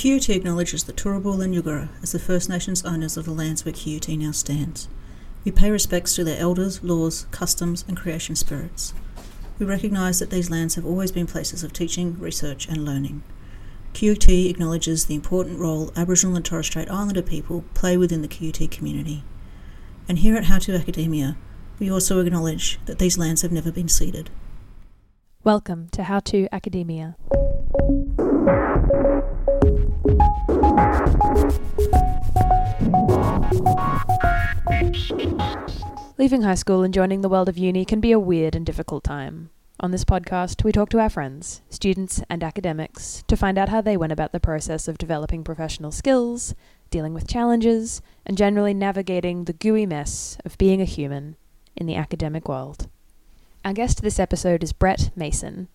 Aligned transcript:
QUT 0.00 0.30
acknowledges 0.30 0.84
the 0.84 0.94
Turrbal 0.94 1.44
and 1.44 1.54
Yugara 1.54 1.90
as 2.02 2.12
the 2.12 2.18
First 2.18 2.48
Nations 2.48 2.82
owners 2.86 3.18
of 3.18 3.26
the 3.26 3.32
lands 3.32 3.66
where 3.66 3.74
QUT 3.74 4.08
now 4.08 4.30
stands. 4.30 4.88
We 5.44 5.52
pay 5.52 5.70
respects 5.70 6.14
to 6.14 6.24
their 6.24 6.40
elders, 6.40 6.82
laws, 6.82 7.26
customs, 7.30 7.84
and 7.86 7.98
creation 7.98 8.34
spirits. 8.34 8.94
We 9.58 9.66
recognise 9.66 10.18
that 10.18 10.30
these 10.30 10.48
lands 10.48 10.76
have 10.76 10.86
always 10.86 11.12
been 11.12 11.26
places 11.26 11.62
of 11.62 11.74
teaching, 11.74 12.18
research, 12.18 12.66
and 12.66 12.82
learning. 12.82 13.22
QUT 13.92 14.26
acknowledges 14.26 15.04
the 15.04 15.14
important 15.14 15.58
role 15.58 15.92
Aboriginal 15.94 16.34
and 16.34 16.46
Torres 16.46 16.68
Strait 16.68 16.90
Islander 16.90 17.20
people 17.20 17.66
play 17.74 17.98
within 17.98 18.22
the 18.22 18.28
QUT 18.28 18.70
community. 18.70 19.22
And 20.08 20.20
here 20.20 20.34
at 20.34 20.44
How 20.44 20.60
to 20.60 20.74
Academia, 20.76 21.36
we 21.78 21.90
also 21.90 22.20
acknowledge 22.20 22.80
that 22.86 23.00
these 23.00 23.18
lands 23.18 23.42
have 23.42 23.52
never 23.52 23.70
been 23.70 23.88
ceded. 23.90 24.30
Welcome 25.44 25.90
to 25.90 26.04
How 26.04 26.20
to 26.20 26.48
Academia. 26.50 27.16
Leaving 36.20 36.42
high 36.42 36.54
school 36.54 36.82
and 36.82 36.92
joining 36.92 37.22
the 37.22 37.30
world 37.30 37.48
of 37.48 37.56
uni 37.56 37.86
can 37.86 37.98
be 37.98 38.12
a 38.12 38.18
weird 38.18 38.54
and 38.54 38.66
difficult 38.66 39.02
time. 39.02 39.48
On 39.80 39.90
this 39.90 40.04
podcast, 40.04 40.62
we 40.62 40.70
talk 40.70 40.90
to 40.90 40.98
our 40.98 41.08
friends, 41.08 41.62
students, 41.70 42.22
and 42.28 42.44
academics 42.44 43.24
to 43.26 43.38
find 43.38 43.56
out 43.56 43.70
how 43.70 43.80
they 43.80 43.96
went 43.96 44.12
about 44.12 44.32
the 44.32 44.38
process 44.38 44.86
of 44.86 44.98
developing 44.98 45.42
professional 45.42 45.90
skills, 45.90 46.54
dealing 46.90 47.14
with 47.14 47.26
challenges, 47.26 48.02
and 48.26 48.36
generally 48.36 48.74
navigating 48.74 49.44
the 49.44 49.54
gooey 49.54 49.86
mess 49.86 50.36
of 50.44 50.58
being 50.58 50.82
a 50.82 50.84
human 50.84 51.36
in 51.74 51.86
the 51.86 51.96
academic 51.96 52.50
world. 52.50 52.90
Our 53.64 53.72
guest 53.72 54.02
this 54.02 54.20
episode 54.20 54.62
is 54.62 54.74
Brett 54.74 55.12
Mason. 55.16 55.68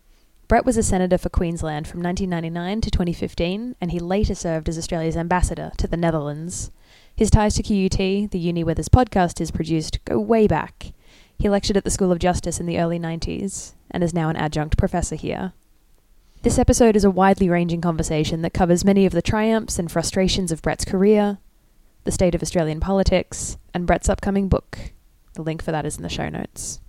Brett 0.47 0.63
was 0.63 0.77
a 0.77 0.83
senator 0.83 1.17
for 1.17 1.29
Queensland 1.29 1.87
from 1.87 2.03
1999 2.03 2.81
to 2.81 2.91
2015, 2.91 3.77
and 3.81 3.91
he 3.91 3.97
later 3.97 4.35
served 4.35 4.69
as 4.69 4.77
Australia's 4.77 5.17
ambassador 5.17 5.71
to 5.77 5.87
the 5.87 5.97
Netherlands. 5.97 6.69
His 7.15 7.29
ties 7.29 7.55
to 7.55 7.63
QUT, 7.63 7.97
the 8.31 8.39
uni 8.39 8.63
where 8.63 8.75
this 8.75 8.89
podcast 8.89 9.39
is 9.39 9.49
produced, 9.49 10.03
go 10.03 10.19
way 10.19 10.47
back. 10.47 10.91
He 11.39 11.47
lectured 11.49 11.77
at 11.77 11.85
the 11.85 11.89
School 11.89 12.11
of 12.11 12.19
Justice 12.19 12.59
in 12.59 12.65
the 12.65 12.77
early 12.77 12.99
90s 12.99 13.73
and 13.89 14.03
is 14.03 14.13
now 14.13 14.27
an 14.27 14.35
adjunct 14.35 14.77
professor 14.77 15.15
here. 15.15 15.53
This 16.41 16.59
episode 16.59 16.97
is 16.97 17.05
a 17.05 17.09
widely 17.09 17.49
ranging 17.49 17.79
conversation 17.79 18.41
that 18.41 18.53
covers 18.53 18.83
many 18.83 19.05
of 19.05 19.13
the 19.13 19.21
triumphs 19.21 19.79
and 19.79 19.89
frustrations 19.89 20.51
of 20.51 20.61
Brett's 20.61 20.83
career, 20.83 21.37
the 22.03 22.11
state 22.11 22.35
of 22.35 22.41
Australian 22.41 22.81
politics, 22.81 23.57
and 23.73 23.87
Brett's 23.87 24.09
upcoming 24.09 24.49
book. 24.49 24.77
The 25.35 25.41
link 25.41 25.63
for 25.63 25.71
that 25.71 25.85
is 25.85 25.95
in 25.95 26.03
the 26.03 26.09
show 26.09 26.27
notes. 26.27 26.81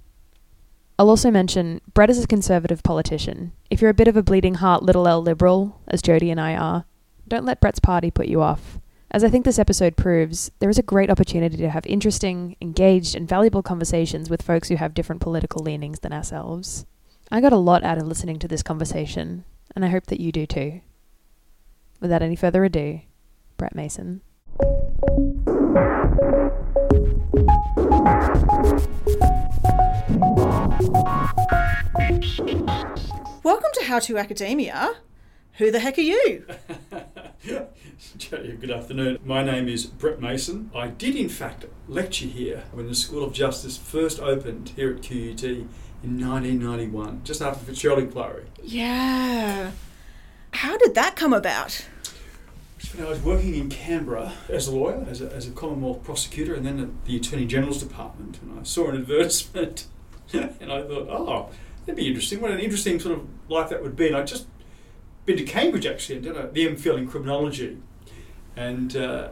I'll 0.98 1.08
also 1.08 1.30
mention 1.30 1.80
Brett 1.94 2.10
is 2.10 2.22
a 2.22 2.26
conservative 2.26 2.82
politician. 2.82 3.52
If 3.70 3.80
you're 3.80 3.90
a 3.90 3.94
bit 3.94 4.08
of 4.08 4.16
a 4.16 4.22
bleeding 4.22 4.54
heart 4.54 4.82
little 4.82 5.06
L 5.06 5.22
liberal, 5.22 5.80
as 5.86 6.02
Jodi 6.02 6.30
and 6.30 6.40
I 6.40 6.56
are, 6.56 6.84
don't 7.28 7.44
let 7.44 7.60
Brett's 7.60 7.80
party 7.80 8.10
put 8.10 8.26
you 8.26 8.42
off. 8.42 8.78
As 9.12 9.22
I 9.22 9.30
think 9.30 9.44
this 9.44 9.58
episode 9.58 9.96
proves, 9.96 10.50
there 10.58 10.68
is 10.68 10.78
a 10.78 10.82
great 10.82 11.10
opportunity 11.10 11.56
to 11.58 11.70
have 11.70 11.86
interesting, 11.86 12.56
engaged, 12.60 13.14
and 13.14 13.28
valuable 13.28 13.62
conversations 13.62 14.28
with 14.28 14.42
folks 14.42 14.68
who 14.68 14.76
have 14.76 14.94
different 14.94 15.22
political 15.22 15.62
leanings 15.62 16.00
than 16.00 16.12
ourselves. 16.12 16.86
I 17.30 17.40
got 17.40 17.52
a 17.52 17.56
lot 17.56 17.84
out 17.84 17.98
of 17.98 18.06
listening 18.08 18.40
to 18.40 18.48
this 18.48 18.64
conversation, 18.64 19.44
and 19.76 19.84
I 19.84 19.88
hope 19.88 20.06
that 20.06 20.18
you 20.18 20.32
do 20.32 20.44
too. 20.44 20.80
Without 22.00 22.20
any 22.20 22.34
further 22.34 22.64
ado, 22.64 23.00
Brett 23.56 23.76
Mason. 23.76 24.22
Welcome 33.44 33.70
to 33.74 33.84
How 33.84 34.00
to 34.00 34.18
Academia. 34.18 34.94
Who 35.58 35.70
the 35.70 35.78
heck 35.78 35.96
are 35.96 36.02
you? 36.02 36.44
Good 38.30 38.70
afternoon. 38.72 39.18
My 39.24 39.44
name 39.44 39.68
is 39.68 39.86
Brett 39.86 40.20
Mason. 40.20 40.68
I 40.74 40.88
did, 40.88 41.14
in 41.14 41.28
fact, 41.28 41.64
lecture 41.86 42.26
here 42.26 42.64
when 42.72 42.88
the 42.88 42.94
School 42.94 43.22
of 43.22 43.32
Justice 43.32 43.76
first 43.76 44.18
opened 44.18 44.70
here 44.70 44.90
at 44.90 45.02
QUT 45.02 45.44
in 45.44 45.68
1991, 46.02 47.20
just 47.22 47.40
after 47.40 47.60
the 47.60 47.66
Fitzgerald 47.66 48.00
inquiry. 48.00 48.46
Yeah. 48.64 49.70
How 50.54 50.76
did 50.76 50.96
that 50.96 51.14
come 51.14 51.32
about? 51.32 51.86
When 52.96 53.06
I 53.06 53.10
was 53.10 53.20
working 53.20 53.54
in 53.54 53.68
Canberra 53.68 54.32
as 54.48 54.66
a 54.66 54.74
lawyer, 54.74 55.06
as 55.08 55.20
a, 55.20 55.32
as 55.32 55.46
a 55.46 55.52
Commonwealth 55.52 56.02
prosecutor, 56.02 56.54
and 56.54 56.66
then 56.66 56.80
at 56.80 57.04
the 57.04 57.16
Attorney 57.16 57.46
General's 57.46 57.80
Department, 57.80 58.40
and 58.42 58.58
I 58.58 58.64
saw 58.64 58.88
an 58.88 58.96
advertisement, 58.96 59.86
and 60.32 60.72
I 60.72 60.82
thought, 60.82 61.08
oh, 61.08 61.50
that'd 61.84 61.94
be 61.94 62.08
interesting. 62.08 62.40
What 62.40 62.50
an 62.50 62.58
interesting 62.58 62.98
sort 62.98 63.16
of 63.16 63.28
life 63.48 63.68
that 63.68 63.84
would 63.84 63.94
be. 63.94 64.08
And 64.08 64.16
I 64.16 64.24
just 64.24 64.46
been 65.26 65.36
to 65.36 65.44
Cambridge 65.44 65.86
actually 65.86 66.16
and 66.16 66.24
done 66.24 66.36
a, 66.36 66.46
the 66.46 66.66
MPhil 66.66 66.96
in 66.96 67.08
criminology. 67.08 67.78
And 68.54 68.96
uh, 68.96 69.28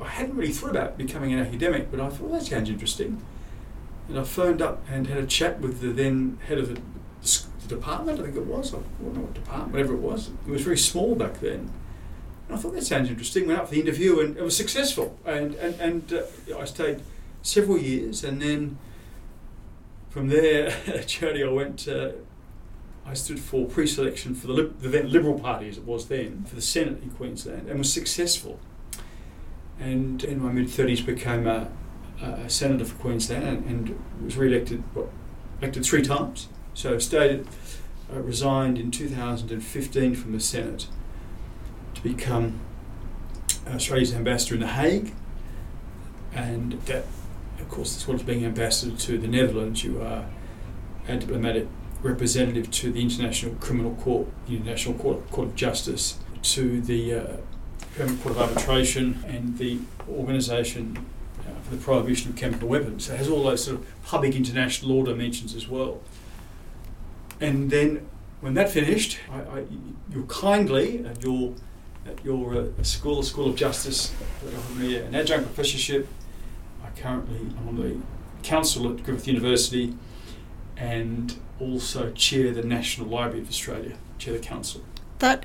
I 0.00 0.08
hadn't 0.08 0.36
really 0.36 0.52
thought 0.52 0.70
about 0.70 0.96
becoming 0.96 1.32
an 1.32 1.40
academic, 1.40 1.90
but 1.90 1.98
I 1.98 2.08
thought, 2.08 2.20
well, 2.20 2.38
that 2.38 2.46
sounds 2.46 2.68
interesting. 2.68 3.22
And 4.08 4.18
I 4.18 4.22
phoned 4.22 4.62
up 4.62 4.84
and 4.88 5.06
had 5.06 5.18
a 5.18 5.26
chat 5.26 5.60
with 5.60 5.80
the 5.80 5.88
then 5.88 6.38
head 6.46 6.58
of 6.58 6.68
the, 6.68 6.80
the 7.62 7.68
department, 7.68 8.20
I 8.20 8.24
think 8.24 8.36
it 8.36 8.46
was, 8.46 8.74
I 8.74 8.78
don't 8.78 9.14
know 9.14 9.20
what 9.22 9.34
department, 9.34 9.72
whatever 9.72 9.94
it 9.94 10.00
was. 10.00 10.30
It 10.46 10.50
was 10.50 10.62
very 10.62 10.78
small 10.78 11.14
back 11.14 11.40
then. 11.40 11.70
And 12.48 12.58
I 12.58 12.60
thought, 12.60 12.74
that 12.74 12.84
sounds 12.84 13.08
interesting. 13.08 13.46
Went 13.46 13.60
up 13.60 13.68
for 13.68 13.74
the 13.74 13.80
interview 13.80 14.20
and 14.20 14.36
it 14.36 14.42
was 14.42 14.56
successful. 14.56 15.18
And, 15.24 15.54
and, 15.54 15.80
and 15.80 16.12
uh, 16.12 16.58
I 16.58 16.64
stayed 16.64 17.02
several 17.42 17.78
years 17.78 18.24
and 18.24 18.42
then 18.42 18.78
from 20.10 20.28
there, 20.28 20.70
Jodi, 21.06 21.44
I 21.44 21.48
went 21.48 21.86
uh, 21.88 22.10
I 23.06 23.14
stood 23.14 23.40
for 23.40 23.66
pre-selection 23.66 24.34
for 24.34 24.46
the, 24.46 24.72
the 24.80 24.88
then 24.88 25.10
Liberal 25.10 25.38
Party, 25.38 25.68
as 25.68 25.78
it 25.78 25.84
was 25.84 26.06
then, 26.08 26.44
for 26.44 26.54
the 26.54 26.62
Senate 26.62 27.02
in 27.02 27.10
Queensland, 27.10 27.68
and 27.68 27.78
was 27.78 27.92
successful. 27.92 28.60
And 29.78 30.22
in 30.22 30.42
my 30.42 30.52
mid 30.52 30.68
thirties, 30.68 31.00
became 31.00 31.46
a, 31.46 31.68
a, 32.20 32.48
senator 32.50 32.84
for 32.84 32.96
Queensland, 32.96 33.44
and, 33.44 33.64
and 33.66 34.02
was 34.22 34.36
re-elected, 34.36 34.84
elected 35.60 35.84
three 35.84 36.02
times. 36.02 36.48
So 36.74 36.94
I 36.94 36.98
stayed, 36.98 37.46
uh, 38.12 38.20
resigned 38.20 38.78
in 38.78 38.90
2015 38.90 40.14
from 40.14 40.32
the 40.32 40.40
Senate 40.40 40.86
to 41.94 42.02
become 42.02 42.60
Australia's 43.66 44.14
ambassador 44.14 44.54
in 44.54 44.60
The 44.60 44.68
Hague, 44.68 45.12
and 46.32 46.72
that, 46.84 47.06
of 47.58 47.68
course, 47.68 47.96
as 47.96 48.06
well 48.06 48.16
as 48.16 48.22
being 48.22 48.44
ambassador 48.44 48.96
to 48.96 49.18
the 49.18 49.28
Netherlands, 49.28 49.82
you 49.82 50.00
are 50.00 50.26
a 51.08 51.16
diplomatic 51.16 51.66
representative 52.02 52.70
to 52.70 52.92
the 52.92 53.00
International 53.00 53.54
Criminal 53.56 53.94
Court, 53.96 54.26
the 54.46 54.56
International 54.56 54.94
Court, 54.94 55.30
Court 55.30 55.48
of 55.48 55.54
Justice, 55.54 56.18
to 56.42 56.80
the 56.80 57.14
uh, 57.14 57.36
Permanent 57.96 58.22
Court 58.22 58.36
of 58.36 58.42
Arbitration, 58.42 59.22
and 59.26 59.58
the 59.58 59.78
Organisation 60.08 61.06
uh, 61.40 61.60
for 61.62 61.76
the 61.76 61.82
Prohibition 61.82 62.30
of 62.30 62.36
Chemical 62.36 62.68
Weapons. 62.68 63.06
So 63.06 63.14
it 63.14 63.18
has 63.18 63.28
all 63.28 63.44
those 63.44 63.64
sort 63.64 63.78
of 63.78 63.86
public 64.04 64.34
international 64.34 64.94
law 64.94 65.04
dimensions 65.04 65.54
as 65.54 65.68
well. 65.68 66.00
And 67.40 67.70
then 67.70 68.08
when 68.40 68.54
that 68.54 68.70
finished, 68.70 69.18
I, 69.30 69.40
I, 69.40 69.64
you 70.12 70.24
kindly 70.28 71.04
at 71.04 71.22
your 71.22 71.54
at 72.06 72.24
your 72.24 72.56
uh, 72.56 72.82
school, 72.82 73.22
School 73.22 73.50
of 73.50 73.56
Justice, 73.56 74.12
offered 74.42 74.76
me 74.78 74.96
an 74.96 75.14
adjunct 75.14 75.46
professorship. 75.46 76.08
I 76.82 76.88
currently 76.98 77.40
am 77.40 77.68
on 77.68 77.76
the 77.76 78.00
council 78.42 78.90
at 78.90 79.04
Griffith 79.04 79.28
University, 79.28 79.94
and 80.80 81.36
also 81.60 82.10
chair 82.12 82.52
the 82.52 82.62
National 82.62 83.06
Library 83.06 83.42
of 83.42 83.48
Australia, 83.48 83.96
chair 84.18 84.32
the 84.32 84.40
council. 84.40 84.80
That 85.18 85.44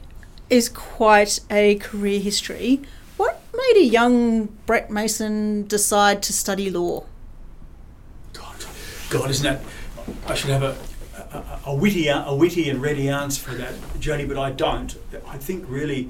is 0.50 0.70
quite 0.70 1.42
a 1.52 1.76
career 1.76 2.22
history. 2.22 2.82
What 3.18 3.44
made 3.54 3.78
a 3.78 3.84
young 3.84 4.46
Brett 4.66 4.90
Mason 4.90 5.68
decide 5.68 6.24
to 6.24 6.34
study 6.34 6.70
law? 6.70 7.04
God, 8.34 8.66
God, 9.10 9.30
isn't 9.30 9.44
that? 9.44 9.62
I 10.28 10.36
should 10.36 10.52
have 10.52 10.64
a, 10.64 10.78
a, 11.38 11.72
a 11.72 11.76
witty, 11.76 12.08
a 12.08 12.34
witty 12.34 12.70
and 12.70 12.82
ready 12.82 13.10
answer 13.10 13.42
for 13.42 13.56
that, 13.56 13.74
Jodi, 14.00 14.26
but 14.26 14.38
I 14.38 14.52
don't. 14.52 14.96
I 15.28 15.38
think 15.38 15.66
really, 15.68 16.10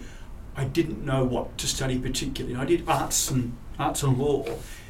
I 0.55 0.65
didn't 0.65 1.03
know 1.03 1.23
what 1.23 1.57
to 1.59 1.67
study 1.67 1.97
particularly. 1.97 2.55
I 2.55 2.65
did 2.65 2.87
arts 2.87 3.31
and 3.31 3.55
arts 3.79 4.03
and 4.03 4.17
law, 4.17 4.45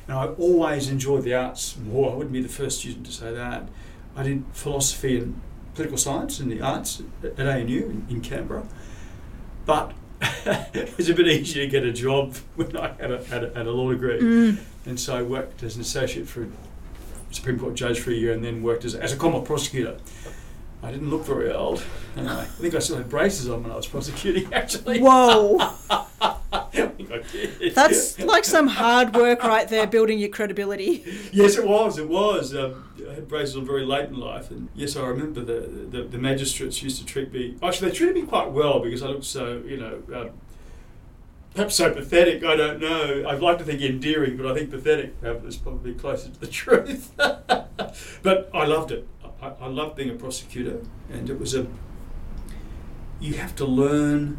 and 0.08 0.18
I 0.18 0.28
always 0.28 0.90
enjoyed 0.90 1.24
the 1.24 1.36
arts 1.36 1.78
more. 1.78 2.12
I 2.12 2.16
wouldn't 2.16 2.34
be 2.34 2.42
the 2.42 2.50
first 2.50 2.80
student 2.80 3.06
to 3.06 3.12
say 3.14 3.34
that. 3.34 3.70
I 4.16 4.24
did 4.24 4.46
philosophy 4.54 5.18
and 5.18 5.42
political 5.74 5.98
science 5.98 6.40
and 6.40 6.52
the 6.52 6.62
arts 6.62 7.02
at 7.24 7.40
ANU 7.40 8.04
in, 8.10 8.22
Canberra. 8.22 8.66
But 9.66 9.94
it 10.22 10.96
was 10.98 11.10
a 11.10 11.14
bit 11.14 11.28
easier 11.28 11.66
to 11.66 11.70
get 11.70 11.84
a 11.84 11.92
job 11.92 12.36
when 12.56 12.76
I 12.78 12.94
had 12.94 13.12
a, 13.12 13.24
had 13.26 13.44
a, 13.44 13.54
had 13.54 13.68
a 13.68 13.72
law 13.72 13.92
degree. 13.92 14.20
Mm. 14.20 14.60
And 14.86 15.00
so 15.00 15.16
I 15.16 15.22
worked 15.22 15.64
as 15.64 15.76
an 15.76 15.82
associate 15.82 16.28
for 16.28 16.44
a 16.44 16.48
Supreme 17.32 17.60
Court 17.60 17.76
judge 17.76 18.00
for 18.00 18.12
a 18.12 18.14
year 18.14 18.32
and 18.32 18.44
then 18.44 18.64
worked 18.64 18.86
as, 18.86 18.96
as 18.96 19.12
a 19.12 19.18
common 19.18 19.44
prosecutor. 19.44 19.98
I 20.86 20.92
didn't 20.92 21.10
look 21.10 21.26
very 21.26 21.52
old. 21.52 21.84
I 22.16 22.46
think 22.46 22.76
I 22.76 22.80
still 22.80 22.98
had 22.98 23.10
braces 23.10 23.50
on 23.50 23.64
when 23.64 23.72
I 23.72 23.76
was 23.76 23.88
prosecuting, 23.88 24.54
actually. 24.54 25.02
Whoa! 25.02 25.58
That's 27.74 28.20
like 28.20 28.46
some 28.46 28.68
hard 28.68 29.16
work 29.16 29.44
right 29.44 29.68
there, 29.68 29.88
building 29.88 30.20
your 30.20 30.30
credibility. 30.30 31.04
Yes, 31.32 31.58
it 31.58 31.68
was. 31.68 31.98
It 31.98 32.08
was. 32.08 32.56
Um, 32.56 32.88
I 33.10 33.16
had 33.16 33.28
braces 33.28 33.58
on 33.58 33.66
very 33.66 33.84
late 33.84 34.10
in 34.10 34.20
life, 34.20 34.52
and 34.52 34.70
yes, 34.76 34.96
I 34.96 35.08
remember 35.08 35.42
the, 35.42 35.62
the, 35.90 36.04
the 36.04 36.18
magistrates 36.20 36.84
used 36.84 37.00
to 37.00 37.06
treat 37.06 37.34
me. 37.34 37.58
Actually, 37.64 37.90
they 37.90 37.96
treated 37.96 38.16
me 38.16 38.22
quite 38.22 38.52
well 38.52 38.80
because 38.80 39.02
I 39.02 39.08
looked 39.08 39.24
so, 39.24 39.64
you 39.66 39.78
know, 39.78 40.04
um, 40.14 40.30
perhaps 41.56 41.74
so 41.74 41.92
pathetic. 41.92 42.44
I 42.44 42.56
don't 42.56 42.80
know. 42.80 43.26
I'd 43.28 43.40
like 43.40 43.58
to 43.58 43.64
think 43.64 43.81
endearing, 43.81 44.38
but 44.38 44.46
I 44.46 44.54
think 44.54 44.70
pathetic 44.70 45.20
perhaps 45.20 45.46
is 45.46 45.58
probably 45.58 45.96
closer 45.96 46.30
to 46.30 46.40
the 46.40 46.48
truth. 46.48 47.12
but 47.18 48.52
I 48.54 48.66
loved 48.66 48.92
it. 48.92 49.08
I, 49.42 49.48
I 49.62 49.68
loved 49.68 49.96
being 49.96 50.10
a 50.10 50.14
prosecutor, 50.14 50.82
and 51.12 51.30
it 51.30 51.40
was 51.40 51.54
a. 51.56 51.68
You 53.20 53.36
have 53.36 53.56
to 53.58 53.66
learn 53.66 54.38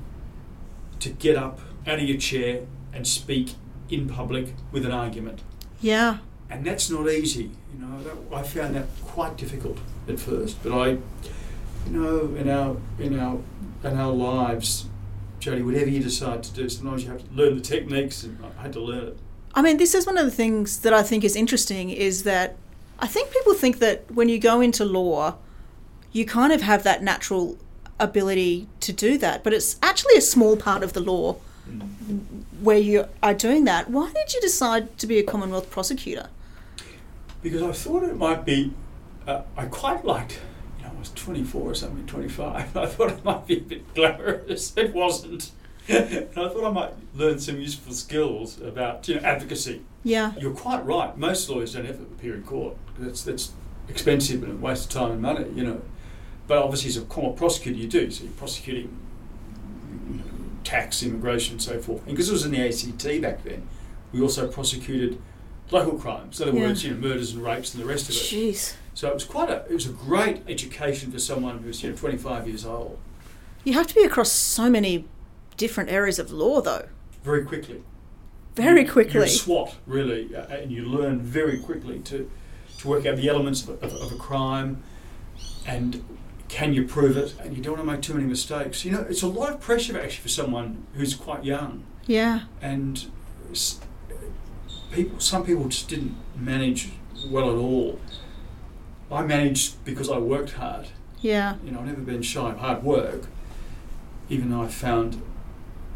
to 1.00 1.08
get 1.10 1.36
up 1.36 1.60
out 1.86 1.98
of 1.98 2.04
your 2.04 2.18
chair 2.18 2.62
and 2.92 3.06
speak 3.06 3.54
in 3.90 4.08
public 4.08 4.54
with 4.72 4.84
an 4.84 4.92
argument, 4.92 5.40
Yeah. 5.80 6.18
and 6.50 6.64
that's 6.64 6.90
not 6.90 7.08
easy. 7.08 7.50
You 7.72 7.78
know, 7.86 8.02
that, 8.02 8.36
I 8.36 8.42
found 8.42 8.74
that 8.74 8.86
quite 9.04 9.36
difficult 9.36 9.78
at 10.08 10.18
first, 10.18 10.62
but 10.62 10.72
I, 10.72 10.88
you 10.90 10.98
know, 11.90 12.34
in 12.36 12.48
our 12.48 12.76
in 12.98 13.18
our 13.18 13.38
in 13.84 13.96
our 13.96 14.12
lives, 14.12 14.86
Jodi, 15.38 15.62
whatever 15.62 15.88
you 15.90 16.02
decide 16.02 16.42
to 16.44 16.52
do, 16.52 16.68
sometimes 16.68 17.04
you 17.04 17.10
have 17.10 17.22
to 17.28 17.34
learn 17.34 17.54
the 17.56 17.60
techniques, 17.62 18.24
and 18.24 18.38
I 18.58 18.62
had 18.62 18.72
to 18.74 18.80
learn 18.80 19.08
it. 19.08 19.18
I 19.54 19.62
mean, 19.62 19.76
this 19.78 19.94
is 19.94 20.06
one 20.06 20.18
of 20.18 20.24
the 20.24 20.30
things 20.30 20.80
that 20.80 20.92
I 20.92 21.02
think 21.02 21.22
is 21.24 21.34
interesting 21.36 21.90
is 21.90 22.24
that 22.24 22.56
I 22.98 23.06
think 23.06 23.30
people 23.30 23.54
think 23.54 23.78
that 23.78 24.10
when 24.10 24.28
you 24.28 24.38
go 24.38 24.60
into 24.60 24.84
law, 24.84 25.36
you 26.12 26.24
kind 26.24 26.52
of 26.52 26.62
have 26.62 26.82
that 26.84 27.02
natural 27.02 27.58
ability 28.00 28.68
to 28.80 28.92
do 28.92 29.18
that, 29.18 29.44
but 29.44 29.52
it's 29.52 29.76
actually 29.82 30.16
a 30.16 30.20
small 30.20 30.56
part 30.56 30.82
of 30.82 30.92
the 30.92 31.00
law 31.00 31.34
where 32.60 32.78
you 32.78 33.06
are 33.22 33.34
doing 33.34 33.64
that. 33.64 33.90
Why 33.90 34.12
did 34.12 34.32
you 34.32 34.40
decide 34.40 34.96
to 34.98 35.06
be 35.06 35.18
a 35.18 35.22
Commonwealth 35.22 35.70
prosecutor? 35.70 36.28
because 37.42 37.62
I 37.62 37.72
thought 37.72 38.02
it 38.02 38.16
might 38.16 38.44
be. 38.44 38.72
Uh, 39.26 39.42
I 39.56 39.66
quite 39.66 40.04
liked. 40.04 40.40
You 40.78 40.84
know, 40.84 40.90
I 40.94 40.98
was 40.98 41.10
24 41.10 41.70
or 41.70 41.74
something, 41.74 42.06
25. 42.06 42.76
I 42.76 42.86
thought 42.86 43.12
it 43.12 43.24
might 43.24 43.46
be 43.46 43.58
a 43.58 43.60
bit 43.60 43.94
glamorous. 43.94 44.76
It 44.76 44.92
wasn't. 44.92 45.50
and 45.88 46.28
I 46.36 46.48
thought 46.48 46.64
I 46.64 46.70
might 46.70 46.92
learn 47.14 47.38
some 47.38 47.60
useful 47.60 47.92
skills 47.92 48.60
about 48.60 49.06
you 49.08 49.16
know 49.16 49.20
advocacy. 49.22 49.82
Yeah. 50.04 50.32
You're 50.38 50.54
quite 50.54 50.84
right. 50.84 51.16
Most 51.16 51.48
lawyers 51.48 51.74
don't 51.74 51.86
ever 51.86 52.02
appear 52.02 52.34
in 52.34 52.42
court. 52.42 52.76
That's 52.98 53.22
that's 53.22 53.52
expensive 53.88 54.42
and 54.42 54.52
a 54.52 54.56
waste 54.56 54.86
of 54.86 54.90
time 55.00 55.12
and 55.12 55.22
money. 55.22 55.46
You 55.54 55.64
know, 55.64 55.82
but 56.48 56.58
obviously 56.58 56.88
as 56.90 56.96
a 56.96 57.02
court 57.02 57.36
prosecutor, 57.36 57.78
you 57.78 57.88
do. 57.88 58.10
So 58.10 58.24
you're 58.24 58.32
prosecuting 58.32 58.96
you 60.10 60.16
know, 60.18 60.24
tax, 60.64 61.02
immigration, 61.02 61.54
and 61.54 61.62
so 61.62 61.80
forth. 61.80 62.00
And 62.06 62.10
because 62.16 62.28
it 62.28 62.32
was 62.32 62.44
in 62.44 62.52
the 62.52 62.60
ACT 62.66 63.22
back 63.22 63.44
then, 63.44 63.66
we 64.12 64.20
also 64.20 64.48
prosecuted 64.48 65.20
local 65.70 65.98
crimes. 65.98 66.40
In 66.40 66.48
other 66.48 66.56
Yeah. 66.58 66.66
words, 66.66 66.84
you 66.84 66.92
know, 66.92 66.96
murders 67.08 67.32
and 67.32 67.42
rapes 67.42 67.74
and 67.74 67.82
the 67.82 67.86
rest 67.88 68.08
of 68.08 68.14
it. 68.14 68.18
Jeez. 68.18 68.74
So 68.94 69.08
it 69.08 69.14
was 69.14 69.24
quite 69.24 69.50
a 69.50 69.64
it 69.68 69.74
was 69.74 69.86
a 69.86 69.92
great 69.92 70.42
education 70.48 71.12
for 71.12 71.18
someone 71.18 71.58
who's 71.58 71.82
you 71.82 71.90
know 71.90 71.96
25 71.96 72.48
years 72.48 72.64
old. 72.64 72.98
You 73.64 73.72
have 73.74 73.86
to 73.88 73.94
be 73.94 74.02
across 74.04 74.30
so 74.32 74.70
many 74.70 75.04
different 75.56 75.90
areas 75.90 76.18
of 76.18 76.30
law, 76.32 76.60
though. 76.60 76.86
Very 77.24 77.44
quickly. 77.44 77.82
Very 78.54 78.82
You're 78.84 78.92
quickly. 78.92 79.20
a 79.24 79.28
SWAT, 79.28 79.74
really, 79.86 80.34
uh, 80.34 80.46
and 80.46 80.70
you 80.70 80.84
learn 80.84 81.20
very 81.20 81.58
quickly 81.58 81.98
to, 82.00 82.30
to 82.78 82.88
work 82.88 83.04
out 83.06 83.16
the 83.16 83.28
elements 83.28 83.62
of, 83.68 83.82
of, 83.82 83.92
of 83.94 84.12
a 84.12 84.16
crime 84.16 84.82
and 85.66 86.02
can 86.48 86.72
you 86.72 86.86
prove 86.86 87.16
it, 87.16 87.34
and 87.40 87.56
you 87.56 87.62
don't 87.62 87.76
want 87.76 87.86
to 87.86 87.92
make 87.92 88.02
too 88.02 88.14
many 88.14 88.24
mistakes. 88.26 88.84
You 88.84 88.92
know, 88.92 89.00
it's 89.10 89.22
a 89.22 89.26
lot 89.26 89.52
of 89.52 89.60
pressure 89.60 89.98
actually 90.00 90.22
for 90.22 90.28
someone 90.28 90.86
who's 90.94 91.14
quite 91.14 91.44
young, 91.44 91.84
Yeah. 92.06 92.42
and 92.62 93.04
s- 93.50 93.80
people, 94.92 95.18
some 95.18 95.44
people 95.44 95.64
just 95.68 95.88
didn't 95.88 96.14
manage 96.36 96.90
well 97.28 97.50
at 97.50 97.56
all. 97.56 97.98
I 99.10 99.22
managed 99.22 99.84
because 99.84 100.08
I 100.08 100.18
worked 100.18 100.52
hard. 100.52 100.86
Yeah. 101.20 101.56
You 101.64 101.72
know, 101.72 101.80
I've 101.80 101.86
never 101.86 102.00
been 102.00 102.22
shy 102.22 102.50
of 102.52 102.58
hard 102.58 102.82
work, 102.84 103.24
even 104.28 104.50
though 104.50 104.62
I 104.62 104.68
found 104.68 105.20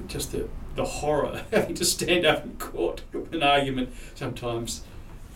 just 0.07 0.33
the, 0.33 0.49
the 0.77 0.85
horror 0.85 1.27
of 1.27 1.51
having 1.51 1.75
to 1.77 1.85
stand 1.85 2.25
up 2.27 2.45
in 2.45 2.57
court 2.57 3.03
with 3.13 3.33
an 3.35 3.43
argument 3.43 3.93
sometimes 4.15 4.83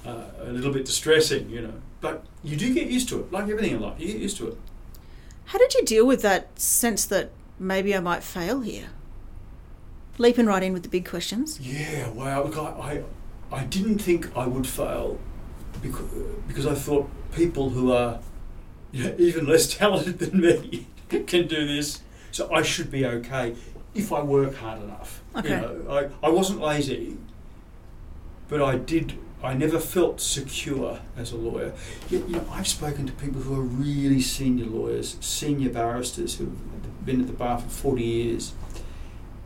uh, 0.06 0.25
a 0.40 0.52
little 0.52 0.72
bit 0.72 0.84
distressing, 0.84 1.49
you 1.50 1.61
know. 1.61 1.75
But 2.00 2.25
you 2.43 2.56
do 2.56 2.72
get 2.75 2.88
used 2.88 3.08
to 3.11 3.20
it, 3.20 3.32
like 3.32 3.44
everything 3.44 3.72
in 3.72 3.81
life, 3.81 3.99
you 3.99 4.08
get 4.08 4.19
used 4.19 4.37
to 4.38 4.49
it. 4.49 4.58
How 5.46 5.58
did 5.58 5.75
you 5.75 5.84
deal 5.84 6.06
with 6.06 6.22
that 6.22 6.58
sense 6.58 7.05
that 7.06 7.31
maybe 7.58 7.94
I 7.94 8.00
might 8.00 8.22
fail 8.22 8.61
here? 8.61 8.88
Leaping 10.19 10.46
right 10.46 10.62
in 10.62 10.72
with 10.72 10.82
the 10.82 10.88
big 10.88 11.08
questions. 11.08 11.58
Yeah, 11.60 12.08
wow. 12.10 12.44
Look, 12.44 12.56
I, 12.56 13.02
I, 13.50 13.56
I 13.56 13.64
didn't 13.64 13.99
think 13.99 14.34
I 14.37 14.46
would 14.46 14.67
fail 14.67 15.19
because, 15.82 16.06
because 16.46 16.67
I 16.67 16.75
thought 16.75 17.10
people 17.34 17.70
who 17.70 17.93
are 17.93 18.20
you 18.93 19.05
know, 19.05 19.14
even 19.19 19.46
less 19.46 19.75
talented 19.75 20.19
than 20.19 20.40
me 20.40 20.87
can 21.08 21.46
do 21.46 21.67
this, 21.67 22.00
so 22.31 22.52
I 22.52 22.62
should 22.62 22.90
be 22.90 23.05
okay 23.06 23.55
if 23.94 24.12
I 24.12 24.23
work 24.23 24.56
hard 24.56 24.82
enough. 24.82 25.23
Okay. 25.37 25.50
You 25.50 25.56
know, 25.56 26.11
I, 26.23 26.26
I 26.26 26.31
wasn't 26.31 26.61
lazy, 26.61 27.17
but 28.49 28.61
I 28.62 28.76
did. 28.76 29.19
I 29.43 29.55
never 29.55 29.79
felt 29.79 30.20
secure 30.20 31.00
as 31.17 31.32
a 31.32 31.37
lawyer. 31.37 31.75
You, 32.08 32.25
you 32.26 32.37
know, 32.37 32.46
I've 32.50 32.67
spoken 32.67 33.06
to 33.06 33.12
people 33.12 33.43
who 33.43 33.55
are 33.55 33.62
really 33.62 34.20
senior 34.20 34.64
lawyers, 34.64 35.17
senior 35.20 35.70
barristers 35.70 36.37
who've 36.37 37.05
been 37.05 37.20
at 37.20 37.26
the 37.26 37.32
bar 37.32 37.58
for 37.58 37.69
forty 37.69 38.05
years, 38.05 38.55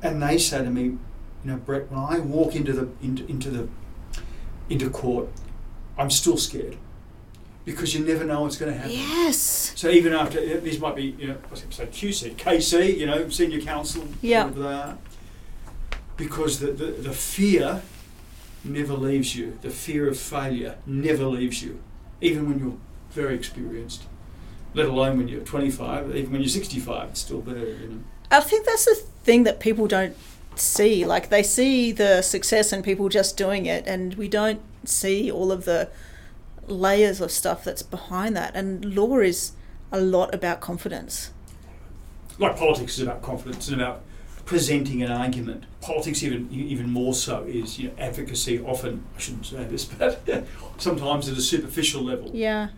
and 0.02 0.22
they 0.22 0.38
say 0.38 0.62
to 0.64 0.70
me, 0.70 0.82
you 0.82 0.98
know, 1.44 1.56
Brett, 1.56 1.90
when 1.90 2.00
I 2.00 2.20
walk 2.20 2.54
into 2.54 2.72
the 2.72 2.88
into, 3.02 3.26
into 3.26 3.50
the 3.50 3.68
into 4.70 4.88
court, 4.90 5.28
I'm 5.96 6.10
still 6.10 6.36
scared 6.36 6.76
because 7.68 7.94
you 7.94 8.02
never 8.02 8.24
know 8.24 8.40
what's 8.40 8.56
going 8.56 8.72
to 8.72 8.78
happen. 8.78 8.92
Yes. 8.96 9.72
So 9.76 9.90
even 9.90 10.14
after 10.14 10.58
these 10.60 10.80
might 10.80 10.96
be, 10.96 11.14
you 11.18 11.28
know, 11.28 11.36
what's 11.48 11.62
it 11.62 11.72
say, 11.74 11.86
QC, 11.86 12.34
KC, 12.36 12.96
you 12.96 13.04
know, 13.06 13.28
senior 13.28 13.60
counsel, 13.60 14.04
Yeah. 14.22 14.44
whatever 14.46 14.62
they 14.62 14.74
are, 14.74 14.98
because 16.16 16.60
the, 16.60 16.72
the 16.72 16.86
the 17.08 17.12
fear 17.12 17.82
never 18.64 18.94
leaves 18.94 19.36
you. 19.36 19.58
The 19.62 19.70
fear 19.70 20.08
of 20.08 20.18
failure 20.18 20.76
never 20.86 21.24
leaves 21.26 21.62
you, 21.62 21.78
even 22.20 22.48
when 22.48 22.58
you're 22.58 22.78
very 23.10 23.34
experienced. 23.34 24.04
Let 24.74 24.86
alone 24.86 25.16
when 25.18 25.28
you're 25.28 25.40
25, 25.44 26.14
even 26.16 26.32
when 26.32 26.40
you're 26.40 26.48
65, 26.48 27.10
it's 27.10 27.20
still 27.20 27.40
there. 27.40 27.58
You 27.58 27.88
know. 27.88 27.98
I 28.30 28.40
think 28.40 28.64
that's 28.66 28.84
the 28.86 28.94
thing 29.24 29.44
that 29.44 29.60
people 29.60 29.86
don't 29.86 30.16
see. 30.56 31.04
Like 31.04 31.28
they 31.28 31.42
see 31.42 31.92
the 31.92 32.22
success 32.22 32.72
and 32.72 32.82
people 32.82 33.08
just 33.10 33.36
doing 33.36 33.66
it, 33.66 33.86
and 33.86 34.14
we 34.14 34.26
don't 34.28 34.60
see 34.84 35.30
all 35.30 35.52
of 35.52 35.64
the 35.66 35.88
layers 36.70 37.20
of 37.20 37.30
stuff 37.30 37.64
that's 37.64 37.82
behind 37.82 38.36
that. 38.36 38.54
And 38.54 38.94
law 38.94 39.18
is 39.18 39.52
a 39.92 40.00
lot 40.00 40.34
about 40.34 40.60
confidence. 40.60 41.32
like 42.38 42.56
politics 42.56 42.98
is 42.98 43.02
about 43.02 43.20
confidence 43.22 43.68
and 43.68 43.80
about 43.80 44.02
presenting 44.44 45.02
an 45.02 45.10
argument. 45.10 45.64
Politics, 45.80 46.22
even 46.22 46.48
even 46.52 46.88
more 46.90 47.14
so, 47.14 47.42
is 47.44 47.78
you 47.78 47.88
know, 47.88 47.94
advocacy. 47.98 48.60
Often, 48.60 49.04
I 49.16 49.20
shouldn't 49.20 49.46
say 49.46 49.64
this, 49.64 49.84
but 49.98 50.26
sometimes 50.78 51.28
at 51.28 51.36
a 51.36 51.40
superficial 51.42 52.02
level, 52.02 52.30
Yeah. 52.32 52.68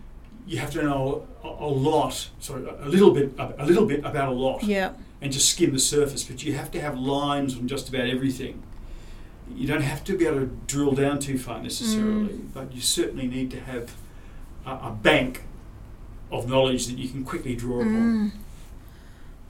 you 0.47 0.59
have 0.59 0.71
to 0.73 0.83
know 0.83 1.26
a, 1.45 1.49
a 1.49 1.69
lot. 1.69 2.31
Sorry, 2.41 2.64
a 2.67 2.88
little 2.88 3.12
bit, 3.12 3.33
a 3.38 3.64
little 3.67 3.87
bit 3.87 4.00
about 4.05 4.29
a 4.29 4.33
lot, 4.33 4.62
Yeah. 4.62 4.93
and 5.21 5.33
just 5.33 5.49
skim 5.50 5.73
the 5.73 5.79
surface. 5.79 6.25
But 6.25 6.43
you 6.45 6.55
have 6.55 6.71
to 6.73 6.81
have 6.81 6.99
lines 6.99 7.55
on 7.57 7.69
just 7.69 7.88
about 7.88 8.07
everything. 8.09 8.62
You 9.57 9.66
don't 9.66 9.83
have 9.83 10.04
to 10.04 10.16
be 10.16 10.26
able 10.26 10.40
to 10.40 10.50
drill 10.66 10.92
down 10.92 11.19
too 11.19 11.38
far 11.38 11.62
necessarily, 11.62 12.35
but 12.54 12.73
you 12.75 12.80
certainly 12.80 13.26
need 13.26 13.50
to 13.50 13.61
have 13.61 13.95
a, 14.66 14.71
a 14.71 14.99
bank 15.02 15.42
of 16.33 16.49
knowledge 16.49 16.87
that 16.87 16.99
you 16.99 17.09
can 17.09 17.25
quickly 17.25 17.54
draw 17.57 17.80
upon. 17.80 17.92
Mm. 17.92 18.30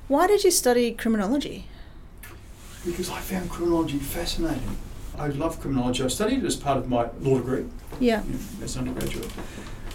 Why 0.08 0.26
did 0.26 0.42
you 0.44 0.50
study 0.50 0.92
criminology? 0.92 1.66
Because 2.84 3.10
I 3.10 3.20
found 3.20 3.50
criminology 3.50 3.98
fascinating. 3.98 4.76
I 5.18 5.28
love 5.28 5.60
criminology. 5.60 6.02
I 6.02 6.08
studied 6.08 6.38
it 6.38 6.44
as 6.46 6.56
part 6.56 6.78
of 6.78 6.88
my 6.88 7.08
law 7.20 7.36
degree 7.36 7.66
Yeah. 8.00 8.24
you 8.24 8.32
know, 8.32 8.38
as 8.64 8.76
an 8.76 8.88
undergraduate. 8.88 9.30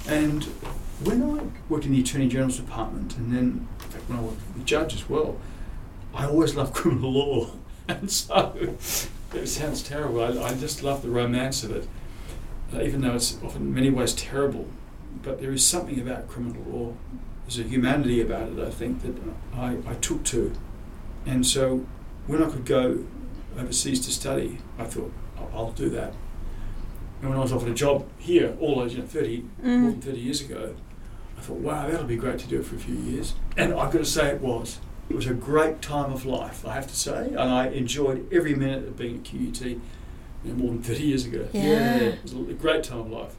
And 0.07 0.43
when 1.03 1.23
I 1.23 1.43
worked 1.67 1.85
in 1.85 1.91
the 1.93 2.01
Attorney 2.01 2.27
General's 2.27 2.57
Department, 2.57 3.17
and 3.17 3.33
then 3.35 3.67
in 3.83 3.89
fact 3.89 4.07
when 4.07 4.19
I 4.19 4.21
worked 4.21 4.37
with 4.37 4.57
the 4.59 4.63
judge 4.63 4.93
as 4.93 5.09
well, 5.09 5.37
I 6.13 6.25
always 6.27 6.55
loved 6.55 6.73
criminal 6.75 7.11
law. 7.11 7.47
And 7.87 8.09
so 8.11 8.55
it 9.33 9.47
sounds 9.47 9.81
terrible. 9.83 10.21
I, 10.21 10.43
I 10.43 10.53
just 10.55 10.83
love 10.83 11.01
the 11.01 11.09
romance 11.09 11.63
of 11.63 11.71
it, 11.71 11.87
uh, 12.73 12.81
even 12.81 13.01
though 13.01 13.15
it's 13.15 13.37
often 13.43 13.63
in 13.63 13.73
many 13.73 13.89
ways 13.89 14.13
terrible. 14.13 14.67
But 15.23 15.41
there 15.41 15.51
is 15.51 15.65
something 15.65 15.99
about 15.99 16.27
criminal 16.27 16.61
law. 16.71 16.93
There's 17.45 17.59
a 17.59 17.63
humanity 17.63 18.21
about 18.21 18.49
it, 18.49 18.59
I 18.59 18.69
think, 18.69 19.01
that 19.03 19.15
I, 19.55 19.77
I 19.87 19.93
took 19.95 20.23
to. 20.25 20.53
And 21.25 21.45
so 21.45 21.85
when 22.27 22.43
I 22.43 22.49
could 22.49 22.65
go 22.65 23.05
overseas 23.57 24.05
to 24.05 24.11
study, 24.11 24.59
I 24.77 24.85
thought, 24.85 25.11
I'll, 25.37 25.51
I'll 25.53 25.71
do 25.71 25.89
that. 25.91 26.13
And 27.21 27.29
when 27.29 27.37
I 27.37 27.41
was 27.41 27.53
offered 27.53 27.69
a 27.69 27.73
job 27.73 28.05
here, 28.17 28.55
all 28.59 28.75
those, 28.79 28.93
you 28.93 28.99
know, 28.99 29.07
30, 29.07 29.37
more 29.63 29.91
than 29.91 29.93
Mm. 29.95 30.03
30 30.03 30.19
years 30.19 30.41
ago, 30.41 30.75
I 31.37 31.41
thought, 31.41 31.57
wow, 31.57 31.87
that'll 31.87 32.05
be 32.05 32.15
great 32.17 32.39
to 32.39 32.47
do 32.47 32.59
it 32.59 32.65
for 32.65 32.75
a 32.75 32.79
few 32.79 32.95
years. 32.95 33.33
And 33.57 33.73
I've 33.73 33.91
got 33.91 33.99
to 33.99 34.05
say 34.05 34.27
it 34.29 34.41
was. 34.41 34.79
It 35.09 35.15
was 35.15 35.27
a 35.27 35.33
great 35.33 35.81
time 35.81 36.11
of 36.11 36.25
life, 36.25 36.65
I 36.65 36.73
have 36.73 36.87
to 36.87 36.95
say, 36.95 37.27
and 37.27 37.39
I 37.39 37.67
enjoyed 37.67 38.27
every 38.33 38.55
minute 38.55 38.87
of 38.87 38.97
being 38.97 39.17
at 39.17 39.23
QUT 39.23 39.61
you 39.65 39.81
know, 40.43 40.53
more 40.55 40.69
than 40.69 40.81
30 40.81 41.03
years 41.03 41.25
ago. 41.25 41.47
Yeah. 41.53 41.97
it 41.97 42.23
was 42.23 42.33
a 42.33 42.53
great 42.53 42.83
time 42.83 42.99
of 42.99 43.11
life. 43.11 43.35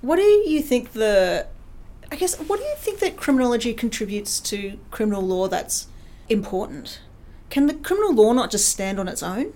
What 0.00 0.16
do 0.16 0.22
you 0.22 0.60
think 0.62 0.92
the 0.92 1.46
I 2.12 2.16
guess 2.16 2.38
what 2.38 2.60
do 2.60 2.64
you 2.64 2.74
think 2.76 3.00
that 3.00 3.16
criminology 3.16 3.72
contributes 3.74 4.38
to 4.40 4.78
criminal 4.90 5.22
law 5.22 5.48
that's 5.48 5.88
important? 6.28 7.00
Can 7.50 7.66
the 7.66 7.74
criminal 7.74 8.14
law 8.14 8.32
not 8.32 8.50
just 8.50 8.68
stand 8.68 9.00
on 9.00 9.08
its 9.08 9.22
own? 9.22 9.52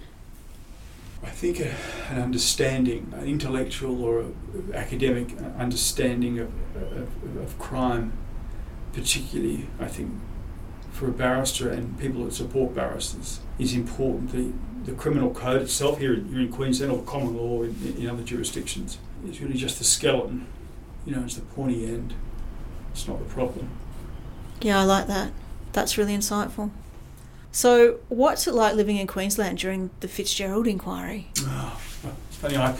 I 1.23 1.31
think 1.31 1.61
a, 1.61 1.75
an 2.11 2.21
understanding, 2.23 3.13
an 3.17 3.27
intellectual 3.27 4.03
or 4.05 4.21
a, 4.21 4.77
academic 4.77 5.37
understanding 5.59 6.39
of, 6.39 6.51
of, 6.77 7.37
of 7.37 7.59
crime, 7.59 8.13
particularly, 8.93 9.69
I 9.81 9.89
think, 9.89 10.13
for 10.99 11.07
a 11.07 11.13
barrister 11.13 11.71
and 11.71 11.97
people 11.99 12.25
that 12.25 12.33
support 12.33 12.75
barristers, 12.75 13.39
is 13.59 13.73
important. 13.73 14.33
The, 14.33 14.53
the 14.91 14.97
criminal 14.97 15.31
code 15.31 15.63
itself 15.63 15.99
here, 15.99 16.15
here 16.15 16.41
in 16.41 16.51
Queensland 16.51 16.93
or 16.93 17.03
common 17.03 17.37
law 17.37 17.63
in, 17.63 17.95
in 17.97 18.09
other 18.09 18.25
jurisdictions 18.25 18.99
is 19.29 19.41
really 19.41 19.55
just 19.55 19.79
the 19.79 19.85
skeleton. 19.85 20.47
You 21.07 21.15
know, 21.15 21.23
it's 21.23 21.37
the 21.37 21.43
pointy 21.43 21.87
end. 21.87 22.15
It's 22.91 23.07
not 23.07 23.21
the 23.21 23.33
problem. 23.33 23.71
Yeah, 24.61 24.81
I 24.81 24.85
like 24.85 25.07
that. 25.07 25.31
That's 25.73 25.97
really 25.97 26.17
insightful. 26.17 26.71
So, 27.53 28.01
what's 28.09 28.47
it 28.47 28.55
like 28.55 28.75
living 28.75 28.97
in 28.97 29.07
Queensland 29.07 29.59
during 29.59 29.91
the 30.01 30.09
Fitzgerald 30.09 30.67
inquiry? 30.67 31.29
Oh, 31.39 31.81
it's 32.29 32.37
funny. 32.37 32.57
I 32.57 32.77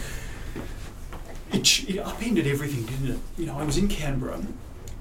it, 1.53 1.89
it 1.89 1.99
upended 1.99 2.47
everything, 2.47 2.85
didn't 2.85 3.15
it? 3.15 3.19
You 3.37 3.45
know, 3.47 3.57
I 3.57 3.63
was 3.63 3.77
in 3.77 3.87
Canberra, 3.87 4.41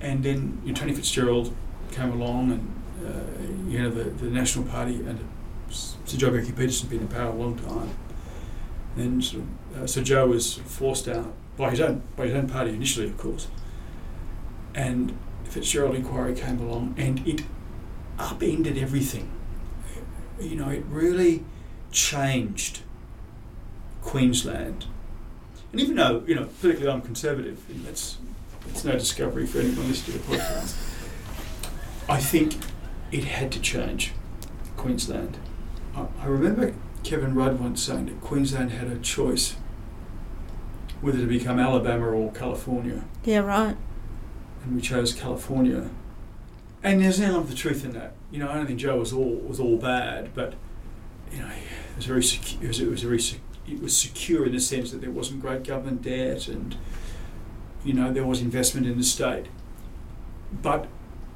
and 0.00 0.22
then 0.22 0.62
you 0.64 0.72
know, 0.72 0.78
Tony 0.78 0.94
Fitzgerald 0.94 1.54
came 1.90 2.12
along, 2.12 2.52
and 2.52 2.77
you 3.68 3.82
know 3.82 3.90
the, 3.90 4.04
the 4.04 4.30
National 4.30 4.64
Party 4.64 4.96
and 4.96 5.18
Sir 5.70 6.16
Joh 6.16 6.30
Bjelke-Petersen 6.30 6.88
been 6.88 7.00
in 7.00 7.08
power 7.08 7.30
a 7.30 7.34
long 7.34 7.56
time. 7.58 7.90
And 8.96 9.24
sort 9.24 9.42
of, 9.42 9.82
uh, 9.82 9.86
Sir 9.86 10.02
Joh 10.02 10.26
was 10.26 10.54
forced 10.54 11.08
out 11.08 11.32
by 11.56 11.70
his 11.70 11.80
own 11.80 12.02
by 12.16 12.26
his 12.26 12.34
own 12.34 12.48
party 12.48 12.72
initially, 12.72 13.06
of 13.06 13.16
course. 13.16 13.48
And 14.74 15.16
the 15.44 15.50
Fitzgerald 15.50 15.94
inquiry 15.94 16.34
came 16.34 16.60
along, 16.60 16.94
and 16.96 17.26
it 17.26 17.42
upended 18.18 18.78
everything. 18.78 19.30
You 20.40 20.56
know, 20.56 20.68
it 20.68 20.84
really 20.88 21.44
changed 21.90 22.80
Queensland. 24.02 24.86
And 25.72 25.80
even 25.80 25.96
though, 25.96 26.22
you 26.26 26.34
know, 26.34 26.48
politically 26.60 26.88
I'm 26.88 27.02
conservative, 27.02 27.62
and 27.68 27.84
that's, 27.84 28.18
that's 28.66 28.84
no 28.84 28.92
discovery 28.92 29.46
for 29.46 29.58
anyone 29.58 29.88
listening 29.88 30.20
to 30.20 30.28
the 30.28 30.36
podcast, 30.36 30.76
I 32.08 32.18
think 32.18 32.56
it 33.12 33.24
had 33.24 33.50
to 33.52 33.60
change 33.60 34.12
Queensland. 34.76 35.38
I, 35.96 36.06
I 36.20 36.26
remember 36.26 36.74
Kevin 37.04 37.34
Rudd 37.34 37.60
once 37.60 37.82
saying 37.82 38.06
that 38.06 38.20
Queensland 38.20 38.70
had 38.72 38.88
a 38.88 38.98
choice 38.98 39.56
whether 41.00 41.18
to 41.18 41.26
become 41.26 41.58
Alabama 41.60 42.06
or 42.08 42.32
California, 42.32 43.04
Yeah, 43.24 43.38
right. 43.38 43.76
and 44.64 44.74
we 44.74 44.80
chose 44.80 45.12
California. 45.12 45.90
And 46.82 47.00
there's 47.02 47.18
an 47.18 47.26
element 47.26 47.44
of 47.44 47.50
the 47.50 47.56
truth 47.56 47.84
in 47.84 47.92
that. 47.92 48.14
You 48.32 48.40
know, 48.40 48.50
I 48.50 48.54
don't 48.54 48.66
think 48.66 48.80
Joh 48.80 48.98
was 48.98 49.12
all 49.12 49.34
was 49.36 49.58
all 49.60 49.76
bad, 49.78 50.34
but 50.34 50.54
you 51.32 51.38
know, 51.38 51.46
it 51.46 51.96
was 51.96 52.06
very 52.06 52.22
secure. 52.22 52.62
It 52.64 52.68
was, 52.68 52.80
it 52.80 52.88
was 52.88 53.02
very 53.02 53.20
sec- 53.20 53.40
it 53.68 53.80
was 53.82 53.96
secure 53.96 54.46
in 54.46 54.52
the 54.52 54.60
sense 54.60 54.90
that 54.90 55.00
there 55.00 55.10
wasn't 55.10 55.40
great 55.40 55.62
government 55.64 56.02
debt, 56.02 56.48
and 56.48 56.76
you 57.84 57.92
know 57.94 58.12
there 58.12 58.24
was 58.26 58.40
investment 58.40 58.86
in 58.86 58.96
the 58.98 59.04
state, 59.04 59.46
but 60.62 60.86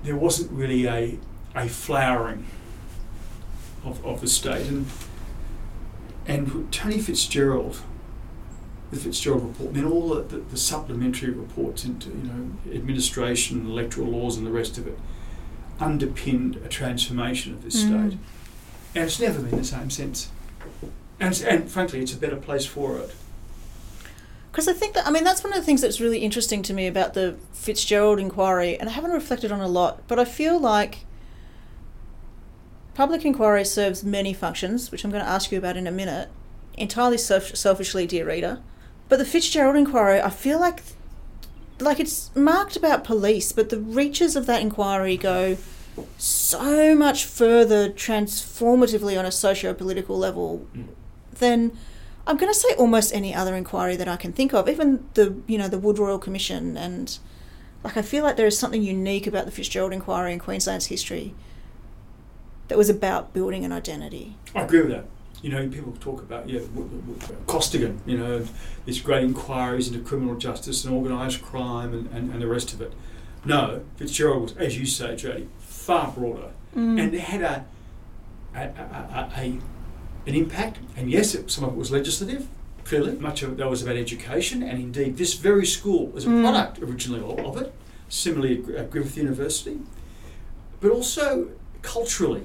there 0.03 0.17
wasn't 0.17 0.51
really 0.51 0.87
a 0.87 1.19
a 1.55 1.69
flowering 1.69 2.47
of, 3.85 4.05
of 4.05 4.21
the 4.21 4.29
state. 4.29 4.67
And 4.67 4.87
and 6.27 6.73
Tony 6.73 6.99
Fitzgerald, 7.01 7.81
the 8.93 8.97
Fitzgerald 8.97 9.43
report, 9.43 9.69
and 9.69 9.77
then 9.77 9.85
all 9.85 10.11
the, 10.11 10.23
the, 10.23 10.37
the 10.37 10.57
supplementary 10.57 11.31
reports 11.31 11.85
into 11.85 12.11
you 12.11 12.15
know 12.25 12.53
administration, 12.73 13.67
electoral 13.67 14.09
laws, 14.09 14.37
and 14.37 14.47
the 14.47 14.53
rest 14.53 14.79
of 14.79 14.87
it, 14.87 14.99
underpinned 15.81 16.57
a 16.65 16.69
transformation 16.69 17.53
of 17.55 17.65
this 17.65 17.83
Mm. 17.83 17.87
state. 18.11 18.19
And 18.95 19.05
it's 19.05 19.19
never 19.19 19.41
been 19.41 19.59
the 19.59 19.65
same 19.65 19.91
since. 19.91 20.31
And, 21.19 21.41
and 21.49 21.71
frankly, 21.71 22.01
it's 22.01 22.13
a 22.13 22.17
better 22.17 22.37
place 22.37 22.67
for 22.67 22.99
it. 22.99 23.15
Because 24.51 24.69
I 24.69 24.75
think 24.75 24.95
that, 24.95 25.07
I 25.07 25.11
mean, 25.11 25.25
that's 25.25 25.43
one 25.43 25.53
of 25.53 25.59
the 25.59 25.65
things 25.65 25.81
that's 25.81 25.99
really 25.99 26.19
interesting 26.19 26.63
to 26.65 26.75
me 26.75 26.87
about 26.87 27.15
the 27.15 27.37
Fitzgerald 27.55 28.19
inquiry, 28.21 28.79
and 28.79 28.89
I 28.89 28.93
haven't 28.93 29.13
reflected 29.13 29.51
on 29.51 29.61
a 29.61 29.67
lot, 29.67 30.07
but 30.09 30.19
I 30.19 30.27
feel 30.27 30.61
like 30.61 31.07
public 32.95 33.25
inquiry 33.25 33.65
serves 33.65 34.05
many 34.05 34.33
functions, 34.33 34.91
which 34.91 35.05
I'm 35.05 35.11
going 35.11 35.25
to 35.25 35.31
ask 35.31 35.51
you 35.51 35.59
about 35.59 35.77
in 35.77 35.87
a 35.87 35.93
minute, 35.93 36.29
entirely 36.75 37.19
self- 37.19 37.57
selfishly, 37.57 38.07
dear 38.07 38.27
reader. 38.27 38.61
But 39.09 39.19
the 39.19 39.25
Fitzgerald 39.25 39.77
inquiry, 39.77 40.21
I 40.21 40.31
feel 40.31 40.59
like, 40.59 40.83
like 41.81 42.01
it's 42.01 42.35
marked 42.35 42.77
about 42.77 43.05
police, 43.05 43.53
but 43.53 43.69
the 43.69 43.79
reaches 43.79 44.37
of 44.37 44.47
that 44.47 44.63
inquiry 44.63 45.17
go 45.17 45.57
so 46.17 46.95
much 46.95 47.25
further 47.25 47.91
transformatively 47.91 49.19
on 49.19 49.27
a 49.27 49.33
socio-political 49.33 50.17
level 50.17 50.67
than 51.33 51.77
I'm 52.27 52.37
going 52.37 52.53
to 52.53 52.59
say 52.59 52.75
almost 52.75 53.13
any 53.13 53.35
other 53.35 53.55
inquiry 53.55 53.97
that 53.97 54.09
I 54.09 54.17
can 54.17 54.33
think 54.33 54.55
of, 54.55 54.69
even 54.69 55.05
the 55.15 55.37
you 55.47 55.59
know 55.59 55.69
the 55.69 55.79
Wood 55.79 55.99
Royal 55.99 56.19
Commission, 56.19 56.77
and 56.77 57.19
like 57.83 57.97
I 57.97 58.03
feel 58.03 58.23
like 58.23 58.37
there 58.37 58.47
is 58.47 58.59
something 58.59 58.83
unique 58.83 59.27
about 59.27 59.45
the 59.45 59.51
Fitzgerald 59.51 59.93
inquiry 59.93 60.33
in 60.33 60.39
Queensland's 60.39 60.87
history 60.87 61.35
that 62.73 62.79
was 62.79 62.89
about 62.89 63.35
building 63.35 63.67
an 63.67 63.71
identity. 63.71 64.35
I 64.55 64.63
agree 64.63 64.81
with 64.81 64.93
that. 64.93 65.05
You 65.43 65.51
know, 65.51 65.69
people 65.69 65.93
talk 66.01 66.23
about 66.23 66.49
yeah, 66.49 66.61
Costigan. 67.47 68.01
You 68.07 68.17
know, 68.17 68.47
these 68.87 68.99
great 68.99 69.25
inquiries 69.25 69.89
into 69.89 70.01
criminal 70.01 70.37
justice 70.37 70.83
and 70.83 70.95
organised 70.95 71.43
crime 71.43 71.93
and, 71.93 72.09
and, 72.15 72.33
and 72.33 72.41
the 72.41 72.47
rest 72.47 72.73
of 72.73 72.81
it. 72.81 72.95
No, 73.45 73.83
Fitzgerald 73.97 74.43
was, 74.43 74.57
as 74.57 74.79
you 74.79 74.87
say, 74.87 75.15
Jodi, 75.17 75.49
far 75.59 76.13
broader 76.13 76.49
and 76.75 76.99
it 76.99 77.21
had 77.21 77.43
a, 77.43 77.67
a, 78.55 78.61
a, 78.61 79.31
a, 79.37 79.59
an 80.27 80.35
impact. 80.35 80.79
And 80.97 81.11
yes, 81.11 81.35
it, 81.35 81.51
some 81.51 81.65
of 81.65 81.75
it 81.75 81.77
was 81.77 81.91
legislative. 81.91 82.49
Clearly, 82.85 83.13
much 83.19 83.43
of 83.43 83.53
it 83.53 83.57
though 83.59 83.69
was 83.69 83.83
about 83.83 83.97
education, 83.97 84.63
and 84.63 84.81
indeed, 84.81 85.19
this 85.19 85.35
very 85.35 85.67
school 85.67 86.07
was 86.07 86.25
a 86.25 86.29
Mm. 86.29 86.41
product 86.43 86.79
originally 86.79 87.21
of, 87.21 87.39
of 87.45 87.61
it. 87.61 87.75
Similarly, 88.09 88.65
at 88.79 88.91
Griffith 88.91 89.19
University, 89.19 89.81
but 90.81 90.91
also 90.91 91.49
culturally, 91.83 92.45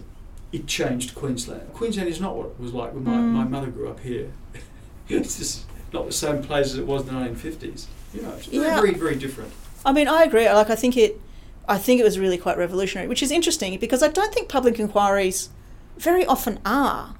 it 0.51 0.65
changed 0.67 1.13
Queensland. 1.15 1.73
Queensland 1.73 2.07
is 2.09 2.21
not 2.21 2.35
what 2.35 2.47
it 2.47 2.59
was 2.59 2.73
like 2.73 2.93
when 2.93 3.03
my, 3.03 3.11
Mm. 3.13 3.31
my 3.33 3.43
mother 3.43 3.67
grew 3.67 3.89
up 3.89 3.99
here. 3.99 4.31
it's 5.09 5.37
just 5.37 5.65
not 5.93 6.05
the 6.05 6.11
same 6.13 6.41
place 6.41 6.67
as 6.67 6.77
it 6.77 6.85
was 6.87 7.01
in 7.01 7.07
the 7.07 7.13
1950s. 7.13 7.85
You 8.13 8.21
know, 8.21 8.31
it's 8.33 8.45
very, 8.47 8.65
Yeah. 8.65 8.75
very, 8.75 8.93
very 8.93 9.15
different. 9.15 9.51
I 9.85 9.91
mean, 9.91 10.07
I 10.07 10.23
agree. 10.23 10.45
Like, 10.49 10.69
I 10.69 10.75
think 10.75 10.95
it, 10.97 11.19
I 11.67 11.77
think 11.77 11.99
it 11.99 12.03
was 12.03 12.17
really 12.17 12.37
quite 12.37 12.57
revolutionary, 12.57 13.07
which 13.07 13.21
is 13.21 13.31
interesting 13.31 13.77
because 13.79 14.01
I 14.01 14.07
don't 14.07 14.33
think 14.33 14.47
public 14.49 14.79
inquiries 14.79 15.49
very 15.97 16.25
often 16.25 16.59
are. 16.65 17.15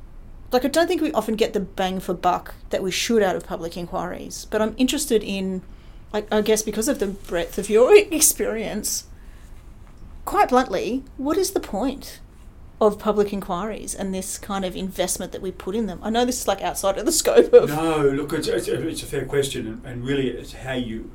Like, 0.52 0.64
I 0.64 0.70
don't 0.70 0.88
think 0.88 1.02
we 1.02 1.12
often 1.12 1.36
get 1.36 1.52
the 1.54 1.60
bang 1.60 2.00
for 2.00 2.14
buck 2.14 2.56
that 2.70 2.82
we 2.82 2.92
should 2.92 3.22
out 3.22 3.36
of 3.36 3.46
public 3.46 3.76
inquiries. 3.76 4.48
But 4.50 4.62
I'm 4.62 4.74
interested 4.78 5.22
in, 5.22 5.62
like, 6.14 6.32
I 6.34 6.42
guess 6.42 6.62
because 6.64 6.88
of 6.88 7.00
the 7.00 7.08
breadth 7.08 7.58
of 7.58 7.70
your 7.70 7.94
experience, 8.12 9.04
quite 10.26 10.50
bluntly, 10.50 11.04
what 11.18 11.38
is 11.38 11.52
the 11.52 11.60
point 11.60 12.20
of 12.80 13.00
public 13.00 13.34
inquiries 13.34 13.96
and 13.96 14.14
this 14.14 14.38
kind 14.38 14.64
of 14.64 14.76
investment 14.76 15.32
that 15.32 15.42
we 15.42 15.52
put 15.52 15.76
in 15.76 15.88
them? 15.88 16.00
I 16.04 16.10
know 16.10 16.26
this 16.26 16.42
is 16.42 16.48
like 16.48 16.62
outside 16.62 16.98
of 16.98 17.06
the 17.06 17.12
scope 17.12 17.52
of. 17.54 17.70
No, 17.70 18.02
look, 18.10 18.34
it's, 18.34 18.48
it's, 18.48 18.68
it's 18.68 19.04
a 19.04 19.06
fair 19.06 19.26
question, 19.26 19.82
and, 19.84 20.06
really 20.06 20.30
it's 20.30 20.54
how 20.54 20.74
you 20.74 21.10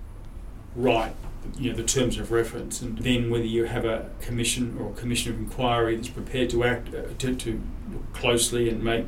write, 0.75 1.14
you 1.57 1.71
know, 1.71 1.76
the 1.76 1.85
terms 1.85 2.19
of 2.19 2.33
reference, 2.33 2.83
and 2.83 2.99
then 2.99 3.31
whether 3.31 3.45
you 3.45 3.64
have 3.64 3.85
a 3.85 4.11
commission 4.21 4.76
or 4.81 4.90
a 4.90 4.95
commission 4.95 5.33
of 5.33 5.38
inquiry 5.38 5.97
that's 5.97 6.09
prepared 6.09 6.50
to 6.50 6.64
act 6.64 6.88
uh, 6.95 7.02
to, 7.19 7.35
to 7.37 7.62
look 7.92 8.12
closely 8.12 8.69
and 8.69 8.83
make 8.83 9.07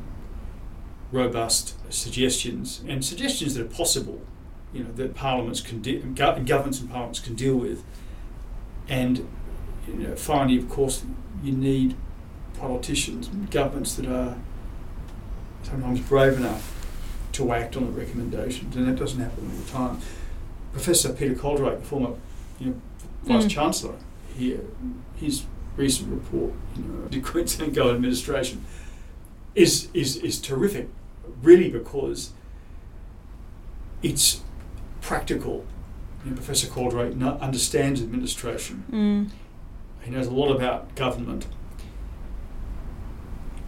robust 1.11 1.75
suggestions 1.93 2.81
and 2.87 3.03
suggestions 3.03 3.55
that 3.55 3.65
are 3.65 3.69
possible, 3.69 4.21
you 4.73 4.83
know, 4.83 4.91
that 4.93 5.13
parliaments 5.13 5.59
can 5.61 5.81
de- 5.81 6.01
gov- 6.01 6.45
governments 6.45 6.79
and 6.79 6.89
parliaments 6.89 7.19
can 7.19 7.35
deal 7.35 7.55
with, 7.57 7.83
and 8.87 9.27
you 9.87 10.07
know, 10.07 10.15
finally, 10.15 10.57
of 10.57 10.69
course, 10.69 11.03
you 11.43 11.51
need 11.51 11.95
politicians, 12.59 13.27
governments 13.51 13.95
that 13.95 14.05
are 14.07 14.35
sometimes 15.63 15.99
brave 16.01 16.37
enough 16.37 16.71
to 17.33 17.51
act 17.51 17.75
on 17.75 17.85
the 17.85 17.91
recommendations, 17.91 18.75
and 18.75 18.87
that 18.87 18.95
doesn't 18.95 19.19
happen 19.19 19.49
all 19.51 19.57
the 19.57 19.71
time. 19.71 19.99
Professor 20.71 21.11
Peter 21.13 21.35
Coaldrake, 21.35 21.79
the 21.79 21.85
former 21.85 22.15
you 22.59 22.67
know, 22.67 22.75
Vice 23.23 23.45
Mm. 23.45 23.49
Chancellor 23.49 23.95
here, 24.37 24.61
his 25.15 25.43
recent 25.75 26.09
report, 26.11 26.53
you 26.75 26.83
know, 26.83 27.07
the 27.07 27.19
Queensland 27.31 27.73
Go 27.73 27.93
administration, 27.93 28.63
is, 29.55 29.89
is, 29.93 30.17
is 30.17 30.39
terrific, 30.39 30.89
really 31.41 31.69
because 31.69 32.31
it's 34.03 34.41
practical. 35.01 35.65
You 36.23 36.31
know, 36.31 36.35
Professor 36.37 36.67
Coaldrake 36.67 37.41
understands 37.41 38.01
administration. 38.01 38.83
Mm. 38.91 39.29
He 40.03 40.11
knows 40.11 40.27
a 40.27 40.31
lot 40.31 40.53
about 40.55 40.93
government. 40.95 41.47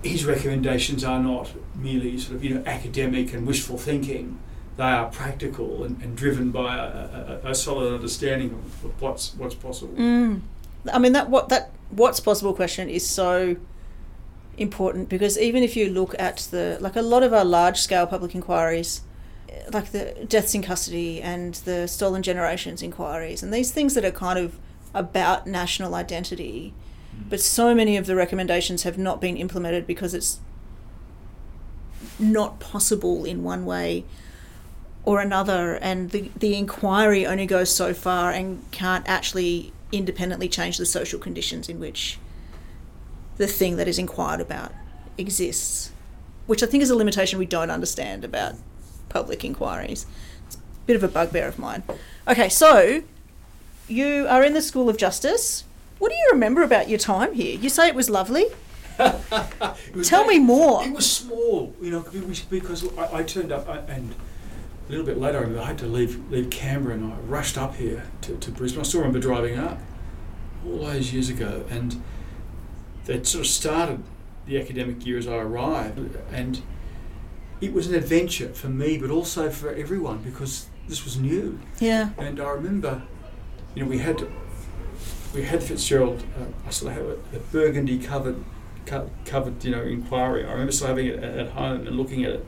His 0.03 0.25
recommendations 0.25 1.03
are 1.03 1.21
not 1.21 1.51
merely 1.75 2.17
sort 2.17 2.35
of 2.35 2.43
you 2.43 2.55
know 2.55 2.63
academic 2.65 3.33
and 3.33 3.45
wishful 3.45 3.77
thinking. 3.77 4.39
They 4.77 4.83
are 4.83 5.09
practical 5.09 5.83
and, 5.83 5.99
and 6.03 6.15
driven 6.15 6.51
by 6.51 6.77
a, 6.77 7.39
a, 7.43 7.49
a- 7.49 7.55
solid 7.55 7.91
understanding 7.93 8.51
of, 8.51 8.85
of 8.85 9.01
what's 9.01 9.33
what's 9.35 9.55
possible. 9.55 9.95
Mm. 9.95 10.41
I 10.93 10.99
mean 10.99 11.13
that 11.13 11.29
what 11.29 11.49
that 11.49 11.71
what's 11.89 12.19
possible 12.19 12.53
question 12.53 12.89
is 12.89 13.07
so 13.07 13.55
important 14.57 15.07
because 15.09 15.37
even 15.37 15.63
if 15.63 15.75
you 15.75 15.89
look 15.89 16.15
at 16.19 16.47
the 16.51 16.77
like 16.79 16.95
a 16.95 17.01
lot 17.01 17.23
of 17.23 17.33
our 17.33 17.45
large 17.45 17.79
scale 17.79 18.07
public 18.07 18.33
inquiries 18.33 19.01
like 19.71 19.91
the 19.91 20.25
deaths 20.27 20.55
in 20.55 20.61
custody 20.61 21.21
and 21.21 21.55
the 21.65 21.87
stolen 21.87 22.23
generations 22.23 22.81
inquiries 22.81 23.43
and 23.43 23.53
these 23.53 23.71
things 23.71 23.93
that 23.93 24.03
are 24.03 24.11
kind 24.11 24.39
of 24.39 24.57
about 24.93 25.45
national 25.45 25.93
identity 25.93 26.73
but 27.29 27.41
so 27.41 27.73
many 27.73 27.97
of 27.97 28.05
the 28.05 28.15
recommendations 28.15 28.83
have 28.83 28.97
not 28.97 29.19
been 29.19 29.37
implemented 29.37 29.85
because 29.87 30.13
it's 30.13 30.39
not 32.19 32.59
possible 32.59 33.25
in 33.25 33.43
one 33.43 33.65
way 33.65 34.05
or 35.03 35.21
another 35.21 35.75
and 35.75 36.11
the, 36.11 36.29
the 36.35 36.55
inquiry 36.55 37.25
only 37.25 37.45
goes 37.45 37.73
so 37.73 37.93
far 37.93 38.31
and 38.31 38.63
can't 38.71 39.07
actually 39.07 39.71
independently 39.91 40.49
change 40.49 40.77
the 40.77 40.85
social 40.85 41.19
conditions 41.19 41.69
in 41.69 41.79
which 41.79 42.19
the 43.37 43.47
thing 43.47 43.77
that 43.77 43.87
is 43.87 43.97
inquired 43.97 44.41
about 44.41 44.73
exists 45.17 45.91
which 46.45 46.61
i 46.61 46.65
think 46.65 46.83
is 46.83 46.89
a 46.89 46.95
limitation 46.95 47.39
we 47.39 47.45
don't 47.45 47.71
understand 47.71 48.23
about 48.23 48.55
public 49.09 49.43
inquiries. 49.43 50.05
It's 50.45 50.55
a 50.55 50.59
bit 50.85 50.95
of 50.95 51.03
a 51.03 51.07
bugbear 51.07 51.47
of 51.47 51.59
mine. 51.59 51.83
Okay 52.27 52.49
so 52.49 53.03
you 53.87 54.27
are 54.29 54.43
in 54.43 54.53
the 54.53 54.61
school 54.61 54.89
of 54.89 54.97
justice 54.97 55.63
what 55.99 56.09
do 56.09 56.15
you 56.15 56.29
remember 56.31 56.63
about 56.63 56.89
your 56.89 56.99
time 56.99 57.33
here? 57.33 57.57
You 57.57 57.69
say 57.69 57.87
it 57.87 57.95
was 57.95 58.09
lovely. 58.09 58.45
Was 59.93 60.09
tell 60.09 60.25
me 60.25 60.39
more. 60.39 60.83
It 60.83 60.91
was 60.91 61.09
small, 61.09 61.75
you 61.79 61.91
know, 61.91 62.03
because 62.49 62.97
I, 62.97 63.17
I 63.17 63.23
turned 63.23 63.51
up 63.51 63.69
uh, 63.69 63.81
and 63.87 64.15
a 64.87 64.91
little 64.91 65.05
bit 65.05 65.19
later 65.19 65.59
I 65.59 65.65
had 65.65 65.77
to 65.79 65.85
leave 65.85 66.31
leave 66.31 66.49
Canberra 66.49 66.95
and 66.95 67.13
I 67.13 67.15
rushed 67.17 67.57
up 67.57 67.75
here 67.75 68.03
to, 68.21 68.37
to 68.37 68.51
Brisbane. 68.51 68.79
I 68.79 68.83
still 68.83 69.01
remember 69.01 69.19
driving 69.19 69.59
up 69.59 69.79
all 70.65 70.79
those 70.79 71.13
years 71.13 71.29
ago 71.29 71.65
and 71.69 72.01
they'd 73.05 73.27
sort 73.27 73.45
of 73.45 73.51
started 73.51 74.03
the 74.47 74.59
academic 74.59 75.05
year 75.05 75.17
as 75.17 75.27
I 75.27 75.35
arrived 75.35 75.99
and 76.31 76.61
it 77.61 77.73
was 77.73 77.87
an 77.87 77.95
adventure 77.95 78.49
for 78.49 78.69
me 78.69 78.97
but 78.97 79.11
also 79.11 79.49
for 79.51 79.71
everyone 79.73 80.19
because 80.19 80.67
this 80.87 81.03
was 81.03 81.17
new. 81.17 81.59
yeah. 81.79 82.11
And 82.17 82.39
I 82.39 82.49
remember, 82.49 83.03
you 83.75 83.83
know, 83.83 83.89
we 83.89 83.99
had 83.99 84.25
we 85.33 85.43
had 85.43 85.63
Fitzgerald. 85.63 86.23
Uh, 86.39 86.45
I 86.65 86.69
still 86.69 86.89
have 86.89 87.03
a, 87.03 87.17
a 87.33 87.39
burgundy 87.51 87.99
covered 87.99 88.43
co- 88.85 89.09
covered, 89.25 89.63
you 89.63 89.71
know, 89.71 89.81
inquiry. 89.81 90.45
I 90.45 90.51
remember 90.51 90.71
still 90.71 90.87
having 90.87 91.07
it 91.07 91.23
at, 91.23 91.37
at 91.37 91.49
home 91.49 91.87
and 91.87 91.95
looking 91.95 92.23
at 92.25 92.31
it, 92.31 92.45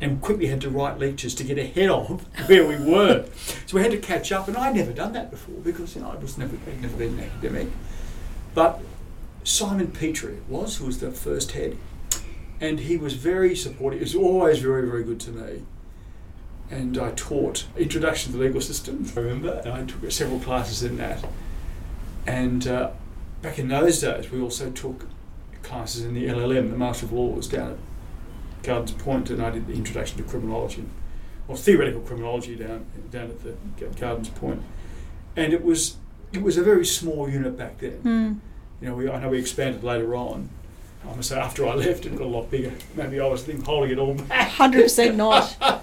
and 0.00 0.20
quickly 0.20 0.46
had 0.46 0.60
to 0.62 0.70
write 0.70 0.98
lectures 0.98 1.34
to 1.36 1.44
get 1.44 1.58
ahead 1.58 1.90
of 1.90 2.22
where 2.48 2.66
we 2.66 2.76
were. 2.76 3.26
so 3.66 3.76
we 3.76 3.82
had 3.82 3.92
to 3.92 3.98
catch 3.98 4.32
up, 4.32 4.48
and 4.48 4.56
I'd 4.56 4.74
never 4.74 4.92
done 4.92 5.12
that 5.12 5.30
before 5.30 5.56
because 5.56 5.94
you 5.94 6.02
know 6.02 6.10
I 6.10 6.16
was 6.16 6.36
never 6.36 6.56
I'd 6.66 6.82
never 6.82 6.96
been 6.96 7.18
an 7.18 7.24
academic. 7.24 7.68
But 8.54 8.80
Simon 9.44 9.88
Petrie 9.88 10.38
was 10.48 10.78
who 10.78 10.86
was 10.86 11.00
the 11.00 11.12
first 11.12 11.52
head, 11.52 11.76
and 12.60 12.80
he 12.80 12.96
was 12.96 13.14
very 13.14 13.54
supportive. 13.54 14.00
He 14.00 14.04
was 14.04 14.14
always 14.14 14.58
very 14.58 14.88
very 14.88 15.04
good 15.04 15.20
to 15.20 15.30
me 15.30 15.62
and 16.70 16.98
I 16.98 17.12
taught 17.12 17.66
Introduction 17.76 18.32
to 18.32 18.38
the 18.38 18.44
Legal 18.44 18.60
System, 18.60 19.10
I 19.16 19.20
remember, 19.20 19.62
and 19.64 19.72
I 19.72 19.84
took 19.84 20.10
several 20.10 20.40
classes 20.40 20.82
in 20.82 20.96
that. 20.96 21.24
And 22.26 22.66
uh, 22.66 22.90
back 23.42 23.58
in 23.58 23.68
those 23.68 24.00
days, 24.00 24.30
we 24.30 24.40
also 24.40 24.70
took 24.70 25.06
classes 25.62 26.04
in 26.04 26.14
the 26.14 26.26
LLM, 26.26 26.70
the 26.70 26.76
Master 26.76 27.06
of 27.06 27.12
Laws, 27.12 27.48
down 27.48 27.72
at 27.72 28.62
Gardens 28.62 28.92
Point, 28.92 29.30
and 29.30 29.42
I 29.42 29.50
did 29.50 29.66
the 29.66 29.74
Introduction 29.74 30.18
to 30.18 30.24
Criminology, 30.24 30.84
or 31.48 31.56
theoretical 31.56 32.00
criminology 32.00 32.56
down 32.56 32.86
down 33.10 33.30
at 33.30 33.42
the 33.42 33.54
Gardens 33.98 34.28
Point. 34.28 34.62
And 35.36 35.52
it 35.52 35.62
was 35.64 35.96
it 36.32 36.42
was 36.42 36.56
a 36.56 36.62
very 36.62 36.84
small 36.84 37.28
unit 37.28 37.56
back 37.56 37.78
then. 37.78 38.00
Hmm. 38.02 38.32
You 38.80 38.88
know, 38.88 38.94
we, 38.94 39.08
I 39.08 39.20
know 39.20 39.30
we 39.30 39.38
expanded 39.38 39.82
later 39.82 40.14
on. 40.14 40.50
Say, 41.20 41.38
after 41.38 41.66
I 41.66 41.74
left, 41.74 42.04
it 42.06 42.14
got 42.14 42.24
a 42.24 42.28
lot 42.28 42.50
bigger. 42.50 42.72
Maybe 42.94 43.18
I 43.20 43.26
was 43.26 43.42
think, 43.42 43.64
holding 43.64 43.90
it 43.90 43.98
all 43.98 44.14
back. 44.28 44.48
Hundred 44.50 44.82
percent 44.82 45.16
not. 45.16 45.56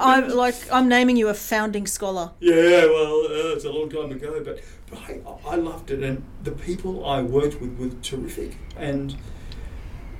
I'm 0.00 0.28
like 0.30 0.54
I'm 0.72 0.88
naming 0.88 1.16
you 1.16 1.28
a 1.28 1.34
founding 1.34 1.86
scholar. 1.86 2.30
Yeah, 2.40 2.86
well, 2.86 3.24
uh, 3.24 3.54
it's 3.54 3.64
a 3.64 3.72
long 3.72 3.90
time 3.90 4.12
ago, 4.12 4.42
but, 4.42 4.60
but 4.88 4.98
I, 5.00 5.20
I 5.46 5.56
loved 5.56 5.90
it, 5.90 6.02
and 6.02 6.24
the 6.44 6.52
people 6.52 7.04
I 7.04 7.22
worked 7.22 7.60
with 7.60 7.76
were 7.78 7.90
terrific. 8.02 8.56
And 8.76 9.16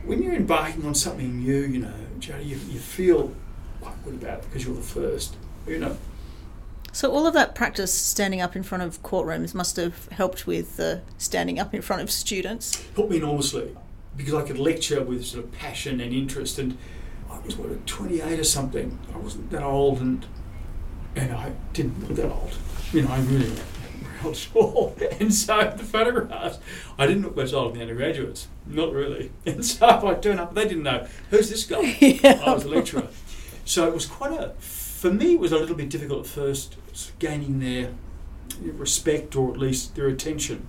when 0.05 0.23
you're 0.23 0.35
embarking 0.35 0.85
on 0.85 0.95
something 0.95 1.39
new, 1.39 1.61
you 1.61 1.79
know, 1.79 1.95
Jodi, 2.19 2.45
you, 2.45 2.57
you 2.69 2.79
feel 2.79 3.35
quite 3.81 4.05
good 4.05 4.15
about 4.15 4.41
it 4.41 4.45
because 4.45 4.67
you're 4.67 4.75
the 4.75 4.83
first, 4.83 5.37
you 5.67 5.79
know. 5.79 5.97
So 6.93 7.13
all 7.13 7.27
of 7.27 7.35
that 7.35 7.55
practice 7.55 7.95
standing 7.95 8.41
up 8.41 8.57
in 8.57 8.63
front 8.63 8.83
of 8.83 9.03
courtrooms 9.03 9.55
must 9.55 9.77
have 9.77 10.09
helped 10.09 10.47
with 10.47 10.77
the 10.77 11.03
standing 11.17 11.59
up 11.59 11.75
in 11.75 11.81
front 11.81 12.03
of 12.03 12.11
students. 12.11 12.85
Helped 12.95 13.11
me 13.11 13.19
enormously 13.19 13.77
because 14.19 14.35
I 14.35 14.43
could 14.43 14.59
lecture 14.59 15.03
with 15.03 15.25
sort 15.25 15.45
of 15.45 15.53
passion 15.53 16.01
and 16.01 16.13
interest. 16.13 16.59
And 16.59 16.77
I 17.31 17.39
was 17.39 17.57
what, 17.57 17.87
28 17.87 18.39
or 18.39 18.45
something. 18.45 18.99
I 19.15 19.17
wasn't 19.17 19.51
that 19.51 19.63
old, 19.63 20.01
and 20.01 20.27
and 21.17 21.33
I 21.33 21.53
didn't 21.73 22.07
look 22.07 22.17
that 22.17 22.31
old. 22.31 22.55
You 22.93 23.03
know, 23.03 23.13
I 23.13 23.21
really 23.21 23.51
real 24.23 24.35
tall. 24.35 24.97
And 25.21 25.33
so 25.33 25.73
the 25.77 25.85
photographs, 25.85 26.59
I 26.99 27.07
didn't 27.07 27.23
look 27.23 27.37
much 27.37 27.53
older 27.53 27.71
than 27.71 27.79
the 27.79 27.83
undergraduates. 27.83 28.49
Not 28.67 28.93
really. 28.93 29.31
And 29.47 29.65
so 29.65 29.87
I 29.87 30.15
turned 30.15 30.41
up, 30.41 30.55
they 30.55 30.65
didn't 30.65 30.83
know 30.83 31.07
who's 31.31 31.51
this 31.51 31.65
guy. 31.65 31.97
Yeah. 32.01 32.43
I 32.45 32.53
was 32.53 32.65
a 32.65 32.69
lecturer. 32.69 33.09
So 33.65 33.87
it 33.87 33.95
was 33.95 34.07
quite 34.07 34.33
a, 34.33 34.51
for 34.59 35.13
me, 35.13 35.35
it 35.35 35.41
was 35.41 35.53
a 35.53 35.59
little 35.59 35.77
bit 35.77 35.91
difficult 35.91 36.21
at 36.21 36.27
first, 36.27 36.77
gaining 37.19 37.61
their 37.61 37.93
respect 38.61 39.37
or 39.37 39.53
at 39.53 39.59
least 39.59 39.95
their 39.95 40.09
attention. 40.09 40.67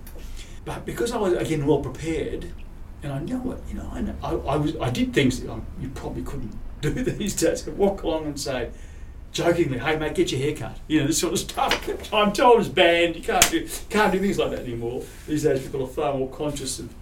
But 0.64 0.84
because 0.84 1.12
I 1.12 1.16
was 1.16 1.32
again 1.34 1.66
well 1.66 1.80
prepared, 1.80 2.52
and 3.02 3.12
I 3.12 3.18
know 3.20 3.52
it, 3.52 3.60
you 3.68 3.74
know, 3.74 3.90
I, 3.92 4.26
I, 4.26 4.34
I 4.34 4.56
was, 4.56 4.76
I 4.76 4.90
did 4.90 5.14
things 5.14 5.40
that 5.40 5.50
I, 5.50 5.58
you 5.80 5.88
probably 5.90 6.22
couldn't 6.22 6.54
do 6.80 6.90
these 6.90 7.34
days. 7.34 7.66
I'd 7.66 7.76
walk 7.76 8.02
along 8.02 8.26
and 8.26 8.38
say, 8.38 8.70
jokingly, 9.32 9.78
"Hey 9.78 9.96
mate, 9.96 10.14
get 10.14 10.32
your 10.32 10.40
hair 10.40 10.54
cut," 10.54 10.78
you 10.86 11.00
know, 11.00 11.06
this 11.06 11.18
sort 11.18 11.32
of 11.32 11.38
stuff. 11.38 12.12
I'm 12.12 12.32
told 12.32 12.60
it's 12.60 12.68
banned. 12.68 13.16
You 13.16 13.22
can't 13.22 13.50
do 13.50 13.68
can't 13.88 14.12
do 14.12 14.18
things 14.18 14.38
like 14.38 14.50
that 14.50 14.60
anymore. 14.60 15.02
These 15.26 15.44
days, 15.44 15.62
people 15.62 15.84
are 15.84 15.88
far 15.88 16.14
more 16.14 16.28
conscious 16.28 16.78
of, 16.78 16.92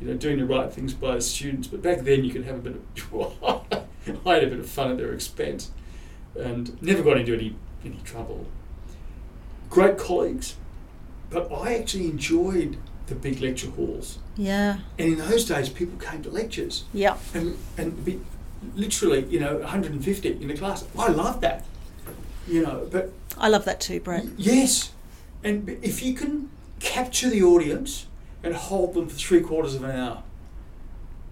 you 0.00 0.08
know, 0.08 0.14
doing 0.14 0.38
the 0.38 0.46
right 0.46 0.72
things 0.72 0.94
by 0.94 1.14
the 1.14 1.20
students. 1.20 1.68
But 1.68 1.82
back 1.82 2.00
then, 2.00 2.24
you 2.24 2.32
could 2.32 2.44
have 2.44 2.56
a 2.56 2.70
bit 2.70 2.76
of, 3.12 3.42
I 4.26 4.34
had 4.34 4.44
a 4.44 4.48
bit 4.48 4.58
of 4.58 4.68
fun 4.68 4.90
at 4.90 4.96
their 4.96 5.12
expense, 5.12 5.70
and 6.34 6.80
never 6.82 7.02
got 7.02 7.18
into 7.18 7.34
any 7.34 7.56
any 7.84 8.00
trouble. 8.04 8.46
Great 9.68 9.98
colleagues, 9.98 10.56
but 11.30 11.52
I 11.52 11.74
actually 11.74 12.06
enjoyed 12.06 12.78
the 13.06 13.14
big 13.14 13.40
lecture 13.40 13.70
halls. 13.70 14.18
Yeah. 14.36 14.78
And 14.98 15.12
in 15.12 15.18
those 15.18 15.44
days, 15.44 15.68
people 15.68 15.98
came 15.98 16.22
to 16.22 16.30
lectures 16.30 16.84
Yeah. 16.92 17.16
and 17.34 17.56
and 17.78 18.04
be 18.04 18.20
literally, 18.74 19.24
you 19.26 19.38
know, 19.40 19.58
150 19.58 20.28
in 20.42 20.48
the 20.48 20.54
class. 20.56 20.84
I 20.98 21.08
love 21.08 21.40
that, 21.40 21.64
you 22.48 22.62
know. 22.62 22.88
But 22.90 23.12
I 23.38 23.48
love 23.48 23.64
that 23.64 23.80
too, 23.80 24.00
Brett. 24.00 24.24
yes, 24.36 24.90
and 25.44 25.68
if 25.82 26.02
you 26.02 26.14
can 26.14 26.50
capture 26.80 27.30
the 27.30 27.42
audience 27.42 28.06
and 28.42 28.54
hold 28.54 28.94
them 28.94 29.08
for 29.08 29.16
three 29.16 29.40
quarters 29.40 29.74
of 29.74 29.82
an 29.84 29.90
hour. 29.92 30.22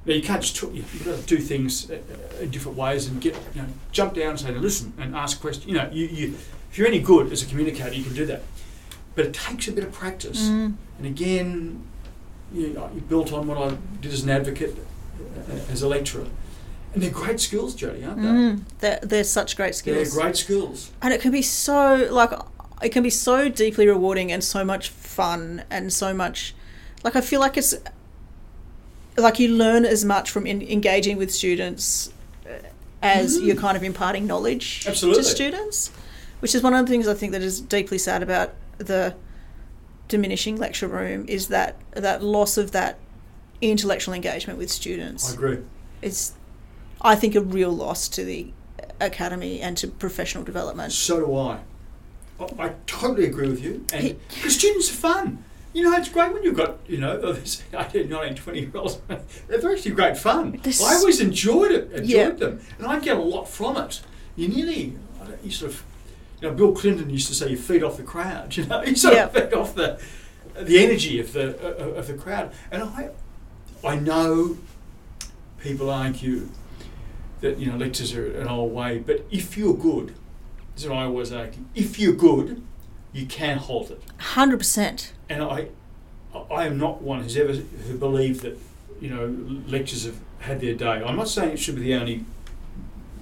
Now 0.06 0.12
you 0.14 0.22
can't 0.22 0.42
just 0.42 0.56
talk, 0.56 0.74
you've 0.74 1.04
got 1.04 1.16
to 1.18 1.22
do 1.22 1.38
things 1.38 1.90
uh, 1.90 1.94
uh, 1.94 2.42
in 2.42 2.50
different 2.50 2.76
ways 2.76 3.06
and 3.06 3.20
get 3.22 3.34
you 3.54 3.62
know 3.62 3.68
jump 3.90 4.14
down 4.14 4.30
and 4.30 4.40
say 4.40 4.52
listen 4.52 4.92
and 4.98 5.14
ask 5.16 5.40
questions. 5.40 5.66
You 5.66 5.74
know, 5.74 5.88
you, 5.90 6.06
you 6.06 6.34
if 6.70 6.76
you're 6.78 6.87
any 6.87 7.00
good 7.00 7.32
as 7.32 7.42
a 7.42 7.46
communicator, 7.46 7.94
you 7.94 8.04
can 8.04 8.14
do 8.14 8.26
that. 8.26 8.42
But 9.14 9.27
it 9.27 9.35
takes 9.35 9.68
a 9.68 9.72
bit 9.72 9.85
of 9.85 9.92
practice. 9.92 10.48
Mm. 10.48 10.74
And 10.98 11.07
again, 11.07 11.83
you, 12.53 12.68
know, 12.68 12.90
you 12.94 13.00
built 13.00 13.33
on 13.33 13.46
what 13.46 13.59
I 13.59 13.77
did 14.00 14.12
as 14.12 14.22
an 14.24 14.31
advocate, 14.31 14.77
uh, 15.48 15.53
as 15.72 15.83
a 15.83 15.88
lecturer. 15.88 16.27
And 16.92 17.03
they're 17.03 17.11
great 17.11 17.40
skills, 17.40 17.74
Jodi, 17.74 18.05
aren't 18.05 18.22
they? 18.22 18.29
Mm. 18.29 18.61
They're, 18.81 19.00
they're 19.03 19.24
such 19.24 19.57
great 19.57 19.74
skills. 19.74 20.12
They're 20.14 20.22
great 20.22 20.37
skills. 20.37 20.90
and 21.03 21.12
it 21.12 21.20
can 21.20 21.33
be 21.33 21.42
so 21.42 22.09
like 22.11 22.31
it 22.83 22.90
can 22.90 23.03
be 23.03 23.11
so 23.11 23.48
deeply 23.48 23.87
rewarding 23.88 24.31
and 24.33 24.42
so 24.44 24.64
much 24.64 24.88
fun 24.90 25.62
and 25.70 25.92
so 25.92 26.12
much 26.12 26.55
like 27.03 27.16
I 27.16 27.20
feel 27.20 27.40
like 27.40 27.57
it's 27.57 27.74
like 29.16 29.38
you 29.38 29.48
learn 29.48 29.85
as 29.85 30.05
much 30.05 30.31
from 30.31 30.46
in, 30.46 30.61
engaging 30.62 31.16
with 31.16 31.33
students 31.33 32.12
uh, 32.46 32.50
as 33.03 33.38
Mm. 33.38 33.46
you're 33.46 33.57
kind 33.57 33.77
of 33.77 33.83
imparting 33.83 34.27
knowledge 34.27 34.85
Absolutely. 34.88 35.22
to 35.22 35.29
students, 35.29 35.90
which 36.40 36.55
is 36.55 36.62
one 36.62 36.74
of 36.74 36.85
the 36.85 36.90
things 36.90 37.07
I 37.09 37.14
think 37.14 37.33
that 37.33 37.42
is 37.42 37.61
deeply 37.61 37.98
sad 37.98 38.22
about 38.22 38.55
the 38.78 39.14
diminishing 40.08 40.56
lecture 40.56 40.88
room 40.88 41.24
is 41.28 41.48
that 41.48 41.76
that 41.92 42.22
loss 42.22 42.56
of 42.56 42.72
that 42.72 42.98
intellectual 43.60 44.14
engagement 44.14 44.58
with 44.58 44.70
students. 44.70 45.30
I 45.30 45.34
agree. 45.34 45.58
is 46.02 46.32
I 47.00 47.14
think 47.16 47.34
a 47.34 47.40
real 47.40 47.70
loss 47.70 48.08
to 48.10 48.24
the 48.24 48.52
academy 49.00 49.60
and 49.60 49.76
to 49.78 49.88
professional 49.88 50.44
development. 50.44 50.92
So 50.92 51.20
do 51.20 51.37
I. 51.37 51.60
I, 52.40 52.66
I 52.66 52.74
totally 52.87 53.26
agree 53.26 53.48
with 53.48 53.62
you. 53.62 53.84
And 53.92 54.16
the 54.42 54.50
students 54.50 54.90
are 54.90 54.94
fun. 54.96 55.44
You 55.72 55.82
know, 55.82 55.96
it's 55.96 56.08
great 56.08 56.32
when 56.32 56.42
you've 56.44 56.56
got, 56.56 56.78
you 56.87 56.98
know, 56.98 57.18
those 57.20 57.62
18, 57.72 58.08
19, 58.08 58.37
20 58.37 58.60
year 58.60 58.70
olds. 58.74 58.98
They're 59.48 59.72
actually 59.72 59.90
great 59.92 60.16
fun. 60.16 60.60
This- 60.62 60.82
I 60.82 60.94
always 60.94 61.20
enjoyed 61.20 61.72
it, 61.72 61.90
enjoyed 61.92 62.06
Yeah. 62.08 62.30
them. 62.30 62.60
And 62.78 62.87
I 62.87 62.98
get 63.00 63.16
a 63.16 63.20
lot 63.22 63.48
from 63.48 63.76
it. 63.78 64.00
You 64.37 64.48
nearly, 64.48 64.96
I 65.20 65.26
don't- 65.26 65.44
you 65.44 65.50
sort 65.50 65.72
of, 65.72 65.84
you 66.44 66.50
know, 66.50 66.57
Bill 66.57 66.72
Clinton 66.72 67.09
used 67.09 67.28
to 67.28 67.35
say 67.35 67.48
you 67.48 67.57
feed 67.57 67.83
off 67.83 67.96
the 67.96 68.02
crowd, 68.02 68.54
you 68.57 68.66
know, 68.66 68.83
you 68.83 68.94
sort 68.94 69.14
of 69.14 69.33
feed 69.33 69.54
off 69.54 69.74
the, 69.74 69.98
the 70.61 70.85
energy 70.85 71.18
of 71.18 71.33
the, 71.33 71.57
uh, 71.59 71.98
of 71.98 72.07
the 72.07 72.12
crowd. 72.12 72.52
And 72.70 72.83
I, 72.83 73.09
I 73.83 73.96
know 73.96 74.59
people 75.59 75.88
argue 75.88 76.50
that 77.40 77.59
you 77.59 77.70
know 77.70 77.78
lectures 77.78 78.14
are 78.14 78.26
an 78.38 78.46
old 78.46 78.74
way, 78.74 78.98
but 78.98 79.24
if 79.30 79.57
you're 79.57 79.74
good, 79.74 80.14
this 80.74 80.85
is 80.85 80.88
what 80.90 80.98
I 80.98 81.04
always 81.04 81.33
argue. 81.33 81.64
If 81.74 81.98
you're 81.98 82.12
good, 82.12 82.62
you 83.14 83.24
can 83.24 83.57
halt 83.57 83.90
it. 83.90 84.02
Hundred 84.18 84.59
percent. 84.59 85.14
And 85.30 85.42
I, 85.42 85.68
I 86.50 86.66
am 86.66 86.76
not 86.76 87.00
one 87.00 87.22
who's 87.22 87.37
ever 87.38 87.52
who 87.52 87.96
believed 87.96 88.42
that 88.42 88.59
you 89.00 89.09
know 89.09 89.35
lectures 89.66 90.04
have 90.04 90.18
had 90.40 90.61
their 90.61 90.74
day. 90.74 91.02
I'm 91.02 91.16
not 91.16 91.28
saying 91.28 91.52
it 91.52 91.59
should 91.59 91.76
be 91.76 91.83
the 91.83 91.94
only 91.94 92.26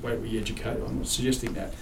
way 0.02 0.16
we 0.16 0.38
educate. 0.38 0.78
I'm 0.84 0.98
not 0.98 1.06
suggesting 1.06 1.52
that. 1.54 1.72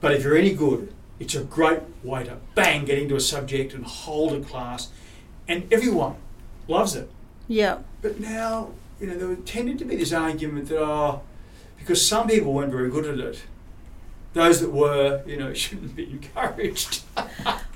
But 0.00 0.12
if 0.12 0.24
you're 0.24 0.36
any 0.36 0.52
good, 0.52 0.92
it's 1.18 1.34
a 1.34 1.42
great 1.44 1.80
way 2.02 2.24
to 2.24 2.36
bang 2.54 2.84
get 2.84 2.98
into 2.98 3.16
a 3.16 3.20
subject 3.20 3.72
and 3.72 3.84
hold 3.84 4.32
a 4.32 4.40
class, 4.40 4.88
and 5.48 5.72
everyone 5.72 6.16
loves 6.68 6.94
it. 6.94 7.10
Yeah. 7.48 7.78
But 8.02 8.20
now, 8.20 8.70
you 9.00 9.06
know, 9.06 9.16
there 9.16 9.34
tended 9.36 9.78
to 9.78 9.84
be 9.84 9.96
this 9.96 10.12
argument 10.12 10.68
that, 10.68 10.80
oh, 10.80 11.22
because 11.78 12.06
some 12.06 12.28
people 12.28 12.52
weren't 12.52 12.72
very 12.72 12.90
good 12.90 13.06
at 13.06 13.18
it, 13.18 13.42
those 14.32 14.60
that 14.60 14.70
were, 14.70 15.22
you 15.26 15.36
know, 15.36 15.52
shouldn't 15.54 15.96
be 15.96 16.10
encouraged. 16.10 17.02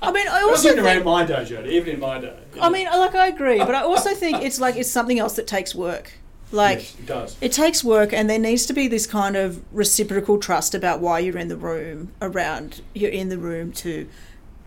I 0.01 0.11
mean, 0.11 0.27
I 0.27 0.41
also 0.43 0.71
even 0.71 0.85
around 0.85 1.03
my 1.03 1.25
day, 1.25 1.43
Jodi, 1.45 1.71
even 1.71 1.95
in 1.95 1.99
my 1.99 2.19
day. 2.19 2.37
I 2.59 2.69
mean, 2.69 2.85
like 2.85 3.15
I 3.15 3.27
agree, 3.27 3.59
but 3.59 3.75
I 3.75 3.81
also 3.81 4.13
think 4.13 4.43
it's 4.43 4.59
like 4.59 4.75
it's 4.75 4.89
something 4.89 5.19
else 5.19 5.35
that 5.35 5.47
takes 5.47 5.73
work. 5.73 6.13
Like 6.51 6.79
yes, 6.79 6.95
it 6.99 7.05
does. 7.05 7.37
it 7.39 7.51
takes 7.53 7.83
work, 7.83 8.11
and 8.11 8.29
there 8.29 8.39
needs 8.39 8.65
to 8.65 8.73
be 8.73 8.87
this 8.87 9.07
kind 9.07 9.35
of 9.37 9.61
reciprocal 9.71 10.37
trust 10.37 10.75
about 10.75 10.99
why 10.99 11.19
you're 11.19 11.37
in 11.37 11.47
the 11.47 11.55
room. 11.57 12.11
Around 12.21 12.81
you're 12.93 13.09
in 13.11 13.29
the 13.29 13.37
room 13.37 13.71
to 13.73 14.07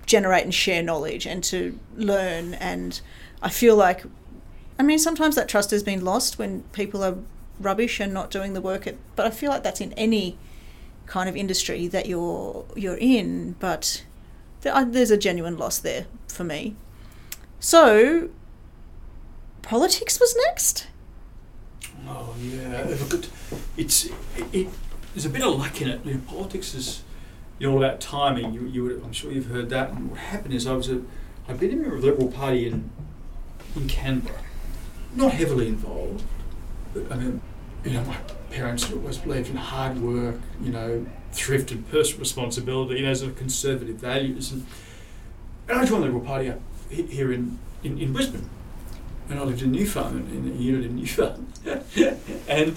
generate 0.06 0.44
and 0.44 0.54
share 0.54 0.82
knowledge 0.82 1.26
and 1.26 1.44
to 1.44 1.78
learn. 1.96 2.54
And 2.54 3.00
I 3.42 3.50
feel 3.50 3.76
like, 3.76 4.04
I 4.78 4.82
mean, 4.82 4.98
sometimes 4.98 5.34
that 5.34 5.48
trust 5.48 5.70
has 5.72 5.82
been 5.82 6.04
lost 6.04 6.38
when 6.38 6.62
people 6.72 7.02
are 7.04 7.16
rubbish 7.60 8.00
and 8.00 8.12
not 8.14 8.30
doing 8.30 8.54
the 8.54 8.60
work. 8.60 8.86
At, 8.86 8.96
but 9.16 9.26
I 9.26 9.30
feel 9.30 9.50
like 9.50 9.62
that's 9.62 9.80
in 9.80 9.92
any 9.94 10.38
kind 11.06 11.28
of 11.28 11.36
industry 11.36 11.86
that 11.88 12.06
you're 12.06 12.64
you're 12.74 12.96
in. 12.98 13.56
But 13.60 14.04
there, 14.62 14.74
I- 14.74 14.82
uh, 14.82 14.84
there's 14.86 15.10
a 15.10 15.18
genuine 15.18 15.58
loss 15.58 15.78
there 15.78 16.06
for 16.28 16.44
me. 16.44 16.76
So, 17.60 18.30
politics 19.62 20.18
was 20.20 20.34
next. 20.48 20.86
Oh 22.06 22.34
yeah, 22.40 22.84
look, 22.88 23.14
it, 23.14 23.30
it's 23.76 24.04
it, 24.04 24.14
it, 24.52 24.68
there's 25.14 25.24
a 25.26 25.30
bit 25.30 25.42
of 25.42 25.58
luck 25.58 25.80
in 25.80 25.88
it. 25.88 26.04
You 26.04 26.14
know, 26.14 26.20
politics 26.26 26.74
is 26.74 27.02
you 27.58 27.66
know 27.66 27.74
all 27.74 27.84
about 27.84 28.00
timing. 28.00 28.52
You, 28.52 28.66
you 28.66 28.84
would, 28.84 29.02
I'm 29.04 29.12
sure 29.12 29.32
you've 29.32 29.46
heard 29.46 29.70
that. 29.70 29.90
And 29.90 30.10
what 30.10 30.18
happened 30.18 30.54
is 30.54 30.66
I 30.66 30.72
was 30.72 30.88
a 30.90 31.02
I've 31.48 31.60
been 31.60 31.72
a 31.72 31.76
member 31.76 31.96
of 31.96 32.02
the 32.02 32.08
Liberal 32.08 32.28
Party 32.28 32.66
in 32.66 32.90
in 33.76 33.88
Canberra, 33.88 34.38
not 35.14 35.32
heavily 35.32 35.68
involved. 35.68 36.24
But, 36.92 37.10
I 37.10 37.16
mean, 37.16 37.40
you 37.84 37.92
know, 37.92 38.04
my 38.04 38.16
parents 38.50 38.90
always 38.92 39.18
believed 39.18 39.50
in 39.50 39.56
hard 39.56 40.00
work, 40.00 40.40
you 40.62 40.70
know, 40.70 41.06
thrift 41.32 41.72
and 41.72 41.88
personal 41.90 42.20
responsibility, 42.20 43.00
you 43.00 43.06
know, 43.06 43.14
sort 43.14 43.32
of 43.32 43.36
conservative 43.36 43.96
values. 43.96 44.52
And, 44.52 44.66
and 45.68 45.80
I 45.80 45.84
joined 45.84 46.02
the 46.02 46.06
Liberal 46.06 46.24
Party 46.24 46.52
here 46.90 47.32
in, 47.32 47.58
in, 47.82 47.98
in 47.98 48.12
Brisbane. 48.12 48.48
And 49.30 49.38
I 49.38 49.42
lived 49.42 49.62
in 49.62 49.72
Newfoundland, 49.72 50.30
in 50.32 50.52
a 50.52 50.56
unit 50.60 50.84
in 50.84 50.96
Newfoundland. 50.96 51.52
and 52.48 52.76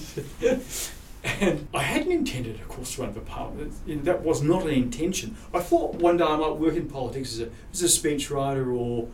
and 1.41 1.67
I 1.73 1.81
hadn't 1.83 2.11
intended, 2.11 2.55
of 2.61 2.67
course, 2.69 2.95
to 2.95 3.01
run 3.01 3.13
for 3.13 3.19
parliament. 3.21 3.73
That 4.05 4.21
was 4.23 4.41
not 4.41 4.63
an 4.63 4.69
intention. 4.69 5.35
I 5.53 5.59
thought 5.59 5.95
one 5.95 6.17
day 6.17 6.23
I 6.23 6.37
might 6.37 6.51
work 6.55 6.75
in 6.75 6.87
politics 6.89 7.33
as 7.33 7.41
a, 7.41 7.49
as 7.73 7.81
a 7.83 7.87
speechwriter 7.87 8.73
or 8.73 9.09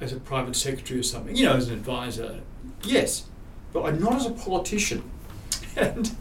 as 0.00 0.12
a 0.12 0.16
private 0.18 0.56
secretary 0.56 0.98
or 0.98 1.04
something, 1.04 1.36
you 1.36 1.44
know, 1.44 1.54
as 1.54 1.68
an 1.68 1.74
advisor. 1.74 2.40
Yes, 2.82 3.26
but 3.72 3.84
I'm 3.84 4.00
not 4.00 4.14
as 4.14 4.26
a 4.26 4.30
politician. 4.32 5.10
And 5.76 6.14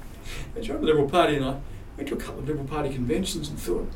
I 0.57 0.61
joined 0.61 0.81
the 0.81 0.85
Liberal 0.87 1.07
Party 1.07 1.35
and 1.35 1.45
I 1.45 1.59
went 1.95 2.09
to 2.09 2.15
a 2.15 2.17
couple 2.17 2.39
of 2.39 2.47
Liberal 2.47 2.65
Party 2.65 2.91
conventions 2.91 3.49
and 3.49 3.59
thought, 3.59 3.87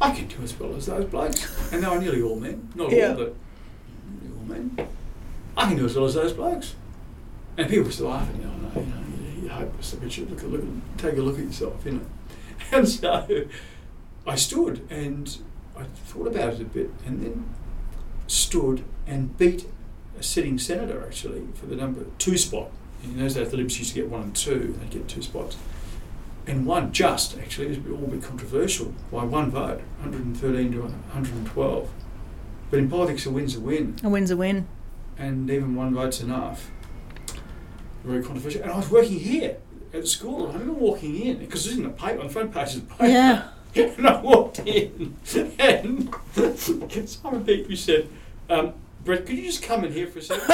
I 0.00 0.10
can 0.12 0.26
do 0.26 0.42
as 0.42 0.58
well 0.58 0.74
as 0.74 0.86
those 0.86 1.04
blokes. 1.04 1.72
And 1.72 1.82
they 1.84 1.88
were 1.88 2.00
nearly 2.00 2.20
all 2.22 2.34
men. 2.34 2.68
Not 2.74 2.90
Yeah. 2.90 3.10
all, 3.10 3.14
but 3.16 3.34
nearly 4.22 4.36
all 4.36 4.44
men. 4.44 4.88
I 5.56 5.66
can 5.68 5.76
do 5.76 5.84
as 5.86 5.94
well 5.96 6.04
as 6.06 6.14
those 6.14 6.32
blokes. 6.32 6.74
And 7.56 7.68
people 7.68 7.86
were 7.86 7.92
still 7.92 8.08
laughing, 8.08 8.36
you 8.36 8.44
know, 8.44 8.80
you 8.80 8.86
know, 8.86 8.96
you, 9.36 9.42
you 9.42 9.48
hope 9.48 9.72
you 10.16 10.24
look, 10.26 10.38
at- 10.42 10.50
look, 10.50 10.62
at- 10.62 10.98
take 10.98 11.16
a 11.18 11.22
look 11.22 11.38
at 11.38 11.44
yourself, 11.44 11.84
you 11.84 11.92
know. 11.92 12.00
And 12.72 12.88
so 12.88 13.46
I 14.26 14.34
stood 14.36 14.86
and 14.90 15.36
I 15.76 15.84
thought 15.84 16.26
about 16.28 16.54
it 16.54 16.60
a 16.60 16.64
bit 16.64 16.90
and 17.06 17.22
then 17.22 17.48
stood 18.28 18.84
and 19.06 19.36
beat 19.38 19.66
a 20.18 20.22
sitting 20.22 20.58
senator 20.58 21.02
actually 21.04 21.48
for 21.54 21.66
the 21.66 21.74
number 21.74 22.04
two 22.18 22.36
spot. 22.38 22.70
In 23.02 23.18
those 23.18 23.34
days, 23.34 23.50
the 23.50 23.56
used 23.56 23.88
to 23.88 23.94
get 23.94 24.08
one 24.08 24.22
and 24.22 24.36
two, 24.36 24.78
they'd 24.78 24.90
get 24.90 25.08
two 25.08 25.22
spots. 25.22 25.56
And 26.46 26.66
won 26.66 26.92
just, 26.92 27.38
actually, 27.38 27.68
it 27.68 27.84
was 27.84 27.98
all 27.98 28.04
a 28.06 28.08
bit 28.08 28.22
controversial, 28.22 28.92
by 29.10 29.24
one 29.24 29.50
vote, 29.50 29.80
113 30.00 30.72
to 30.72 30.80
112. 30.82 31.90
But 32.70 32.78
in 32.78 32.90
politics, 32.90 33.24
a 33.26 33.30
win's 33.30 33.56
a 33.56 33.60
win 33.60 33.96
A 34.04 34.08
win's 34.08 34.30
a 34.30 34.36
win. 34.36 34.66
And 35.20 35.48
even 35.50 35.74
one 35.76 35.94
vote's 35.94 36.20
enough. 36.20 36.70
Very 38.02 38.22
controversial. 38.22 38.62
And 38.62 38.72
I 38.72 38.76
was 38.76 38.90
working 38.90 39.18
here 39.18 39.58
at 39.92 40.08
school, 40.08 40.46
and 40.46 40.56
I 40.56 40.60
remember 40.60 40.80
walking 40.80 41.20
in 41.20 41.38
because 41.38 41.66
it 41.66 41.70
was 41.70 41.78
in 41.78 41.84
the 41.84 41.90
paper, 41.90 42.20
on 42.20 42.26
the 42.26 42.32
front 42.32 42.52
page 42.52 42.74
of 42.74 42.88
the 42.88 42.94
paper. 42.94 43.06
Yeah. 43.06 43.48
and 43.74 44.06
I 44.06 44.20
walked 44.20 44.60
in, 44.60 45.16
and 45.58 46.14
Simon 46.58 47.44
Beakley 47.44 47.76
said, 47.76 48.08
um, 48.48 48.72
"Brett, 49.04 49.26
could 49.26 49.36
you 49.36 49.44
just 49.44 49.62
come 49.62 49.84
in 49.84 49.92
here 49.92 50.08
for 50.08 50.18
a 50.18 50.22
second? 50.22 50.48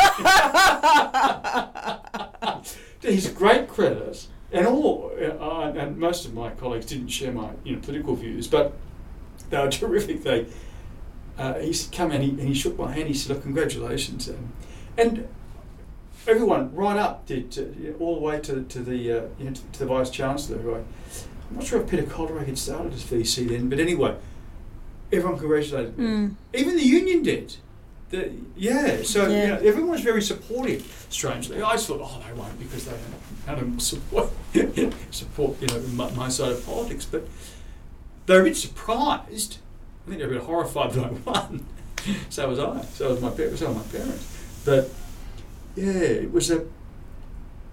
his 3.01 3.31
great 3.31 3.69
credit, 3.69 4.27
and 4.53 4.67
all, 4.67 5.13
uh, 5.19 5.73
and 5.75 5.97
most 5.97 6.27
of 6.27 6.35
my 6.35 6.51
colleagues 6.51 6.85
didn't 6.87 7.09
share 7.09 7.33
my 7.33 7.49
you 7.65 7.77
know 7.77 7.81
political 7.81 8.15
views, 8.17 8.49
but 8.49 8.75
they 9.49 9.59
were 9.59 9.71
terrific. 9.71 10.23
They 10.23 10.47
uh, 11.39 11.55
he 11.59 11.71
s- 11.71 11.89
come 11.91 12.11
and 12.11 12.23
he, 12.23 12.31
and 12.31 12.41
he 12.41 12.55
shook 12.55 12.79
my 12.79 12.93
hand. 12.93 13.09
He 13.09 13.15
said, 13.15 13.37
oh, 13.37 13.41
"Congratulations!" 13.41 14.29
And, 14.29 14.53
and 14.97 15.29
everyone 16.27 16.75
right 16.75 16.97
up 16.97 17.27
did 17.27 17.51
know, 17.59 17.95
all 18.01 18.17
the 18.17 18.21
way 18.23 18.41
to, 18.41 18.63
to 18.63 18.81
the 18.81 19.13
uh, 19.13 19.23
you 19.39 19.45
know, 19.47 19.53
to, 19.53 19.61
to 19.73 19.79
the 19.81 19.87
vice 19.87 20.11
chancellor. 20.11 20.59
Who 20.59 20.75
I, 20.75 20.79
I'm 20.79 21.57
not 21.57 21.65
sure 21.65 21.81
if 21.81 21.89
Peter 21.89 22.03
Coaldrake 22.05 22.47
had 22.47 22.59
started 22.59 22.93
as 22.93 23.05
VC 23.05 23.49
then, 23.49 23.69
but 23.69 23.79
anyway, 23.79 24.17
everyone 25.13 25.39
congratulated 25.39 25.97
me. 25.99 26.05
Mm. 26.05 26.35
Even 26.55 26.77
the 26.77 26.83
union 26.83 27.23
did. 27.23 27.57
The, 28.09 28.31
yeah, 28.57 29.03
so 29.03 29.27
Yeah. 29.29 29.43
You 29.43 29.49
know, 29.49 29.69
everyone 29.69 29.91
was 29.91 30.01
very 30.01 30.23
supportive. 30.23 31.07
Strangely, 31.11 31.61
I 31.61 31.73
just 31.73 31.89
thought, 31.89 32.01
oh, 32.03 32.23
they 32.27 32.33
won't 32.33 32.59
because 32.59 32.85
they 32.87 32.93
don't, 33.47 33.81
support 33.81 34.31
support 35.11 35.61
you 35.61 35.69
know 35.69 35.81
my, 35.95 36.11
my 36.13 36.29
side 36.29 36.53
of 36.53 36.65
politics. 36.65 37.05
But 37.05 37.27
they're 38.27 38.41
a 38.41 38.45
bit 38.45 38.57
surprised. 38.57 39.59
I 40.07 40.09
think 40.09 40.21
they're 40.21 40.31
a 40.31 40.35
bit 40.35 40.43
horrified 40.43 40.93
that 40.93 41.05
I 41.05 41.11
won. 41.11 41.67
so 42.29 42.49
was 42.49 42.59
I. 42.59 42.83
So 42.83 43.11
was 43.11 43.21
my 43.21 43.31
parents. 43.31 43.59
So 43.61 43.69
were 43.69 43.75
my 43.75 43.83
parents. 43.83 44.61
But 44.65 44.91
yeah, 45.75 45.93
it 45.93 46.33
was 46.33 46.51
a 46.51 46.67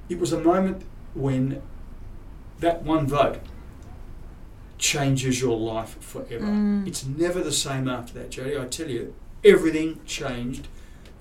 it 0.10 0.20
was 0.20 0.34
a 0.34 0.40
moment 0.40 0.84
when 1.14 1.62
that 2.60 2.84
one 2.84 3.08
vote 3.08 3.40
changes 4.78 5.42
your 5.42 5.58
life 5.58 5.98
forever. 6.02 6.46
Mm. 6.46 6.88
It's 6.88 7.06
never 7.06 7.42
the 7.42 7.52
same 7.52 7.88
after 7.88 8.14
that, 8.16 8.32
Jodi. 8.32 8.58
I 8.58 8.66
tell 8.66 8.90
you, 8.90 9.16
everything 9.44 10.02
changed 10.06 10.68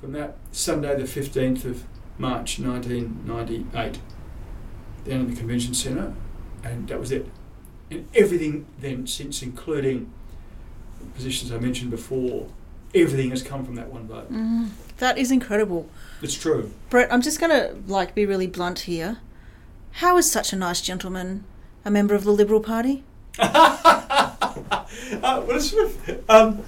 from 0.00 0.12
that 0.12 0.36
Sunday, 0.50 0.96
the 0.96 1.04
15th 1.04 1.64
of 1.64 1.84
March 2.18 2.58
1998, 2.58 4.00
down 5.04 5.20
in 5.20 5.30
the 5.30 5.36
convention 5.36 5.74
centre, 5.74 6.12
and 6.64 6.88
that 6.88 6.98
was 6.98 7.12
it. 7.12 7.28
And 7.90 8.08
everything 8.14 8.66
then 8.80 9.06
since, 9.06 9.42
including 9.42 10.12
positions 11.14 11.52
I 11.52 11.58
mentioned 11.58 11.90
before, 11.90 12.48
everything 12.94 13.30
has 13.30 13.42
come 13.42 13.64
from 13.64 13.74
that 13.76 13.88
one 13.88 14.06
vote. 14.06 14.32
Mm. 14.32 14.70
That 14.98 15.18
is 15.18 15.30
incredible. 15.30 15.88
It's 16.20 16.34
true. 16.34 16.72
Brett, 16.90 17.12
I'm 17.12 17.22
just 17.22 17.40
going 17.40 17.50
to 17.50 17.76
like 17.86 18.14
be 18.14 18.26
really 18.26 18.46
blunt 18.46 18.80
here. 18.80 19.18
How 19.96 20.16
is 20.16 20.30
such 20.30 20.52
a 20.52 20.56
nice 20.56 20.80
gentleman 20.80 21.44
a 21.84 21.90
member 21.90 22.14
of 22.14 22.24
the 22.24 22.32
Liberal 22.32 22.60
Party? 22.60 23.04
uh, 23.38 24.84
well, 25.20 25.50
it's 25.50 25.70
sort 25.70 25.86
of, 25.86 26.30
um, 26.30 26.62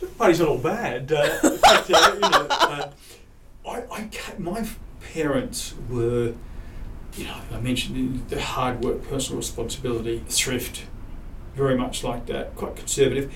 the 0.00 0.06
party's 0.06 0.40
not 0.40 0.48
all 0.48 0.58
bad. 0.58 1.12
Uh, 1.12 1.38
in 1.44 1.58
fact, 1.58 1.90
uh, 1.90 2.10
you 2.14 2.20
know, 2.20 2.46
uh, 2.50 2.90
I, 3.66 3.82
I 3.92 4.08
my 4.38 4.66
parents 5.12 5.74
were, 5.88 6.34
you 7.16 7.24
know, 7.24 7.36
I 7.52 7.60
mentioned 7.60 8.28
the 8.28 8.40
hard 8.40 8.82
work, 8.82 9.08
personal 9.08 9.38
responsibility, 9.38 10.24
thrift, 10.28 10.84
very 11.54 11.76
much 11.76 12.02
like 12.02 12.26
that, 12.26 12.56
quite 12.56 12.76
conservative. 12.76 13.32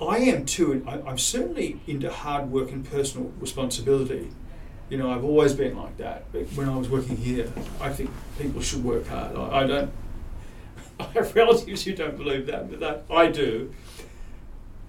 I 0.00 0.18
am 0.18 0.44
too, 0.44 0.84
I, 0.86 1.00
I'm 1.00 1.18
certainly 1.18 1.80
into 1.86 2.10
hard 2.10 2.50
work 2.50 2.70
and 2.70 2.88
personal 2.88 3.32
responsibility. 3.40 4.30
You 4.90 4.98
know, 4.98 5.10
I've 5.10 5.24
always 5.24 5.52
been 5.54 5.76
like 5.76 5.96
that. 5.98 6.30
But 6.32 6.42
when 6.54 6.68
I 6.68 6.76
was 6.76 6.88
working 6.88 7.16
here, 7.16 7.50
I 7.80 7.90
think 7.92 8.10
people 8.38 8.60
should 8.60 8.84
work 8.84 9.06
hard. 9.06 9.36
I, 9.36 9.60
I 9.62 9.66
don't. 9.66 9.90
I 11.00 11.04
have 11.14 11.34
relatives 11.34 11.84
who 11.84 11.94
don't 11.94 12.16
believe 12.16 12.46
that, 12.46 12.70
but 12.70 12.80
that 12.80 13.04
I 13.10 13.28
do. 13.30 13.74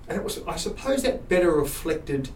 And 0.08 0.18
it 0.18 0.24
was, 0.24 0.42
I 0.48 0.56
suppose, 0.56 1.04
that 1.04 1.28
better 1.28 1.52
reflected 1.52 2.30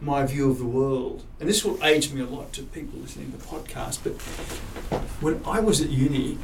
my 0.00 0.26
view 0.26 0.50
of 0.50 0.58
the 0.58 0.64
world. 0.64 1.24
And 1.38 1.48
this 1.48 1.64
will 1.64 1.82
age 1.84 2.12
me 2.12 2.20
a 2.20 2.26
lot 2.26 2.52
to 2.54 2.62
people 2.62 2.98
listening 2.98 3.30
to 3.32 3.38
the 3.38 3.44
podcast, 3.44 4.00
but 4.02 4.12
when 5.22 5.40
I 5.46 5.60
was 5.60 5.80
at 5.80 5.90
uni, 5.90 6.38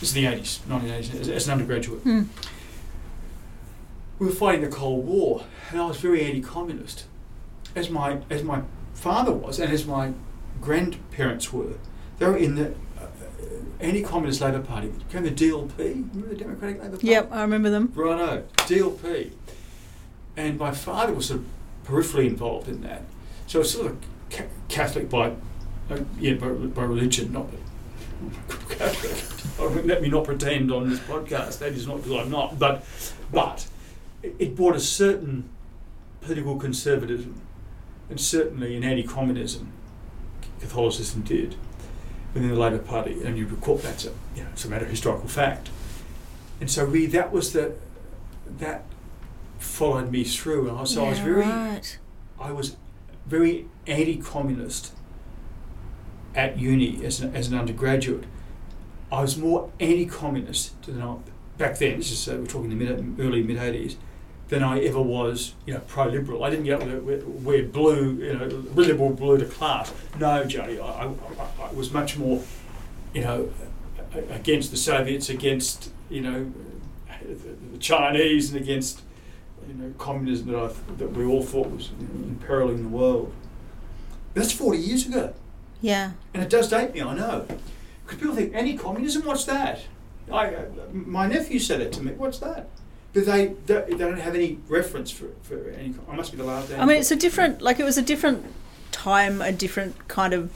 is 0.00 0.12
the 0.14 0.24
80s, 0.24 0.58
1980s, 0.68 1.20
as, 1.20 1.28
as 1.28 1.46
an 1.46 1.52
undergraduate, 1.52 2.00
Hmm. 2.02 2.22
We 4.18 4.26
were 4.26 4.32
fighting 4.32 4.62
the 4.62 4.68
Cold 4.68 5.06
War, 5.06 5.44
and 5.70 5.80
I 5.80 5.86
was 5.86 5.98
very 5.98 6.22
anti-communist, 6.22 7.04
as 7.74 7.90
my 7.90 8.18
as 8.30 8.42
my 8.42 8.62
father 8.94 9.32
was, 9.32 9.58
and 9.58 9.72
as 9.72 9.86
my 9.86 10.12
grandparents 10.60 11.52
were. 11.52 11.74
They 12.18 12.26
were 12.26 12.36
in 12.36 12.54
the 12.54 12.68
uh, 13.00 13.06
anti-communist 13.80 14.40
Labor 14.40 14.60
Party. 14.60 14.92
Came 15.10 15.24
the 15.24 15.30
DLP, 15.30 15.78
remember 15.78 16.28
the 16.28 16.36
Democratic 16.36 16.78
Labor 16.78 16.90
Party? 16.92 17.06
Yep, 17.08 17.28
I 17.32 17.42
remember 17.42 17.70
them. 17.70 17.92
Righto, 17.94 18.44
DLP. 18.58 19.32
And 20.36 20.58
my 20.58 20.70
father 20.70 21.12
was 21.12 21.26
sort 21.26 21.40
of 21.40 21.46
peripherally 21.84 22.26
involved 22.26 22.68
in 22.68 22.80
that. 22.82 23.02
So 23.46 23.58
I 23.58 23.60
was 23.60 23.72
sort 23.72 23.86
of 23.88 23.98
ca- 24.30 24.44
Catholic 24.68 25.10
by, 25.10 25.32
uh, 25.90 25.98
yeah, 26.18 26.34
by, 26.34 26.48
by 26.48 26.84
religion, 26.84 27.32
not 27.32 27.46
Catholic. 28.68 29.84
Let 29.86 30.00
me 30.00 30.08
not 30.08 30.24
pretend 30.24 30.72
on 30.72 30.88
this 30.88 31.00
podcast. 31.00 31.58
That 31.58 31.72
is 31.72 31.86
not 31.86 31.96
because 32.02 32.24
I'm 32.24 32.30
not. 32.30 32.58
But, 32.58 32.84
but 33.32 33.66
it 34.22 34.54
brought 34.56 34.76
a 34.76 34.80
certain 34.80 35.48
political 36.20 36.56
conservatism, 36.58 37.40
and 38.08 38.20
certainly 38.20 38.76
an 38.76 38.84
anti-communism. 38.84 39.72
Catholicism 40.60 41.22
did 41.22 41.56
within 42.34 42.48
the 42.50 42.54
Labor 42.56 42.78
Party, 42.78 43.22
and 43.24 43.36
you 43.36 43.46
recall 43.46 43.76
that's 43.76 44.04
a 44.04 44.12
you 44.36 44.44
know 44.44 44.50
it's 44.52 44.64
a 44.64 44.68
matter 44.68 44.84
of 44.84 44.90
historical 44.90 45.28
fact. 45.28 45.70
And 46.60 46.70
so 46.70 46.84
we 46.86 47.06
that 47.06 47.32
was 47.32 47.52
the 47.52 47.74
that 48.58 48.84
followed 49.58 50.10
me 50.10 50.22
through, 50.24 50.68
and 50.68 50.78
I- 50.78 50.84
so 50.84 51.04
I 51.04 51.08
was 51.10 51.18
very 51.18 51.40
right. 51.42 51.98
I 52.40 52.52
was 52.52 52.76
very 53.26 53.66
anti-communist 53.86 54.92
at 56.34 56.58
uni 56.58 57.04
as 57.04 57.20
an, 57.20 57.34
as 57.36 57.48
an 57.48 57.58
undergraduate. 57.58 58.24
I 59.10 59.20
was 59.20 59.36
more 59.36 59.70
anti-communist 59.80 60.82
than 60.84 61.02
I, 61.02 61.16
back 61.58 61.78
then. 61.78 61.98
This 61.98 62.10
is 62.12 62.28
uh, 62.28 62.36
we're 62.38 62.46
talking 62.46 62.70
the 62.70 62.76
mid, 62.76 63.20
early 63.20 63.42
mid 63.42 63.58
'80s 63.58 63.96
than 64.52 64.62
I 64.62 64.80
ever 64.80 65.00
was, 65.00 65.54
you 65.64 65.72
know, 65.72 65.80
pro-liberal. 65.88 66.44
I 66.44 66.50
didn't 66.50 66.66
get 66.66 66.78
wear, 67.02 67.20
wear 67.24 67.62
blue, 67.62 68.12
you 68.16 68.34
know, 68.34 68.44
liberal 68.74 69.08
blue 69.14 69.38
to 69.38 69.46
class. 69.46 69.90
No, 70.20 70.44
Jodi, 70.44 70.78
I, 70.78 70.84
I, 71.06 71.14
I- 71.62 71.72
was 71.72 71.90
much 71.90 72.18
more, 72.18 72.42
you 73.14 73.22
know, 73.22 73.48
against 74.28 74.70
the 74.70 74.76
Soviets, 74.76 75.30
against 75.30 75.90
you 76.10 76.20
know, 76.20 76.52
the 77.72 77.78
Chinese, 77.78 78.52
and 78.52 78.60
against 78.60 79.00
you 79.66 79.72
know 79.74 79.94
communism 79.96 80.48
that 80.52 80.58
I 80.58 80.68
that 80.98 81.12
we 81.12 81.24
all 81.24 81.42
thought 81.42 81.70
was 81.70 81.88
you 81.98 82.06
know, 82.08 82.28
imperiling 82.28 82.82
the 82.82 82.88
world. 82.90 83.32
That's 84.34 84.52
forty 84.52 84.78
years 84.80 85.06
ago, 85.06 85.32
Yeah. 85.80 86.12
and 86.34 86.42
it 86.42 86.50
does 86.50 86.68
date 86.68 86.92
me. 86.92 87.00
I 87.00 87.14
know, 87.14 87.46
because 88.04 88.18
people 88.20 88.34
think 88.34 88.54
anti-communism. 88.54 89.24
What's 89.24 89.44
that? 89.46 89.80
I, 90.30 90.54
uh, 90.54 90.64
my 90.92 91.26
nephew 91.26 91.58
said 91.58 91.80
it 91.80 91.90
to 91.94 92.02
me. 92.02 92.12
What's 92.12 92.38
that? 92.40 92.68
But 93.14 93.26
they, 93.26 93.54
they 93.66 93.82
they 93.90 93.96
don't 93.98 94.18
have 94.18 94.34
any 94.34 94.58
reference 94.68 95.10
for 95.10 95.28
for 95.42 95.68
any. 95.70 95.94
I 96.08 96.16
must 96.16 96.30
be 96.32 96.38
the 96.38 96.44
last. 96.44 96.72
I 96.72 96.84
mean, 96.86 96.96
it's 96.96 97.10
a 97.10 97.16
different, 97.16 97.60
like, 97.60 97.78
it 97.78 97.84
was 97.84 97.98
a 97.98 98.02
different 98.02 98.46
time, 98.90 99.42
a 99.42 99.52
different 99.52 100.08
kind 100.08 100.32
of 100.32 100.50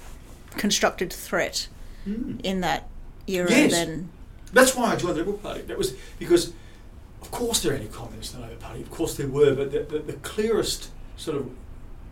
constructed 0.53 1.13
threat 1.13 1.69
Hmm. 2.05 2.39
in 2.43 2.61
that 2.61 2.89
era 3.27 3.51
Yes. 3.51 3.73
than. 3.73 4.09
That's 4.53 4.75
why 4.77 4.93
I 4.93 4.97
joined 4.97 5.15
the 5.17 5.19
Liberal 5.19 5.39
Party. 5.39 5.63
That 5.63 5.77
was 5.77 5.93
because, 6.19 6.53
of 7.21 7.31
course, 7.31 7.63
there 7.63 7.73
are 7.73 7.77
anti-communists 7.77 8.33
in 8.35 8.41
the 8.41 8.47
Labor 8.47 8.61
Party. 8.61 8.81
Of 8.83 8.91
course, 8.91 9.17
there 9.17 9.27
were, 9.29 9.55
but 9.55 9.73
the, 9.73 9.81
the, 9.81 9.99
the 9.99 10.13
clearest 10.15 10.91
sort 11.17 11.37
of 11.37 11.51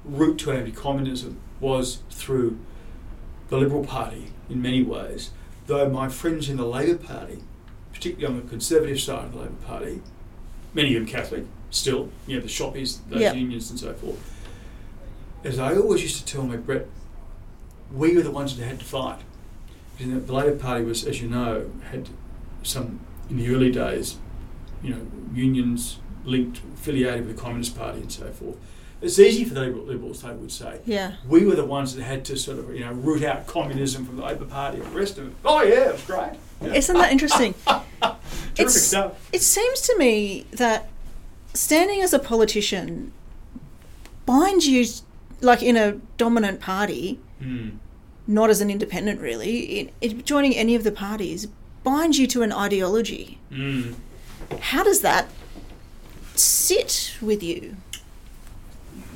route 0.05 0.39
to 0.41 0.51
anti-communism 0.53 1.39
was 1.61 1.99
through 2.11 2.59
the 3.49 3.57
Liberal 3.57 3.85
Party 3.85 4.33
in 4.51 4.61
many 4.61 4.83
ways. 4.83 5.31
Though 5.69 5.89
my 5.89 6.09
friends 6.09 6.51
in 6.51 6.57
the 6.59 6.67
Labor 6.67 6.99
Party, 6.99 7.43
particularly 7.93 8.27
on 8.37 8.43
the 8.45 8.49
Conservative 8.51 9.01
side 9.01 9.25
of 9.27 9.33
the 9.33 9.39
Labor 9.39 9.55
Party, 9.67 10.03
many 10.75 10.95
of 10.97 11.03
them 11.05 11.07
Catholic, 11.07 11.45
still, 11.71 12.09
you 12.27 12.37
know, 12.37 12.43
the 12.43 12.49
shoppies, 12.49 12.99
those 13.09 13.21
Yep. 13.21 13.37
unions 13.37 13.71
and 13.71 13.79
so 13.79 13.95
forth. 13.95 14.19
As 15.45 15.59
I 15.59 15.77
always 15.77 16.03
used 16.03 16.17
to 16.19 16.25
tell 16.33 16.43
my 16.45 16.57
Brett, 16.57 16.87
we 17.93 18.15
were 18.17 18.23
the 18.23 18.31
ones 18.31 18.57
that 18.57 18.65
had 18.65 18.79
to 18.81 18.85
fight. 18.85 19.21
Because 19.97 20.13
the- 20.13 20.21
the 20.21 20.33
Labor 20.33 20.57
Party 20.57 20.85
was, 20.85 21.05
as 21.05 21.21
you 21.23 21.29
know, 21.29 21.71
had 21.91 22.09
some 22.63 23.01
in 23.31 23.37
the 23.39 23.49
early 23.55 23.71
days, 23.71 24.17
you 24.83 24.91
know, 24.91 25.01
unions 25.33 25.99
linked, 26.25 26.61
affiliated 26.75 27.27
with 27.27 27.37
the 27.37 27.43
Communist 27.43 27.77
Party 27.79 28.01
and 28.01 28.11
so 28.11 28.27
forth. 28.31 28.57
It's 29.03 29.19
easy 29.19 29.45
for 29.45 29.53
the 29.55 29.61
Liberals, 29.67 30.23
they 30.23 30.31
would 30.33 30.51
say. 30.51 30.79
Yeah. 30.87 31.13
We 31.29 31.45
were 31.45 31.55
the 31.55 31.65
ones 31.65 31.95
that 31.95 32.03
had 32.03 32.25
to 32.27 32.37
sort 32.37 32.59
of, 32.59 32.75
you 32.75 32.81
know, 32.81 32.93
root 32.93 33.23
out 33.23 33.47
communism 33.47 34.07
from 34.07 34.17
the 34.17 34.23
Labor 34.23 34.47
Party 34.47 34.79
and 34.81 34.87
the 34.87 34.99
rest 34.99 35.19
of 35.19 35.27
it. 35.29 35.33
Oh 35.45 35.63
yeah, 35.63 35.89
it 35.91 35.93
was 35.93 36.03
great. 36.03 36.33
Isn't 36.73 36.97
that 36.97 37.13
interesting? 37.13 37.55
Terrific 38.55 38.69
stuff. 38.71 39.29
It 39.33 39.43
seems 39.43 39.81
to 39.83 39.99
me 39.99 40.47
that 40.53 40.89
standing 41.55 42.01
as 42.03 42.13
a 42.13 42.19
politician 42.19 43.13
binds 44.27 44.67
you, 44.67 44.87
like 45.41 45.63
in 45.63 45.77
a 45.77 45.93
dominant 46.17 46.61
party, 46.61 47.19
Mm. 47.43 47.77
not 48.27 48.49
as 48.49 48.61
an 48.61 48.71
independent 48.71 49.21
really, 49.21 49.81
it, 49.81 49.93
it, 50.01 50.25
joining 50.25 50.55
any 50.55 50.75
of 50.77 50.85
the 50.85 50.93
parties 50.93 51.47
binds 51.83 52.17
you 52.19 52.27
to 52.29 52.43
an 52.43 52.53
ideology. 52.53 53.39
Mm. 53.51 53.97
How 54.61 54.83
does 54.85 55.01
that 55.03 55.29
sit 56.35 57.17
with 57.21 57.43
you? 57.43 57.77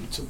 It's 0.04 0.18
a, 0.18 0.22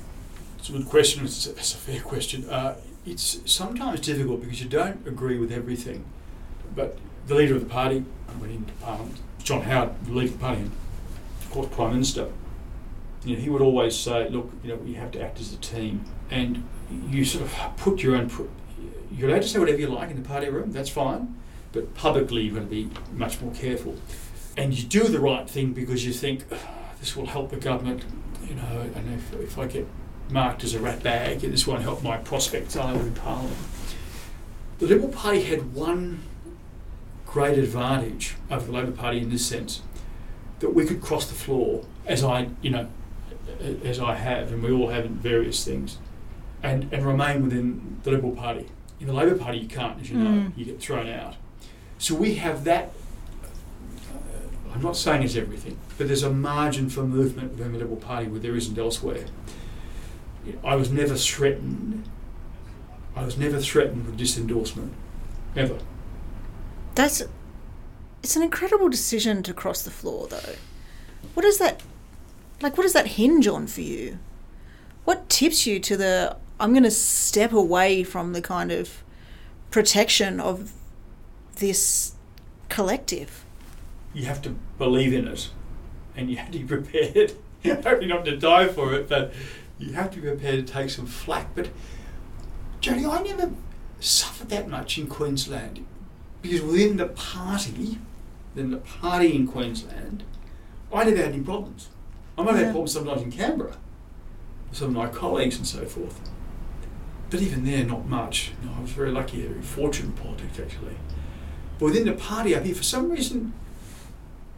it's 0.58 0.68
a 0.68 0.72
good 0.72 0.86
question. 0.86 1.24
It's 1.24 1.46
a, 1.46 1.50
it's 1.50 1.74
a 1.74 1.76
fair 1.78 2.00
question. 2.00 2.48
Uh, 2.48 2.76
it's 3.06 3.40
sometimes 3.50 4.00
difficult 4.00 4.42
because 4.42 4.60
you 4.62 4.68
don't 4.68 5.04
agree 5.06 5.38
with 5.38 5.50
everything. 5.50 6.04
But 6.76 6.98
the 7.28 7.34
leader 7.34 7.54
of 7.54 7.60
the 7.60 7.72
party 7.72 8.04
went 8.40 8.52
into 8.52 8.72
Parliament, 8.74 9.16
John 9.42 9.62
Howard, 9.62 9.90
the 10.04 10.12
leader 10.12 10.32
of 10.32 10.38
the 10.40 10.44
party, 10.44 10.60
and 10.62 10.72
of 11.42 11.50
course 11.50 11.68
Prime 11.70 11.92
Minister. 11.92 12.28
You 13.24 13.36
know, 13.36 13.42
he 13.42 13.50
would 13.50 13.62
always 13.62 13.96
say, 13.96 14.28
"Look, 14.28 14.50
you 14.62 14.70
know, 14.70 14.76
we 14.76 14.94
have 14.94 15.10
to 15.12 15.20
act 15.20 15.38
as 15.40 15.52
a 15.52 15.56
team," 15.56 16.04
and 16.30 16.64
you 17.10 17.24
sort 17.24 17.44
of 17.44 17.76
put 17.76 18.02
your 18.02 18.16
own. 18.16 18.30
Put, 18.30 18.48
you're 19.12 19.28
allowed 19.28 19.42
to 19.42 19.48
say 19.48 19.58
whatever 19.58 19.78
you 19.78 19.88
like 19.88 20.10
in 20.10 20.22
the 20.22 20.28
party 20.28 20.48
room. 20.48 20.72
That's 20.72 20.88
fine, 20.88 21.34
but 21.72 21.94
publicly 21.94 22.42
you're 22.42 22.54
going 22.54 22.68
to 22.68 22.70
be 22.70 22.90
much 23.12 23.40
more 23.40 23.52
careful. 23.52 23.96
And 24.56 24.76
you 24.76 24.84
do 24.86 25.04
the 25.04 25.20
right 25.20 25.48
thing 25.48 25.72
because 25.72 26.06
you 26.06 26.12
think 26.12 26.44
"Ah, 26.50 26.56
this 27.00 27.14
will 27.16 27.26
help 27.26 27.50
the 27.50 27.56
government. 27.56 28.04
You 28.48 28.54
know, 28.54 28.90
and 28.94 29.14
if, 29.14 29.34
if 29.34 29.58
I 29.58 29.66
get 29.66 29.86
marked 30.30 30.64
as 30.64 30.74
a 30.74 30.80
rat 30.80 31.02
bag, 31.02 31.40
this 31.40 31.66
won't 31.66 31.82
help 31.82 32.02
my 32.02 32.16
prospects 32.16 32.76
either 32.76 33.00
in 33.00 33.12
Parliament. 33.12 33.56
The 34.78 34.86
Liberal 34.86 35.08
Party 35.08 35.42
had 35.42 35.74
one 35.74 36.22
great 37.30 37.58
advantage 37.58 38.34
over 38.50 38.64
the 38.66 38.72
Labor 38.72 38.90
Party 38.92 39.18
in 39.18 39.30
this 39.30 39.44
sense 39.44 39.82
that 40.60 40.70
we 40.70 40.84
could 40.84 41.00
cross 41.00 41.26
the 41.28 41.34
floor, 41.34 41.84
as 42.06 42.24
I, 42.24 42.48
you 42.62 42.70
know, 42.70 42.88
as 43.84 44.00
I 44.00 44.14
have, 44.14 44.50
and 44.52 44.62
we 44.62 44.72
all 44.72 44.88
have 44.88 45.04
in 45.04 45.14
various 45.16 45.64
things, 45.64 45.98
and, 46.62 46.92
and 46.92 47.06
remain 47.06 47.42
within 47.44 48.00
the 48.02 48.10
Liberal 48.10 48.32
Party. 48.32 48.66
In 48.98 49.06
the 49.06 49.12
Labor 49.12 49.36
Party, 49.36 49.58
you 49.58 49.68
can't, 49.68 50.00
as 50.00 50.10
you 50.10 50.16
know, 50.16 50.30
Mm. 50.48 50.52
you 50.56 50.64
get 50.64 50.80
thrown 50.80 51.06
out. 51.08 51.36
So 51.98 52.14
we 52.14 52.34
have 52.36 52.64
that. 52.64 52.90
Uh, 53.44 54.72
I'm 54.74 54.82
not 54.82 54.96
saying 54.96 55.22
it's 55.22 55.36
everything, 55.36 55.76
but 55.96 56.08
there's 56.08 56.22
a 56.24 56.30
margin 56.32 56.88
for 56.88 57.02
movement 57.04 57.52
within 57.52 57.72
the 57.72 57.78
Liberal 57.78 57.96
Party 57.98 58.26
where 58.26 58.40
there 58.40 58.56
isn't 58.56 58.76
elsewhere. 58.78 59.26
I 60.64 60.74
was 60.76 60.90
never 60.90 61.14
threatened. 61.14 62.04
I 63.14 63.24
was 63.24 63.36
never 63.36 63.60
threatened 63.60 64.06
with 64.06 64.18
disendorsement, 64.18 64.90
ever. 65.54 65.78
That's 66.98 67.22
it's 68.24 68.34
an 68.34 68.42
incredible 68.42 68.88
decision 68.88 69.44
to 69.44 69.54
cross 69.54 69.82
the 69.82 69.90
floor 69.92 70.26
though. 70.26 70.56
What 71.34 71.44
does 71.44 71.58
that 71.58 71.80
like 72.60 72.76
what 72.76 72.82
does 72.82 72.92
that 72.92 73.06
hinge 73.06 73.46
on 73.46 73.68
for 73.68 73.82
you? 73.82 74.18
What 75.04 75.28
tips 75.28 75.64
you 75.64 75.78
to 75.78 75.96
the 75.96 76.36
I'm 76.58 76.72
going 76.72 76.82
to 76.82 76.90
step 76.90 77.52
away 77.52 78.02
from 78.02 78.32
the 78.32 78.42
kind 78.42 78.72
of 78.72 79.04
protection 79.70 80.40
of 80.40 80.72
this 81.58 82.16
collective? 82.68 83.44
you 84.12 84.24
have 84.24 84.42
to 84.42 84.50
believe 84.78 85.12
in 85.12 85.28
it 85.28 85.50
and 86.16 86.28
you 86.28 86.36
have 86.38 86.50
to 86.50 86.58
be 86.58 86.64
prepared 86.64 87.32
hopefully 87.64 88.06
not 88.06 88.24
to 88.24 88.36
die 88.36 88.66
for 88.66 88.94
it 88.94 89.08
but 89.08 89.32
you 89.78 89.92
have 89.92 90.10
to 90.10 90.20
be 90.20 90.26
prepared 90.26 90.66
to 90.66 90.72
take 90.72 90.90
some 90.90 91.06
flack 91.06 91.54
but 91.54 91.68
Jodi 92.80 93.06
I 93.06 93.22
never 93.22 93.52
suffered 94.00 94.48
that 94.48 94.68
much 94.68 94.98
in 94.98 95.06
Queensland 95.06 95.84
because 96.42 96.60
within 96.62 96.96
the 96.96 97.06
party 97.06 97.98
within 98.54 98.70
the 98.70 98.76
party 98.78 99.34
in 99.34 99.46
Queensland 99.46 100.22
I 100.92 101.04
never 101.04 101.16
had 101.16 101.32
any 101.34 101.42
problems. 101.42 101.88
I 102.36 102.42
might 102.42 102.52
have 102.52 102.60
Yeah. 102.60 102.64
had 102.66 102.72
problems 102.72 102.92
sometimes 102.92 103.22
in 103.22 103.30
Canberra 103.32 103.76
with 104.68 104.78
some 104.78 104.88
of 104.88 104.94
my 104.94 105.08
colleagues 105.08 105.56
and 105.56 105.66
so 105.66 105.84
forth. 105.84 106.18
But 107.30 107.42
even 107.42 107.64
there 107.64 107.84
not 107.84 108.06
much. 108.08 108.52
I 108.76 108.80
was 108.80 108.90
very 108.92 109.10
lucky 109.10 109.42
very 109.42 109.60
fortunate 109.62 110.06
in 110.06 110.12
politics 110.12 110.58
actually. 110.58 110.96
But 111.78 111.86
within 111.86 112.06
the 112.06 112.12
party 112.14 112.54
up 112.54 112.64
here 112.64 112.74
for 112.74 112.82
some 112.82 113.10
reason 113.10 113.52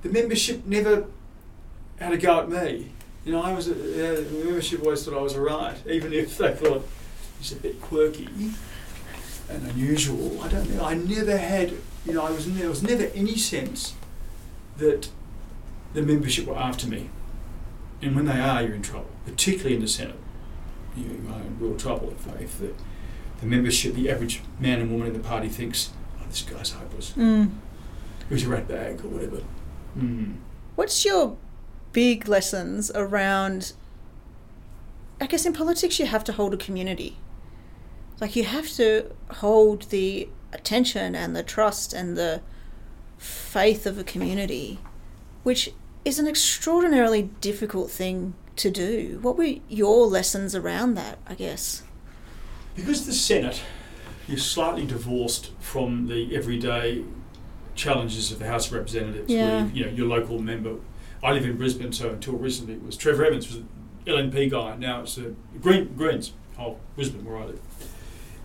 the 0.03 0.09
membership 0.09 0.65
never 0.67 1.05
had 1.99 2.13
a 2.13 2.17
go 2.17 2.41
at 2.41 2.49
me. 2.49 2.93
You 3.25 3.33
know, 3.33 3.43
I 3.43 3.53
was, 3.53 3.69
uh, 3.69 3.75
the 3.75 4.43
membership 4.45 4.81
always 4.83 5.05
thought 5.05 5.13
I 5.13 5.21
was 5.21 5.37
alright, 5.37 5.77
even 5.87 6.11
if 6.15 6.39
they 6.39 6.55
thought 6.55 6.89
he's 7.39 7.53
a 7.53 7.57
bit 7.57 7.79
quirky 7.83 8.29
and 9.51 9.71
unusual. 9.71 10.41
I 10.43 10.49
don't 10.49 10.71
know. 10.75 10.85
I 10.85 10.95
never 10.95 11.37
had, 11.37 11.73
you 12.07 12.13
know, 12.13 12.25
I 12.25 12.31
was 12.31 12.53
there 12.55 12.69
was 12.69 12.83
never 12.83 13.11
any 13.15 13.37
sense 13.37 13.95
that 14.77 15.11
the 15.93 16.03
membership 16.03 16.47
were 16.47 16.57
after 16.57 16.87
me. 16.87 17.11
And 18.03 18.17
when 18.17 18.25
they 18.25 18.41
are, 18.41 18.63
you're 18.63 18.75
in 18.75 18.83
trouble, 18.83 19.11
particularly 19.27 19.75
in 19.75 19.83
the 19.83 19.89
Senate. 19.89 20.17
You 20.97 21.05
are 21.31 21.41
in 21.41 21.59
real 21.59 21.77
trouble 21.77 22.13
if, 22.13 22.41
if 22.41 22.59
the, 22.59 22.73
the 23.41 23.47
membership, 23.47 23.95
the 23.95 24.11
average 24.11 24.43
man 24.59 24.81
and 24.81 24.91
woman 24.91 25.09
in 25.09 25.13
the 25.13 25.21
party 25.21 25.49
thinks, 25.49 25.91
oh, 26.19 26.25
this 26.29 26.43
guy's 26.43 26.71
hopeless. 26.71 27.13
Mm. 27.17 27.51
He's 28.29 28.47
a 28.47 28.49
rat 28.49 28.69
bag 28.69 29.05
or 29.05 29.09
whatever. 29.09 29.43
Mm. 29.99 30.37
What's 30.77 31.05
your 31.05 31.37
big 31.93 32.27
lessons 32.29 32.91
around? 32.95 33.73
I 35.21 35.27
guess 35.27 35.45
in 35.45 35.53
politics, 35.53 35.99
you 35.99 36.07
have 36.07 36.25
to 36.25 36.33
hold 36.33 36.55
a 36.55 36.57
community. 36.57 37.19
Like, 38.21 38.37
you 38.37 38.45
have 38.45 38.69
to 38.73 39.11
hold 39.31 39.85
the 39.85 40.29
attention 40.53 41.15
and 41.15 41.35
the 41.35 41.43
trust 41.43 41.93
and 41.93 42.17
the 42.17 42.43
faith 43.17 43.87
of 43.87 43.99
a 43.99 44.05
community, 44.05 44.79
which 45.43 45.71
is 46.05 46.19
an 46.19 46.27
extraordinarily 46.27 47.23
difficult 47.41 47.91
thing 47.91 48.35
to 48.57 48.71
do. 48.71 49.19
What 49.23 49.37
were 49.37 49.55
your 49.69 50.07
lessons 50.07 50.55
around 50.55 50.95
that, 50.95 51.19
I 51.27 51.35
guess? 51.35 51.83
Because 52.75 53.07
the 53.07 53.13
Senate 53.13 53.63
is 54.29 54.45
slightly 54.45 54.87
divorced 54.87 55.53
from 55.59 56.09
the 56.09 56.35
everyday 56.37 57.05
challenges 57.75 58.31
of 58.31 58.39
the 58.39 58.47
House 58.47 58.67
of 58.67 58.75
Representatives. 58.75 59.33
Yeah. 59.33 59.65
Where, 59.65 59.75
you 59.75 59.85
know, 59.87 59.93
your 59.93 60.07
local 60.07 60.39
member. 60.39 60.77
I 61.23 61.33
live 61.33 61.45
in 61.45 61.57
Brisbane, 61.57 61.93
so 61.93 62.11
until 62.11 62.35
recently 62.35 62.75
it 62.75 62.83
was 62.83 62.97
Trevor 62.97 63.25
Evans 63.27 63.49
was 63.49 63.57
an 63.57 63.69
LNP 64.07 64.51
guy. 64.51 64.77
Now 64.77 65.03
it's 65.03 65.19
a 65.19 65.35
Green 65.61 65.95
Greens, 65.95 66.33
oh 66.59 66.79
Brisbane 66.97 67.25
where 67.25 67.37
I 67.37 67.47
live. 67.47 67.61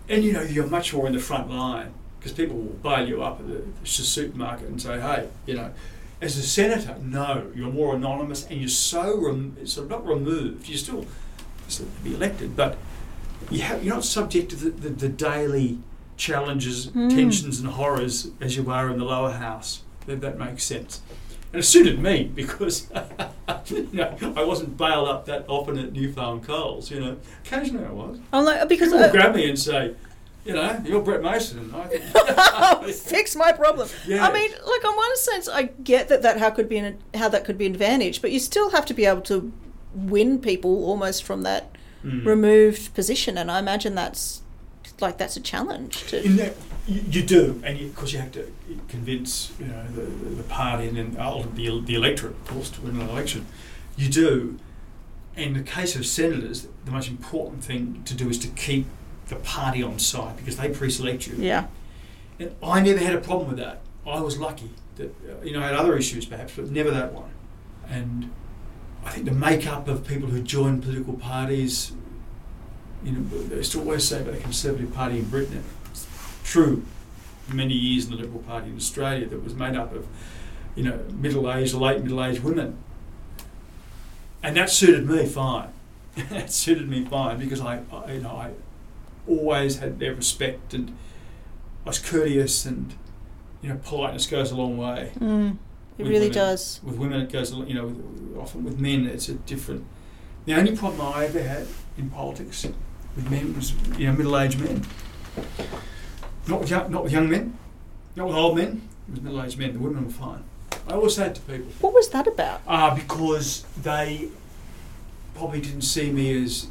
And 0.08 0.22
you 0.24 0.32
know 0.32 0.42
you're 0.42 0.66
much 0.66 0.94
more 0.94 1.06
in 1.06 1.12
the 1.12 1.18
front 1.20 1.50
line 1.50 1.92
because 2.18 2.32
people 2.32 2.56
will 2.56 2.72
bail 2.82 3.06
you 3.08 3.22
up 3.22 3.40
at 3.40 3.46
the, 3.48 3.62
the 3.82 3.86
supermarket 3.86 4.68
and 4.68 4.80
say, 4.80 5.00
hey, 5.00 5.28
you 5.46 5.54
know. 5.54 5.72
As 6.18 6.38
a 6.38 6.42
senator, 6.42 6.96
no, 7.02 7.52
you're 7.54 7.70
more 7.70 7.94
anonymous 7.94 8.46
and 8.46 8.58
you're 8.58 8.70
so 8.70 9.18
rem- 9.20 9.66
sort 9.66 9.84
of 9.84 9.90
not 9.90 10.06
removed. 10.06 10.66
You 10.66 10.78
still 10.78 11.04
still 11.68 11.88
be 12.02 12.14
elected, 12.14 12.56
but 12.56 12.78
you 13.50 13.60
have, 13.60 13.84
you're 13.84 13.94
not 13.94 14.04
subject 14.04 14.48
to 14.50 14.56
the, 14.56 14.70
the, 14.70 14.88
the 14.88 15.08
daily 15.10 15.78
challenges, 16.16 16.86
Mm. 16.86 17.10
tensions, 17.10 17.60
and 17.60 17.68
horrors 17.68 18.30
as 18.40 18.56
you 18.56 18.70
are 18.70 18.88
in 18.88 18.98
the 18.98 19.04
lower 19.04 19.32
house. 19.32 19.82
That, 20.06 20.22
that 20.22 20.38
makes 20.38 20.64
sense. 20.64 21.02
And 21.56 21.62
it 21.62 21.66
suited 21.66 21.98
me 21.98 22.30
because 22.34 22.86
you 23.70 23.88
know, 23.90 24.14
I 24.36 24.44
wasn't 24.44 24.76
bailed 24.76 25.08
up 25.08 25.24
that 25.24 25.46
often 25.48 25.78
at 25.78 25.90
New 25.90 26.12
Farm 26.12 26.42
Coles. 26.42 26.90
You 26.90 27.00
know, 27.00 27.16
occasionally 27.46 27.86
I 27.86 27.92
was. 27.92 28.18
I'm 28.30 28.44
like 28.44 28.68
because 28.68 28.90
People 28.92 29.06
I, 29.06 29.10
grab 29.10 29.34
me 29.34 29.48
and 29.48 29.58
say, 29.58 29.94
you 30.44 30.52
know, 30.52 30.78
you're 30.84 31.00
Brett 31.00 31.22
Mason. 31.22 31.60
And 31.60 31.74
I 31.74 32.92
fix 32.92 33.34
my 33.34 33.52
problem. 33.52 33.88
Yeah. 34.06 34.26
I 34.28 34.34
mean, 34.34 34.50
like 34.50 34.84
on 34.84 34.94
one 34.94 35.16
sense, 35.16 35.48
I 35.48 35.62
get 35.62 36.08
that 36.08 36.20
that 36.20 36.36
how 36.36 36.50
could 36.50 36.68
be 36.68 36.76
an, 36.76 36.98
how 37.14 37.30
that 37.30 37.46
could 37.46 37.56
be 37.56 37.64
an 37.64 37.72
advantage, 37.72 38.20
but 38.20 38.32
you 38.32 38.38
still 38.38 38.68
have 38.72 38.84
to 38.84 38.92
be 38.92 39.06
able 39.06 39.22
to 39.22 39.50
win 39.94 40.38
people 40.38 40.84
almost 40.84 41.22
from 41.24 41.40
that 41.44 41.70
Mm. 42.04 42.26
removed 42.26 42.94
position, 42.94 43.36
and 43.38 43.50
I 43.50 43.58
imagine 43.58 43.94
that's 43.96 44.42
like 45.00 45.18
that's 45.18 45.36
a 45.36 45.40
challenge 45.40 46.06
to. 46.08 46.24
In 46.24 46.36
that, 46.36 46.56
you, 46.86 47.02
you 47.10 47.22
do, 47.22 47.60
and 47.64 47.80
of 47.80 47.94
course 47.94 48.12
you, 48.12 48.18
have 48.18 48.32
to 48.32 48.52
convince 48.88 49.52
you 49.58 49.66
know 49.66 49.86
the, 49.94 50.02
the, 50.02 50.42
party 50.44 50.88
and 50.88 50.96
then 50.96 51.16
ultimately 51.18 51.68
the, 51.68 51.86
the 51.86 51.94
electorate, 51.94 52.32
of 52.32 52.46
course, 52.46 52.70
to 52.70 52.80
win 52.80 53.00
an 53.00 53.08
election. 53.08 53.46
You 53.96 54.08
do. 54.08 54.58
In 55.36 55.52
the 55.52 55.62
case 55.62 55.94
of 55.96 56.06
senators, 56.06 56.66
the 56.86 56.90
most 56.90 57.10
important 57.10 57.62
thing 57.62 58.02
to 58.06 58.14
do 58.14 58.30
is 58.30 58.38
to 58.38 58.48
keep 58.48 58.86
the 59.28 59.36
party 59.36 59.82
on 59.82 59.98
side 59.98 60.38
because 60.38 60.56
they 60.56 60.70
pre-select 60.70 61.26
you. 61.26 61.34
yeah. 61.36 61.66
And 62.38 62.54
I 62.62 62.80
never 62.80 62.98
had 62.98 63.14
a 63.14 63.20
problem 63.20 63.48
with 63.48 63.58
that. 63.58 63.82
I 64.06 64.20
was 64.20 64.38
lucky 64.38 64.70
that 64.96 65.14
uh, 65.28 65.44
you 65.44 65.52
know 65.52 65.60
I 65.60 65.66
had 65.66 65.74
other 65.74 65.96
issues 65.96 66.24
perhaps, 66.24 66.54
but 66.56 66.70
never 66.70 66.90
that 66.90 67.12
one. 67.12 67.30
And 67.88 68.30
I 69.04 69.10
think 69.10 69.26
the 69.26 69.32
makeup 69.32 69.88
of 69.88 70.06
people 70.06 70.28
who 70.28 70.42
join 70.42 70.80
political 70.80 71.14
parties, 71.14 71.92
you 73.04 73.12
know, 73.12 73.22
they 73.48 73.62
to 73.62 73.78
always 73.78 74.04
say 74.04 74.20
about 74.20 74.34
the 74.34 74.40
Conservative 74.40 74.92
Party 74.92 75.18
in 75.18 75.28
Britain. 75.28 75.62
It's 75.90 76.06
true. 76.44 76.84
Many 77.52 77.74
years 77.74 78.06
in 78.06 78.10
the 78.12 78.16
Liberal 78.16 78.40
Party 78.40 78.70
in 78.70 78.76
Australia 78.76 79.26
that 79.26 79.44
was 79.44 79.54
made 79.54 79.76
up 79.76 79.94
of, 79.94 80.06
you 80.74 80.82
know, 80.82 80.98
middle-aged 81.12 81.74
or 81.74 81.78
late 81.78 82.02
middle-aged 82.02 82.42
women. 82.42 82.76
And 84.42 84.56
that 84.56 84.70
suited 84.70 85.06
me 85.06 85.26
fine. 85.26 85.68
that 86.30 86.50
suited 86.52 86.88
me 86.88 87.04
fine 87.04 87.38
because 87.38 87.60
I, 87.60 87.80
I, 87.92 88.12
you 88.14 88.20
know, 88.20 88.30
I 88.30 88.50
always 89.28 89.78
had 89.78 89.98
their 89.98 90.14
respect 90.14 90.72
and 90.74 90.96
I 91.84 91.90
was 91.90 91.98
courteous 91.98 92.64
and 92.64 92.94
you 93.62 93.68
know 93.68 93.80
politeness 93.84 94.26
goes 94.26 94.50
a 94.50 94.56
long 94.56 94.76
way. 94.76 95.12
Mm, 95.18 95.58
it 95.98 96.02
With 96.02 96.08
really 96.08 96.20
women. 96.28 96.32
does. 96.32 96.80
With 96.82 96.96
women, 96.96 97.20
it 97.22 97.32
goes 97.32 97.52
you 97.52 97.74
know 97.74 97.86
with, 97.86 98.36
often 98.38 98.64
with 98.64 98.78
men 98.78 99.06
it's 99.06 99.28
a 99.28 99.34
different. 99.34 99.84
The 100.46 100.54
only 100.54 100.76
problem 100.76 101.00
I 101.00 101.24
ever 101.26 101.42
had 101.42 101.66
in 101.98 102.10
politics 102.10 102.66
with 103.16 103.30
men 103.30 103.56
was 103.56 103.72
you 103.98 104.06
know 104.06 104.12
middle-aged 104.12 104.60
men. 104.60 104.84
Not 106.46 106.60
with 106.60 106.70
young, 106.70 106.90
not 106.92 107.02
with 107.02 107.12
young 107.12 107.28
men, 107.28 107.58
not 108.14 108.28
with 108.28 108.36
old 108.36 108.56
men. 108.56 108.88
It 109.08 109.12
was 109.12 109.20
middle-aged 109.22 109.58
men. 109.58 109.72
The 109.72 109.78
women 109.80 110.04
were 110.04 110.12
fine. 110.12 110.44
I 110.88 110.92
always 110.92 111.16
say 111.16 111.26
it 111.26 111.34
to 111.36 111.40
people. 111.40 111.66
What 111.80 111.94
was 111.94 112.08
that 112.10 112.26
about? 112.28 112.60
Uh, 112.66 112.94
because 112.94 113.64
they 113.82 114.28
probably 115.34 115.60
didn't 115.60 115.82
see 115.82 116.12
me 116.12 116.44
as 116.44 116.68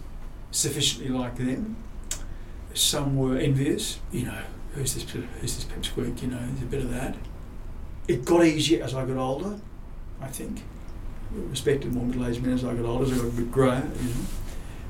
sufficiently 0.51 1.09
like 1.09 1.37
them. 1.37 1.75
Some 2.73 3.17
were 3.17 3.37
envious, 3.37 3.99
you 4.11 4.25
know, 4.25 4.41
who's 4.73 4.93
this, 4.93 5.03
who's 5.09 5.55
this 5.55 5.65
pipsqueak, 5.65 6.21
you 6.21 6.27
know, 6.29 6.39
there's 6.39 6.61
a 6.61 6.65
bit 6.65 6.81
of 6.81 6.91
that. 6.91 7.15
It 8.07 8.25
got 8.25 8.45
easier 8.45 8.83
as 8.83 8.93
I 8.93 9.05
got 9.05 9.17
older, 9.17 9.59
I 10.21 10.27
think. 10.27 10.63
I 11.31 11.49
respected 11.49 11.93
more 11.93 12.05
middle-aged 12.05 12.41
men 12.41 12.53
as 12.53 12.63
I 12.63 12.73
got 12.73 12.85
older, 12.85 13.05
as 13.05 13.13
I 13.13 13.15
got 13.17 13.25
a 13.25 13.31
bit 13.31 13.51
greyer, 13.51 13.89
you 14.01 14.09
know. 14.09 14.15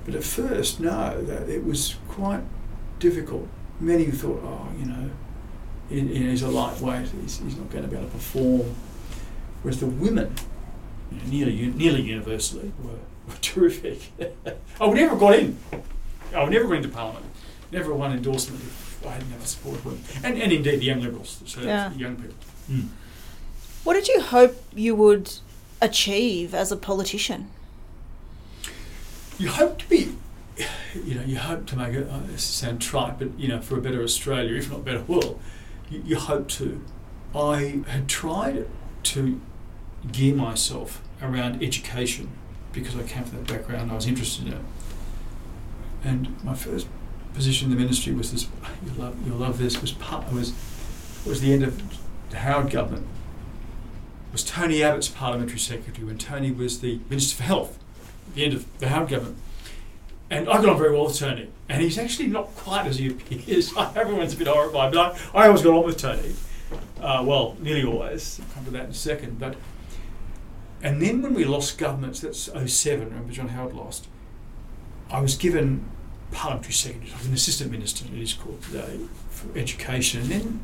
But 0.05 0.15
at 0.15 0.23
first, 0.23 0.79
no, 0.79 1.21
that, 1.23 1.49
it 1.49 1.65
was 1.65 1.95
quite 2.07 2.43
difficult. 2.99 3.47
Many 3.79 4.05
thought, 4.05 4.41
oh, 4.43 4.67
you 4.79 4.85
know, 4.85 5.09
he, 5.89 5.99
he's 6.01 6.43
a 6.43 6.47
lightweight, 6.47 7.09
he's, 7.21 7.39
he's 7.39 7.57
not 7.57 7.69
going 7.69 7.83
to 7.83 7.89
be 7.89 7.95
able 7.97 8.07
to 8.07 8.13
perform. 8.13 8.75
Whereas 9.63 9.79
the 9.79 9.87
women, 9.87 10.33
you 11.11 11.17
know, 11.17 11.25
nearly 11.25 11.67
nearly 11.75 12.01
universally, 12.01 12.71
were, 12.83 12.91
were 13.27 13.39
terrific. 13.41 14.11
I 14.79 14.85
would 14.85 14.95
never 14.95 15.11
have 15.11 15.19
got 15.19 15.35
in. 15.39 15.57
I 16.35 16.43
would 16.43 16.51
never 16.51 16.65
got 16.67 16.77
into 16.77 16.89
Parliament. 16.89 17.25
Never 17.71 17.93
won 17.93 18.11
endorsement 18.13 18.61
if 18.61 19.05
I 19.05 19.11
hadn't 19.11 19.29
had 19.29 19.41
the 19.41 19.47
support 19.47 19.75
of 19.77 19.85
women. 19.85 20.03
And, 20.23 20.41
and 20.41 20.51
indeed 20.51 20.79
the 20.79 20.85
young 20.85 21.01
Liberals, 21.01 21.41
so 21.45 21.61
Yeah. 21.61 21.89
the 21.89 21.97
young 21.97 22.15
people. 22.15 22.35
Mm. 22.71 22.87
What 23.83 23.93
did 23.95 24.07
you 24.07 24.21
hope 24.21 24.55
you 24.73 24.95
would 24.95 25.31
achieve 25.81 26.53
as 26.53 26.71
a 26.71 26.77
politician? 26.77 27.49
You 29.37 29.49
hope 29.49 29.79
to 29.79 29.89
be, 29.89 30.15
you 30.93 31.15
know, 31.15 31.23
you 31.23 31.37
hope 31.37 31.65
to 31.67 31.75
make 31.75 31.93
it, 31.93 32.07
uh, 32.07 32.15
oh, 32.15 32.19
this 32.27 32.43
sound 32.43 32.81
trite, 32.81 33.19
but, 33.19 33.37
you 33.37 33.49
know, 33.49 33.61
for 33.61 33.77
a 33.77 33.81
better 33.81 34.01
Australia, 34.01 34.55
if 34.55 34.71
not 34.71 34.85
better 34.85 35.01
world, 35.01 35.39
you, 35.89 36.01
you 36.05 36.15
hope 36.15 36.47
to. 36.49 36.81
I 37.35 37.81
had 37.87 38.07
tried 38.07 38.65
to 39.03 39.41
gear 40.11 40.35
myself 40.35 41.01
around 41.21 41.61
education 41.61 42.29
because 42.71 42.95
I 42.95 43.03
came 43.03 43.23
from 43.23 43.43
that 43.43 43.47
background, 43.47 43.91
I 43.91 43.95
was 43.95 44.07
interested 44.07 44.47
in 44.47 44.53
it. 44.53 44.61
And 46.03 46.43
my 46.43 46.53
first 46.53 46.87
position 47.33 47.71
in 47.71 47.77
the 47.77 47.81
ministry 47.81 48.13
was 48.13 48.31
this, 48.31 48.47
you'll 48.85 48.95
love, 48.95 49.27
you'll 49.27 49.37
love 49.37 49.57
this, 49.57 49.81
was, 49.81 49.91
part, 49.91 50.31
was, 50.31 50.53
was 51.25 51.41
the 51.41 51.51
end 51.51 51.63
of 51.63 51.81
the 52.29 52.37
Howard 52.37 52.71
government. 52.71 53.05
It 54.29 54.31
was 54.31 54.43
Tony 54.43 54.81
Abbott's 54.81 55.09
parliamentary 55.09 55.59
secretary 55.59 56.05
when 56.05 56.17
Tony 56.17 56.51
was 56.51 56.79
the 56.79 56.99
Minister 57.09 57.37
for 57.37 57.43
Health 57.43 57.79
the 58.35 58.43
end 58.43 58.53
of 58.53 58.79
the 58.79 58.89
Howard 58.89 59.09
government. 59.09 59.37
And 60.29 60.49
I 60.49 60.53
got 60.53 60.69
on 60.69 60.77
very 60.77 60.91
well 60.91 61.05
with 61.05 61.17
Tony. 61.17 61.49
And 61.69 61.81
he's 61.81 61.97
actually 61.97 62.27
not 62.27 62.55
quite 62.55 62.87
as 62.87 62.97
he 62.99 63.07
appears. 63.07 63.75
Everyone's 63.77 64.33
a 64.33 64.37
bit 64.37 64.47
horrified, 64.47 64.93
but 64.93 65.17
I, 65.33 65.43
I 65.43 65.47
always 65.47 65.61
got 65.61 65.73
on 65.73 65.85
with 65.85 65.97
Tony. 65.97 66.35
Uh, 66.99 67.23
well, 67.25 67.55
nearly 67.59 67.83
always. 67.83 68.39
I'll 68.39 68.53
come 68.53 68.65
to 68.65 68.71
that 68.71 68.85
in 68.85 68.91
a 68.91 68.93
second. 68.93 69.39
But 69.39 69.55
and 70.85 71.01
then 71.01 71.21
when 71.23 71.33
we 71.33 71.45
lost 71.45 71.77
governments, 71.79 72.19
that's 72.19 72.49
07, 72.71 73.09
remember 73.09 73.33
John 73.33 73.49
Howard 73.49 73.73
lost, 73.73 74.07
I 75.09 75.19
was 75.19 75.35
given 75.35 75.89
parliamentary 76.31 76.73
secretary, 76.73 77.11
I 77.11 77.17
was 77.17 77.27
an 77.27 77.33
assistant 77.33 77.71
minister, 77.71 78.05
it 78.05 78.21
is 78.21 78.33
called 78.33 78.61
today, 78.61 78.99
for 79.29 79.57
education. 79.57 80.21
And 80.21 80.29
then, 80.29 80.59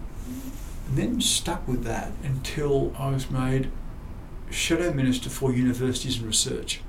and 0.88 0.98
then 0.98 1.22
stuck 1.22 1.68
with 1.68 1.84
that 1.86 2.12
until 2.24 2.94
I 3.00 3.10
was 3.10 3.32
made 3.32 3.72
shadow 4.52 4.94
minister 4.94 5.30
for 5.30 5.54
universities 5.54 6.18
and 6.18 6.28
research, 6.28 6.82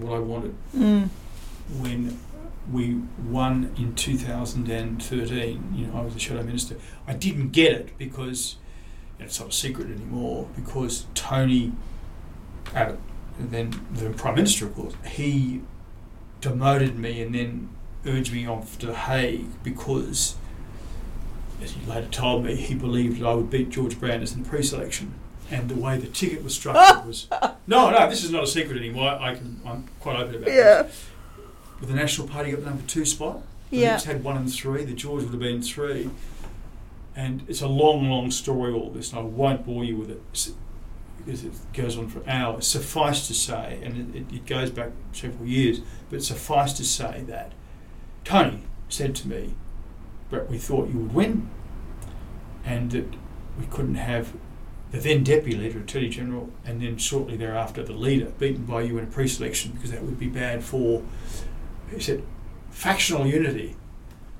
what 0.00 0.16
I 0.16 0.18
wanted 0.18 0.54
Mm. 0.76 1.08
when 1.80 2.18
we 2.70 3.00
won 3.26 3.72
in 3.78 3.94
2013, 3.94 5.72
you 5.74 5.86
know, 5.86 5.98
I 5.98 6.02
was 6.02 6.14
the 6.14 6.20
shadow 6.20 6.42
minister. 6.42 6.76
I 7.06 7.14
didn't 7.14 7.50
get 7.52 7.72
it 7.72 7.98
because 7.98 8.56
you 9.16 9.20
know, 9.20 9.26
it's 9.26 9.40
not 9.40 9.48
a 9.48 9.52
secret 9.52 9.88
anymore. 9.90 10.48
Because 10.54 11.06
Tony 11.14 11.72
Abbott, 12.74 12.98
then 13.38 13.72
the 13.92 14.10
Prime 14.10 14.34
Minister, 14.34 14.66
of 14.66 14.74
course, 14.74 14.94
he 15.06 15.62
demoted 16.40 16.98
me 16.98 17.22
and 17.22 17.34
then 17.34 17.70
urged 18.06 18.32
me 18.32 18.46
off 18.46 18.78
to 18.80 18.86
The 18.86 18.94
Hague 18.94 19.46
because, 19.64 20.36
as 21.62 21.72
he 21.72 21.84
later 21.90 22.08
told 22.08 22.44
me, 22.44 22.54
he 22.54 22.74
believed 22.74 23.20
that 23.20 23.26
I 23.26 23.34
would 23.34 23.50
beat 23.50 23.70
George 23.70 23.98
Brandis 23.98 24.34
in 24.34 24.42
the 24.42 24.48
pre-selection. 24.48 25.14
And 25.50 25.68
the 25.68 25.74
way 25.76 25.96
the 25.98 26.06
ticket 26.08 26.42
was 26.44 26.54
structured 26.54 27.06
was 27.06 27.26
no, 27.66 27.90
no. 27.90 28.08
This 28.10 28.22
is 28.24 28.30
not 28.30 28.44
a 28.44 28.46
secret 28.46 28.76
anymore. 28.76 29.10
I 29.20 29.34
can, 29.34 29.60
I'm 29.66 29.88
quite 30.00 30.16
open 30.16 30.36
about 30.36 30.48
Yeah. 30.48 30.82
this. 30.82 31.06
With 31.80 31.88
the 31.88 31.94
National 31.94 32.26
Party 32.28 32.50
got 32.50 32.60
the 32.60 32.66
number 32.66 32.82
two 32.86 33.04
spot, 33.04 33.40
the 33.70 33.78
Yeah. 33.78 34.00
Had 34.00 34.22
one 34.24 34.36
and 34.36 34.52
three. 34.52 34.84
The 34.84 34.92
George 34.94 35.22
would 35.22 35.30
have 35.30 35.40
been 35.40 35.62
three. 35.62 36.10
And 37.16 37.42
it's 37.48 37.62
a 37.62 37.66
long, 37.68 38.08
long 38.08 38.30
story, 38.30 38.72
all 38.72 38.90
this, 38.90 39.10
and 39.10 39.18
I 39.18 39.22
won't 39.22 39.66
bore 39.66 39.82
you 39.84 39.96
with 39.96 40.10
it 40.10 40.22
because 41.18 41.44
it 41.44 41.52
goes 41.72 41.98
on 41.98 42.08
for 42.08 42.22
hours. 42.30 42.66
Suffice 42.66 43.26
to 43.26 43.34
say, 43.34 43.80
and 43.82 44.14
it, 44.14 44.18
it, 44.20 44.32
it 44.36 44.46
goes 44.46 44.70
back 44.70 44.90
several 45.12 45.46
years, 45.48 45.80
but 46.10 46.22
suffice 46.22 46.72
to 46.74 46.84
say 46.84 47.24
that 47.26 47.52
Tony 48.24 48.62
said 48.88 49.16
to 49.16 49.28
me, 49.28 49.54
Brett, 50.30 50.48
we 50.48 50.58
thought 50.58 50.90
you 50.90 50.98
would 51.00 51.12
win, 51.12 51.50
and 52.64 52.92
that 52.92 53.14
we 53.58 53.66
couldn't 53.66 53.96
have 53.96 54.32
the 54.90 54.98
then 54.98 55.22
deputy 55.22 55.56
leader, 55.56 55.80
Attorney 55.80 56.08
General, 56.08 56.50
and 56.64 56.80
then 56.82 56.96
shortly 56.96 57.36
thereafter 57.36 57.82
the 57.82 57.92
leader 57.92 58.26
beaten 58.38 58.64
by 58.64 58.82
you 58.82 58.96
in 58.98 59.04
a 59.04 59.06
pre 59.06 59.28
selection 59.28 59.72
because 59.72 59.90
that 59.90 60.02
would 60.02 60.18
be 60.18 60.28
bad 60.28 60.64
for, 60.64 61.02
he 61.90 62.00
said, 62.00 62.22
factional 62.70 63.26
unity. 63.26 63.76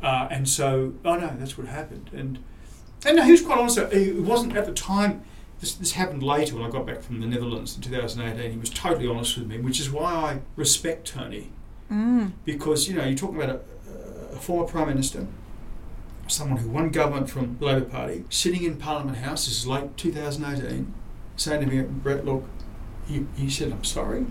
Uh, 0.03 0.29
and 0.31 0.49
so, 0.49 0.95
oh 1.05 1.17
no, 1.17 1.35
that's 1.39 1.59
what 1.59 1.67
happened. 1.67 2.11
And 2.15 2.39
and 3.07 3.17
no, 3.17 3.23
he 3.23 3.33
was 3.33 3.43
quite 3.43 3.59
honest. 3.59 3.79
It 3.79 4.23
wasn't 4.23 4.57
at 4.57 4.67
the 4.67 4.73
time. 4.73 5.23
This, 5.61 5.75
this 5.75 5.93
happened 5.93 6.23
later 6.23 6.55
when 6.55 6.65
I 6.65 6.71
got 6.71 6.87
back 6.87 7.03
from 7.03 7.21
the 7.21 7.27
Netherlands 7.27 7.75
in 7.77 7.83
2018. 7.83 8.53
He 8.53 8.59
was 8.59 8.71
totally 8.71 9.09
honest 9.09 9.37
with 9.37 9.49
me, 9.49 9.59
which 9.59 9.81
is 9.81 9.91
why 9.91 10.13
I 10.13 10.41
respect 10.57 11.07
Tony 11.09 11.51
Mm. 11.91 12.33
because 12.45 12.87
you 12.87 12.95
know 12.95 13.05
you're 13.07 13.17
talking 13.17 13.41
about 13.43 13.49
a, 13.49 14.35
a 14.35 14.39
former 14.39 14.67
prime 14.67 14.89
minister, 14.89 15.27
someone 16.29 16.59
who 16.59 16.69
won 16.69 16.91
government 16.91 17.31
from 17.31 17.57
the 17.59 17.65
Labor 17.67 17.85
Party, 17.87 18.25
sitting 18.31 18.65
in 18.65 18.77
Parliament 18.77 19.19
House. 19.19 19.47
This 19.47 19.59
is 19.59 19.67
late 19.67 19.97
2018, 19.97 20.93
saying 21.37 21.61
to 21.61 21.67
me, 21.67 21.83
Brett, 21.83 22.25
look, 22.25 22.45
he, 23.07 23.27
he 23.37 23.49
said, 23.51 23.73
I'm 23.73 23.85
sorry, 23.85 24.27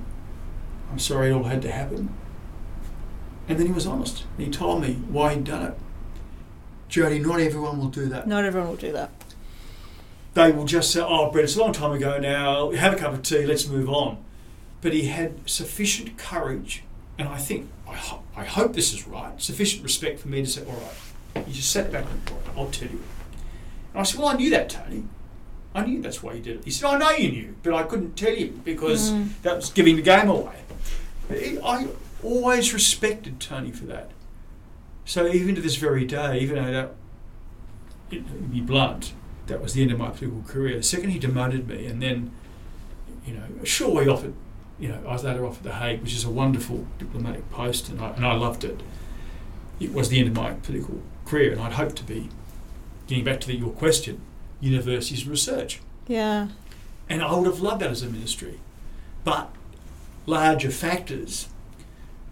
I'm 0.92 1.00
sorry 1.00 1.30
it 1.30 1.34
all 1.34 1.44
had 1.44 1.62
to 1.64 1.72
happen, 1.72 2.14
and 3.48 3.60
then 3.60 3.68
he 3.68 3.74
was 3.74 3.86
honest. 3.88 4.26
And 4.38 4.46
he 4.46 4.52
told 4.52 4.82
me 4.82 4.94
why 5.10 5.34
he'd 5.34 5.44
done 5.44 5.64
it. 5.66 5.78
Jodi, 6.90 7.20
not 7.20 7.40
everyone 7.40 7.80
will 7.80 7.90
do 7.90 8.08
that. 8.08 8.28
Not 8.28 8.46
everyone 8.46 8.70
will 8.70 8.78
do 8.78 8.92
that. 8.94 9.12
They 10.34 10.52
will 10.52 10.66
just 10.66 10.92
say, 10.92 11.02
"Oh, 11.02 11.32
Brett, 11.32 11.46
it's 11.46 11.56
a 11.56 11.60
long 11.60 11.74
time 11.74 11.92
ago 11.92 12.20
now. 12.20 12.72
Have 12.72 12.94
a 12.94 12.96
cup 12.96 13.14
of 13.14 13.24
tea. 13.24 13.46
Let's 13.46 13.68
move 13.68 13.90
on." 13.90 14.24
But 14.82 14.94
he 14.94 15.08
had 15.08 15.50
sufficient 15.50 16.18
courage, 16.18 16.84
and 17.18 17.28
I 17.28 17.38
think 17.38 17.70
I, 17.90 17.96
ho- 17.96 18.24
I 18.36 18.46
hope 18.46 18.74
this 18.74 18.94
is 18.94 19.08
right. 19.08 19.42
Sufficient 19.42 19.84
respect 19.84 20.20
for 20.20 20.28
me 20.28 20.42
to 20.44 20.48
say, 20.48 20.64
"All 20.66 20.74
right." 20.74 20.94
He 21.46 21.54
just 21.54 21.72
sat 21.72 21.92
back 21.92 22.06
and 22.10 22.24
thought, 22.26 22.42
"I'll 22.58 22.70
tell 22.70 22.90
you." 22.90 23.02
And 23.94 24.02
I 24.02 24.04
said, 24.04 24.20
"Well, 24.20 24.30
I 24.30 24.34
knew 24.36 24.50
that, 24.52 24.70
Tony. 24.70 25.04
I 25.76 25.86
knew 25.86 26.02
that's 26.02 26.24
why 26.24 26.34
you 26.34 26.42
did 26.42 26.58
it." 26.58 26.66
He 26.66 26.72
said, 26.72 26.88
"I 26.88 26.98
know 26.98 27.12
you 27.12 27.32
knew, 27.32 27.56
but 27.64 27.74
I 27.74 27.84
couldn't 27.84 28.16
tell 28.16 28.34
you 28.34 28.60
because 28.64 29.12
Mm. 29.12 29.30
that 29.44 29.56
was 29.58 29.70
giving 29.70 29.96
the 29.96 30.02
game 30.02 30.30
away." 30.30 30.56
It- 31.30 31.60
I 31.64 31.88
always 32.24 32.74
respected 32.74 33.40
Tony 33.40 33.72
for 33.72 33.86
that. 33.86 34.12
So 35.06 35.28
even 35.28 35.56
to 35.56 35.62
this 35.62 35.76
very 35.76 36.06
day, 36.06 36.40
even 36.40 36.56
though 36.56 36.72
that, 36.72 36.92
it, 38.12 38.28
to 38.28 38.34
be 38.34 38.62
blunt, 38.62 39.14
that 39.48 39.62
was 39.62 39.74
the 39.74 39.82
end 39.82 39.92
of 39.92 40.00
my 40.00 40.10
political 40.10 40.42
career. 40.48 40.78
The 40.78 40.84
second 40.84 41.12
he 41.12 41.20
demoted 41.20 41.68
me, 41.68 41.86
and 41.86 42.02
then, 42.02 42.32
you 43.26 43.34
know, 43.34 43.44
sure 43.64 43.90
we 44.04 44.10
offered, 44.10 44.34
you 44.80 44.90
know, 44.90 45.00
I 45.08 45.14
was 45.14 45.24
later 45.24 45.46
offered 45.46 45.64
the 45.64 45.74
Hague, 45.76 46.02
which 46.02 46.14
is 46.14 46.24
a 46.26 46.30
wonderful 46.30 46.86
diplomatic 47.00 47.50
post, 47.52 47.88
and 47.90 48.02
I, 48.02 48.10
and 48.12 48.26
I 48.26 48.34
loved 48.36 48.64
it. 48.64 48.82
It 49.80 49.94
was 49.94 50.10
the 50.10 50.20
end 50.20 50.30
of 50.30 50.36
my 50.36 50.54
political 50.54 51.02
career, 51.26 51.52
and 51.52 51.62
I'd 51.62 51.74
hoped 51.74 51.98
to 51.98 52.04
be, 52.04 52.30
getting 53.08 53.24
back 53.24 53.40
to 53.42 53.48
the, 53.48 53.56
your 53.56 53.72
question, 53.72 54.22
universities 54.60 55.22
and 55.22 55.32
research. 55.32 55.82
Yeah. 56.08 56.48
And 57.10 57.22
I 57.22 57.34
would 57.36 57.46
have 57.46 57.62
loved 57.62 57.82
that 57.82 57.92
as 57.92 58.02
a 58.02 58.10
ministry. 58.10 58.60
But 59.24 59.54
larger 60.26 60.72
factors, 60.72 61.48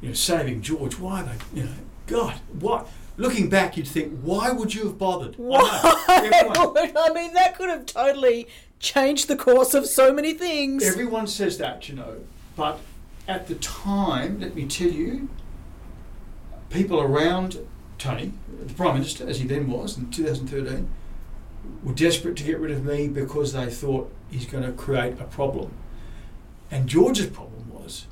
you 0.01 0.09
know, 0.09 0.13
saving 0.13 0.61
George, 0.61 0.97
why 0.97 1.23
they, 1.23 1.59
you 1.59 1.65
know, 1.65 1.73
God, 2.07 2.35
what? 2.59 2.87
Looking 3.17 3.49
back, 3.49 3.77
you'd 3.77 3.87
think, 3.87 4.19
why 4.21 4.51
would 4.51 4.73
you 4.73 4.85
have 4.85 4.97
bothered? 4.97 5.35
I. 5.35 5.37
Why? 5.37 5.61
I 6.97 7.11
mean, 7.13 7.33
that 7.33 7.55
could 7.57 7.69
have 7.69 7.85
totally 7.85 8.47
changed 8.79 9.27
the 9.27 9.37
course 9.37 9.73
of 9.73 9.85
so 9.85 10.13
many 10.13 10.33
things. 10.33 10.83
everyone 10.83 11.27
says 11.27 11.57
that, 11.59 11.87
you 11.87 11.95
know. 11.95 12.21
But 12.55 12.79
at 13.27 13.47
the 13.47 13.55
time, 13.55 14.41
let 14.41 14.55
me 14.55 14.67
tell 14.67 14.89
you, 14.89 15.29
people 16.69 16.99
around 17.01 17.59
Tony, 17.97 18.33
the 18.65 18.73
Prime 18.73 18.95
Minister, 18.95 19.27
as 19.27 19.39
he 19.39 19.47
then 19.47 19.69
was 19.69 19.97
in 19.97 20.09
2013, 20.11 20.89
were 21.83 21.93
desperate 21.93 22.35
to 22.37 22.43
get 22.43 22.59
rid 22.59 22.71
of 22.71 22.83
me 22.85 23.07
because 23.07 23.53
they 23.53 23.67
thought 23.69 24.11
he's 24.29 24.45
going 24.45 24.63
to 24.63 24.71
create 24.71 25.19
a 25.19 25.23
problem. 25.25 25.71
And 26.71 26.87
George's 26.87 27.27
problem 27.27 27.71
was 27.71 28.07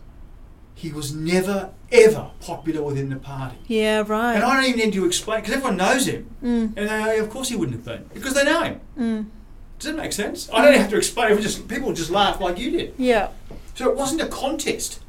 he 0.76 0.92
was 0.92 1.14
never, 1.14 1.72
ever 1.92 2.32
popular 2.40 2.82
within 2.84 3.10
the 3.10 3.16
party. 3.18 3.58
yeah, 3.68 4.04
right. 4.08 4.36
And 4.36 4.44
I 4.44 4.56
don't 4.56 4.66
even 4.66 4.80
need 4.80 4.94
to 4.94 5.06
explain, 5.06 5.42
because 5.42 5.56
everyone 5.56 5.78
knows 5.78 6.06
him. 6.08 6.30
Mm, 6.44 6.74
And 6.78 6.90
they, 6.90 7.20
of 7.20 7.30
course 7.30 7.50
he 7.50 7.56
wouldn't 7.56 7.78
have 7.78 7.86
been, 7.86 8.10
because 8.14 8.34
they 8.34 8.44
know 8.44 8.62
him. 8.64 8.82
mm. 8.98 9.26
Does 9.80 9.92
that 9.92 9.98
make 9.98 10.14
sense? 10.14 10.50
I 10.54 10.64
don't 10.64 10.76
have 10.80 10.90
to 10.92 10.98
explain. 10.98 11.42
Just 11.42 11.68
people 11.68 11.92
just 11.94 12.10
laugh 12.10 12.40
like 12.40 12.58
you 12.58 12.72
did. 12.72 12.94
Yeah. 12.98 13.30
So 13.76 13.90
it 13.90 13.98
wasn't 13.98 14.22
a 14.22 14.28
contest. 14.28 15.02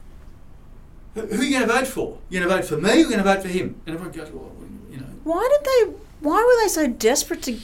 Who 1.14 1.20
who 1.22 1.40
are 1.40 1.44
you 1.44 1.58
going 1.58 1.68
to 1.68 1.74
vote 1.74 1.86
for? 1.86 2.18
You're 2.28 2.44
going 2.44 2.62
to 2.62 2.62
vote 2.62 2.68
for 2.68 2.82
me. 2.82 2.98
You're 3.00 3.10
going 3.10 3.22
to 3.22 3.24
vote 3.24 3.42
for 3.42 3.48
him. 3.48 3.80
And 3.86 3.94
everyone 3.94 4.16
goes, 4.16 4.30
well, 4.30 4.52
you 4.90 4.98
know, 4.98 5.06
Why 5.24 5.48
did 5.50 5.64
they? 5.64 5.98
Why 6.20 6.36
were 6.42 6.62
they 6.62 6.68
so 6.68 6.86
desperate 6.88 7.42
to 7.42 7.58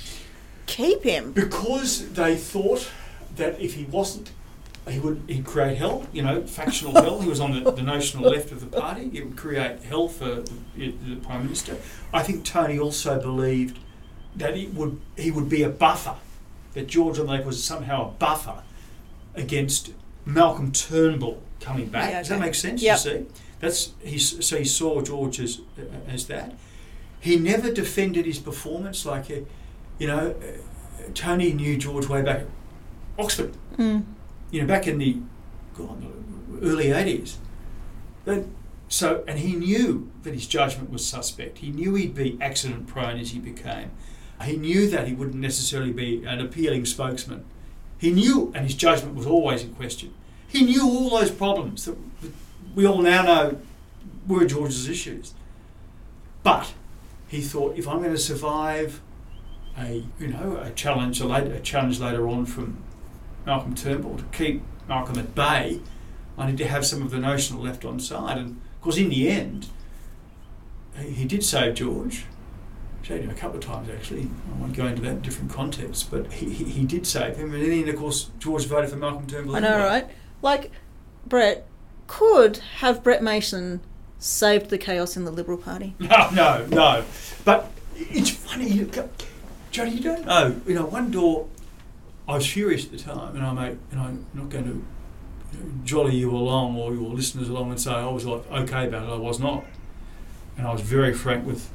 keep 0.67 1.03
him? 1.03 1.33
because 1.33 2.13
they 2.13 2.37
thought 2.37 2.91
that 3.37 3.61
if 3.61 3.75
he 3.75 3.85
wasn't, 3.85 4.31
he 4.89 4.99
would 5.01 5.23
he'd 5.27 5.45
create 5.45 5.79
hell. 5.79 6.07
You 6.13 6.23
know, 6.23 6.43
factional 6.47 6.93
hell. 6.93 7.21
He 7.21 7.29
was 7.29 7.41
on 7.41 7.53
the, 7.53 7.71
the 7.71 7.83
notional 7.83 8.31
left 8.31 8.53
of 8.53 8.61
the 8.61 8.67
party. 8.67 9.11
It 9.13 9.25
would 9.25 9.37
create 9.37 9.83
hell 9.83 10.09
for 10.09 10.43
the, 10.77 10.91
the 10.91 11.17
prime 11.17 11.45
minister. 11.45 11.77
I 12.13 12.23
think 12.23 12.45
Tony 12.45 12.79
also 12.79 13.21
believed 13.21 13.79
that 14.37 14.57
it 14.57 14.75
would 14.75 15.01
he 15.17 15.31
would 15.31 15.49
be 15.49 15.63
a 15.63 15.69
buffer. 15.71 16.17
That 16.75 16.87
George 16.87 17.19
on 17.19 17.27
the 17.27 17.43
was 17.45 17.65
somehow 17.65 18.09
a 18.09 18.13
buffer 18.13 18.63
against 19.35 19.93
Malcolm 20.25 20.71
Turnbull 20.71 21.43
coming 21.61 21.87
back. 21.87 22.11
Yeah, 22.11 22.19
Does 22.19 22.29
that 22.29 22.41
make 22.41 22.55
sense? 22.55 22.83
Yep. 22.83 22.93
You 22.93 22.99
see, 22.99 23.27
that's 23.61 23.93
he. 24.03 24.19
So 24.19 24.59
he 24.59 24.65
saw 24.65 25.01
George 25.03 25.41
as 25.41 25.61
as 26.09 26.27
that. 26.27 26.55
He 27.21 27.37
never 27.37 27.71
defended 27.71 28.25
his 28.25 28.39
performance 28.39 29.05
like, 29.05 29.29
you 29.29 30.07
know, 30.07 30.31
uh, 30.31 31.03
Tony 31.15 31.53
knew 31.53 31.77
George 31.77 32.09
way 32.09 32.23
back 32.23 32.41
at 32.41 32.47
Oxford. 33.19 33.53
Mm. 33.77 34.05
You 34.51 34.63
know, 34.63 34.67
back 34.67 34.87
in 34.87 34.99
the 34.99 35.19
God, 35.77 36.05
early 36.63 36.91
eighties. 36.91 37.39
But 38.25 38.47
so, 38.89 39.23
and 39.29 39.39
he 39.39 39.55
knew 39.55 40.11
that 40.23 40.35
his 40.35 40.47
judgment 40.47 40.91
was 40.91 41.07
suspect. 41.07 41.59
He 41.59 41.71
knew 41.71 41.95
he'd 41.95 42.15
be 42.15 42.37
accident 42.41 42.87
prone 42.87 43.19
as 43.19 43.31
he 43.31 43.39
became. 43.39 43.91
He 44.45 44.57
knew 44.57 44.89
that 44.89 45.07
he 45.07 45.15
wouldn't 45.15 45.37
necessarily 45.37 45.93
be 45.93 46.25
an 46.25 46.41
appealing 46.41 46.87
spokesman. 46.87 47.45
He 47.99 48.11
knew, 48.11 48.51
and 48.55 48.65
his 48.65 48.75
judgment 48.75 49.15
was 49.15 49.27
always 49.27 49.63
in 49.63 49.75
question. 49.75 50.15
He 50.51 50.65
knew 50.65 50.83
all 50.83 51.11
those 51.11 51.31
problems 51.31 51.85
that 51.85 51.97
we 52.75 52.87
all 52.87 53.03
now 53.03 53.23
know 53.23 53.59
were 54.27 54.45
George's 54.45 54.89
issues. 54.89 55.35
But 56.43 56.73
he 57.29 57.41
thought, 57.41 57.77
if 57.77 57.87
I'm 57.87 57.99
going 57.99 58.11
to 58.11 58.19
survive 58.19 59.01
a 59.79 60.05
you 60.19 60.27
know 60.27 60.61
a 60.63 60.71
challenge 60.71 61.21
a, 61.21 61.27
later, 61.27 61.53
a 61.55 61.61
challenge 61.61 62.01
later 62.01 62.29
on 62.29 62.45
from 62.45 62.79
Malcolm 63.47 63.75
Turnbull 63.75 64.19
to 64.19 64.25
keep 64.33 64.63
Malcolm 64.89 65.19
at 65.19 65.35
bay, 65.35 65.81
I 66.37 66.47
need 66.47 66.59
to 66.59 66.67
have 66.67 66.85
some 66.85 67.03
of 67.03 67.11
the 67.11 67.19
notional 67.19 67.63
left 67.63 67.85
on 67.85 68.01
side. 68.01 68.39
And 68.39 68.61
of 68.75 68.81
course, 68.81 68.97
in 68.97 69.11
the 69.11 69.29
end, 69.29 69.69
he, 70.97 71.25
did 71.25 71.45
save 71.45 71.75
George. 71.75 72.25
Saved 73.07 73.25
him 73.25 73.31
a 73.31 73.35
couple 73.35 73.59
of 73.59 73.65
times 73.65 73.89
actually. 73.89 74.29
I 74.55 74.61
won't 74.61 74.75
go 74.75 74.87
into 74.87 75.03
that 75.03 75.11
in 75.11 75.21
different 75.21 75.51
contexts, 75.51 76.03
but 76.03 76.33
he, 76.33 76.51
he, 76.51 76.65
he 76.65 76.85
did 76.85 77.07
save 77.07 77.37
him. 77.37 77.55
And 77.55 77.63
then, 77.63 77.89
of 77.89 77.97
course, 77.97 78.31
George 78.39 78.67
voted 78.67 78.91
for 78.91 78.97
Malcolm 78.97 79.27
Turnbull. 79.27 79.57
I 79.57 79.61
know, 79.61 79.79
right? 79.79 80.09
Like, 80.43 80.71
Brett 81.27 81.67
could 82.07 82.59
have 82.79 83.03
Brett 83.03 83.23
Mason 83.23 83.81
saved 84.19 84.71
the 84.71 84.79
chaos 84.79 85.17
in 85.17 85.25
the 85.25 85.31
Liberal 85.31 85.59
Party. 85.59 85.95
No, 86.01 86.31
no, 86.31 86.67
no. 86.67 87.05
But 87.45 87.71
it's 87.97 88.31
funny, 88.31 88.69
you, 88.69 88.91
Johnny. 89.71 89.93
You 89.93 90.01
don't 90.01 90.27
know. 90.27 90.61
You 90.67 90.75
know, 90.75 90.87
one 90.87 91.11
door. 91.11 91.49
I 92.29 92.35
was 92.35 92.47
furious 92.47 92.85
at 92.85 92.93
the 92.93 92.99
time, 92.99 93.35
and 93.35 93.45
I 93.45 93.53
made, 93.53 93.79
and 93.91 94.01
I'm 94.01 94.27
not 94.35 94.51
going 94.51 94.65
to 94.65 94.85
jolly 95.85 96.17
you 96.17 96.31
along 96.31 96.77
or 96.77 96.95
your 96.95 97.11
listeners 97.11 97.49
along 97.49 97.71
and 97.71 97.81
say 97.81 97.91
I 97.91 98.07
was 98.07 98.25
like 98.25 98.49
okay 98.51 98.87
about 98.87 99.09
it. 99.09 99.13
I 99.13 99.17
was 99.17 99.41
not, 99.41 99.65
and 100.57 100.67
I 100.67 100.73
was 100.73 100.81
very 100.81 101.13
frank 101.13 101.45
with 101.47 101.71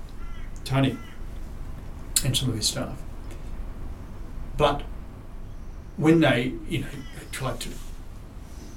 Tony 0.64 0.98
and 2.24 2.36
some 2.36 2.50
of 2.50 2.56
his 2.56 2.68
staff. 2.68 3.02
But 4.58 4.84
when 5.98 6.22
they, 6.22 6.54
you 6.70 6.80
know, 6.80 6.88
tried 7.32 7.60
to 7.62 7.70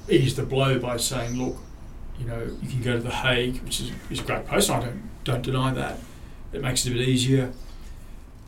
ease 0.08 0.36
the 0.36 0.42
blow 0.42 0.78
by 0.78 0.96
saying, 0.96 1.42
look, 1.42 1.56
you 2.18 2.26
know, 2.26 2.50
you 2.62 2.68
can 2.68 2.82
go 2.82 2.92
to 2.94 3.02
The 3.02 3.10
Hague, 3.10 3.62
which 3.62 3.80
is, 3.80 3.92
is 4.10 4.20
a 4.20 4.22
great 4.22 4.46
post, 4.46 4.70
I 4.70 4.80
don't, 4.80 5.02
don't 5.24 5.42
deny 5.42 5.72
that. 5.72 5.98
It 6.52 6.62
makes 6.62 6.86
it 6.86 6.90
a 6.90 6.94
bit 6.94 7.08
easier. 7.08 7.52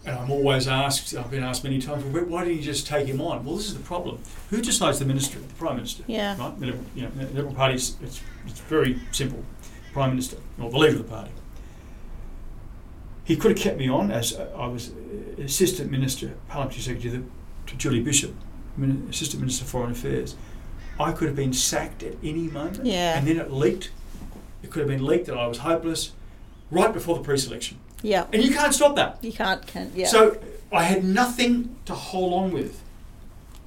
And 0.04 0.18
I'm 0.18 0.30
always 0.30 0.66
asked, 0.66 1.14
I've 1.14 1.30
been 1.30 1.44
asked 1.44 1.62
many 1.62 1.78
times, 1.78 2.02
well, 2.04 2.24
why 2.24 2.44
didn't 2.44 2.56
you 2.56 2.62
just 2.62 2.86
take 2.86 3.06
him 3.06 3.20
on? 3.20 3.44
Well, 3.44 3.56
this 3.56 3.66
is 3.66 3.74
the 3.74 3.82
problem. 3.82 4.18
Who 4.48 4.62
decides 4.62 4.98
the 4.98 5.04
minister? 5.04 5.38
The 5.38 5.54
Prime 5.54 5.76
Minister. 5.76 6.04
Yeah. 6.06 6.38
Right? 6.38 6.58
The 6.58 6.66
Liberal, 6.66 6.84
you 6.94 7.02
know, 7.02 7.10
the 7.10 7.26
Liberal 7.34 7.54
Party, 7.54 7.74
it's, 7.74 7.96
it's 8.02 8.20
very 8.60 8.98
simple. 9.12 9.44
Prime 9.92 10.10
Minister, 10.10 10.38
or 10.58 10.70
the 10.70 10.78
leader 10.78 10.96
of 10.96 11.02
the 11.06 11.10
party. 11.10 11.32
He 13.24 13.36
could 13.36 13.50
have 13.50 13.60
kept 13.60 13.76
me 13.76 13.88
on 13.88 14.10
as 14.10 14.32
uh, 14.34 14.50
I 14.56 14.66
was 14.66 14.90
uh, 14.90 15.42
Assistant 15.42 15.90
Minister, 15.90 16.32
Parliamentary 16.48 16.82
Secretary 16.82 17.18
to, 17.18 17.30
to 17.66 17.76
Julie 17.76 18.00
Bishop, 18.00 18.34
Min- 18.76 19.06
Assistant 19.10 19.40
Minister 19.40 19.64
for 19.64 19.70
Foreign 19.70 19.92
Affairs. 19.92 20.34
I 21.00 21.12
could 21.12 21.28
have 21.28 21.36
been 21.36 21.52
sacked 21.52 22.02
at 22.02 22.14
any 22.22 22.48
moment. 22.48 22.84
Yeah. 22.84 23.16
And 23.16 23.26
then 23.26 23.38
it 23.38 23.50
leaked. 23.50 23.90
It 24.62 24.70
could 24.70 24.80
have 24.80 24.88
been 24.88 25.04
leaked 25.04 25.26
that 25.26 25.36
I 25.36 25.46
was 25.46 25.58
hopeless 25.58 26.12
right 26.70 26.92
before 26.92 27.16
the 27.16 27.22
pre-selection. 27.22 27.78
Yeah. 28.02 28.26
And 28.32 28.42
you 28.42 28.52
can't 28.52 28.74
stop 28.74 28.96
that. 28.96 29.18
You 29.22 29.32
can't, 29.32 29.66
can 29.66 29.90
yeah. 29.94 30.06
So 30.06 30.38
I 30.72 30.84
had 30.84 31.04
nothing 31.04 31.76
to 31.86 31.94
hold 31.94 32.34
on 32.34 32.52
with. 32.52 32.82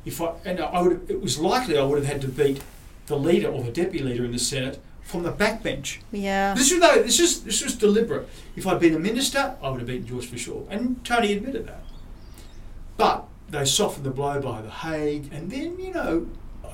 If 0.05 0.21
I 0.21 0.33
and 0.45 0.59
I 0.59 0.81
would, 0.81 1.09
it 1.09 1.21
was 1.21 1.39
likely 1.39 1.77
I 1.77 1.83
would 1.83 1.97
have 1.97 2.07
had 2.07 2.21
to 2.21 2.27
beat 2.27 2.61
the 3.07 3.17
leader 3.17 3.47
or 3.47 3.63
the 3.63 3.71
deputy 3.71 4.03
leader 4.03 4.25
in 4.25 4.31
the 4.31 4.39
Senate 4.39 4.79
from 5.01 5.23
the 5.23 5.31
backbench. 5.31 5.99
yeah. 6.11 6.53
This 6.53 6.71
was 6.71 6.79
no, 6.79 7.01
this 7.01 7.19
is 7.19 7.43
this 7.43 7.63
was 7.63 7.75
deliberate. 7.75 8.27
If 8.55 8.67
I'd 8.67 8.79
been 8.79 8.95
a 8.95 8.99
minister, 8.99 9.55
I 9.61 9.69
would 9.69 9.79
have 9.79 9.87
beaten 9.87 10.05
George 10.07 10.27
for 10.27 10.37
sure, 10.37 10.65
and 10.69 11.03
Tony 11.05 11.33
admitted 11.33 11.67
that. 11.67 11.83
But 12.97 13.25
they 13.49 13.65
softened 13.65 14.05
the 14.05 14.11
blow 14.11 14.41
by 14.41 14.61
the 14.61 14.69
Hague, 14.69 15.29
and 15.31 15.49
then 15.49 15.79
you 15.79 15.93
know 15.93 16.27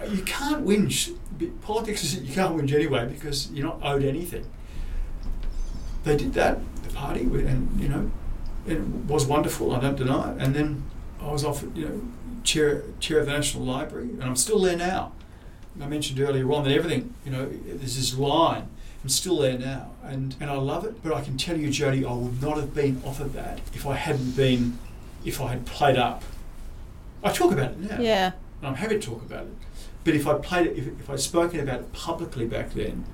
you 0.07 0.23
can't 0.23 0.65
whinge. 0.65 1.15
Politics 1.61 2.03
is 2.03 2.21
you 2.21 2.33
can't 2.33 2.55
whinge 2.55 2.73
anyway 2.73 3.07
because 3.07 3.51
you're 3.51 3.65
not 3.65 3.79
owed 3.83 4.03
anything. 4.03 4.45
They 6.03 6.15
did 6.15 6.33
that, 6.33 6.59
the 6.83 6.93
party, 6.93 7.21
and 7.21 7.79
you 7.79 7.89
know, 7.89 8.11
it 8.67 8.79
was 8.79 9.25
wonderful. 9.25 9.73
I 9.73 9.79
don't 9.79 9.97
deny 9.97 10.31
it. 10.31 10.41
And 10.41 10.55
then 10.55 10.83
I 11.21 11.31
was 11.31 11.43
offered, 11.43 11.75
you 11.75 11.87
know, 11.87 12.01
chair 12.43 12.83
chair 12.99 13.19
of 13.19 13.25
the 13.25 13.33
National 13.33 13.63
Library, 13.63 14.09
and 14.09 14.23
I'm 14.23 14.35
still 14.35 14.59
there 14.59 14.77
now. 14.77 15.11
I 15.81 15.87
mentioned 15.87 16.19
earlier 16.19 16.51
on 16.51 16.65
that 16.65 16.73
everything, 16.73 17.13
you 17.23 17.31
know, 17.31 17.47
there's 17.47 17.95
this 17.95 18.17
line. 18.17 18.67
I'm 19.01 19.09
still 19.09 19.37
there 19.37 19.57
now, 19.57 19.91
and, 20.03 20.35
and 20.41 20.49
I 20.49 20.55
love 20.55 20.83
it. 20.83 21.01
But 21.01 21.13
I 21.13 21.21
can 21.21 21.37
tell 21.37 21.57
you, 21.57 21.69
Jodi, 21.69 22.03
I 22.03 22.11
would 22.11 22.41
not 22.41 22.57
have 22.57 22.75
been 22.75 23.01
offered 23.05 23.31
that 23.33 23.61
if 23.73 23.87
I 23.87 23.95
hadn't 23.95 24.35
been, 24.35 24.77
if 25.23 25.39
I 25.39 25.49
had 25.49 25.65
played 25.65 25.97
up. 25.97 26.23
I 27.23 27.31
talk 27.31 27.53
about 27.53 27.71
it 27.71 27.79
now. 27.79 27.99
Yeah. 27.99 28.31
And 28.59 28.67
I'm 28.67 28.75
happy 28.75 28.99
to 28.99 29.01
talk 29.01 29.21
about 29.21 29.43
it. 29.43 29.53
But 30.09 30.15
if 30.15 30.25
I 30.25 30.33
played 30.39 30.65
it, 30.65 30.75
if, 30.75 30.87
if 30.87 31.07
I'd 31.07 31.19
spoken 31.19 31.59
about 31.59 31.81
it 31.81 31.93
publicly 31.93 32.47
back 32.47 32.73
then, 32.73 33.05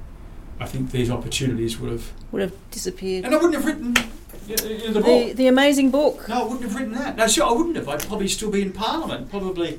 I 0.62 0.66
think 0.66 0.92
these 0.92 1.12
opportunities 1.12 1.78
would 1.78 1.92
have, 1.92 2.14
Would 2.32 2.42
have 2.44 2.54
disappeared. 2.72 3.26
and 3.26 3.36
I 3.36 3.38
wouldn't 3.38 3.56
have 3.56 3.66
written 3.66 3.98
uh, 3.98 4.02
uh, 4.02 4.66
you 4.66 4.78
know, 4.78 4.94
the 4.94 5.02
book. 5.02 5.04
The, 5.04 5.34
the 5.34 5.48
amazing 5.48 5.92
book. 5.92 6.30
No, 6.30 6.40
I 6.40 6.44
wouldn't 6.44 6.62
have 6.62 6.74
written 6.74 6.94
that. 6.94 7.18
No, 7.18 7.28
sure, 7.28 7.48
I 7.48 7.52
wouldn't 7.52 7.76
have. 7.76 7.90
I'd 7.90 8.08
probably 8.08 8.30
still 8.30 8.50
be 8.50 8.62
in 8.62 8.72
Parliament, 8.72 9.30
probably 9.30 9.78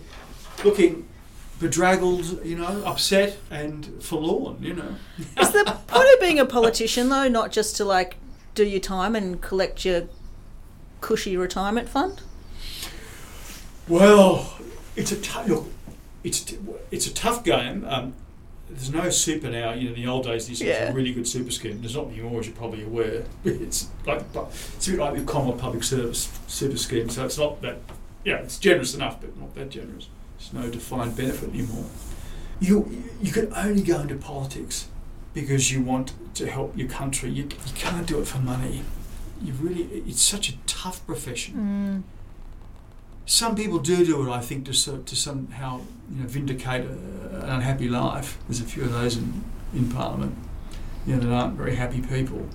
looking 0.63 1.09
bedraggled, 1.59 2.45
you 2.45 2.59
know, 2.59 2.83
upset 2.85 3.39
and 3.51 3.87
forlorn, 4.03 4.63
you 4.63 4.75
know. 4.75 4.97
Is 5.41 5.53
the 5.53 5.65
point 5.87 6.09
of 6.13 6.21
being 6.21 6.39
a 6.39 6.45
politician 6.45 7.09
though 7.09 7.29
not 7.29 7.51
just 7.51 7.77
to 7.77 7.87
like 7.87 8.17
do 8.55 8.63
your 8.63 8.81
time 8.81 9.17
and 9.17 9.41
collect 9.41 9.87
your 9.87 10.03
cushy 11.01 11.35
retirement 11.35 11.89
fund? 11.89 12.21
Well, 13.89 14.59
it's 14.97 15.13
a 15.13 15.17
t- 15.19 15.49
look. 15.49 15.69
It's 16.27 16.41
t- 16.41 16.59
it's 16.91 17.07
a 17.07 17.15
tough 17.15 17.45
game. 17.45 17.85
Um, 17.89 18.15
there's 18.69 18.91
no 18.93 19.09
super 19.11 19.49
now. 19.49 19.73
You 19.75 19.85
know, 19.91 19.95
in 19.95 20.03
the 20.03 20.09
old 20.09 20.25
days, 20.25 20.49
this 20.49 20.59
was 20.61 20.69
Yeah. 20.69 20.91
a 20.91 20.93
really 20.93 21.13
good 21.13 21.29
super 21.29 21.53
scheme. 21.53 21.81
There's 21.81 21.95
not 21.97 22.09
anymore, 22.09 22.41
as 22.41 22.47
you're 22.49 22.57
probably 22.57 22.83
aware. 22.85 23.25
It's 23.45 23.89
like 24.07 24.23
it's 24.77 24.89
a 24.89 24.91
bit 24.91 25.01
like 25.01 25.15
the 25.15 25.23
Commonwealth 25.25 25.61
Public 25.61 25.85
Service 25.85 26.29
super 26.49 26.77
scheme. 26.77 27.09
So 27.09 27.25
it's 27.25 27.39
not 27.39 27.63
that. 27.63 27.79
Yeah, 28.25 28.39
it's 28.45 28.59
generous 28.59 28.93
enough, 28.95 29.21
but 29.21 29.31
not 29.39 29.55
that 29.55 29.71
generous. 29.71 30.09
There's 30.39 30.53
no 30.53 30.69
defined 30.71 31.17
benefit 31.17 31.51
anymore. 31.51 31.87
You 32.61 32.77
you 33.23 33.31
can 33.33 33.53
only 33.55 33.83
go 33.83 34.01
into 34.01 34.17
politics 34.17 34.89
because 35.33 35.71
you 35.73 35.81
want 35.83 36.13
to 36.35 36.47
help 36.51 36.77
your 36.77 36.89
country. 36.89 37.31
You, 37.31 37.45
you 37.45 37.73
can't 37.77 38.07
do 38.07 38.19
it 38.21 38.27
for 38.27 38.39
money. 38.39 38.83
You 39.41 39.53
really. 39.61 39.83
It's 40.11 40.23
such 40.23 40.49
a 40.49 40.55
tough 40.67 40.99
profession 41.07 41.55
Mm. 41.55 42.03
Some 43.27 43.57
people 43.57 43.81
do 43.81 44.05
do 44.07 44.27
it, 44.27 44.31
I 44.31 44.41
think, 44.41 44.65
to, 44.67 44.73
to 45.03 45.17
somehow 45.17 45.81
you 46.15 46.23
know, 46.23 46.29
vindicate 46.29 46.87
a, 46.87 47.43
an 47.43 47.51
unhappy 47.51 47.89
life. 47.89 48.39
There's 48.49 48.61
a 48.61 48.65
few 48.65 48.85
of 48.85 48.93
those 48.93 49.17
in, 49.17 49.45
in 49.75 49.91
Parliament, 49.91 50.37
you 51.07 51.17
know, 51.17 51.21
that 51.21 51.33
aren't 51.33 51.55
very 51.55 51.75
happy 51.75 52.01
people. 52.01 52.49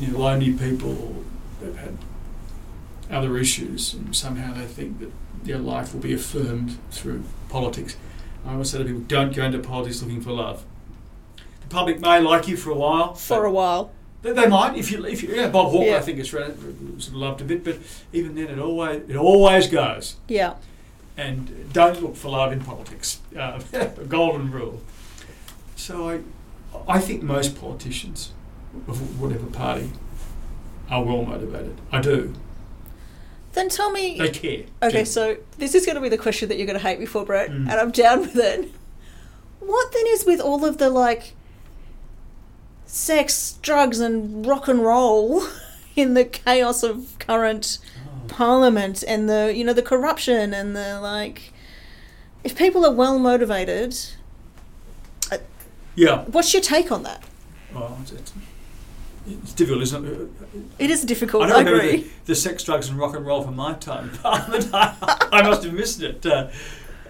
You 0.00 0.08
know, 0.08 0.18
lonely 0.18 0.52
people 0.52 1.24
that 1.60 1.66
have 1.66 1.76
had 1.76 1.98
other 3.10 3.38
issues, 3.38 3.94
and 3.94 4.14
somehow 4.14 4.52
they 4.52 4.66
think 4.66 4.98
that 4.98 5.12
their 5.44 5.58
life 5.58 5.94
will 5.94 6.00
be 6.00 6.12
affirmed 6.12 6.78
through 6.90 7.22
politics. 7.48 7.96
I 8.44 8.52
always 8.52 8.70
say 8.70 8.78
to 8.78 8.84
people, 8.84 9.00
don't 9.02 9.34
go 9.34 9.44
into 9.44 9.58
politics 9.60 10.02
looking 10.02 10.20
for 10.20 10.32
love. 10.32 10.64
The 11.36 11.68
public 11.68 12.00
may 12.00 12.20
like 12.20 12.48
you 12.48 12.56
for 12.56 12.70
a 12.70 12.74
while. 12.74 13.14
For 13.14 13.44
a 13.44 13.52
while. 13.52 13.92
They, 14.24 14.32
they 14.32 14.46
might 14.48 14.76
if 14.76 14.90
you 14.90 15.04
if 15.06 15.22
you 15.22 15.28
yeah, 15.34 15.48
Bob 15.48 15.70
Hawke 15.70 15.86
Yeah. 15.86 15.96
I 15.98 16.00
think 16.00 16.18
it's 16.18 16.30
sort 16.30 16.42
of 16.48 17.14
loved 17.14 17.40
a 17.40 17.44
bit, 17.44 17.62
but 17.62 17.76
even 18.12 18.34
then 18.34 18.48
it 18.48 18.58
always 18.58 19.08
it 19.08 19.16
always 19.16 19.68
goes. 19.68 20.16
Yeah. 20.26 20.54
And 21.16 21.72
don't 21.72 22.02
look 22.02 22.16
for 22.16 22.30
love 22.30 22.52
in 22.52 22.60
politics. 22.60 23.20
Uh, 23.38 23.60
golden 24.08 24.50
rule. 24.50 24.80
So 25.76 26.08
I 26.08 26.20
I 26.88 26.98
think 26.98 27.22
most 27.22 27.60
politicians 27.60 28.32
of 28.88 29.20
whatever 29.20 29.46
party 29.46 29.90
are 30.90 31.02
well 31.04 31.24
motivated. 31.24 31.80
I 31.92 32.00
do. 32.00 32.34
Then 33.52 33.68
tell 33.68 33.92
me. 33.92 34.18
They 34.18 34.30
care. 34.30 34.64
Okay, 34.82 35.00
Do. 35.00 35.04
so 35.04 35.36
this 35.58 35.76
is 35.76 35.86
going 35.86 35.94
to 35.94 36.00
be 36.00 36.08
the 36.08 36.18
question 36.18 36.48
that 36.48 36.56
you're 36.58 36.66
going 36.66 36.78
to 36.78 36.84
hate 36.84 36.98
me 36.98 37.06
for, 37.06 37.24
Brett, 37.24 37.50
Mm. 37.50 37.68
and 37.70 37.72
I'm 37.72 37.92
down 37.92 38.20
with 38.26 38.34
it. 38.36 38.72
What 39.60 39.92
then 39.92 40.04
is 40.08 40.24
with 40.26 40.40
all 40.40 40.64
of 40.64 40.78
the 40.78 40.90
like 40.90 41.34
sex, 42.94 43.58
drugs, 43.60 43.98
and 43.98 44.46
rock 44.46 44.68
and 44.68 44.84
roll 44.84 45.42
in 45.96 46.14
the 46.14 46.24
chaos 46.24 46.82
of 46.82 47.18
current 47.18 47.78
Oh. 48.06 48.26
parliament 48.28 49.02
and 49.06 49.28
the 49.28 49.52
you 49.54 49.64
know 49.64 49.72
the 49.72 49.82
corruption 49.82 50.54
and 50.54 50.74
the 50.76 51.00
like? 51.00 51.52
If 52.44 52.56
people 52.56 52.84
are 52.86 52.92
well 52.92 53.18
motivated, 53.18 53.96
Yeah. 55.96 56.24
what's 56.24 56.52
your 56.52 56.62
take 56.62 56.90
on 56.92 57.02
that? 57.04 57.22
Well, 57.74 57.96
it's, 58.02 58.12
it's, 59.26 59.52
difficult, 59.54 59.82
isn't 59.82 60.04
it? 60.06 60.28
It 60.78 60.90
is 60.90 61.04
difficult. 61.04 61.44
I 61.44 61.46
I, 61.46 61.48
don't 61.50 61.64
remember 61.66 61.84
agree. 61.86 62.02
the, 62.02 62.10
the 62.26 62.34
sex, 62.34 62.62
drugs, 62.64 62.88
and 62.88 62.98
rock 62.98 63.16
and 63.16 63.24
roll 63.24 63.42
from 63.42 63.56
my 63.56 63.72
time 63.74 64.10
Parliament. 64.22 64.68
I, 64.74 64.94
I 65.32 65.42
must 65.42 65.62
have 65.64 65.72
missed 65.72 66.02
it. 66.02 66.24
Uh, 66.26 66.48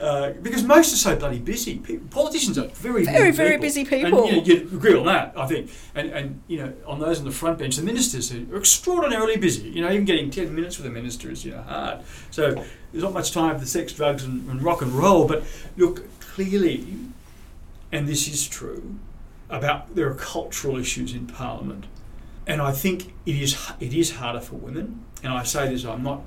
uh, 0.05 0.33
because 0.43 0.63
most 0.63 0.93
are 0.93 0.97
so 0.97 1.17
bloody 1.17 1.39
busy. 1.39 1.79
People, 1.79 2.07
politicians 2.11 2.59
are 2.59 2.67
very, 2.69 3.05
Very, 3.05 3.31
busy 3.31 3.37
very 3.37 3.51
people. 3.53 3.63
busy 3.63 3.81
And 3.81 3.89
people. 3.91 4.27
you, 4.27 4.37
know, 4.37 4.43
you 4.43 4.77
agree 4.77 4.95
on 4.95 5.07
that, 5.07 5.33
I 5.35 5.47
think. 5.47 5.71
And, 5.95 6.11
and 6.11 6.43
you 6.47 6.59
know, 6.59 6.75
on 6.87 6.99
those 6.99 7.19
on 7.21 7.25
the 7.25 7.31
front 7.31 7.59
bench, 7.59 7.77
the 7.77 7.83
ministers 7.83 8.31
are 8.31 8.57
extraordinarily 8.57 9.39
busy. 9.39 9.71
You 9.71 9.81
know, 9.81 9.91
even 9.91 10.05
getting 10.05 10.31
10 10.31 10.55
minutes 10.55 10.77
with 10.77 10.87
a 10.87 10.91
minister 10.91 11.31
is, 11.31 11.43
you 11.47 11.53
know, 11.53 11.63
hard. 11.63 12.01
So 12.31 12.53
there's 12.93 13.03
not 13.03 13.15
much 13.15 13.33
time 13.33 13.59
for 13.59 13.65
sex, 13.65 13.95
drugs, 13.95 14.25
and, 14.25 14.47
and 14.51 14.63
rock 14.63 14.83
and 14.83 14.93
roll. 14.93 15.27
But 15.27 15.43
look, 15.79 16.05
clearly, 16.21 16.87
and 17.91 18.07
this 18.07 18.29
is 18.29 18.47
true, 18.47 18.97
about 19.49 19.95
there 19.95 20.07
are 20.11 20.15
cultural 20.15 20.77
issues 20.77 21.15
in 21.15 21.27
Parliament. 21.29 21.87
And 22.47 22.61
I 22.61 22.73
think 22.73 23.15
it 23.25 23.37
is 23.37 23.57
it 23.81 23.95
is 23.95 24.17
harder 24.17 24.41
for 24.41 24.57
women. 24.57 25.03
And 25.23 25.33
I 25.33 25.45
say 25.45 25.71
this, 25.71 25.87
I'm 25.87 26.03
not 26.03 26.21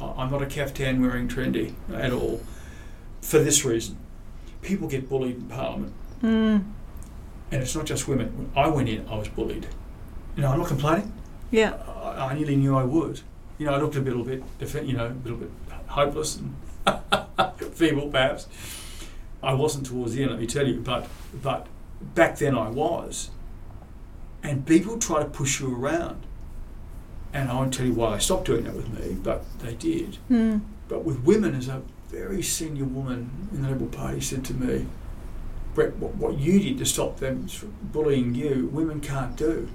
I'm 0.00 0.30
not 0.30 0.40
a 0.40 0.46
caftan 0.46 1.02
wearing 1.02 1.28
trendy 1.28 1.74
at 1.92 2.10
all. 2.12 2.40
For 3.20 3.38
this 3.38 3.64
reason, 3.64 3.96
people 4.62 4.88
get 4.88 5.08
bullied 5.08 5.36
in 5.36 5.42
Parliament, 5.48 5.92
Mm, 6.22 6.64
and 7.52 7.62
it's 7.62 7.74
not 7.76 7.84
just 7.86 8.08
women. 8.08 8.28
When 8.36 8.50
I 8.64 8.68
went 8.68 8.88
in, 8.88 9.06
I 9.08 9.16
was 9.16 9.28
bullied. 9.28 9.66
You 10.36 10.42
know, 10.42 10.50
I'm 10.52 10.58
not 10.58 10.68
complaining. 10.68 11.12
yeah. 11.50 11.74
I, 12.02 12.26
I 12.30 12.34
nearly 12.34 12.56
knew 12.56 12.76
I 12.76 12.84
would. 12.84 13.20
You 13.58 13.66
know, 13.66 13.74
I 13.74 13.78
looked 13.80 13.96
a 13.96 14.00
little 14.00 14.24
bit, 14.24 14.42
you 14.84 14.92
know, 14.96 15.06
a 15.08 15.16
little 15.24 15.38
bit 15.38 15.50
hopeless 15.88 16.36
and 16.40 16.54
feeble, 17.74 18.08
perhaps. 18.08 18.46
I 19.42 19.54
wasn't 19.54 19.86
towards 19.86 20.14
the 20.14 20.22
end, 20.22 20.30
let 20.32 20.40
me 20.40 20.46
tell 20.46 20.66
you, 20.66 20.80
but 20.80 21.06
but 21.42 21.66
back 22.14 22.38
then 22.38 22.56
I 22.56 22.68
was. 22.70 23.30
And 24.42 24.64
people 24.66 24.98
try 24.98 25.18
to 25.20 25.28
push 25.28 25.60
you 25.60 25.74
around. 25.74 26.24
And 27.32 27.50
I 27.50 27.54
won't 27.54 27.74
tell 27.74 27.84
you 27.86 27.92
why 27.92 28.14
they 28.14 28.20
stopped 28.20 28.46
doing 28.46 28.64
that 28.64 28.74
with 28.74 28.88
me, 28.98 29.14
but 29.22 29.44
they 29.60 29.74
did. 29.74 30.16
Mm, 30.30 30.62
But 30.88 31.04
with 31.04 31.20
women, 31.24 31.54
as 31.54 31.68
a 31.68 31.82
very 32.08 32.42
senior 32.42 32.84
woman 32.84 33.48
in 33.52 33.62
the 33.62 33.68
Liberal 33.68 33.90
Party 33.90 34.20
said 34.20 34.44
to 34.46 34.54
me, 34.54 34.86
Brett, 35.74 35.96
what, 35.96 36.14
what 36.16 36.38
you 36.38 36.58
did 36.60 36.78
to 36.78 36.86
stop 36.86 37.18
them 37.18 37.46
from 37.48 37.74
bullying 37.82 38.34
you, 38.34 38.68
women 38.72 39.00
can't 39.00 39.36
do. 39.36 39.68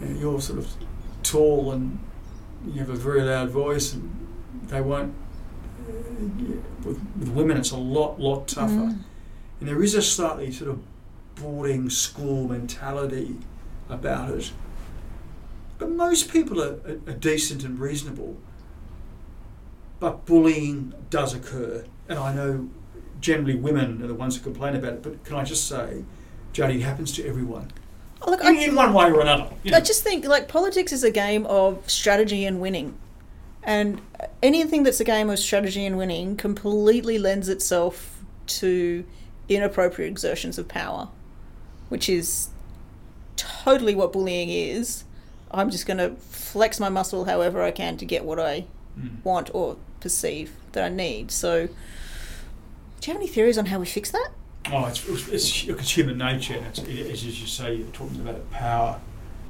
Know, 0.00 0.18
you're 0.18 0.40
sort 0.40 0.58
of 0.58 0.72
tall 1.22 1.72
and 1.72 1.98
you 2.66 2.80
have 2.80 2.90
a 2.90 2.96
very 2.96 3.22
loud 3.22 3.50
voice, 3.50 3.92
and 3.92 4.28
they 4.68 4.80
won't 4.80 5.14
with, 6.84 7.00
with 7.18 7.28
women, 7.28 7.56
it's 7.56 7.70
a 7.70 7.76
lot, 7.76 8.20
lot 8.20 8.48
tougher. 8.48 8.72
Mm. 8.72 8.98
And 9.60 9.68
there 9.68 9.82
is 9.82 9.94
a 9.94 10.02
slightly 10.02 10.52
sort 10.52 10.70
of 10.70 10.80
boarding 11.36 11.90
school 11.90 12.48
mentality 12.48 13.36
about 13.88 14.30
it. 14.30 14.52
But 15.78 15.90
most 15.90 16.30
people 16.30 16.62
are, 16.62 16.78
are, 16.84 17.00
are 17.06 17.16
decent 17.18 17.64
and 17.64 17.78
reasonable. 17.78 18.36
But 20.00 20.26
bullying 20.26 20.92
does 21.10 21.34
occur. 21.34 21.84
And 22.08 22.18
I 22.18 22.32
know 22.34 22.68
generally 23.20 23.56
women 23.56 24.02
are 24.02 24.06
the 24.06 24.14
ones 24.14 24.36
who 24.36 24.42
complain 24.42 24.76
about 24.76 24.92
it. 24.94 25.02
But 25.02 25.24
can 25.24 25.36
I 25.36 25.44
just 25.44 25.66
say, 25.68 26.04
Jodi, 26.52 26.76
it 26.76 26.82
happens 26.82 27.12
to 27.12 27.26
everyone. 27.26 27.70
Look, 28.26 28.40
In, 28.40 28.46
I, 28.46 28.64
in 28.64 28.74
one 28.74 28.92
way 28.92 29.10
or 29.10 29.20
another. 29.20 29.48
you 29.62 29.72
I 29.74 29.80
just 29.80 30.02
think 30.02 30.24
like 30.26 30.48
politics 30.48 30.92
is 30.92 31.04
a 31.04 31.10
game 31.10 31.46
of 31.46 31.88
strategy 31.88 32.44
and 32.44 32.60
winning, 32.60 32.98
and 33.62 34.00
anything 34.42 34.82
that's 34.82 34.98
a 34.98 35.04
game 35.04 35.30
of 35.30 35.38
strategy 35.38 35.86
and 35.86 35.96
winning 35.96 36.36
completely 36.36 37.16
lends 37.18 37.48
itself 37.48 38.24
to 38.46 39.04
inappropriate 39.48 40.10
exertions 40.10 40.58
of 40.58 40.66
power, 40.66 41.08
which 41.90 42.08
is 42.08 42.48
totally 43.36 43.94
what 43.94 44.12
bullying 44.12 44.48
is. 44.50 45.04
I'm 45.52 45.70
just 45.70 45.86
going 45.86 45.98
to 45.98 46.16
flex 46.16 46.80
my 46.80 46.88
muscle 46.88 47.24
however 47.26 47.62
I 47.62 47.70
can 47.70 47.96
to 47.98 48.04
get 48.04 48.24
what 48.24 48.38
I 48.40 48.64
Mm. 48.98 49.22
want 49.22 49.48
or 49.54 49.76
perceive 50.00 50.52
that 50.72 50.84
I 50.84 50.88
need. 50.88 51.30
So, 51.30 51.66
do 51.66 51.72
you 53.06 53.12
have 53.12 53.16
any 53.22 53.26
theories 53.26 53.58
on 53.58 53.66
how 53.66 53.78
we 53.78 53.86
fix 53.86 54.10
that? 54.10 54.30
Oh, 54.70 54.86
it's, 54.86 55.06
it's, 55.28 55.66
look, 55.66 55.80
it's 55.80 55.96
human 55.96 56.18
nature. 56.18 56.54
and 56.54 56.66
It's, 56.66 56.80
it, 56.80 57.10
as 57.10 57.24
you 57.24 57.46
say, 57.46 57.74
you're 57.74 57.86
talking 57.88 58.20
about 58.20 58.50
power, 58.50 59.00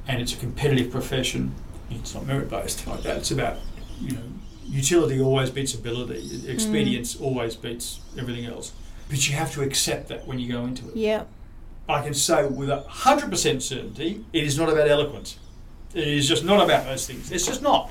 and 0.07 0.21
it's 0.21 0.33
a 0.33 0.37
competitive 0.37 0.91
profession. 0.91 1.53
It's 1.91 2.13
not 2.13 2.25
merit 2.25 2.49
based 2.49 2.85
like 2.87 3.01
that. 3.03 3.17
It's 3.17 3.31
about 3.31 3.57
you 3.99 4.11
know 4.13 4.21
utility 4.65 5.19
always 5.19 5.49
beats 5.49 5.73
ability. 5.73 6.43
Expedience 6.47 7.15
mm. 7.15 7.21
always 7.21 7.55
beats 7.55 7.99
everything 8.17 8.45
else. 8.45 8.73
But 9.09 9.27
you 9.27 9.35
have 9.35 9.51
to 9.53 9.63
accept 9.63 10.07
that 10.09 10.27
when 10.27 10.39
you 10.39 10.51
go 10.51 10.63
into 10.65 10.87
it. 10.87 10.95
Yeah. 10.95 11.23
I 11.87 12.03
can 12.03 12.13
say 12.13 12.45
with 12.45 12.69
a 12.69 12.81
hundred 12.81 13.31
percent 13.31 13.63
certainty, 13.63 14.23
it 14.31 14.43
is 14.43 14.57
not 14.57 14.69
about 14.69 14.87
eloquence. 14.87 15.39
It 15.95 16.07
is 16.07 16.27
just 16.27 16.43
not 16.43 16.63
about 16.63 16.85
those 16.85 17.07
things. 17.07 17.31
It's 17.31 17.47
just 17.47 17.63
not. 17.63 17.89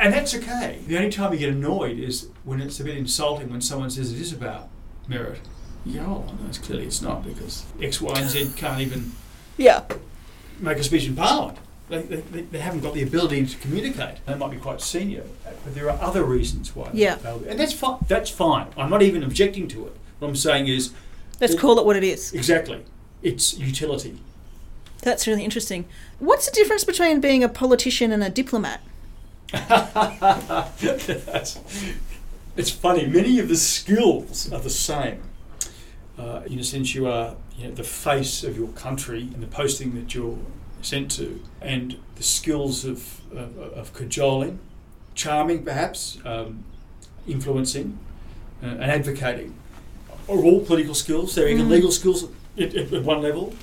And 0.00 0.14
that's 0.14 0.34
okay. 0.34 0.78
The 0.86 0.96
only 0.96 1.10
time 1.10 1.32
you 1.32 1.38
get 1.38 1.50
annoyed 1.50 1.98
is 1.98 2.28
when 2.44 2.60
it's 2.60 2.80
a 2.80 2.84
bit 2.84 2.96
insulting 2.96 3.50
when 3.50 3.60
someone 3.60 3.90
says 3.90 4.12
it 4.12 4.20
is 4.20 4.32
about 4.32 4.68
merit. 5.06 5.40
You 5.84 6.00
go, 6.00 6.06
oh, 6.28 6.34
no, 6.42 6.48
it's 6.48 6.58
clearly 6.58 6.86
it's 6.86 7.02
not 7.02 7.24
because 7.24 7.64
X, 7.82 8.00
Y, 8.00 8.12
and 8.18 8.28
Z 8.28 8.52
can't 8.56 8.80
even 8.80 9.12
Yeah. 9.58 9.82
make 10.58 10.78
a 10.78 10.82
speech 10.84 11.06
in 11.06 11.16
Parliament. 11.16 11.58
They, 11.90 12.02
they, 12.02 12.16
they- 12.16 12.40
they 12.42 12.58
haven't 12.60 12.80
got 12.80 12.94
the 12.94 13.02
ability 13.02 13.44
to 13.46 13.56
communicate. 13.58 14.24
They 14.24 14.34
might 14.36 14.50
be 14.50 14.56
quite 14.56 14.80
senior, 14.80 15.24
but 15.44 15.74
there 15.74 15.90
are 15.90 16.00
other 16.00 16.24
reasons 16.24 16.74
why. 16.74 16.90
Yeah. 16.94 17.18
And 17.48 17.58
that's 17.60 17.72
fine. 17.72 17.98
That's 18.08 18.30
fine. 18.30 18.68
I'm 18.78 18.88
not 18.90 19.02
even 19.02 19.22
objecting 19.22 19.68
to 19.68 19.86
it. 19.88 19.96
What 20.18 20.28
I'm 20.28 20.36
saying 20.36 20.68
is 20.68 20.92
Let's 21.40 21.54
call 21.54 21.78
it 21.78 21.84
what 21.86 21.96
it 21.96 22.04
is. 22.04 22.32
exactly. 22.32 22.84
It's 23.22 23.58
utility. 23.58 24.18
That's 25.02 25.26
really 25.26 25.44
interesting. 25.44 25.86
What's 26.18 26.46
the 26.46 26.52
difference 26.52 26.84
between 26.84 27.20
being 27.20 27.42
a 27.44 27.48
politician 27.48 28.12
and 28.12 28.22
a 28.22 28.28
diplomat? 28.30 28.80
It's 32.56 32.70
funny. 32.70 33.06
Many 33.06 33.38
of 33.38 33.48
the 33.48 33.56
skills 33.56 34.52
are 34.52 34.60
the 34.60 34.70
same. 34.70 35.22
Uh, 36.18 36.42
in 36.46 36.58
a 36.58 36.64
sense, 36.64 36.94
you 36.94 37.06
are 37.06 37.34
you 37.56 37.68
know, 37.68 37.74
the 37.74 37.82
face 37.84 38.44
of 38.44 38.56
your 38.56 38.68
country 38.68 39.22
and 39.34 39.42
the 39.42 39.46
posting 39.46 39.94
that 39.94 40.14
you're 40.14 40.38
sent 40.82 41.10
to, 41.12 41.40
and 41.60 41.96
the 42.16 42.22
skills 42.22 42.84
of, 42.84 43.20
of, 43.36 43.56
of 43.58 43.92
cajoling, 43.94 44.58
charming 45.14 45.62
perhaps, 45.64 46.18
um, 46.24 46.64
influencing, 47.28 47.98
uh, 48.62 48.66
and 48.66 48.84
advocating 48.90 49.54
are 50.28 50.38
all 50.38 50.60
political 50.60 50.94
skills. 50.94 51.34
They're 51.34 51.48
even 51.48 51.66
Mm. 51.66 51.70
legal 51.70 51.92
skills 51.92 52.24
at, 52.58 52.74
at, 52.74 52.92
at 52.92 53.02
one 53.04 53.20
level, 53.22 53.54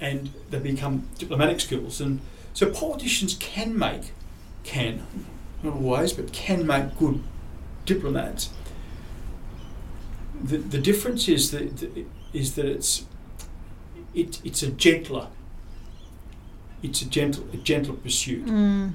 and 0.00 0.30
they 0.50 0.58
become 0.58 1.08
diplomatic 1.18 1.60
skills. 1.60 2.00
And 2.00 2.20
so 2.54 2.70
politicians 2.70 3.36
can 3.40 3.76
make, 3.78 4.12
can, 4.64 5.06
not 5.62 5.74
always, 5.74 6.12
but 6.12 6.32
can 6.32 6.66
make 6.66 6.96
good 6.98 7.22
diplomats. 7.86 8.50
The, 10.42 10.56
the 10.58 10.78
difference 10.78 11.28
is 11.28 11.50
that 11.52 11.86
is 12.32 12.54
that 12.56 12.64
it's 12.66 13.04
it, 14.14 14.40
it's 14.44 14.62
a 14.62 14.70
gentler 14.70 15.28
it's 16.82 17.00
a 17.02 17.06
gentle 17.08 17.44
a 17.52 17.56
gentler 17.56 17.94
pursuit 17.94 18.44
Mm. 18.46 18.94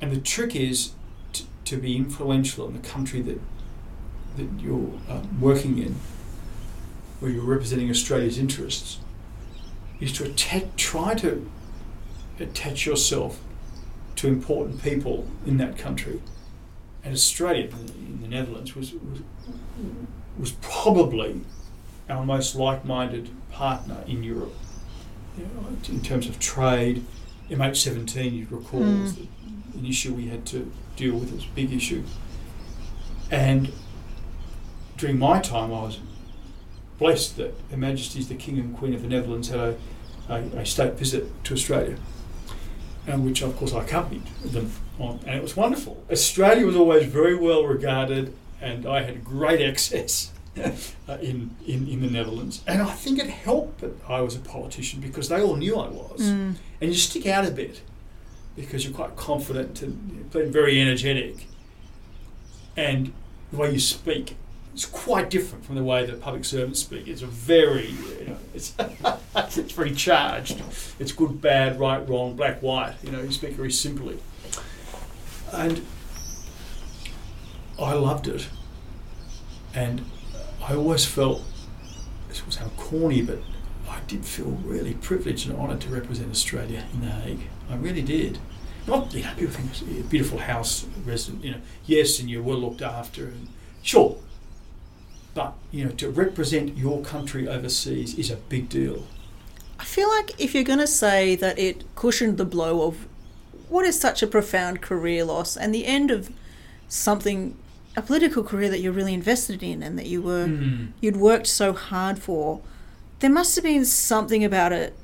and 0.00 0.12
the 0.12 0.20
trick 0.20 0.54
is 0.54 0.92
t- 1.32 1.46
to 1.64 1.76
be 1.76 1.96
influential 1.96 2.66
in 2.68 2.72
the 2.80 2.88
country 2.88 3.20
that 3.22 3.40
that 4.36 4.48
you're 4.60 4.92
um, 5.08 5.40
working 5.40 5.78
in 5.78 5.96
where 7.20 7.30
you're 7.30 7.44
representing 7.44 7.90
Australia's 7.90 8.38
interests 8.38 8.98
is 10.00 10.12
to 10.12 10.24
atta- 10.24 10.68
try 10.76 11.14
to 11.14 11.48
attach 12.38 12.86
yourself 12.86 13.40
to 14.16 14.28
important 14.28 14.82
people 14.82 15.26
in 15.46 15.56
that 15.58 15.76
country 15.78 16.20
and 17.02 17.12
Australia 17.14 17.68
in 17.98 18.20
the 18.22 18.28
Netherlands 18.28 18.74
was 18.74 18.92
was, 18.92 19.20
was 20.38 20.52
probably 20.62 21.40
our 22.08 22.24
most 22.24 22.54
like-minded 22.54 23.30
partner 23.50 23.98
in 24.06 24.22
Europe 24.22 24.54
you 25.38 25.44
know, 25.44 25.66
in 25.88 26.00
terms 26.00 26.28
of 26.28 26.38
trade. 26.38 27.04
MH17, 27.50 28.32
you 28.32 28.46
recall, 28.50 28.80
was 28.80 29.12
Mm. 29.12 29.26
the, 29.72 29.78
an 29.80 29.86
issue 29.86 30.14
we 30.14 30.28
had 30.28 30.46
to 30.46 30.70
deal 30.96 31.14
with. 31.14 31.30
It 31.30 31.34
was 31.36 31.44
a 31.44 31.54
big 31.54 31.72
issue. 31.72 32.02
And 33.30 33.72
during 34.96 35.18
my 35.18 35.40
time, 35.40 35.72
I 35.72 35.82
was 35.82 35.98
blessed 36.98 37.36
that 37.36 37.54
Her 37.70 37.76
Majesty's 37.76 38.28
the 38.28 38.34
King 38.34 38.58
and 38.58 38.76
Queen 38.76 38.94
of 38.94 39.02
the 39.02 39.08
Netherlands 39.08 39.48
had 39.48 39.60
a, 39.60 39.76
a, 40.28 40.36
a 40.60 40.66
state 40.66 40.94
visit 40.94 41.26
to 41.44 41.54
Australia, 41.54 41.96
and 43.06 43.24
which 43.24 43.42
of 43.42 43.56
course 43.56 43.72
I 43.72 43.82
accompanied 43.84 44.26
them 44.44 44.72
on, 44.98 45.20
and 45.26 45.36
it 45.36 45.42
was 45.42 45.56
wonderful. 45.56 46.02
Australia 46.10 46.66
was 46.66 46.76
always 46.76 47.06
very 47.06 47.34
well 47.34 47.64
regarded, 47.64 48.34
and 48.60 48.86
I 48.86 49.02
had 49.02 49.24
great 49.24 49.60
access. 49.60 50.30
uh, 51.08 51.18
in, 51.20 51.50
in, 51.66 51.88
in 51.88 52.00
the 52.00 52.06
Netherlands, 52.08 52.62
and 52.64 52.80
I 52.80 52.92
think 52.92 53.18
it 53.18 53.26
helped 53.28 53.80
that 53.80 53.92
I 54.08 54.20
was 54.20 54.36
a 54.36 54.38
politician 54.38 55.00
because 55.00 55.28
they 55.28 55.42
all 55.42 55.56
knew 55.56 55.74
I 55.74 55.88
was, 55.88 56.20
Mm. 56.20 56.54
and 56.80 56.90
you 56.92 56.94
stick 56.96 57.26
out 57.26 57.44
a 57.44 57.50
bit 57.50 57.82
because 58.54 58.84
you're 58.84 58.94
quite 58.94 59.16
confident 59.16 59.82
and 59.82 60.30
very 60.32 60.80
energetic, 60.80 61.48
and 62.76 63.12
the 63.50 63.56
way 63.56 63.72
you 63.72 63.80
speak 63.80 64.36
is 64.74 64.86
quite 64.86 65.30
different 65.30 65.64
from 65.64 65.76
the 65.76 65.84
way 65.84 66.04
that 66.06 66.20
public 66.20 66.44
servants 66.44 66.80
speak. 66.80 67.08
It's 67.08 67.22
a 67.22 67.26
very, 67.26 67.90
you 67.90 68.26
know, 68.28 68.36
it's, 68.54 68.74
it's 69.36 69.72
very 69.72 69.94
charged. 69.94 70.62
It's 70.98 71.12
good, 71.12 71.40
bad, 71.40 71.78
right, 71.78 72.06
wrong, 72.08 72.34
black, 72.36 72.60
white. 72.60 72.94
You 73.02 73.12
know, 73.12 73.22
you 73.22 73.32
speak 73.32 73.52
very 73.52 73.72
simply, 73.72 74.18
and 75.52 75.84
I 77.80 77.92
loved 77.94 78.28
it, 78.28 78.48
and 79.74 80.04
I 80.62 80.74
always 80.74 81.04
felt 81.04 81.42
this 82.28 82.44
will 82.44 82.52
sound 82.52 82.76
corny, 82.76 83.22
but 83.22 83.38
I 83.88 84.00
did 84.08 84.24
feel 84.24 84.58
really 84.64 84.94
privileged 84.94 85.48
and 85.48 85.58
honoured 85.58 85.80
to 85.82 85.88
represent 85.88 86.30
Australia 86.30 86.84
in 86.92 87.00
The 87.00 87.10
Hague. 87.10 87.48
I 87.70 87.76
really 87.76 88.02
did. 88.02 88.38
Not, 88.86 89.14
you 89.14 89.22
know, 89.22 89.32
people 89.36 89.54
think 89.54 89.70
it's 89.70 89.82
a 89.82 90.08
beautiful 90.08 90.38
house, 90.38 90.84
resident, 91.06 91.44
you 91.44 91.52
know, 91.52 91.60
yes, 91.86 92.18
and 92.20 92.28
you're 92.28 92.42
well 92.42 92.58
looked 92.58 92.82
after, 92.82 93.26
and 93.26 93.48
sure. 93.82 94.16
But, 95.34 95.54
you 95.72 95.84
know, 95.84 95.90
to 95.92 96.08
represent 96.10 96.76
your 96.76 97.02
country 97.02 97.48
overseas 97.48 98.16
is 98.16 98.30
a 98.30 98.36
big 98.36 98.68
deal. 98.68 99.04
I 99.78 99.84
feel 99.84 100.08
like 100.08 100.40
if 100.40 100.54
you're 100.54 100.62
going 100.62 100.78
to 100.78 100.86
say 100.86 101.34
that 101.36 101.58
it 101.58 101.84
cushioned 101.96 102.38
the 102.38 102.44
blow 102.44 102.82
of 102.82 103.06
what 103.68 103.84
is 103.84 103.98
such 103.98 104.22
a 104.22 104.26
profound 104.26 104.80
career 104.80 105.24
loss 105.24 105.56
and 105.56 105.74
the 105.74 105.86
end 105.86 106.10
of 106.12 106.30
something, 106.86 107.56
a 107.96 108.02
political 108.02 108.44
career 108.44 108.68
that 108.70 108.80
you're 108.80 108.92
really 108.92 109.14
invested 109.14 109.62
in 109.62 109.82
and 109.82 109.98
that 109.98 110.06
you 110.06 110.22
were 110.22 110.46
Mm. 110.46 110.88
you'd 111.00 111.16
worked 111.16 111.48
so 111.48 111.72
hard 111.72 112.18
for, 112.20 112.60
there 113.18 113.30
must 113.30 113.56
have 113.56 113.64
been 113.64 113.84
something 113.84 114.44
about 114.44 114.72
it 114.72 114.94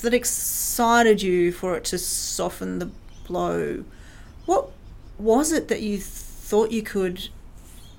that 0.00 0.14
excited 0.14 1.22
you 1.22 1.52
for 1.52 1.76
it 1.76 1.84
to 1.84 1.98
soften 1.98 2.78
the 2.80 2.90
blow. 3.26 3.84
What 4.46 4.70
was 5.18 5.52
it 5.52 5.68
that 5.68 5.82
you 5.82 5.98
thought 6.00 6.72
you 6.72 6.82
could 6.82 7.28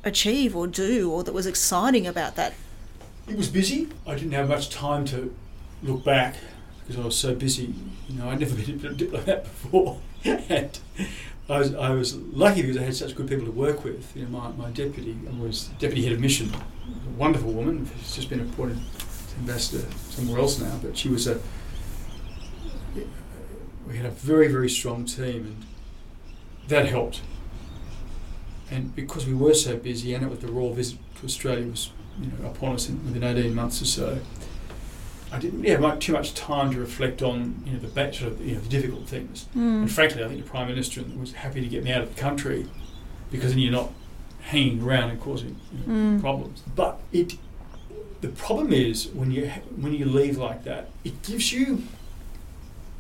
achieve 0.04 0.56
or 0.56 0.68
do, 0.68 1.12
or 1.12 1.24
that 1.24 1.34
was 1.34 1.46
exciting 1.46 2.08
about 2.08 2.36
that? 2.36 2.54
It 3.28 3.38
was 3.38 3.50
busy. 3.50 3.90
I 4.06 4.16
didn't 4.16 4.32
have 4.32 4.50
much 4.50 4.70
time 4.70 5.06
to 5.06 5.34
look 5.84 6.04
back 6.04 6.36
because 6.82 7.02
I 7.02 7.06
was 7.06 7.18
so 7.18 7.36
busy. 7.36 7.74
You 8.10 8.20
know, 8.20 8.30
I'd 8.30 8.40
never 8.40 8.56
been 8.56 8.86
a 8.86 8.94
diplomat 8.94 9.44
before, 9.44 10.00
and 10.26 10.80
I 11.50 11.60
was 11.60 11.74
I 11.76 11.90
was 11.92 12.16
lucky 12.16 12.62
because 12.62 12.78
I 12.78 12.84
had 12.84 12.96
such 12.96 13.16
good 13.16 13.28
people 13.28 13.46
to 13.46 13.52
work 13.52 13.84
with. 13.84 14.16
You 14.16 14.24
know, 14.26 14.40
my, 14.40 14.52
my 14.52 14.70
deputy 14.72 15.18
was 15.40 15.70
deputy 15.80 16.04
head 16.04 16.14
of 16.14 16.20
mission, 16.20 16.52
a 16.54 17.10
wonderful 17.18 17.52
woman. 17.52 17.90
She's 18.00 18.16
just 18.16 18.30
been 18.30 18.42
appointed 18.42 18.80
ambassador 19.40 19.86
somewhere 20.10 20.40
else 20.40 20.60
now, 20.60 20.80
but 20.82 20.98
she 20.98 21.10
was 21.10 21.28
a. 21.28 21.40
We 23.88 23.98
had 23.98 24.06
a 24.06 24.12
very 24.12 24.48
very 24.48 24.70
strong 24.70 25.06
team, 25.06 25.46
and 25.46 25.66
that 26.68 26.86
helped. 26.86 27.22
And 28.72 28.96
because 28.96 29.26
we 29.28 29.34
were 29.34 29.54
so 29.54 29.76
busy, 29.78 30.14
and 30.14 30.24
it 30.26 30.30
was 30.30 30.40
the 30.40 30.48
royal 30.52 30.74
visit 30.74 30.98
to 31.20 31.26
Australia 31.26 31.68
was 31.68 31.92
you 32.20 32.28
know 32.28 32.50
upon 32.50 32.74
us 32.76 32.90
in, 32.90 33.04
within 33.06 33.24
eighteen 33.24 33.54
months 33.54 33.82
or 33.82 33.86
so. 33.86 34.20
I 35.34 35.40
didn't 35.40 35.62
really 35.62 35.82
have 35.86 36.00
too 36.00 36.12
much 36.12 36.34
time 36.34 36.72
to 36.74 36.80
reflect 36.80 37.22
on 37.22 37.64
you 37.66 37.74
know 37.74 37.80
the 37.80 37.88
back, 37.88 38.14
sort 38.14 38.34
of, 38.34 38.46
you 38.46 38.56
know 38.56 38.62
the 38.62 38.70
difficult 38.70 39.08
things. 39.08 39.48
Mm. 39.56 39.82
And 39.84 39.92
frankly, 39.92 40.24
I 40.24 40.28
think 40.28 40.44
the 40.44 40.50
prime 40.50 40.68
minister 40.68 41.04
was 41.18 41.34
happy 41.34 41.62
to 41.62 41.68
get 41.68 41.84
me 41.86 41.92
out 41.94 42.02
of 42.02 42.14
the 42.14 42.20
country 42.20 42.68
because 43.32 43.52
then 43.52 43.60
you're 43.60 43.72
not 43.72 43.92
hanging 44.42 44.82
around 44.84 45.10
and 45.12 45.22
causing 45.22 45.56
you 45.72 45.80
know, 45.88 45.94
Mm. 46.18 46.20
problems. 46.22 46.64
But 46.76 47.00
it, 47.14 47.38
the 48.20 48.28
problem 48.28 48.74
is 48.74 49.08
when 49.08 49.32
you 49.32 49.48
when 49.78 49.94
you 49.94 50.04
leave 50.06 50.38
like 50.38 50.64
that, 50.66 50.90
it 51.06 51.22
gives 51.24 51.54
you, 51.54 51.84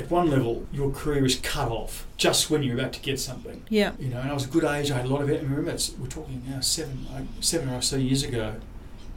at 0.01 0.11
one 0.11 0.29
level, 0.29 0.65
your 0.71 0.91
career 0.91 1.25
is 1.25 1.35
cut 1.35 1.69
off 1.69 2.05
just 2.17 2.49
when 2.49 2.63
you're 2.63 2.77
about 2.79 2.93
to 2.93 2.99
get 2.99 3.19
something. 3.19 3.63
Yeah. 3.69 3.91
You 3.99 4.09
know, 4.09 4.19
and 4.19 4.29
I 4.29 4.33
was 4.33 4.45
a 4.45 4.49
good 4.49 4.63
age. 4.63 4.91
I 4.91 4.97
had 4.97 5.05
a 5.05 5.09
lot 5.09 5.21
of 5.21 5.29
it. 5.29 5.39
And 5.41 5.49
remember, 5.49 5.71
it's, 5.71 5.91
we're 5.97 6.07
talking 6.07 6.41
now 6.47 6.59
seven, 6.61 7.05
like 7.13 7.25
seven 7.39 7.69
or 7.69 7.81
so 7.81 7.95
years 7.97 8.23
ago, 8.23 8.55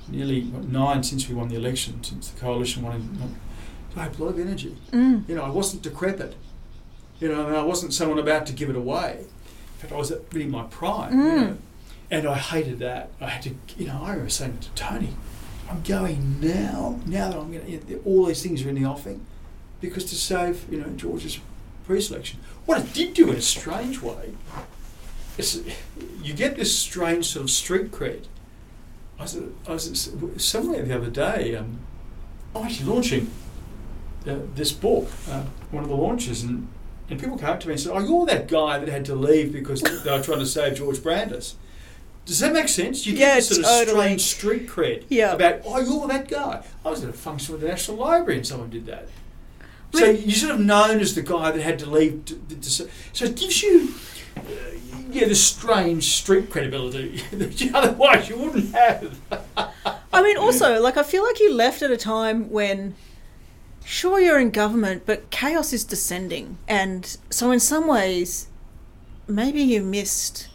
nearly 0.08 0.42
what, 0.44 0.64
nine 0.64 1.02
since 1.02 1.28
we 1.28 1.34
won 1.34 1.48
the 1.48 1.56
election, 1.56 2.02
since 2.02 2.30
the 2.30 2.40
coalition 2.40 2.82
won. 2.82 2.94
In, 2.96 3.36
I 3.96 4.04
had 4.04 4.18
a 4.18 4.22
lot 4.24 4.30
of 4.30 4.38
energy. 4.40 4.76
Mm. 4.92 5.28
You 5.28 5.34
know, 5.36 5.42
I 5.42 5.50
wasn't 5.50 5.82
decrepit. 5.82 6.34
You 7.20 7.28
know, 7.28 7.44
I, 7.44 7.50
mean, 7.50 7.54
I 7.56 7.62
wasn't 7.62 7.94
someone 7.94 8.18
about 8.18 8.46
to 8.46 8.52
give 8.52 8.68
it 8.70 8.76
away. 8.76 9.18
In 9.20 9.78
fact, 9.80 9.92
I 9.92 9.96
was 9.96 10.10
at 10.10 10.20
really 10.32 10.46
my 10.48 10.64
prime. 10.64 11.12
You 11.12 11.24
Mm. 11.24 11.40
know, 11.48 11.56
and 12.10 12.26
I 12.28 12.34
hated 12.36 12.78
that. 12.80 13.10
I 13.20 13.28
had 13.28 13.42
to, 13.42 13.50
you 13.78 13.86
know, 13.86 14.00
I 14.02 14.10
remember 14.10 14.28
saying 14.30 14.58
to 14.58 14.68
Tony, 14.70 15.10
"I'm 15.70 15.82
going 15.82 16.38
now. 16.40 17.00
Now 17.06 17.30
that 17.30 17.38
I'm 17.38 17.50
going 17.52 17.64
to, 17.64 17.70
you 17.90 18.02
all 18.04 18.26
these 18.26 18.42
things 18.42 18.62
are 18.64 18.68
in 18.68 18.74
the 18.74 18.84
offing, 18.84 19.24
because 19.80 20.04
to 20.06 20.14
save, 20.14 20.64
you 20.70 20.80
know, 20.80 20.88
George's 20.90 21.38
pre-selection. 21.86 22.40
What 22.66 22.78
it 22.80 22.92
did 22.94 23.14
do 23.14 23.30
in 23.30 23.36
a 23.36 23.42
strange 23.42 24.00
way, 24.00 24.32
is 25.36 25.64
you 26.22 26.32
get 26.34 26.56
this 26.56 26.76
strange 26.76 27.26
sort 27.26 27.44
of 27.44 27.50
street 27.50 27.90
cred. 27.90 28.24
I 29.18 29.22
was, 29.22 29.38
I 29.68 29.72
was 29.72 30.10
somewhere 30.38 30.82
the 30.82 30.96
other 30.96 31.10
day. 31.10 31.54
Um, 31.56 31.78
I'm 32.54 32.64
actually 32.64 32.86
launching 32.90 33.30
uh, 34.26 34.36
this 34.54 34.72
book, 34.72 35.08
uh, 35.30 35.44
one 35.70 35.82
of 35.84 35.90
the 35.90 35.96
launches, 35.96 36.42
and, 36.42 36.68
and 37.10 37.20
people 37.20 37.36
came 37.36 37.48
up 37.50 37.60
to 37.60 37.68
me 37.68 37.74
and 37.74 37.80
said, 37.80 37.92
"Oh, 37.94 37.98
you're 37.98 38.26
that 38.26 38.48
guy 38.48 38.78
that 38.78 38.88
had 38.88 39.04
to 39.06 39.14
leave 39.14 39.52
because 39.52 39.82
they 39.82 40.10
were 40.10 40.22
trying 40.22 40.38
to 40.38 40.46
save 40.46 40.76
George 40.76 41.02
Brandis." 41.02 41.56
Does 42.24 42.38
that 42.40 42.54
make 42.54 42.68
sense? 42.68 43.06
You 43.06 43.12
get 43.12 43.20
Yeah, 43.20 43.34
this 43.34 43.48
sort 43.48 43.66
of 43.66 43.88
strange 43.88 44.22
street 44.22 44.66
cred 44.66 45.04
Yeah. 45.10 45.32
about, 45.34 45.60
"Oh, 45.66 45.78
you're 45.80 46.08
that 46.08 46.28
guy." 46.28 46.64
I 46.84 46.90
was 46.90 47.04
at 47.04 47.10
a 47.10 47.12
function 47.12 47.52
with 47.52 47.60
the 47.60 47.68
National 47.68 47.98
Library 47.98 48.38
and 48.38 48.46
someone 48.46 48.70
did 48.70 48.86
that. 48.86 49.08
So 49.98 50.10
you're 50.10 50.30
sort 50.32 50.54
of 50.54 50.60
known 50.60 51.00
as 51.00 51.14
the 51.14 51.22
guy 51.22 51.50
that 51.50 51.60
had 51.62 51.78
to 51.80 51.90
leave. 51.90 52.24
To, 52.26 52.34
to, 52.34 52.54
to- 52.60 52.88
so 53.12 53.24
it 53.24 53.36
gives 53.36 53.62
you, 53.62 53.94
uh, 54.36 54.40
yeah, 55.10 55.26
this 55.26 55.42
strange 55.44 56.04
street 56.14 56.50
credibility 56.50 57.22
that 57.32 57.60
you, 57.60 57.70
otherwise 57.74 58.28
you 58.28 58.36
wouldn't 58.38 58.74
have. 58.74 59.18
I 60.12 60.22
mean, 60.22 60.36
also, 60.46 60.80
like, 60.80 60.96
I 60.96 61.02
feel 61.02 61.22
like 61.24 61.38
you 61.40 61.54
left 61.54 61.82
at 61.82 61.90
a 61.90 61.96
time 61.96 62.50
when, 62.50 62.94
sure, 63.84 64.20
you're 64.20 64.40
in 64.40 64.50
government, 64.50 65.02
but 65.06 65.30
chaos 65.30 65.72
is 65.72 65.84
descending. 65.84 66.58
And 66.68 67.16
so, 67.30 67.50
in 67.50 67.60
some 67.60 67.86
ways, 67.86 68.48
maybe 69.28 69.62
you 69.62 69.82
missed 69.82 70.48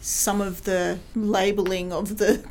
some 0.00 0.40
of 0.40 0.64
the 0.64 0.98
labeling 1.14 1.92
of 1.92 2.18
the. 2.18 2.44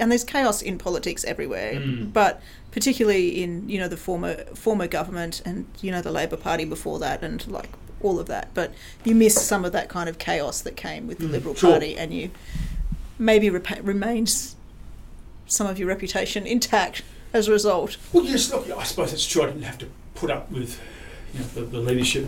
And 0.00 0.12
there's 0.12 0.22
chaos 0.24 0.62
in 0.62 0.78
politics 0.78 1.24
everywhere, 1.24 1.74
Mm. 1.74 2.12
but 2.12 2.40
particularly 2.70 3.42
in 3.42 3.68
you 3.68 3.78
know 3.78 3.88
the 3.88 3.96
former 3.96 4.34
former 4.54 4.86
government 4.86 5.42
and 5.44 5.66
you 5.80 5.90
know 5.90 6.02
the 6.02 6.12
Labor 6.12 6.36
Party 6.36 6.64
before 6.64 6.98
that, 6.98 7.22
and 7.22 7.46
like 7.48 7.68
all 8.00 8.18
of 8.20 8.26
that. 8.26 8.52
But 8.54 8.72
you 9.04 9.14
missed 9.14 9.46
some 9.46 9.64
of 9.64 9.72
that 9.72 9.88
kind 9.88 10.08
of 10.08 10.18
chaos 10.18 10.60
that 10.62 10.76
came 10.76 11.06
with 11.06 11.18
the 11.18 11.26
Mm, 11.26 11.32
Liberal 11.32 11.54
sure. 11.54 11.70
Party, 11.72 11.96
and 11.96 12.12
you 12.14 12.30
maybe 13.18 13.48
repa- 13.50 13.84
remains 13.86 14.54
some 15.46 15.66
of 15.66 15.78
your 15.78 15.88
reputation 15.88 16.46
intact 16.46 17.02
as 17.32 17.48
a 17.48 17.52
result. 17.52 17.96
Well, 18.12 18.24
yes, 18.24 18.52
look, 18.52 18.70
I 18.70 18.84
suppose 18.84 19.12
it's 19.12 19.26
true. 19.26 19.42
I 19.42 19.46
didn't 19.46 19.62
have 19.62 19.78
to 19.78 19.88
put 20.14 20.30
up 20.30 20.50
with, 20.52 20.80
you 21.34 21.40
know, 21.40 21.46
the, 21.54 21.60
the 21.62 21.78
leadership, 21.78 22.26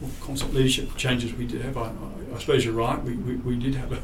well, 0.00 0.10
constant 0.20 0.54
leadership 0.54 0.94
changes 0.96 1.32
we 1.34 1.46
did 1.46 1.62
have. 1.62 1.76
I, 1.76 1.86
I, 1.86 2.36
I 2.36 2.38
suppose 2.38 2.64
you're 2.64 2.74
right. 2.74 3.02
We, 3.02 3.14
we, 3.14 3.34
we 3.36 3.56
did 3.56 3.74
have 3.76 3.92
a. 3.92 3.98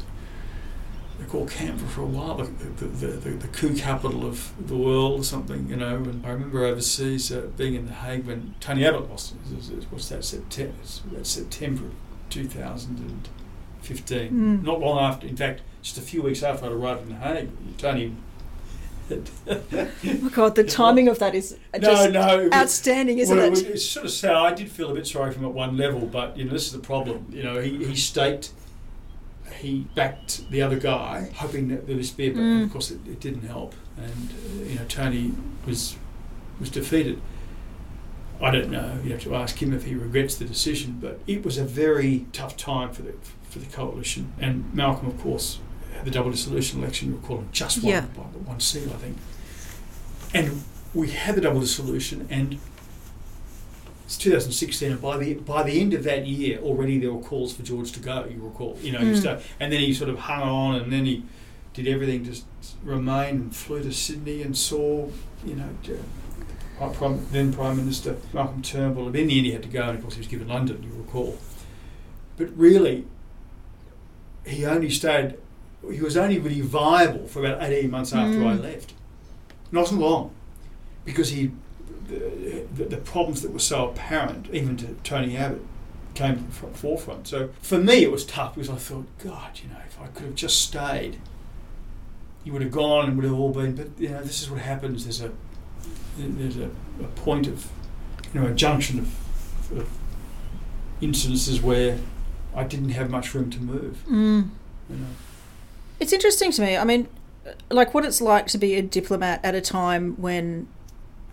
They 1.21 1.27
call 1.27 1.45
Canberra 1.45 1.87
for 1.87 2.01
a 2.01 2.05
while 2.05 2.37
the, 2.37 2.45
the, 2.83 3.05
the, 3.05 3.29
the, 3.29 3.47
coup 3.49 3.75
capital 3.75 4.25
of 4.25 4.51
the 4.67 4.75
world 4.75 5.19
or 5.19 5.23
something, 5.23 5.69
you 5.69 5.75
know. 5.75 5.97
And 5.97 6.25
I 6.25 6.31
remember 6.31 6.65
overseas 6.65 7.31
uh, 7.31 7.47
being 7.55 7.75
in 7.75 7.85
The 7.85 7.93
Hague 7.93 8.25
when 8.25 8.55
Tony 8.59 8.87
Abbott 8.87 9.07
lost. 9.07 9.35
It 9.51 9.55
was, 9.55 9.69
it 9.69 9.85
what's 9.91 10.09
that? 10.09 10.25
September. 10.25 10.73
That's 11.11 11.29
September 11.29 11.85
of 11.85 11.93
2015. 12.31 14.31
Mm. 14.31 14.63
Not 14.63 14.79
long 14.79 14.97
after. 14.97 15.27
In 15.27 15.37
fact, 15.37 15.61
just 15.83 15.99
a 15.99 16.01
few 16.01 16.23
weeks 16.23 16.41
after 16.41 16.65
I'd 16.65 16.71
arrived 16.71 17.03
in 17.03 17.09
The 17.09 17.15
Hague, 17.15 17.49
Tony. 17.77 18.15
Oh 20.03 20.17
my 20.21 20.29
god, 20.29 20.55
the 20.55 20.63
timing 20.63 21.07
of 21.07 21.19
that 21.19 21.35
is 21.35 21.55
no, 21.73 21.79
just 21.79 22.11
no. 22.11 22.45
was- 22.45 22.53
outstanding, 22.53 23.19
isn't 23.19 23.37
well, 23.37 23.51
it? 23.51 23.61
It's 23.61 23.85
sort 23.85 24.05
of 24.05 24.11
sad. 24.11 24.35
I 24.35 24.53
did 24.53 24.71
feel 24.71 24.89
a 24.89 24.95
bit 24.95 25.05
sorry 25.05 25.31
for 25.31 25.39
him 25.39 25.45
at 25.45 25.51
one 25.51 25.77
level, 25.77 25.99
but 25.99 26.35
you 26.35 26.45
know, 26.45 26.53
this 26.53 26.65
is 26.65 26.71
the 26.71 26.79
problem. 26.79 27.27
You 27.29 27.43
know, 27.43 27.59
he, 27.59 27.85
he 27.85 27.95
staked, 27.95 28.53
he 29.61 29.87
backed 29.95 30.49
the 30.51 30.61
other 30.61 30.77
guy, 30.79 31.31
hoping 31.35 31.67
that 31.69 31.87
there 31.87 31.97
was 31.97 32.11
beer, 32.11 32.31
but 32.33 32.39
Mm. 32.41 32.63
of 32.65 32.71
course 32.71 32.91
it, 32.91 32.99
it 33.07 33.19
didn't 33.19 33.47
help. 33.47 33.73
And 33.97 34.29
uh, 34.31 34.69
you 34.69 34.75
know, 34.75 34.85
Tony 34.87 35.33
was 35.65 35.95
was 36.59 36.69
defeated. 36.69 37.21
I 38.41 38.49
don't 38.51 38.71
know. 38.71 38.97
You 39.03 39.11
have 39.11 39.21
to 39.23 39.35
ask 39.35 39.61
him 39.61 39.71
if 39.73 39.85
he 39.85 39.93
regrets 39.93 40.35
the 40.35 40.45
decision, 40.45 40.97
but 40.99 41.19
it 41.27 41.43
was 41.45 41.57
a 41.57 41.63
very 41.65 42.25
tough 42.33 42.57
time 42.57 42.91
for 42.91 43.01
the 43.03 43.13
for 43.49 43.59
the 43.59 43.65
coalition. 43.67 44.33
And 44.39 44.73
Malcolm, 44.73 45.07
of 45.07 45.19
course, 45.21 45.59
had 45.95 46.05
the 46.05 46.11
double 46.11 46.31
dissolution 46.31 46.79
election. 46.81 47.09
You 47.09 47.15
recall, 47.17 47.39
and 47.39 47.51
just 47.53 47.83
won 47.83 47.91
Yeah. 47.93 48.01
by 48.15 48.21
one 48.23 48.59
seat, 48.59 48.87
I 48.87 48.97
think. 48.97 49.17
And 50.33 50.63
we 50.93 51.09
had 51.11 51.35
the 51.35 51.41
double 51.41 51.59
dissolution, 51.59 52.27
and 52.29 52.57
it's 54.11 54.17
2016, 54.17 54.91
and 54.91 55.01
by 55.01 55.15
the 55.17 55.35
by 55.35 55.63
the 55.63 55.79
end 55.79 55.93
of 55.93 56.03
that 56.03 56.27
year, 56.27 56.59
already 56.59 56.99
there 56.99 57.13
were 57.13 57.21
calls 57.21 57.53
for 57.53 57.63
George 57.63 57.93
to 57.93 58.01
go. 58.01 58.25
You 58.29 58.41
recall, 58.43 58.77
you 58.81 58.91
know, 58.91 58.99
he 58.99 59.05
Mm. 59.11 59.15
started, 59.15 59.43
and 59.57 59.71
then 59.71 59.79
he 59.79 59.93
sort 59.93 60.09
of 60.09 60.19
hung 60.19 60.41
on, 60.41 60.75
and 60.75 60.91
then 60.91 61.05
he 61.05 61.23
did 61.73 61.87
everything 61.87 62.25
to 62.25 62.35
remain 62.83 63.35
and 63.35 63.55
flew 63.55 63.81
to 63.81 63.93
Sydney 63.93 64.41
and 64.41 64.57
saw, 64.57 65.07
you 65.45 65.55
know, 65.55 65.69
uh, 66.81 66.89
Prime, 66.89 67.25
then 67.31 67.53
Prime 67.53 67.77
Minister 67.77 68.17
Malcolm 68.33 68.61
Turnbull. 68.61 69.07
And 69.07 69.15
in 69.15 69.27
the 69.27 69.37
end, 69.37 69.45
he 69.45 69.53
had 69.53 69.63
to 69.63 69.69
go, 69.69 69.83
and 69.83 69.95
of 69.97 70.01
course, 70.01 70.15
he 70.15 70.19
was 70.19 70.27
given 70.27 70.49
London. 70.49 70.83
You 70.83 70.89
recall, 71.01 71.37
but 72.35 72.49
really, 72.57 73.05
he 74.45 74.65
only 74.65 74.89
stayed. 74.89 75.35
He 75.89 76.01
was 76.01 76.17
only 76.17 76.37
really 76.37 76.59
viable 76.59 77.27
for 77.27 77.45
about 77.45 77.63
18 77.63 77.89
months 77.89 78.11
after 78.11 78.43
I 78.43 78.57
Mm. 78.57 78.61
left. 78.63 78.93
Not 79.71 79.89
long, 79.93 80.31
because 81.05 81.29
he 81.29 81.51
the, 82.11 82.67
the, 82.73 82.83
the 82.85 82.97
problems 82.97 83.41
that 83.41 83.51
were 83.51 83.59
so 83.59 83.89
apparent, 83.89 84.47
even 84.53 84.77
to 84.77 84.87
Tony 85.03 85.37
Abbott, 85.37 85.61
came 86.13 86.35
to 86.35 86.43
the 86.43 86.77
forefront. 86.77 87.27
So 87.27 87.49
for 87.61 87.77
me, 87.77 88.03
it 88.03 88.11
was 88.11 88.25
tough 88.25 88.55
because 88.55 88.69
I 88.69 88.75
thought, 88.75 89.05
God, 89.19 89.59
you 89.63 89.69
know, 89.69 89.79
if 89.87 89.99
I 89.99 90.07
could 90.07 90.25
have 90.25 90.35
just 90.35 90.61
stayed, 90.61 91.17
he 92.43 92.51
would 92.51 92.61
have 92.61 92.71
gone 92.71 93.07
and 93.07 93.15
would 93.17 93.25
have 93.25 93.33
all 93.33 93.51
been. 93.51 93.75
But 93.75 93.87
you 93.97 94.09
know, 94.09 94.21
this 94.21 94.41
is 94.41 94.49
what 94.49 94.61
happens. 94.61 95.03
There's 95.05 95.21
a 95.21 95.31
there's 96.17 96.57
a, 96.57 96.69
a 96.99 97.07
point 97.15 97.47
of 97.47 97.69
you 98.33 98.41
know 98.41 98.47
a 98.47 98.53
junction 98.53 98.99
of, 98.99 99.77
of 99.77 99.89
incidences 101.01 101.61
where 101.61 101.97
I 102.55 102.63
didn't 102.63 102.89
have 102.89 103.09
much 103.09 103.33
room 103.33 103.49
to 103.51 103.59
move. 103.61 104.03
Mm. 104.09 104.49
You 104.89 104.95
know. 104.97 105.05
It's 105.99 106.13
interesting 106.13 106.51
to 106.51 106.61
me. 106.61 106.77
I 106.77 106.83
mean, 106.83 107.07
like 107.69 107.93
what 107.93 108.05
it's 108.05 108.21
like 108.21 108.47
to 108.47 108.57
be 108.57 108.75
a 108.75 108.81
diplomat 108.81 109.39
at 109.43 109.55
a 109.55 109.61
time 109.61 110.15
when 110.19 110.67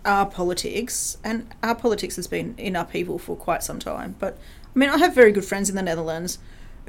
our 0.09 0.25
politics 0.25 1.17
and 1.23 1.47
our 1.61 1.75
politics 1.75 2.15
has 2.15 2.25
been 2.27 2.55
in 2.57 2.75
upheaval 2.75 3.19
for 3.19 3.35
quite 3.35 3.61
some 3.63 3.77
time. 3.77 4.15
But 4.17 4.37
I 4.75 4.79
mean, 4.79 4.89
I 4.89 4.97
have 4.97 5.13
very 5.13 5.31
good 5.31 5.45
friends 5.45 5.69
in 5.69 5.75
the 5.75 5.83
Netherlands 5.83 6.39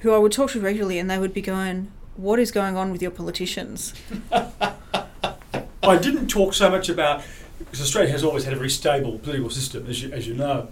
who 0.00 0.12
I 0.12 0.18
would 0.18 0.32
talk 0.32 0.50
to 0.52 0.60
regularly, 0.60 0.98
and 0.98 1.10
they 1.10 1.18
would 1.18 1.34
be 1.34 1.42
going, 1.42 1.92
"What 2.16 2.38
is 2.38 2.50
going 2.50 2.76
on 2.76 2.90
with 2.90 3.02
your 3.02 3.10
politicians?" 3.10 3.92
I 4.32 5.96
didn't 5.98 6.28
talk 6.28 6.54
so 6.54 6.70
much 6.70 6.88
about 6.88 7.22
because 7.58 7.80
Australia 7.82 8.10
has 8.10 8.24
always 8.24 8.44
had 8.44 8.54
a 8.54 8.56
very 8.56 8.70
stable 8.70 9.18
political 9.18 9.50
system, 9.50 9.86
as 9.86 10.02
you, 10.02 10.10
as 10.12 10.26
you 10.26 10.34
know, 10.34 10.68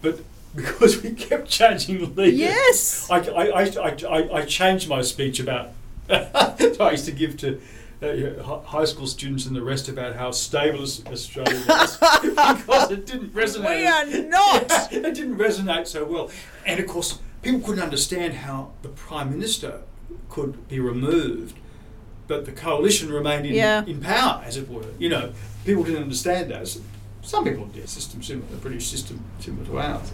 but 0.00 0.20
because 0.56 1.02
we 1.02 1.10
kept 1.12 1.48
changing 1.48 2.14
leaders, 2.14 2.38
Yes. 2.38 3.10
I, 3.10 3.18
I, 3.18 3.62
I, 3.62 3.96
I, 4.08 4.38
I 4.38 4.42
changed 4.46 4.88
my 4.88 5.02
speech 5.02 5.38
about. 5.38 5.72
I 6.10 6.90
used 6.92 7.04
to 7.04 7.12
give 7.12 7.36
to 7.38 7.60
uh, 8.02 8.60
high 8.60 8.84
school 8.84 9.06
students 9.06 9.46
and 9.46 9.56
the 9.56 9.62
rest 9.62 9.88
about 9.88 10.14
how 10.16 10.30
stable 10.30 10.82
Australia 10.82 11.62
was 11.68 11.96
because 12.22 12.90
it 12.90 13.06
didn't 13.06 13.34
resonate. 13.34 13.76
We 13.76 13.86
are 13.86 14.28
not. 14.28 14.92
it 14.92 15.02
didn't 15.14 15.36
resonate 15.36 15.86
so 15.86 16.04
well, 16.04 16.30
and 16.66 16.78
of 16.80 16.86
course, 16.86 17.18
people 17.42 17.60
couldn't 17.60 17.82
understand 17.82 18.34
how 18.34 18.72
the 18.82 18.88
prime 18.88 19.30
minister 19.30 19.82
could 20.28 20.68
be 20.68 20.78
removed, 20.78 21.56
but 22.26 22.44
the 22.44 22.52
coalition 22.52 23.10
remained 23.12 23.46
in, 23.46 23.54
Yeah. 23.54 23.84
in 23.84 24.00
power, 24.00 24.42
as 24.44 24.56
it 24.56 24.68
were. 24.68 24.84
You 24.98 25.08
know, 25.08 25.32
people 25.64 25.82
didn't 25.82 26.02
understand 26.02 26.50
that. 26.50 26.76
Some 27.22 27.44
people 27.44 27.66
did. 27.66 27.88
System 27.88 28.22
similar, 28.22 28.46
the 28.50 28.56
British 28.56 28.88
system 28.88 29.24
similar 29.40 29.66
to 29.66 29.78
ours, 29.80 30.12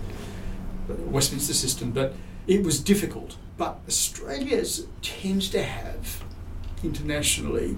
but 0.89 0.97
the 0.97 1.05
Westminster 1.05 1.55
system. 1.55 1.91
But 1.93 2.15
it 2.47 2.63
was 2.65 2.81
difficult. 2.81 3.37
But 3.57 3.79
Australia 3.87 4.65
tends 5.03 5.49
to 5.51 5.63
have, 5.63 6.25
internationally, 6.83 7.77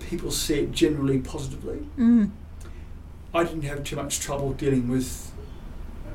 people 0.00 0.30
see 0.30 0.60
it 0.60 0.72
generally 0.72 1.18
positively. 1.18 1.86
Mm. 1.98 2.30
I 3.34 3.44
didn't 3.44 3.62
have 3.62 3.84
too 3.84 3.96
much 3.96 4.20
trouble 4.20 4.52
dealing 4.52 4.88
with. 4.88 5.32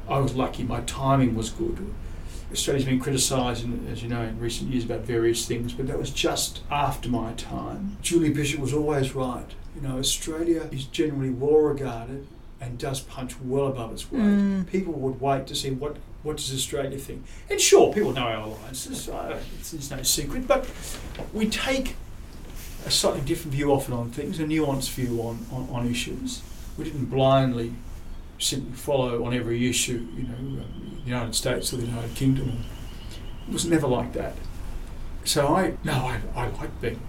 I 0.09 0.19
was 0.19 0.35
lucky. 0.35 0.63
My 0.63 0.81
timing 0.81 1.35
was 1.35 1.49
good. 1.49 1.93
Australia's 2.51 2.85
been 2.85 2.99
criticised, 2.99 3.65
as 3.89 4.03
you 4.03 4.09
know, 4.09 4.21
in 4.21 4.39
recent 4.39 4.69
years 4.69 4.85
about 4.85 5.01
various 5.01 5.47
things, 5.47 5.73
but 5.73 5.87
that 5.87 5.97
was 5.97 6.11
just 6.11 6.61
after 6.69 7.09
my 7.09 7.33
time. 7.33 7.97
Julie 8.01 8.29
Bishop 8.29 8.59
was 8.59 8.73
always 8.73 9.15
right. 9.15 9.47
You 9.75 9.81
know, 9.81 9.97
Australia 9.97 10.67
is 10.71 10.85
generally 10.85 11.31
well 11.31 11.57
regarded 11.57 12.27
and 12.61 12.77
does 12.77 12.99
punch 12.99 13.39
well 13.41 13.67
above 13.67 13.91
its 13.91 14.11
weight. 14.11 14.21
Mm. 14.21 14.67
People 14.67 14.93
would 14.93 15.19
wait 15.19 15.47
to 15.47 15.55
see 15.55 15.71
what 15.71 15.97
what 16.23 16.37
does 16.37 16.53
Australia 16.53 16.97
think. 16.97 17.23
And 17.49 17.59
sure, 17.59 17.93
people 17.93 18.13
know 18.13 18.21
our 18.21 18.47
alliances. 18.47 19.09
Uh, 19.09 19.39
it's, 19.59 19.73
it's 19.73 19.91
no 19.91 20.01
secret, 20.03 20.47
but 20.47 20.69
we 21.33 21.49
take 21.49 21.95
a 22.85 22.91
slightly 22.91 23.21
different 23.21 23.53
view 23.53 23.71
often 23.71 23.93
on 23.93 24.09
things, 24.09 24.39
a 24.39 24.43
nuanced 24.43 24.91
view 24.91 25.21
on, 25.21 25.45
on, 25.51 25.69
on 25.69 25.89
issues. 25.89 26.41
We 26.77 26.85
didn't 26.85 27.05
blindly 27.05 27.73
simply 28.39 28.73
follow 28.73 29.23
on 29.23 29.33
every 29.33 29.69
issue, 29.69 30.07
you 30.15 30.23
know, 30.23 30.35
um, 30.35 30.99
the 31.03 31.09
United 31.09 31.35
States 31.35 31.71
or 31.73 31.77
the 31.77 31.85
United 31.85 32.15
Kingdom. 32.15 32.63
It 33.47 33.53
was 33.53 33.65
never 33.65 33.87
like 33.87 34.13
that. 34.13 34.35
So 35.25 35.55
I, 35.55 35.77
no, 35.83 35.93
I, 35.93 36.19
I 36.35 36.47
like 36.47 36.81
being, 36.81 36.99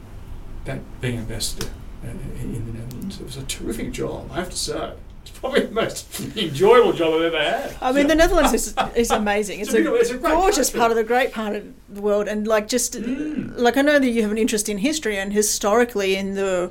that, 0.65 0.81
being 1.01 1.19
ambassador 1.19 1.69
uh, 2.05 2.11
in 2.11 2.67
the 2.67 2.79
Netherlands. 2.79 3.21
It 3.21 3.25
was 3.25 3.37
a 3.37 3.45
terrific 3.45 3.93
job, 3.93 4.31
I 4.31 4.37
have 4.37 4.51
to 4.51 4.57
say. 4.57 4.93
It's 5.27 5.39
probably 5.39 5.61
the 5.67 5.73
most 5.73 6.21
enjoyable 6.37 6.93
job 6.93 7.15
I've 7.15 7.23
ever 7.35 7.39
had. 7.39 7.77
I 7.81 7.93
mean, 7.93 8.07
the 8.09 8.15
Netherlands 8.15 8.53
is, 8.53 8.75
is 8.95 9.11
amazing. 9.11 9.61
It's, 9.61 9.71
It's 9.71 9.75
a 9.75 9.77
beautiful- 9.79 9.99
it's 10.01 10.11
a 10.11 10.19
great 10.19 10.33
gorgeous 10.35 10.69
country. 10.69 10.79
part 10.81 10.91
of 10.91 10.97
the 10.97 11.05
great 11.05 11.33
part 11.33 11.57
of 11.57 11.65
the 11.89 12.01
world, 12.03 12.29
and 12.29 12.47
like 12.47 12.69
just 12.69 12.93
Mm. 12.95 13.53
like 13.57 13.77
I 13.77 13.83
know 13.83 13.99
that 13.99 14.09
you 14.11 14.23
have 14.23 14.31
an 14.31 14.39
interest 14.39 14.69
in 14.69 14.79
history 14.79 15.17
and 15.19 15.33
historically 15.33 16.15
in 16.17 16.35
the 16.35 16.71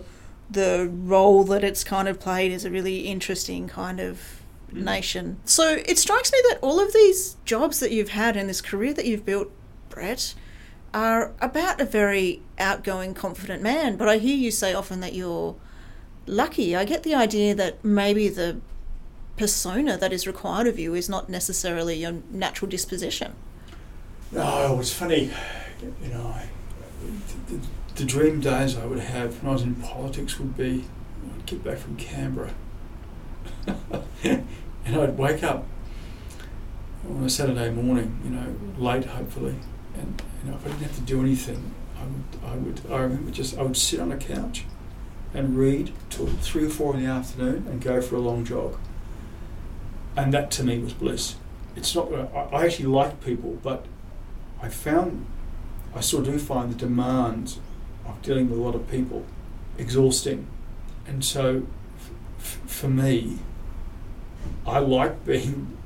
the 0.52 0.88
role 0.94 1.44
that 1.46 1.64
it's 1.64 1.84
kind 1.84 2.08
of 2.08 2.20
played 2.20 2.52
as 2.52 2.64
a 2.64 2.70
really 2.70 3.00
interesting 3.08 3.68
kind 3.68 4.00
of 4.00 4.20
Mm. 4.72 4.84
nation. 4.84 5.38
So 5.46 5.80
it 5.86 5.98
strikes 5.98 6.32
me 6.32 6.40
that 6.50 6.60
all 6.62 6.80
of 6.80 6.94
these 6.94 7.36
jobs 7.46 7.80
that 7.80 7.92
you've 7.92 8.10
had 8.10 8.36
and 8.38 8.48
this 8.50 8.62
career 8.62 8.94
that 8.94 9.06
you've 9.06 9.26
built, 9.26 9.50
Brett, 9.90 10.34
are 10.94 11.32
about 11.42 11.82
a 11.82 11.86
very 11.86 12.42
outgoing, 12.60 13.14
confident 13.16 13.62
man. 13.64 13.96
But 13.98 14.10
I 14.10 14.18
hear 14.18 14.36
you 14.36 14.52
say 14.52 14.74
often 14.74 15.00
that 15.00 15.14
you're 15.14 15.56
lucky. 16.26 16.76
I 16.76 16.86
get 16.86 17.04
the 17.04 17.16
idea 17.16 17.56
that 17.56 17.84
maybe 17.84 18.30
the 18.30 18.60
persona 19.38 19.98
that 19.98 20.14
is 20.14 20.28
required 20.28 20.68
of 20.68 20.78
you 20.80 20.94
is 20.94 21.10
not 21.10 21.30
necessarily 21.30 21.96
your 21.96 22.16
natural 22.32 22.70
disposition. 22.70 23.34
No, 24.32 24.80
it's 24.80 24.94
funny, 24.94 25.32
you 26.02 26.10
know, 26.10 26.36
the, 27.48 27.56
the, 27.56 27.68
the 27.96 28.06
dream 28.06 28.40
days 28.40 28.78
I 28.78 28.86
would 28.86 29.00
have 29.00 29.42
when 29.44 29.50
I 29.50 29.54
was 29.54 29.62
in 29.62 29.76
politics 29.76 30.40
would 30.40 30.58
be 30.58 30.86
I'd 31.36 31.46
get 31.46 31.64
back 31.64 31.78
from 31.78 31.96
Canberra 31.98 32.52
and 34.24 34.46
I'd 34.86 35.18
wake 35.18 35.44
up 35.44 35.66
on 37.10 37.24
a 37.24 37.30
Saturday 37.30 37.70
morning, 37.70 38.20
you 38.24 38.30
know, 38.32 38.56
late 38.78 39.06
hopefully, 39.06 39.56
and 39.96 40.22
you 40.44 40.52
know, 40.52 40.58
if 40.58 40.66
I 40.66 40.70
didn't 40.70 40.84
have 40.84 40.96
to 40.96 41.02
do 41.02 41.22
anything, 41.22 41.74
I 41.98 42.04
would, 42.06 42.52
I 42.52 42.56
would, 42.56 42.82
I 42.92 43.02
remember 43.04 43.32
just, 43.32 43.58
I 43.58 43.64
would 43.64 43.78
sit 43.78 44.00
on 44.00 44.12
a 44.12 44.18
couch 44.18 44.66
and 45.34 45.58
read 45.58 45.92
till 46.10 46.28
three 46.28 46.66
or 46.66 46.70
four 46.70 46.96
in 46.96 47.04
the 47.04 47.10
afternoon 47.10 47.66
and 47.70 47.82
go 47.82 48.02
for 48.02 48.16
a 48.16 48.20
long 48.20 48.46
jog. 48.46 48.78
And 50.16 50.34
that 50.34 50.52
to 50.52 50.64
me 50.64 50.80
was 50.80 50.94
bliss. 50.94 51.36
It's 51.76 51.96
not, 51.96 52.12
I, 52.14 52.66
actually 52.66 52.86
like 52.86 53.24
people, 53.24 53.58
but 53.64 53.86
I 54.62 54.70
found, 54.70 55.26
I 55.96 56.02
still 56.02 56.22
do 56.22 56.38
find 56.38 56.72
the 56.72 56.78
demands 56.78 57.60
of 58.06 58.22
dealing 58.22 58.50
with 58.50 58.60
a 58.60 58.62
lot 58.62 58.76
of 58.76 58.90
people 58.90 59.26
exhausting. 59.78 60.48
And 61.08 61.26
so, 61.26 61.66
f- 62.38 62.60
for 62.68 62.88
me, 62.88 63.40
I 64.68 64.80
like 64.80 65.26
being 65.26 65.78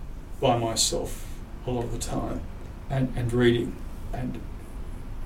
by 0.41 0.57
myself 0.57 1.25
a 1.65 1.71
lot 1.71 1.85
of 1.85 1.91
the 1.91 1.97
time 1.97 2.41
and, 2.89 3.13
and 3.15 3.31
reading 3.31 3.75
and 4.13 4.39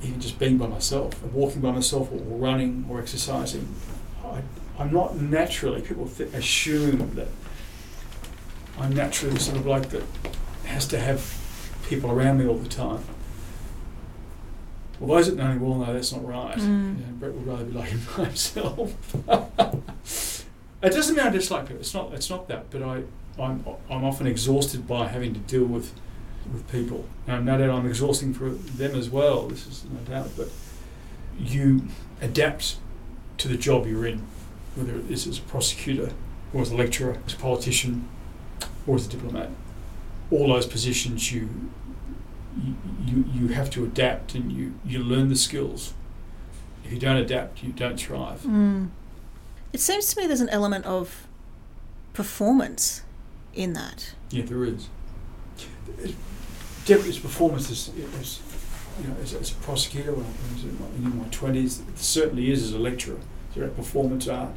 even 0.01 0.19
just 0.19 0.39
being 0.39 0.57
by 0.57 0.67
myself 0.67 1.21
and 1.23 1.33
walking 1.33 1.61
by 1.61 1.71
myself 1.71 2.11
or, 2.11 2.15
or 2.15 2.37
running 2.37 2.85
or 2.89 2.99
exercising. 2.99 3.67
I'm 4.81 4.91
not 4.91 5.15
naturally, 5.15 5.81
people 5.81 6.07
th- 6.07 6.33
assume 6.33 7.13
that 7.13 7.27
I'm 8.79 8.93
naturally 8.93 9.37
sort 9.37 9.57
of 9.57 9.67
like 9.67 9.89
that 9.89 10.03
has 10.65 10.87
to 10.87 10.97
have 10.97 11.37
people 11.87 12.09
around 12.09 12.39
me 12.39 12.47
all 12.47 12.57
the 12.57 12.67
time. 12.67 13.03
Well, 14.99 15.17
those 15.17 15.27
that 15.27 15.35
know 15.35 15.53
me 15.53 15.59
well 15.59 15.75
know 15.75 15.93
that's 15.93 16.11
not 16.11 16.25
right. 16.25 16.57
Mm. 16.57 16.99
You 16.99 17.05
know, 17.05 17.11
Brett 17.19 17.33
would 17.33 17.45
rather 17.47 17.65
be 17.65 17.73
like 17.73 17.89
him 17.89 18.01
by 18.17 18.25
himself. 18.25 19.15
it 20.81 20.89
doesn't 20.89 21.15
mean 21.15 21.27
I 21.27 21.29
dislike 21.29 21.67
people. 21.67 21.81
It's 21.81 21.93
not. 21.93 22.13
It's 22.13 22.29
not 22.29 22.47
that. 22.47 22.71
But 22.71 22.81
I, 22.81 23.03
I'm, 23.39 23.63
I'm 23.89 24.03
often 24.03 24.25
exhausted 24.25 24.87
by 24.87 25.07
having 25.07 25.33
to 25.33 25.39
deal 25.41 25.65
with, 25.65 25.93
with 26.51 26.69
people. 26.71 27.05
Now, 27.27 27.39
no 27.39 27.57
doubt 27.59 27.69
I'm 27.69 27.87
exhausting 27.87 28.33
for 28.33 28.49
them 28.49 28.95
as 28.95 29.11
well. 29.11 29.47
This 29.47 29.67
is 29.67 29.85
no 29.85 29.99
doubt. 30.11 30.29
But 30.35 30.49
you 31.39 31.83
adapt 32.19 32.77
to 33.39 33.47
the 33.47 33.57
job 33.57 33.87
you're 33.87 34.05
in, 34.05 34.23
whether 34.75 34.95
it 34.95 35.09
is 35.09 35.27
as 35.27 35.39
a 35.39 35.41
prosecutor 35.41 36.11
or 36.53 36.61
as 36.61 36.71
a 36.71 36.75
lecturer, 36.75 37.17
as 37.25 37.33
a 37.33 37.37
politician, 37.37 38.07
or 38.87 38.95
as 38.95 39.07
a 39.07 39.09
diplomat. 39.09 39.49
All 40.29 40.47
those 40.47 40.65
positions 40.65 41.31
you 41.31 41.49
you, 43.05 43.25
you, 43.33 43.47
have 43.49 43.69
to 43.71 43.83
adapt 43.83 44.35
and 44.35 44.51
you, 44.51 44.73
you 44.85 44.99
learn 44.99 45.29
the 45.29 45.35
skills. 45.35 45.93
If 46.83 46.91
you 46.91 46.99
don't 46.99 47.17
adapt, 47.17 47.63
you 47.63 47.71
don't 47.71 47.97
thrive. 47.97 48.41
Mm. 48.41 48.89
It 49.73 49.79
seems 49.79 50.13
to 50.13 50.19
me 50.19 50.27
there's 50.27 50.41
an 50.41 50.49
element 50.49 50.85
of 50.85 51.27
performance 52.13 53.03
in 53.53 53.73
that. 53.73 54.13
Yeah, 54.29 54.43
there 54.43 54.65
is. 54.65 54.89
Deputy's 56.85 57.19
performance 57.19 57.69
is, 57.69 57.89
is 58.19 58.41
you 59.01 59.07
know, 59.07 59.15
as, 59.21 59.33
as 59.33 59.51
a 59.51 59.55
prosecutor 59.55 60.13
when 60.13 60.25
I 60.25 60.53
was 60.53 60.63
in 60.63 60.79
my, 60.79 61.09
in 61.09 61.17
my 61.17 61.25
20s, 61.25 61.87
it 61.87 61.97
certainly 61.97 62.51
is 62.51 62.63
as 62.63 62.73
a 62.73 62.79
lecturer. 62.79 63.19
There 63.55 63.67
performance 63.69 64.27
art. 64.27 64.51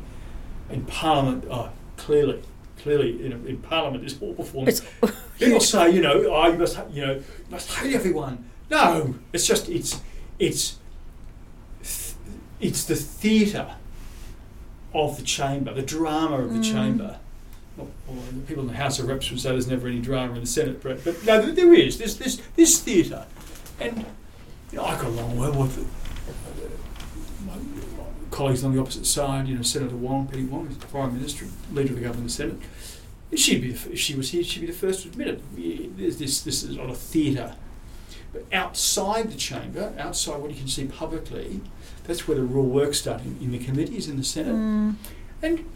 In 0.71 0.85
Parliament, 0.87 1.45
oh, 1.51 1.71
clearly, 1.97 2.43
clearly, 2.79 3.25
in, 3.25 3.33
in 3.47 3.59
Parliament 3.59 4.05
is 4.05 4.21
all 4.23 4.35
performance. 4.35 4.83
People 5.39 5.61
say, 5.75 5.91
you 5.91 6.01
know, 6.01 6.25
oh, 6.31 6.49
you 6.49 6.59
must, 6.59 6.77
ha- 6.77 6.85
you 6.91 7.05
know, 7.07 7.15
you 7.15 7.25
must 7.51 7.71
hate 7.75 7.95
everyone. 7.95 8.49
No, 8.71 9.15
it's 9.33 9.47
just 9.47 9.69
it's 9.69 10.01
it's 10.39 10.79
th- 11.83 12.15
it's 12.61 12.85
the 12.85 12.97
theatre 12.97 13.75
of 14.95 15.17
the 15.19 15.23
chamber, 15.23 15.75
the 15.75 15.83
drama 15.83 16.37
of 16.39 16.51
the 16.53 16.61
Mm. 16.61 16.73
chamber. 16.73 17.19
Well, 17.77 17.89
the 18.33 18.41
people 18.43 18.63
in 18.63 18.69
the 18.69 18.77
House 18.77 19.01
of 19.01 19.09
Reps 19.09 19.29
would 19.31 19.41
say 19.41 19.51
there's 19.51 19.67
never 19.67 19.89
any 19.89 19.99
drama 19.99 20.35
in 20.35 20.41
the 20.41 20.47
Senate, 20.47 20.81
Brett, 20.81 21.03
but 21.05 21.23
no, 21.25 21.43
there- 21.43 21.53
there 21.53 21.75
is. 21.75 21.99
There's 21.99 22.17
this 22.17 22.41
this 22.57 22.79
theatre, 22.81 23.27
and 23.81 24.07
you 24.73 24.79
know, 24.79 24.85
I 24.85 24.95
got 24.95 25.07
along 25.07 25.37
well 25.37 25.53
with 25.53 25.77
it. 25.79 25.87
Colleagues 28.35 28.65
on 28.65 28.75
the 28.75 28.81
opposite 28.81 29.07
side, 29.07 29.47
you 29.47 29.55
know, 29.55 29.63
Senator 29.63 29.95
Wong, 29.95 30.27
Penny 30.27 30.43
Wong, 30.43 30.67
is 30.67 30.77
the 30.77 30.89
Foreign 30.89 31.15
Minister, 31.15 31.47
leader 31.73 31.91
of 31.91 31.95
the 31.95 32.03
government 32.03 32.27
the 32.27 32.33
Senate. 32.33 32.57
She'd 33.33 33.63
be, 33.63 33.71
if 33.71 33.97
she 33.97 34.17
was 34.17 34.31
here, 34.31 34.43
she'd 34.43 34.59
be 34.59 34.67
the 34.67 34.73
first 34.73 35.03
to 35.03 35.09
admit 35.09 35.29
it. 35.29 35.97
There's 35.97 36.19
this, 36.19 36.41
this 36.41 36.65
is 36.65 36.77
not 36.77 36.91
a 36.91 36.97
theatre. 36.97 37.55
But 38.33 38.45
outside 38.53 39.31
the 39.31 39.37
chamber, 39.37 39.95
outside 39.97 40.41
what 40.41 40.51
you 40.51 40.57
can 40.57 40.67
see 40.67 40.85
publicly, 40.87 41.61
that's 42.09 42.27
where 42.27 42.37
the 42.37 42.43
real 42.43 42.65
work's 42.65 43.03
done 43.03 43.21
in, 43.21 43.39
in 43.41 43.53
the 43.53 43.65
committees 43.65 44.09
in 44.09 44.17
the 44.17 44.25
Senate. 44.25 44.57
Mm. 44.57 44.97
And 45.41 45.71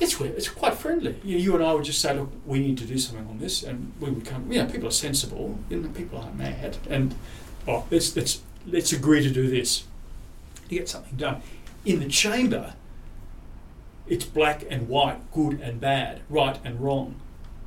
it's 0.00 0.20
where 0.20 0.30
it's 0.30 0.48
quite 0.48 0.74
friendly. 0.74 1.16
You, 1.24 1.38
you 1.38 1.54
and 1.56 1.64
I 1.64 1.74
would 1.74 1.84
just 1.84 2.00
say, 2.00 2.14
look, 2.14 2.30
we 2.46 2.60
need 2.60 2.78
to 2.78 2.84
do 2.84 2.98
something 2.98 3.26
on 3.26 3.40
this, 3.40 3.64
and 3.64 3.92
we 3.98 4.10
would 4.10 4.24
come. 4.24 4.52
You 4.52 4.62
know, 4.62 4.70
people 4.70 4.86
are 4.86 4.92
sensible. 4.92 5.58
You 5.68 5.80
know, 5.80 5.88
people 5.88 6.20
aren't 6.20 6.36
mad, 6.36 6.76
and 6.88 7.16
oh, 7.66 7.84
let's 7.90 8.14
let's 8.14 8.42
let's 8.64 8.92
agree 8.92 9.24
to 9.24 9.30
do 9.30 9.48
this 9.48 9.84
to 10.68 10.74
get 10.74 10.88
something 10.88 11.16
done. 11.16 11.42
In 11.86 12.00
the 12.00 12.08
chamber, 12.08 12.74
it's 14.06 14.24
black 14.24 14.64
and 14.68 14.88
white, 14.88 15.32
good 15.32 15.60
and 15.60 15.80
bad, 15.80 16.20
right 16.28 16.58
and 16.62 16.80
wrong. 16.80 17.14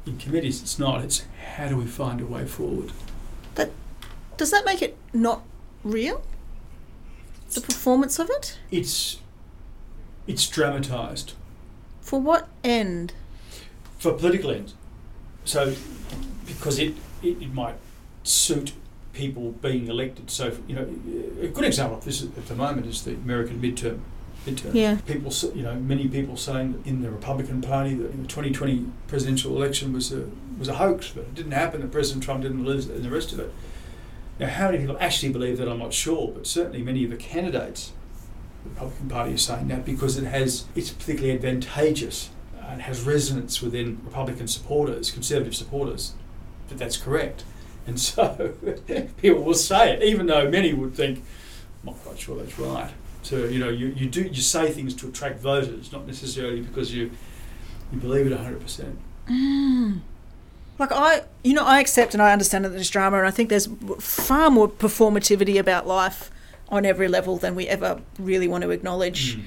In 0.06 0.18
committees, 0.18 0.62
it's 0.62 0.78
not. 0.78 1.04
It's 1.04 1.24
how 1.56 1.70
do 1.70 1.78
we 1.78 1.86
find 1.86 2.22
a 2.22 2.26
way 2.26 2.46
forward? 2.46 2.92
That 3.56 3.72
Does 4.38 4.52
that 4.52 4.66
make 4.66 4.82
it 4.82 4.96
not 5.14 5.42
real? 5.84 6.22
The 7.54 7.62
performance 7.62 8.20
of 8.20 8.30
it? 8.30 8.60
It's 8.70 9.20
it's 10.28 10.48
dramatised. 10.48 11.34
For 12.02 12.22
what 12.22 12.48
end? 12.64 13.14
for 14.00 14.14
political 14.14 14.50
ends. 14.50 14.74
So, 15.46 15.76
because 16.48 16.80
it, 16.80 16.96
it, 17.22 17.42
it 17.42 17.54
might 17.54 17.76
suit 18.24 18.72
people 19.20 19.52
being 19.52 19.88
elected. 19.88 20.32
So, 20.32 20.58
you 20.68 20.76
know, 20.76 20.88
a 21.42 21.48
good 21.48 21.66
example 21.66 21.98
of 21.98 22.06
this 22.06 22.24
at 22.24 22.48
the 22.48 22.56
moment 22.56 22.88
is 22.88 23.04
the 23.04 23.12
American 23.12 23.62
midterm. 23.62 24.00
midterm. 24.46 24.74
Yeah. 24.74 24.96
People, 25.06 25.32
you 25.54 25.64
know, 25.64 25.76
many 25.76 26.08
people 26.08 26.38
saying 26.38 26.72
that 26.72 26.88
in 26.90 27.02
the 27.02 27.12
Republican 27.12 27.62
Party 27.62 27.96
that 27.96 28.12
the 28.12 28.28
2020 28.28 28.86
presidential 29.08 29.56
election 29.56 29.92
was 29.92 30.12
a 30.14 30.30
was 30.58 30.68
a 30.68 30.76
hoax, 30.76 31.12
that 31.12 31.22
it 31.22 31.36
didn't 31.36 31.54
happen, 31.54 31.82
that 31.82 31.92
President 31.92 32.24
Trump 32.24 32.44
didn't 32.44 32.66
lose, 32.66 32.88
it, 32.88 32.96
and 32.96 33.06
the 33.06 33.10
rest 33.10 33.32
of 33.32 33.40
it. 33.40 33.52
Now, 34.40 34.48
how 34.48 34.66
many 34.68 34.80
people 34.80 34.98
actually 35.00 35.32
believe 35.32 35.58
that, 35.58 35.68
I'm 35.68 35.80
not 35.80 35.94
sure, 35.94 36.32
but 36.34 36.48
certainly 36.48 36.82
many 36.82 37.04
of 37.04 37.10
the 37.10 37.18
candidates, 37.18 37.94
the 38.64 38.70
Republican 38.70 39.10
Party 39.10 39.34
is 39.34 39.42
saying 39.42 39.70
that 39.70 39.86
because 39.86 40.18
it 40.18 40.26
has, 40.26 40.66
it's 40.76 40.92
particularly 40.92 41.34
advantageous 41.34 42.30
and 42.62 42.82
has 42.84 43.02
resonance 43.02 43.62
within 43.62 44.02
Republican 44.06 44.48
supporters, 44.48 45.12
conservative 45.12 45.56
supporters, 45.56 46.14
that 46.68 46.78
that's 46.78 46.98
correct. 46.98 47.44
And 47.90 48.00
so 48.00 48.54
people 49.18 49.44
will 49.44 49.54
say 49.56 49.94
it, 49.94 50.04
even 50.04 50.28
though 50.28 50.50
many 50.50 50.74
would 50.74 50.94
think, 50.96 51.20
I'm 51.82 51.88
not 51.88 51.96
quite 52.04 52.20
sure 52.20 52.38
that's 52.38 52.58
right. 52.60 52.92
So, 53.24 53.46
you 53.46 53.60
know, 53.60 53.70
you, 53.70 53.88
you 53.88 54.08
do 54.08 54.22
you 54.24 54.42
say 54.42 54.70
things 54.72 54.94
to 54.96 55.08
attract 55.08 55.40
voters, 55.40 55.92
not 55.92 56.06
necessarily 56.08 56.62
because 56.62 56.94
you 56.94 57.12
you 57.92 58.00
believe 58.00 58.28
it 58.28 58.38
100%. 58.38 58.96
Mm. 59.28 60.00
Like 60.78 60.92
I, 60.92 61.24
you 61.44 61.54
know, 61.54 61.66
I 61.66 61.80
accept 61.82 62.14
and 62.14 62.22
I 62.24 62.32
understand 62.32 62.64
that 62.66 62.70
there's 62.70 62.90
drama, 62.90 63.18
and 63.18 63.28
I 63.28 63.32
think 63.32 63.50
there's 63.50 63.68
far 64.00 64.50
more 64.52 64.70
performativity 64.70 65.60
about 65.60 65.88
life 65.88 66.30
on 66.70 66.86
every 66.86 67.08
level 67.08 67.38
than 67.38 67.56
we 67.56 67.68
ever 67.68 68.00
really 68.20 68.48
want 68.48 68.64
to 68.64 68.70
acknowledge 68.70 69.38
Mm. 69.38 69.44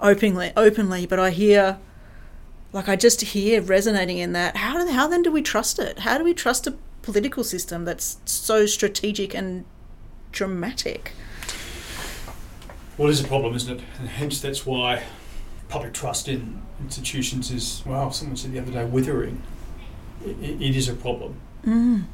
openly. 0.00 0.52
Openly, 0.56 1.06
but 1.06 1.18
I 1.20 1.30
hear, 1.30 1.78
like, 2.72 2.88
I 2.88 2.96
just 2.96 3.20
hear 3.20 3.62
resonating 3.62 4.18
in 4.18 4.32
that. 4.32 4.56
How 4.56 4.84
do, 4.84 4.90
how 4.92 5.06
then 5.06 5.22
do 5.22 5.30
we 5.30 5.40
trust 5.40 5.78
it? 5.78 6.00
How 6.00 6.18
do 6.18 6.24
we 6.24 6.34
trust 6.34 6.66
a 6.66 6.74
political 7.04 7.44
system 7.44 7.84
that's 7.84 8.18
so 8.24 8.64
strategic 8.64 9.34
and 9.34 9.64
dramatic? 10.32 11.12
Well, 12.96 13.08
it 13.08 13.12
is 13.12 13.20
a 13.20 13.28
problem, 13.28 13.54
isn't 13.54 13.78
it? 13.78 13.84
And 13.98 14.08
hence 14.08 14.40
that's 14.40 14.64
why 14.64 15.02
public 15.68 15.92
trust 15.92 16.28
in 16.28 16.62
institutions 16.80 17.50
is, 17.50 17.82
well, 17.84 18.10
someone 18.10 18.36
said 18.36 18.52
the 18.52 18.58
other 18.58 18.72
day, 18.72 18.84
withering. 18.84 19.42
It, 20.24 20.62
it 20.62 20.76
is 20.76 20.88
a 20.88 20.94
problem. 20.94 21.36
Mm. 21.66 22.04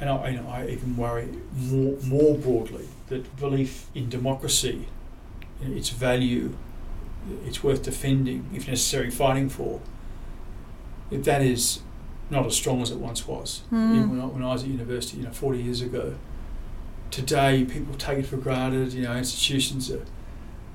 And 0.00 0.10
I, 0.10 0.28
you 0.28 0.40
know, 0.40 0.48
I 0.48 0.66
even 0.66 0.96
worry 0.96 1.28
more, 1.56 1.96
more 2.02 2.36
broadly 2.36 2.88
that 3.08 3.36
belief 3.38 3.86
in 3.94 4.10
democracy, 4.10 4.86
its 5.62 5.88
value, 5.88 6.56
it's 7.46 7.64
worth 7.64 7.82
defending, 7.82 8.50
if 8.52 8.68
necessary, 8.68 9.10
fighting 9.10 9.48
for, 9.48 9.80
if 11.10 11.24
that 11.24 11.40
is 11.40 11.80
not 12.30 12.46
as 12.46 12.54
strong 12.54 12.82
as 12.82 12.90
it 12.90 12.98
once 12.98 13.26
was. 13.26 13.62
Mm. 13.72 13.94
You 13.94 14.00
know, 14.00 14.06
when, 14.06 14.20
I, 14.20 14.24
when 14.26 14.42
I 14.42 14.52
was 14.52 14.62
at 14.62 14.68
university, 14.68 15.18
you 15.18 15.24
know, 15.24 15.32
40 15.32 15.62
years 15.62 15.80
ago, 15.82 16.14
today 17.10 17.64
people 17.64 17.94
take 17.94 18.18
it 18.18 18.26
for 18.26 18.36
granted, 18.36 18.92
you 18.92 19.02
know, 19.02 19.14
institutions 19.14 19.90
are, 19.90 20.04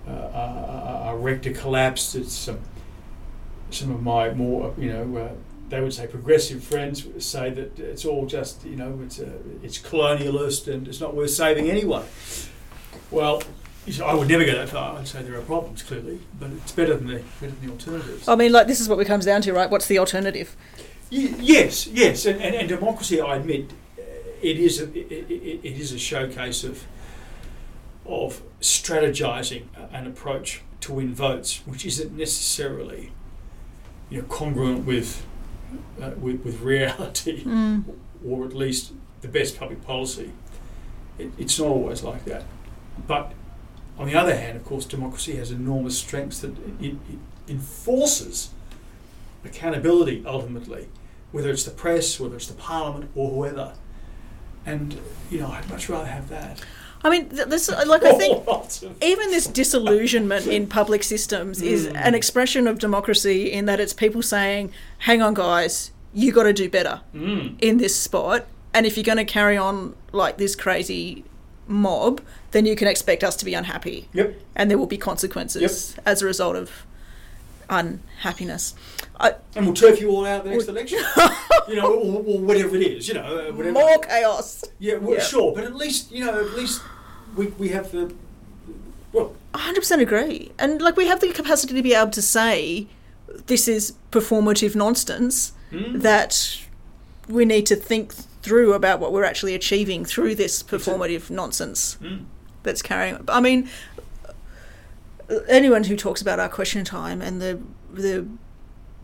uh, 0.07 0.11
are, 0.11 1.01
are 1.07 1.17
wrecked 1.17 1.47
or 1.47 1.53
collapsed. 1.53 2.15
It's 2.15 2.33
some, 2.33 2.59
some 3.71 3.91
of 3.91 4.01
my 4.01 4.33
more, 4.33 4.73
you 4.77 4.91
know, 4.91 5.17
uh, 5.17 5.31
they 5.69 5.81
would 5.81 5.93
say 5.93 6.07
progressive 6.07 6.63
friends 6.63 7.07
say 7.23 7.51
that 7.51 7.77
it's 7.79 8.05
all 8.05 8.25
just, 8.25 8.65
you 8.65 8.75
know, 8.75 8.99
it's, 9.03 9.19
uh, 9.19 9.29
it's 9.61 9.79
colonialist 9.79 10.71
and 10.71 10.87
it's 10.87 10.99
not 10.99 11.15
worth 11.15 11.29
saving 11.29 11.69
anyway. 11.69 12.03
Well, 13.11 13.43
I 14.03 14.13
would 14.13 14.27
never 14.27 14.45
go 14.45 14.53
that 14.53 14.69
far. 14.69 14.97
I'd 14.97 15.07
say 15.07 15.23
there 15.23 15.37
are 15.37 15.41
problems, 15.41 15.81
clearly, 15.83 16.19
but 16.39 16.51
it's 16.51 16.71
better 16.71 16.95
than 16.95 17.07
the, 17.07 17.23
better 17.41 17.53
than 17.53 17.65
the 17.65 17.71
alternatives. 17.71 18.27
I 18.27 18.35
mean, 18.35 18.51
like, 18.51 18.67
this 18.67 18.79
is 18.79 18.87
what 18.87 18.99
it 18.99 19.05
comes 19.05 19.25
down 19.25 19.41
to, 19.43 19.53
right? 19.53 19.69
What's 19.69 19.87
the 19.87 19.97
alternative? 19.97 20.55
Y- 21.11 21.33
yes, 21.39 21.87
yes, 21.87 22.25
and, 22.25 22.39
and, 22.41 22.55
and 22.55 22.69
democracy, 22.69 23.19
I 23.19 23.37
admit, 23.37 23.71
uh, 23.97 24.01
it 24.41 24.59
is 24.59 24.79
a, 24.79 24.85
it, 24.95 25.11
it, 25.63 25.77
is 25.79 25.91
a 25.91 25.97
showcase 25.99 26.63
of 26.63 26.83
of 28.05 28.41
strategizing 28.61 29.63
an 29.91 30.07
approach 30.07 30.61
to 30.81 30.93
win 30.93 31.13
votes, 31.13 31.61
which 31.65 31.85
isn't 31.85 32.15
necessarily, 32.17 33.11
you 34.09 34.19
know, 34.21 34.27
congruent 34.27 34.85
with 34.85 35.25
uh, 36.01 36.11
with, 36.19 36.43
with 36.43 36.61
reality, 36.61 37.43
Mm. 37.43 37.83
or 38.27 38.45
at 38.45 38.53
least 38.55 38.93
the 39.21 39.27
best 39.27 39.57
public 39.59 39.83
policy. 39.85 40.31
It, 41.17 41.31
it's 41.37 41.59
not 41.59 41.67
always 41.67 42.01
like 42.03 42.25
that, 42.25 42.43
but 43.07 43.33
on 43.97 44.07
the 44.07 44.15
other 44.15 44.35
hand, 44.35 44.55
of 44.57 44.63
course, 44.65 44.85
democracy 44.85 45.35
has 45.35 45.51
enormous 45.51 45.97
strengths 45.97 46.39
that 46.39 46.57
it, 46.81 46.95
it 47.09 47.19
enforces 47.47 48.49
accountability 49.43 50.23
ultimately, 50.25 50.87
whether 51.31 51.49
it's 51.49 51.63
the 51.63 51.71
press, 51.71 52.19
whether 52.19 52.35
it's 52.35 52.47
the 52.47 52.53
parliament, 52.55 53.09
or 53.15 53.29
whoever. 53.31 53.73
And 54.65 54.97
you 55.29 55.39
know, 55.39 55.47
I'd 55.49 55.69
much 55.69 55.89
rather 55.89 56.07
have 56.07 56.29
that. 56.29 56.61
I 57.01 57.09
mean, 57.09 57.29
this, 57.29 57.69
like, 57.69 58.03
I 58.03 58.11
think 58.13 58.45
even 59.01 59.29
this 59.31 59.47
disillusionment 59.47 60.47
in 60.47 60.67
public 60.67 61.01
systems 61.03 61.61
is 61.61 61.87
Mm. 61.87 61.95
an 61.95 62.13
expression 62.13 62.67
of 62.67 62.77
democracy 62.77 63.49
in 63.49 63.65
that 63.67 63.79
it's 63.79 63.93
people 63.93 64.21
saying, 64.21 64.73
hang 64.99 65.21
on, 65.21 65.33
guys, 65.33 65.91
you 66.13 66.33
got 66.33 66.43
to 66.43 66.51
do 66.51 66.69
better 66.69 66.99
Mm. 67.15 67.55
in 67.61 67.77
this 67.77 67.95
spot. 67.95 68.47
And 68.73 68.85
if 68.85 68.97
you're 68.97 69.05
going 69.05 69.17
to 69.17 69.23
carry 69.23 69.55
on 69.55 69.95
like 70.11 70.37
this 70.37 70.57
crazy 70.57 71.23
mob, 71.67 72.19
then 72.51 72.65
you 72.65 72.75
can 72.75 72.87
expect 72.89 73.23
us 73.23 73.37
to 73.37 73.45
be 73.45 73.53
unhappy. 73.53 74.09
Yep. 74.11 74.37
And 74.57 74.69
there 74.69 74.77
will 74.77 74.85
be 74.85 74.97
consequences 74.97 75.95
as 76.05 76.21
a 76.21 76.25
result 76.25 76.57
of 76.57 76.69
unhappiness. 77.69 78.75
I, 79.19 79.35
And 79.55 79.65
we'll 79.65 79.75
turf 79.75 79.99
you 79.99 80.09
all 80.09 80.25
out 80.25 80.43
the 80.43 80.51
next 80.51 80.67
election. 80.67 80.99
you 81.67 81.75
know, 81.75 81.93
or, 81.93 82.23
or 82.23 82.39
whatever 82.39 82.75
it 82.75 82.81
is. 82.83 83.07
You 83.07 83.15
know, 83.15 83.21
uh, 83.49 83.51
whatever. 83.51 83.73
more 83.73 83.97
chaos. 83.99 84.63
Yeah, 84.79 84.95
well, 84.95 85.15
Yeah. 85.15 85.23
sure, 85.23 85.53
but 85.53 85.63
at 85.63 85.75
least 85.75 86.11
you 86.11 86.25
know, 86.25 86.39
at 86.39 86.53
least 86.53 86.81
we, 87.35 87.47
we 87.47 87.69
have 87.69 87.91
the 87.91 88.13
well. 89.11 89.35
100% 89.53 89.99
agree. 90.01 90.51
And 90.59 90.81
like 90.81 90.95
we 90.95 91.07
have 91.07 91.19
the 91.21 91.31
capacity 91.33 91.73
to 91.73 91.81
be 91.81 91.93
able 91.95 92.11
to 92.11 92.21
say 92.21 92.87
this 93.47 93.67
is 93.67 93.93
performative 94.11 94.75
nonsense 94.75 95.53
mm, 95.71 96.01
that 96.01 96.59
we 97.27 97.45
need 97.45 97.65
to 97.67 97.75
think 97.75 98.13
through 98.13 98.73
about 98.73 98.99
what 98.99 99.11
we're 99.11 99.23
actually 99.23 99.53
achieving 99.55 100.05
through 100.05 100.35
this 100.35 100.63
performative 100.63 101.29
nonsense 101.29 101.97
mm, 102.01 102.25
that's 102.63 102.81
carrying 102.81 103.19
I 103.27 103.39
mean 103.41 103.69
anyone 105.47 105.83
who 105.85 105.95
talks 105.95 106.21
about 106.21 106.39
our 106.39 106.49
question 106.49 106.83
time 106.83 107.21
and 107.21 107.41
the 107.41 107.59
the 107.91 108.27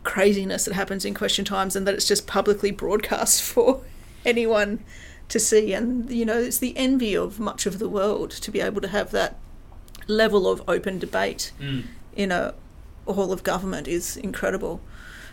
craziness 0.04 0.66
that 0.66 0.74
happens 0.74 1.04
in 1.04 1.14
question 1.14 1.44
times 1.44 1.76
and 1.76 1.88
that 1.88 1.96
it's 1.96 2.08
just 2.08 2.28
publicly 2.28 2.72
broadcast 2.72 3.42
for 3.52 3.82
anyone 4.24 4.84
to 5.28 5.40
see 5.40 5.74
and 5.74 6.12
you 6.12 6.24
know 6.24 6.38
it's 6.38 6.60
the 6.60 6.78
envy 6.78 7.16
of 7.16 7.40
much 7.40 7.66
of 7.66 7.80
the 7.80 7.90
world 7.90 8.30
to 8.30 8.52
be 8.52 8.62
able 8.62 8.80
to 8.80 8.88
have 8.88 9.10
that 9.10 9.38
level 10.08 10.48
of 10.48 10.62
open 10.68 11.00
debate 11.00 11.52
mm. 11.60 11.84
in 12.16 12.32
a 12.32 12.54
hall 13.08 13.32
of 13.32 13.44
government 13.44 13.88
is 13.88 14.18
incredible. 14.18 14.82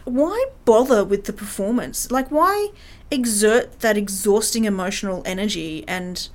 Why 0.04 0.46
bother 0.64 1.04
with 1.04 1.24
the 1.24 1.32
performance? 1.32 2.10
Like, 2.10 2.30
why 2.30 2.70
exert 3.10 3.80
that 3.80 3.96
exhausting 3.96 4.64
emotional 4.64 5.22
energy 5.24 5.84
and 5.86 6.28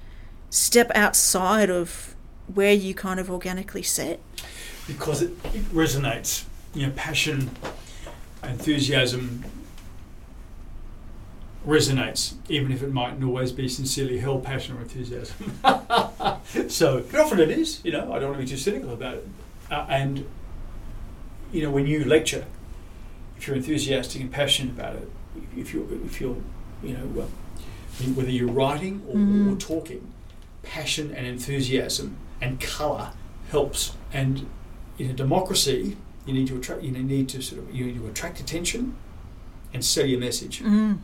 step 0.50 0.90
outside 0.96 1.70
of 1.70 2.16
where 2.54 2.74
you 2.74 2.94
kind 2.94 3.20
of 3.20 3.30
organically 3.30 3.84
set? 3.84 4.20
Because 4.88 5.22
it, 5.22 5.32
it 5.54 5.64
resonates. 5.74 6.46
You 6.74 6.88
know, 6.88 6.94
passion, 6.96 7.50
enthusiasm 8.44 9.44
resonates, 11.66 12.34
even 12.50 12.72
if 12.72 12.82
it 12.82 12.94
mightn't 12.94 13.24
always 13.24 13.52
be 13.52 13.68
sincerely 13.68 14.20
held 14.20 14.44
passion 14.44 14.78
or 14.78 14.82
enthusiasm. 14.82 15.36
so, 16.70 17.02
but 17.12 17.20
often 17.20 17.40
it 17.40 17.50
is. 17.52 17.82
You 17.84 17.92
know, 17.92 18.14
I 18.14 18.20
don't 18.20 18.30
want 18.30 18.36
to 18.36 18.44
be 18.46 18.48
too 18.50 18.58
cynical 18.58 18.94
about 18.94 19.16
it. 19.16 19.28
Uh, 19.70 19.86
and 19.90 20.26
you 21.52 21.62
know, 21.64 21.72
when 21.72 21.88
you 21.88 22.06
lecture, 22.06 22.46
if 23.38 23.48
you're 23.48 23.56
enthusiastic 23.58 24.22
and 24.22 24.32
passionate 24.32 24.72
about 24.72 24.96
it, 24.96 25.10
if 25.58 25.74
you're 25.74 25.86
if 26.06 26.22
you're 26.22 26.38
you 26.84 26.94
know 26.94 27.06
well, 27.14 27.30
whether 28.16 28.30
you're 28.32 28.52
writing 28.52 29.02
or, 29.08 29.14
or 29.16 29.56
Mhm. 29.56 29.60
talking, 29.60 30.08
passion 30.64 31.14
and 31.14 31.26
enthusiasm 31.28 32.16
and 32.40 32.60
colour 32.62 33.12
helps. 33.50 33.94
And 34.14 34.48
in 34.98 35.10
a 35.10 35.14
democracy, 35.14 35.98
you 36.26 36.34
need 36.34 36.48
to 36.48 36.58
attract. 36.58 36.84
You 36.84 36.92
need 36.92 37.30
to 37.30 37.42
sort 37.42 37.62
of 37.62 37.74
you 37.74 37.86
need 37.86 37.96
to 38.00 38.08
attract 38.08 38.40
attention 38.40 38.96
and 39.74 39.84
sell 39.84 40.06
your 40.06 40.20
message. 40.20 40.62
Mm. 40.62 41.00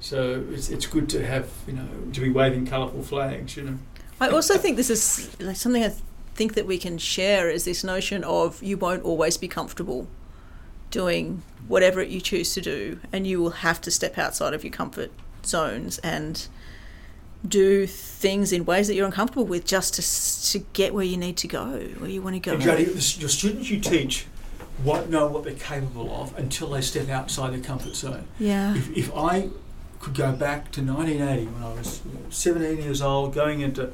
So 0.00 0.44
it's, 0.50 0.68
it's 0.68 0.86
good 0.86 1.08
to 1.10 1.26
have 1.26 1.50
you 1.66 1.74
know 1.74 1.88
to 2.12 2.20
be 2.20 2.30
waving 2.30 2.66
colourful 2.66 3.02
flags. 3.02 3.56
You 3.56 3.64
know. 3.64 3.78
I 4.20 4.28
also 4.28 4.58
think 4.58 4.76
this 4.76 4.90
is 4.90 5.36
like 5.40 5.56
something 5.56 5.84
I 5.84 5.92
think 6.34 6.54
that 6.54 6.66
we 6.66 6.78
can 6.78 6.98
share 6.98 7.50
is 7.50 7.64
this 7.64 7.84
notion 7.84 8.24
of 8.24 8.62
you 8.62 8.76
won't 8.76 9.02
always 9.02 9.36
be 9.36 9.48
comfortable 9.48 10.08
doing 10.90 11.42
whatever 11.66 12.02
you 12.02 12.20
choose 12.20 12.54
to 12.54 12.60
do, 12.60 13.00
and 13.12 13.26
you 13.26 13.40
will 13.40 13.50
have 13.50 13.80
to 13.82 13.90
step 13.90 14.16
outside 14.16 14.54
of 14.54 14.64
your 14.64 14.72
comfort 14.72 15.10
zones 15.44 15.98
and 15.98 16.48
do 17.46 17.86
things 17.86 18.52
in 18.52 18.64
ways 18.64 18.88
that 18.88 18.94
you're 18.94 19.06
uncomfortable 19.06 19.44
with 19.44 19.64
just 19.64 19.94
to 19.94 20.52
to 20.52 20.66
get 20.72 20.92
where 20.92 21.04
you 21.04 21.16
need 21.16 21.36
to 21.38 21.48
go, 21.48 21.78
where 21.98 22.10
you 22.10 22.22
want 22.22 22.34
to 22.34 22.40
go. 22.40 22.56
Your 22.56 23.28
students 23.28 23.70
you 23.70 23.80
teach 23.80 24.26
won't 24.84 25.10
know 25.10 25.26
what 25.26 25.44
they're 25.44 25.54
capable 25.54 26.14
of 26.22 26.36
until 26.38 26.70
they 26.70 26.80
step 26.80 27.08
outside 27.08 27.52
their 27.52 27.60
comfort 27.60 27.94
zone. 27.94 28.26
Yeah. 28.38 28.76
If, 28.76 28.96
if 28.96 29.14
I 29.16 29.50
could 30.00 30.14
go 30.14 30.32
back 30.32 30.70
to 30.72 30.82
1980 30.82 31.46
when 31.46 31.62
I 31.62 31.74
was 31.74 32.00
17 32.30 32.78
years 32.82 33.02
old, 33.02 33.34
going 33.34 33.60
into 33.60 33.92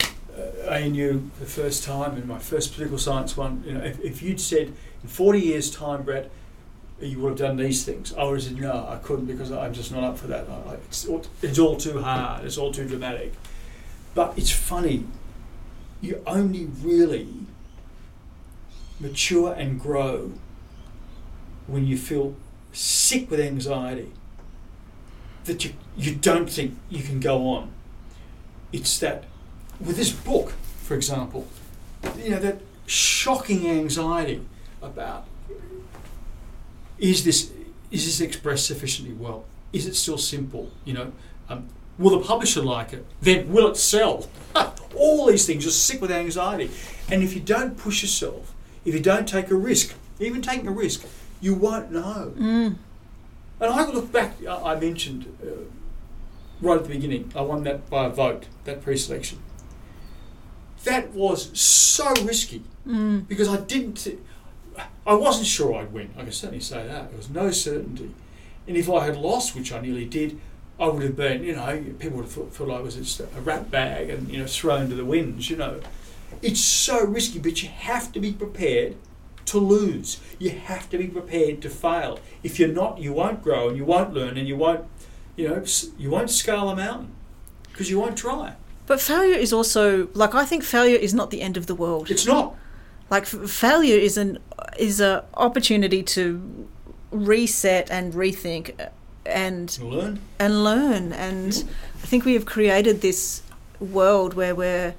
uh, 0.00 0.70
ANU 0.70 1.30
for 1.34 1.40
the 1.40 1.50
first 1.50 1.84
time 1.84 2.14
and 2.14 2.26
my 2.26 2.38
first 2.38 2.72
political 2.74 2.98
science 2.98 3.36
one, 3.36 3.64
you 3.66 3.74
know, 3.74 3.80
if, 3.80 4.00
if 4.00 4.22
you'd 4.22 4.40
said 4.40 4.72
in 5.02 5.08
40 5.08 5.40
years' 5.40 5.70
time, 5.70 6.02
Brett, 6.02 6.30
you 7.06 7.18
would 7.20 7.30
have 7.30 7.38
done 7.38 7.56
these 7.56 7.84
things. 7.84 8.14
I 8.14 8.24
have 8.24 8.42
said, 8.42 8.60
no, 8.60 8.86
I 8.88 8.96
couldn't 8.96 9.26
because 9.26 9.50
I'm 9.50 9.72
just 9.72 9.92
not 9.92 10.04
up 10.04 10.18
for 10.18 10.26
that. 10.28 10.46
It's, 10.86 11.06
it's 11.42 11.58
all 11.58 11.76
too 11.76 12.00
hard, 12.00 12.44
it's 12.44 12.58
all 12.58 12.72
too 12.72 12.86
dramatic. 12.86 13.32
But 14.14 14.36
it's 14.36 14.50
funny, 14.50 15.06
you 16.00 16.22
only 16.26 16.66
really 16.66 17.28
mature 19.00 19.52
and 19.52 19.80
grow 19.80 20.32
when 21.66 21.86
you 21.86 21.96
feel 21.96 22.36
sick 22.72 23.30
with 23.30 23.40
anxiety 23.40 24.12
that 25.44 25.64
you, 25.64 25.72
you 25.96 26.14
don't 26.14 26.48
think 26.48 26.78
you 26.88 27.02
can 27.02 27.20
go 27.20 27.48
on. 27.48 27.70
It's 28.72 28.98
that, 29.00 29.24
with 29.80 29.96
this 29.96 30.10
book, 30.10 30.52
for 30.82 30.94
example, 30.94 31.46
you 32.16 32.30
know, 32.30 32.38
that 32.38 32.60
shocking 32.86 33.68
anxiety 33.68 34.42
about 34.80 35.26
is 37.02 37.24
this 37.24 37.50
is 37.90 38.06
this 38.06 38.20
expressed 38.22 38.66
sufficiently 38.66 39.14
well? 39.14 39.44
Is 39.72 39.86
it 39.86 39.96
still 39.96 40.16
simple? 40.18 40.70
You 40.84 40.94
know, 40.94 41.12
um, 41.48 41.68
will 41.98 42.18
the 42.18 42.24
publisher 42.24 42.62
like 42.62 42.92
it? 42.94 43.04
Then 43.20 43.52
will 43.52 43.66
it 43.68 43.76
sell? 43.76 44.28
All 44.94 45.26
these 45.26 45.46
things 45.46 45.64
You're 45.64 45.72
sick 45.72 46.00
with 46.00 46.10
anxiety, 46.10 46.70
and 47.10 47.22
if 47.22 47.34
you 47.34 47.40
don't 47.40 47.76
push 47.76 48.02
yourself, 48.02 48.54
if 48.84 48.94
you 48.94 49.00
don't 49.00 49.26
take 49.26 49.50
a 49.50 49.54
risk, 49.54 49.94
even 50.20 50.42
taking 50.42 50.68
a 50.68 50.70
risk, 50.70 51.04
you 51.40 51.54
won't 51.54 51.90
know. 51.90 52.32
Mm. 52.38 52.76
And 53.60 53.70
I 53.72 53.86
look 53.90 54.12
back. 54.12 54.36
I 54.46 54.74
mentioned 54.78 55.26
uh, 55.42 55.64
right 56.60 56.76
at 56.76 56.84
the 56.84 56.90
beginning. 56.90 57.32
I 57.34 57.40
won 57.40 57.64
that 57.64 57.88
by 57.90 58.06
a 58.06 58.10
vote. 58.10 58.44
That 58.64 58.82
pre-selection. 58.82 59.38
That 60.84 61.10
was 61.12 61.58
so 61.58 62.12
risky 62.22 62.62
Mm. 62.86 63.28
because 63.28 63.48
I 63.48 63.58
didn't. 63.58 64.08
I 65.06 65.14
wasn't 65.14 65.46
sure 65.46 65.74
I'd 65.74 65.92
win. 65.92 66.10
I 66.16 66.22
can 66.22 66.32
certainly 66.32 66.60
say 66.60 66.86
that. 66.86 67.08
There 67.08 67.16
was 67.16 67.30
no 67.30 67.50
certainty. 67.50 68.10
And 68.66 68.76
if 68.76 68.88
I 68.88 69.04
had 69.04 69.16
lost, 69.16 69.54
which 69.54 69.72
I 69.72 69.80
nearly 69.80 70.04
did, 70.04 70.38
I 70.78 70.86
would 70.88 71.02
have 71.02 71.16
been, 71.16 71.42
you 71.42 71.56
know, 71.56 71.84
people 71.98 72.18
would 72.18 72.24
have 72.24 72.32
thought, 72.32 72.52
thought 72.52 72.70
I 72.70 72.80
was 72.80 72.94
just 72.94 73.20
a 73.20 73.26
rat 73.40 73.70
bag 73.70 74.10
and, 74.10 74.30
you 74.30 74.38
know, 74.38 74.46
thrown 74.46 74.88
to 74.88 74.94
the 74.94 75.04
winds, 75.04 75.50
you 75.50 75.56
know. 75.56 75.80
It's 76.40 76.60
so 76.60 77.04
risky, 77.04 77.38
but 77.38 77.62
you 77.62 77.68
have 77.68 78.12
to 78.12 78.20
be 78.20 78.32
prepared 78.32 78.96
to 79.46 79.58
lose. 79.58 80.20
You 80.38 80.50
have 80.50 80.88
to 80.90 80.98
be 80.98 81.08
prepared 81.08 81.60
to 81.62 81.70
fail. 81.70 82.20
If 82.42 82.58
you're 82.58 82.68
not, 82.68 82.98
you 82.98 83.12
won't 83.12 83.42
grow 83.42 83.68
and 83.68 83.76
you 83.76 83.84
won't 83.84 84.14
learn 84.14 84.38
and 84.38 84.46
you 84.46 84.56
won't, 84.56 84.84
you 85.36 85.48
know, 85.48 85.64
you 85.98 86.10
won't 86.10 86.30
scale 86.30 86.68
a 86.70 86.76
mountain 86.76 87.12
because 87.70 87.90
you 87.90 87.98
won't 87.98 88.16
try. 88.16 88.54
But 88.86 89.00
failure 89.00 89.36
is 89.36 89.52
also 89.52 90.08
like 90.14 90.34
I 90.34 90.44
think 90.44 90.64
failure 90.64 90.96
is 90.96 91.14
not 91.14 91.30
the 91.30 91.40
end 91.40 91.56
of 91.56 91.66
the 91.66 91.74
world. 91.74 92.10
It's 92.10 92.26
not. 92.26 92.56
Like 93.10 93.22
f- 93.24 93.48
failure 93.50 93.96
is 93.96 94.16
an 94.16 94.38
is 94.78 95.00
a 95.00 95.24
opportunity 95.34 96.02
to 96.02 96.68
reset 97.10 97.90
and 97.90 98.12
rethink 98.14 98.88
and 99.26 99.78
learn. 99.80 100.20
and 100.38 100.64
learn. 100.64 101.12
And 101.12 101.64
I 102.02 102.06
think 102.06 102.24
we 102.24 102.34
have 102.34 102.46
created 102.46 103.00
this 103.00 103.42
world 103.80 104.34
where 104.34 104.54
we're 104.54 104.94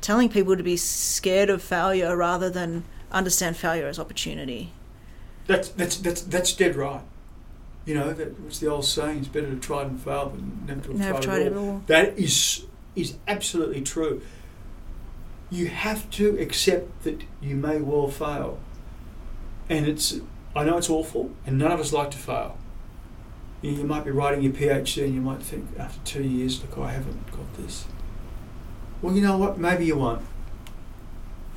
telling 0.00 0.28
people 0.28 0.56
to 0.56 0.62
be 0.62 0.76
scared 0.76 1.50
of 1.50 1.62
failure 1.62 2.16
rather 2.16 2.50
than 2.50 2.84
understand 3.10 3.56
failure 3.56 3.86
as 3.86 3.98
opportunity. 3.98 4.72
That's 5.46 5.68
that's 5.68 5.96
that's 5.98 6.22
that's 6.22 6.52
dead 6.54 6.76
right. 6.76 7.02
You 7.84 7.96
know, 7.96 8.12
that 8.12 8.38
what's 8.40 8.60
the 8.60 8.68
old 8.68 8.84
saying? 8.84 9.18
It's 9.18 9.28
better 9.28 9.50
to 9.50 9.56
try 9.58 9.82
and 9.82 10.00
fail 10.00 10.30
than 10.30 10.64
never 10.66 10.80
to 10.82 10.88
have 10.90 10.98
Never 10.98 11.12
tried, 11.20 11.22
tried 11.24 11.46
at 11.46 11.52
all. 11.56 11.68
all. 11.68 11.82
That 11.86 12.16
is 12.18 12.64
is 12.94 13.16
absolutely 13.26 13.82
true. 13.82 14.22
You 15.50 15.66
have 15.66 16.08
to 16.12 16.38
accept 16.38 17.02
that 17.04 17.24
you 17.42 17.56
may 17.56 17.78
well 17.80 18.08
fail, 18.08 18.58
and 19.76 19.86
it's. 19.86 20.20
I 20.54 20.64
know 20.64 20.76
it's 20.76 20.90
awful, 20.90 21.30
and 21.46 21.58
none 21.58 21.72
of 21.72 21.80
us 21.80 21.92
like 21.92 22.10
to 22.10 22.18
fail. 22.18 22.58
You, 23.62 23.70
you 23.72 23.84
might 23.84 24.04
be 24.04 24.10
writing 24.10 24.42
your 24.42 24.52
PhD, 24.52 25.04
and 25.04 25.14
you 25.14 25.20
might 25.20 25.42
think 25.42 25.66
after 25.78 25.98
two 26.04 26.22
years, 26.22 26.60
look, 26.60 26.76
I 26.78 26.92
haven't 26.92 27.30
got 27.30 27.54
this. 27.56 27.86
Well, 29.00 29.14
you 29.14 29.22
know 29.22 29.38
what? 29.38 29.58
Maybe 29.58 29.86
you 29.86 29.96
won't. 29.96 30.22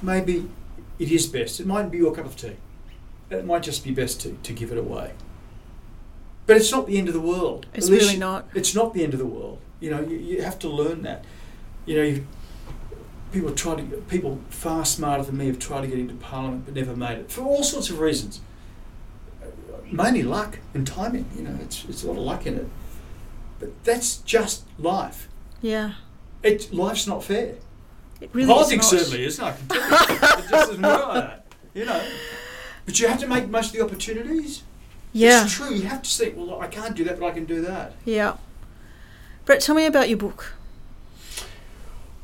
Maybe 0.01 0.49
it 0.97 1.11
is 1.11 1.27
best. 1.27 1.59
It 1.59 1.67
might 1.67 1.91
be 1.91 1.97
your 1.97 2.13
cup 2.13 2.25
of 2.25 2.37
tea. 2.37 2.55
It 3.29 3.45
might 3.45 3.63
just 3.63 3.83
be 3.83 3.91
best 3.91 4.21
to, 4.21 4.37
to 4.43 4.53
give 4.53 4.71
it 4.71 4.77
away. 4.77 5.13
But 6.47 6.57
it's 6.57 6.71
not 6.71 6.87
the 6.87 6.97
end 6.97 7.07
of 7.07 7.13
the 7.13 7.21
world. 7.21 7.65
It's 7.73 7.89
really 7.89 8.17
not. 8.17 8.47
It's 8.53 8.75
not 8.75 8.93
the 8.93 9.03
end 9.03 9.13
of 9.13 9.19
the 9.19 9.25
world. 9.25 9.59
You 9.79 9.89
know, 9.91 10.01
you, 10.01 10.17
you 10.17 10.41
have 10.41 10.59
to 10.59 10.69
learn 10.69 11.01
that. 11.01 11.25
You 11.85 11.95
know, 11.97 12.03
you, 12.03 12.27
people 13.31 13.51
try 13.51 13.75
to 13.75 13.83
people 14.07 14.39
far 14.49 14.85
smarter 14.85 15.23
than 15.23 15.37
me 15.37 15.47
have 15.47 15.59
tried 15.59 15.81
to 15.81 15.87
get 15.87 15.99
into 15.99 16.13
parliament 16.15 16.65
but 16.65 16.73
never 16.73 16.95
made 16.95 17.17
it 17.19 17.31
for 17.31 17.41
all 17.41 17.63
sorts 17.63 17.89
of 17.89 17.99
reasons. 17.99 18.41
Mainly 19.91 20.23
luck 20.23 20.59
and 20.73 20.85
timing. 20.87 21.25
You 21.35 21.43
know, 21.43 21.57
it's 21.61 21.85
it's 21.85 22.03
a 22.03 22.07
lot 22.07 22.17
of 22.17 22.23
luck 22.23 22.45
in 22.45 22.55
it. 22.57 22.67
But 23.59 23.83
that's 23.83 24.17
just 24.17 24.63
life. 24.79 25.29
Yeah. 25.61 25.93
It 26.43 26.73
life's 26.73 27.07
not 27.07 27.23
fair. 27.23 27.55
It 28.21 28.29
really 28.33 28.47
Politics 28.47 28.85
is 28.87 28.91
not. 28.91 28.99
certainly 29.01 29.25
isn't. 29.25 29.43
I 29.43 29.51
can 29.51 29.67
tell 29.67 29.77
you. 29.77 30.15
it 30.15 30.19
just 30.19 30.49
doesn't 30.49 30.81
work 30.81 31.07
like 31.07 31.13
that. 31.15 31.45
You 31.73 31.85
know. 31.85 32.07
But 32.85 32.99
you 32.99 33.07
have 33.07 33.19
to 33.19 33.27
make 33.27 33.49
most 33.49 33.67
of 33.67 33.73
the 33.73 33.83
opportunities. 33.83 34.63
Yeah. 35.11 35.43
It's 35.43 35.53
true. 35.53 35.73
You 35.73 35.83
have 35.83 36.03
to 36.03 36.09
think, 36.09 36.35
well, 36.37 36.59
I 36.61 36.67
can't 36.67 36.95
do 36.95 37.03
that, 37.05 37.19
but 37.19 37.25
I 37.25 37.31
can 37.31 37.45
do 37.45 37.61
that. 37.61 37.93
Yeah. 38.05 38.37
Brett, 39.45 39.61
tell 39.61 39.75
me 39.75 39.85
about 39.85 40.09
your 40.09 40.17
book. 40.17 40.53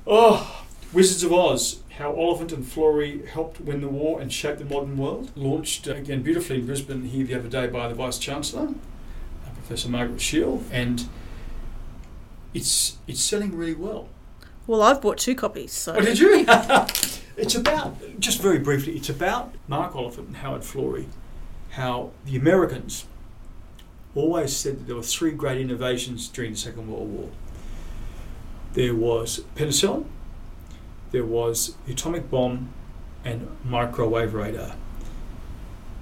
Oh, 0.06 0.61
Wizards 0.94 1.24
of 1.24 1.32
Oz. 1.32 1.82
How 1.98 2.14
Oliphant 2.16 2.52
and 2.52 2.66
Florey 2.66 3.26
helped 3.28 3.62
win 3.62 3.82
the 3.82 3.88
war 3.88 4.20
and 4.20 4.32
shape 4.32 4.58
the 4.58 4.66
modern 4.66 4.98
world. 4.98 5.32
Launched 5.36 5.88
uh, 5.88 5.94
again 5.94 6.22
beautifully 6.22 6.60
in 6.60 6.66
Brisbane 6.66 7.06
here 7.06 7.26
the 7.26 7.36
other 7.36 7.48
day 7.48 7.68
by 7.68 7.88
the 7.88 7.96
Vice 7.96 8.18
Chancellor, 8.18 8.70
uh, 8.70 9.50
Professor 9.54 9.90
Margaret 9.90 10.20
Sheil, 10.20 10.64
and 10.72 11.08
it's 12.54 12.98
it's 13.08 13.22
selling 13.22 13.56
really 13.56 13.76
well. 13.76 14.10
Well, 14.68 14.82
I've 14.82 15.02
bought 15.02 15.18
two 15.18 15.36
copies, 15.36 15.72
so. 15.72 15.96
Oh, 15.96 16.02
did 16.02 16.20
you? 16.20 16.46
it's 17.38 17.56
about, 17.56 17.98
just 18.20 18.42
very 18.42 18.60
briefly, 18.60 18.96
it's 18.96 19.10
about 19.10 19.56
Mark 19.68 19.96
Oliphant 19.96 20.28
and 20.28 20.38
Howard 20.38 20.62
Florey, 20.62 21.08
how 21.72 22.12
the 22.26 22.36
Americans 22.36 23.06
always 24.14 24.56
said 24.56 24.80
that 24.80 24.88
there 24.88 24.96
were 24.96 25.02
three 25.02 25.32
great 25.32 25.60
innovations 25.60 26.28
during 26.28 26.52
the 26.52 26.58
Second 26.58 26.90
World 26.90 27.10
War. 27.12 27.30
There 28.74 28.96
was 28.96 29.42
penicillin, 29.56 30.06
there 31.12 31.26
was 31.26 31.76
the 31.86 31.94
atomic 31.94 32.30
bomb, 32.30 32.74
and 33.24 33.48
microwave 33.64 34.34
radar. 34.34 34.76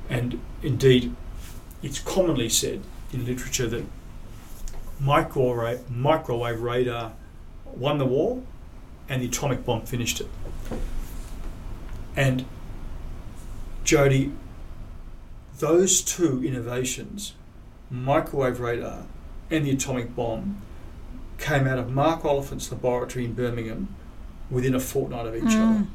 And 0.10 0.40
indeed, 0.64 1.16
it's 1.84 2.00
commonly 2.00 2.50
said 2.50 2.82
in 3.12 3.26
literature 3.26 3.68
that 3.68 3.86
microwave, 5.00 5.90
microwave 5.90 6.62
radar 6.62 7.14
won 7.66 7.98
the 7.98 8.06
war 8.06 8.42
and 9.08 9.22
the 9.22 9.28
atomic 9.28 9.66
bomb 9.66 9.86
finished 9.86 10.22
it. 10.22 10.28
And 12.16 12.46
Jodi, 13.84 14.32
those 15.58 16.02
two 16.02 16.44
innovations, 16.44 17.34
microwave 17.90 18.60
radar 18.60 19.06
and 19.50 19.66
the 19.66 19.72
atomic 19.72 20.16
bomb, 20.16 20.62
came 21.38 21.68
out 21.68 21.80
of 21.80 21.90
Mark 21.90 22.22
Oliphant's 22.24 22.72
laboratory 22.72 23.26
in 23.26 23.34
Birmingham 23.34 23.96
within 24.50 24.76
a 24.76 24.80
fortnight 24.80 25.26
of 25.26 25.36
each 25.36 25.44
other. 25.44 25.56
Mm. 25.56 25.88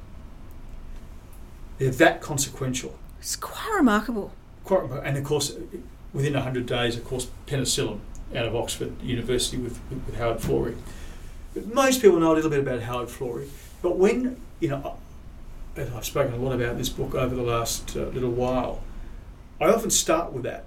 They're 1.79 1.91
that 1.91 2.21
consequential. 2.21 2.97
It's 3.19 3.37
quite 3.37 3.75
remarkable. 3.75 4.33
Quite- 4.65 4.83
remarkable. 4.83 5.09
And 5.09 5.17
of 5.17 5.25
course, 5.25 5.57
within 6.13 6.35
100 6.35 6.67
days, 6.67 6.97
of 6.97 7.05
course, 7.05 7.29
penicillin 7.47 8.01
out 8.35 8.47
of 8.47 8.55
Oxford 8.55 9.01
University 9.03 9.57
with, 9.57 9.81
with, 9.91 10.17
Howard 10.17 10.39
Florey. 10.39 10.77
But 11.53 11.73
most 11.73 12.01
people 12.01 12.19
know 12.19 12.33
a 12.33 12.37
little 12.37 12.51
bit 12.51 12.61
about 12.61 12.83
Howard 12.83 13.09
Florey. 13.09 13.49
But 13.83 13.97
when, 13.97 14.41
you 14.61 14.69
know, 14.69 14.97
I've 15.77 16.05
spoken 16.05 16.35
a 16.35 16.37
lot 16.37 16.55
about 16.55 16.79
this 16.79 16.89
book 16.89 17.15
over 17.15 17.35
the 17.35 17.43
last 17.43 17.97
uh, 17.97 18.05
little 18.07 18.31
while, 18.31 18.83
I 19.61 19.67
often 19.67 19.91
start 19.91 20.33
with 20.33 20.45
that. 20.45 20.65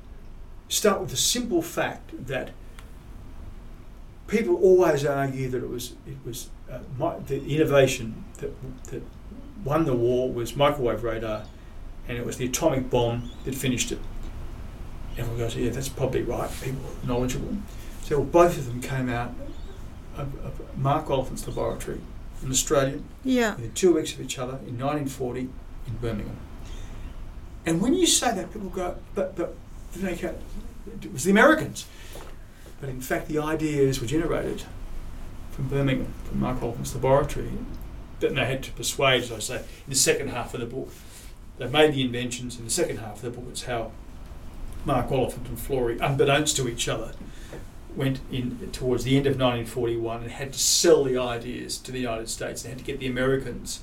Start 0.69 0.99
with 0.99 1.09
the 1.09 1.17
simple 1.17 1.61
fact 1.61 2.27
that 2.27 2.51
people 4.27 4.55
always 4.55 5.05
argue 5.05 5.49
that 5.49 5.63
it 5.63 5.69
was 5.69 5.93
it 6.05 6.17
was 6.25 6.49
uh, 6.71 6.79
mi- 6.97 7.23
the 7.27 7.45
innovation 7.55 8.23
that, 8.39 8.51
that 8.91 9.01
won 9.63 9.85
the 9.85 9.93
war 9.93 10.31
was 10.31 10.55
microwave 10.55 11.03
radar, 11.03 11.43
and 12.07 12.17
it 12.17 12.25
was 12.25 12.37
the 12.37 12.45
atomic 12.45 12.89
bomb 12.89 13.31
that 13.45 13.55
finished 13.55 13.91
it. 13.91 13.99
Everyone 15.17 15.39
goes, 15.39 15.55
yeah, 15.55 15.69
that's 15.71 15.89
probably 15.89 16.21
right. 16.21 16.49
People 16.61 16.81
are 16.85 17.07
knowledgeable. 17.07 17.57
So 18.03 18.23
both 18.23 18.57
of 18.57 18.65
them 18.67 18.81
came 18.81 19.09
out 19.09 19.33
of, 20.15 20.33
of 20.45 20.77
Mark 20.77 21.07
Oliphant's 21.07 21.47
laboratory, 21.47 21.99
an 22.43 22.51
Australian, 22.51 23.03
Yeah. 23.23 23.55
within 23.55 23.73
two 23.73 23.95
weeks 23.95 24.13
of 24.13 24.21
each 24.21 24.37
other 24.37 24.53
in 24.67 24.77
1940 24.77 25.41
in 25.41 25.49
Birmingham. 25.99 26.37
And 27.65 27.81
when 27.81 27.93
you 27.95 28.05
say 28.07 28.33
that, 28.35 28.53
people 28.53 28.69
go, 28.69 28.95
but, 29.15 29.35
but 29.35 29.55
it 29.95 31.11
was 31.11 31.23
the 31.23 31.31
Americans. 31.31 31.85
But 32.79 32.89
in 32.89 33.01
fact, 33.01 33.27
the 33.27 33.39
ideas 33.39 33.99
were 33.99 34.07
generated 34.07 34.63
from 35.57 35.67
Birmingham, 35.67 36.13
from 36.23 36.39
Mark 36.39 36.61
Oliphant's 36.61 36.93
laboratory. 36.93 37.49
That 38.19 38.33
they 38.33 38.45
had 38.45 38.63
to 38.63 38.71
persuade, 38.71 39.23
as 39.23 39.31
I 39.31 39.39
say, 39.39 39.57
in 39.57 39.89
the 39.89 39.95
second 39.95 40.29
half 40.29 40.53
of 40.53 40.59
the 40.59 40.65
book. 40.65 40.89
They 41.57 41.67
made 41.67 41.93
the 41.93 42.03
inventions. 42.03 42.57
In 42.57 42.65
the 42.65 42.71
second 42.71 42.97
half 42.97 43.17
of 43.17 43.21
the 43.21 43.29
book, 43.31 43.45
it's 43.49 43.63
how 43.63 43.91
Mark 44.85 45.11
Oliphant 45.11 45.49
and 45.49 45.57
Florey, 45.57 45.99
unbeknownst 45.99 46.55
to 46.57 46.67
each 46.67 46.87
other, 46.87 47.13
went 47.95 48.19
in 48.31 48.69
towards 48.71 49.03
the 49.03 49.17
end 49.17 49.25
of 49.25 49.33
1941 49.33 50.21
and 50.21 50.31
had 50.31 50.53
to 50.53 50.59
sell 50.59 51.03
the 51.03 51.17
ideas 51.17 51.77
to 51.79 51.91
the 51.91 51.99
United 51.99 52.29
States. 52.29 52.61
They 52.61 52.69
had 52.69 52.77
to 52.77 52.83
get 52.83 52.99
the 52.99 53.07
Americans, 53.07 53.81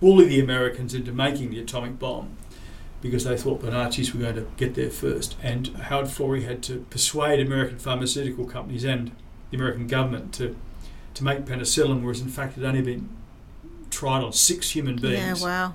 bully 0.00 0.26
the 0.26 0.40
Americans 0.40 0.94
into 0.94 1.12
making 1.12 1.50
the 1.50 1.60
atomic 1.60 1.98
bomb 1.98 2.36
because 3.02 3.24
they 3.24 3.36
thought 3.36 3.62
the 3.62 3.70
Nazis 3.70 4.14
were 4.14 4.20
going 4.20 4.34
to 4.34 4.46
get 4.56 4.74
there 4.74 4.90
first. 4.90 5.36
And 5.42 5.68
Howard 5.68 6.06
Florey 6.06 6.44
had 6.44 6.62
to 6.64 6.86
persuade 6.90 7.40
American 7.40 7.78
pharmaceutical 7.78 8.44
companies 8.44 8.84
and 8.84 9.12
the 9.50 9.56
American 9.56 9.86
government 9.86 10.34
to, 10.34 10.56
to 11.14 11.24
make 11.24 11.44
penicillin, 11.44 12.02
whereas 12.02 12.20
in 12.20 12.28
fact 12.28 12.56
it 12.56 12.60
had 12.62 12.68
only 12.68 12.82
been 12.82 13.08
tried 13.90 14.22
on 14.22 14.32
six 14.32 14.70
human 14.70 14.96
beings, 14.96 15.40
Yeah, 15.42 15.46
wow. 15.46 15.74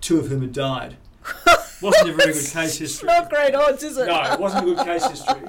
two 0.00 0.18
of 0.18 0.28
whom 0.28 0.42
had 0.42 0.52
died. 0.52 0.96
wasn't 1.80 2.10
a 2.10 2.12
very 2.12 2.32
good 2.32 2.44
case 2.52 2.78
history. 2.78 3.06
Not 3.06 3.30
great 3.30 3.54
odds, 3.54 3.82
is 3.82 3.96
it? 3.96 4.06
No, 4.06 4.22
it 4.32 4.38
wasn't 4.40 4.68
a 4.68 4.74
good 4.74 4.84
case 4.84 5.06
history. 5.06 5.40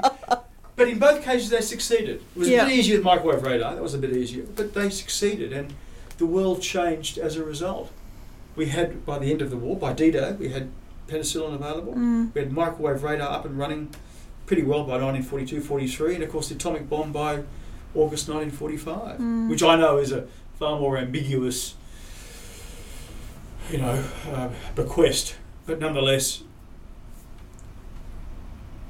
But 0.78 0.90
in 0.90 0.99
both 0.99 1.24
cases, 1.24 1.49
they 1.49 1.62
succeeded. 1.62 2.22
It 2.36 2.40
was 2.40 2.48
a 2.49 2.52
bit 2.66 2.70
easier 2.72 2.98
with 2.98 3.06
microwave 3.06 3.44
radar. 3.44 3.76
That 3.76 3.82
was 3.84 3.94
a 3.94 3.98
bit 3.98 4.12
easier, 4.16 4.45
but 4.56 4.74
they 4.74 4.90
succeeded, 4.90 5.53
and 5.53 5.74
the 6.18 6.26
world 6.26 6.62
changed 6.62 7.18
as 7.18 7.38
a 7.38 7.44
result. 7.44 7.91
We 8.56 8.68
had, 8.68 9.06
by 9.06 9.20
the 9.20 9.32
end 9.32 9.41
of 9.41 9.49
the 9.49 9.57
war, 9.57 9.76
by 9.78 9.94
D-Day, 9.94 10.34
we 10.40 10.49
had 10.49 10.70
penicillin 11.07 11.53
available. 11.56 11.94
Mm. 11.94 12.34
We 12.34 12.41
had 12.41 12.52
microwave 12.52 13.03
radar 13.03 13.32
up 13.32 13.45
and 13.45 13.57
running 13.57 13.90
pretty 14.48 14.64
well 14.64 14.84
by 14.84 14.94
1942, 15.02 15.62
43, 15.62 16.16
and 16.16 16.24
of 16.24 16.30
course 16.30 16.49
the 16.49 16.56
atomic 16.56 16.90
bomb 16.90 17.12
by 17.12 17.44
August 17.95 18.27
1945, 18.30 19.19
Mm. 19.19 19.49
which 19.49 19.63
I 19.63 19.76
know 19.76 19.97
is 19.97 20.11
a 20.11 20.26
far 20.59 20.80
more 20.80 20.97
ambiguous, 20.97 21.76
you 23.72 23.77
know, 23.77 24.03
uh, 24.31 24.49
bequest. 24.76 25.35
But 25.65 25.80
nonetheless, 25.80 26.43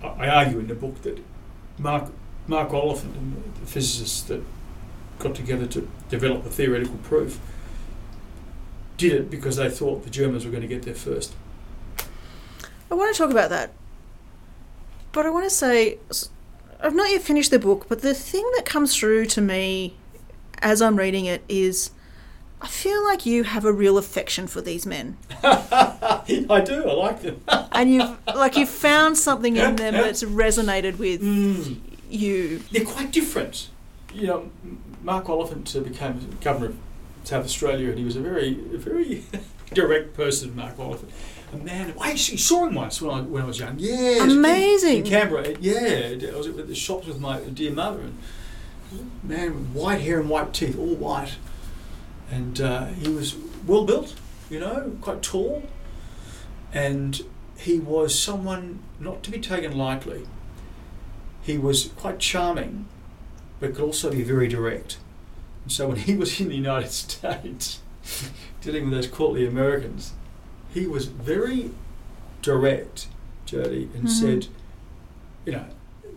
I, 0.03 0.07
I 0.07 0.27
argue 0.27 0.59
in 0.59 0.67
the 0.67 0.75
book 0.75 1.01
that 1.03 1.19
Mark 1.77 2.09
Mark 2.47 2.73
Oliphant 2.73 3.15
and 3.15 3.43
the 3.61 3.65
physicists 3.65 4.21
that 4.23 4.41
got 5.17 5.33
together 5.33 5.65
to 5.65 5.89
develop 6.09 6.43
the 6.43 6.49
theoretical 6.49 6.97
proof 6.97 7.39
did 8.97 9.13
it 9.13 9.29
because 9.31 9.55
they 9.55 9.69
thought 9.69 10.03
the 10.03 10.09
Germans 10.11 10.45
were 10.45 10.51
going 10.51 10.61
to 10.61 10.67
get 10.67 10.83
there 10.83 10.93
first. 10.93 11.33
I 12.91 12.93
want 12.93 13.13
to 13.15 13.17
talk 13.17 13.31
about 13.31 13.49
that. 13.49 13.71
But 15.11 15.25
I 15.25 15.29
want 15.31 15.45
to 15.45 15.49
say, 15.49 15.97
I've 16.85 16.93
not 16.93 17.09
yet 17.09 17.21
finished 17.23 17.49
the 17.49 17.57
book, 17.57 17.87
but 17.89 18.01
the 18.03 18.13
thing 18.13 18.47
that 18.55 18.65
comes 18.65 18.95
through 18.95 19.25
to 19.27 19.41
me 19.41 19.95
as 20.59 20.81
I'm 20.83 20.95
reading 20.97 21.25
it 21.25 21.43
is 21.49 21.89
I 22.61 22.67
feel 22.67 23.03
like 23.03 23.25
you 23.25 23.43
have 23.43 23.65
a 23.65 23.73
real 23.73 23.97
affection 23.97 24.45
for 24.47 24.61
these 24.61 24.85
men. 24.85 25.17
I 25.43 26.61
do. 26.65 26.87
I 26.87 26.93
like 26.93 27.21
them. 27.21 27.41
And 27.71 27.93
you've, 27.93 28.17
like, 28.27 28.55
you've 28.55 28.69
found 28.69 29.17
something 29.17 29.57
in 29.57 29.75
them 29.75 29.95
that's 29.95 30.23
resonated 30.43 30.97
with 30.97 31.21
Mm. 31.21 31.77
you. 32.09 32.59
They're 32.71 32.85
quite 32.85 33.11
different. 33.11 33.69
You 34.13 34.27
know, 34.27 34.51
Mark 35.03 35.27
Oliphant 35.27 35.73
became 35.83 36.37
governor 36.39 36.67
of 36.67 36.77
South 37.25 37.43
Australia, 37.43 37.89
and 37.89 37.97
he 37.99 38.05
was 38.05 38.15
a 38.15 38.21
very, 38.21 38.51
a 38.73 38.77
very 38.77 39.25
direct 39.73 40.13
person. 40.13 40.55
Mark 40.55 40.79
Oliphant, 40.79 41.11
man. 41.55 41.93
I 41.99 42.11
actually 42.11 42.37
saw 42.37 42.65
him 42.65 42.75
once 42.75 43.01
when 43.01 43.15
I 43.15 43.21
when 43.21 43.43
I 43.43 43.45
was 43.45 43.59
young. 43.59 43.75
Yeah, 43.77 44.23
Amazing. 44.23 44.99
in, 44.99 45.05
Canberra. 45.05 45.55
Yeah, 45.59 46.29
I 46.33 46.37
was 46.37 46.47
at 46.47 46.67
the 46.67 46.75
shops 46.75 47.07
with 47.07 47.19
my 47.19 47.39
dear 47.39 47.71
mother, 47.71 48.01
and 48.01 48.17
man 49.23 49.53
with 49.53 49.67
white 49.69 50.01
hair 50.01 50.19
and 50.19 50.29
white 50.29 50.53
teeth, 50.53 50.77
all 50.77 50.95
white, 50.95 51.35
and 52.31 52.59
uh, 52.61 52.85
he 52.87 53.09
was 53.09 53.35
well 53.65 53.85
built. 53.85 54.15
You 54.49 54.59
know, 54.59 54.95
quite 55.01 55.21
tall, 55.23 55.63
and 56.73 57.21
he 57.57 57.79
was 57.79 58.17
someone 58.17 58.79
not 58.99 59.23
to 59.23 59.31
be 59.31 59.39
taken 59.39 59.77
lightly. 59.77 60.27
He 61.41 61.57
was 61.57 61.87
quite 61.95 62.19
charming, 62.19 62.87
but 63.59 63.75
could 63.75 63.83
also 63.83 64.11
be 64.11 64.23
very 64.23 64.47
direct. 64.47 64.97
And 65.63 65.71
so 65.71 65.87
when 65.87 65.97
he 65.97 66.15
was 66.15 66.39
in 66.39 66.49
the 66.49 66.55
United 66.55 66.91
States, 66.91 67.79
dealing 68.61 68.85
with 68.85 68.93
those 68.93 69.07
courtly 69.07 69.45
Americans, 69.47 70.13
he 70.75 70.85
was 70.85 71.05
very 71.07 71.71
direct, 72.43 73.07
Jodi, 73.47 73.89
and 73.95 74.05
Mhm. 74.05 74.09
said, 74.09 74.47
you 75.45 75.53
know, 75.53 75.65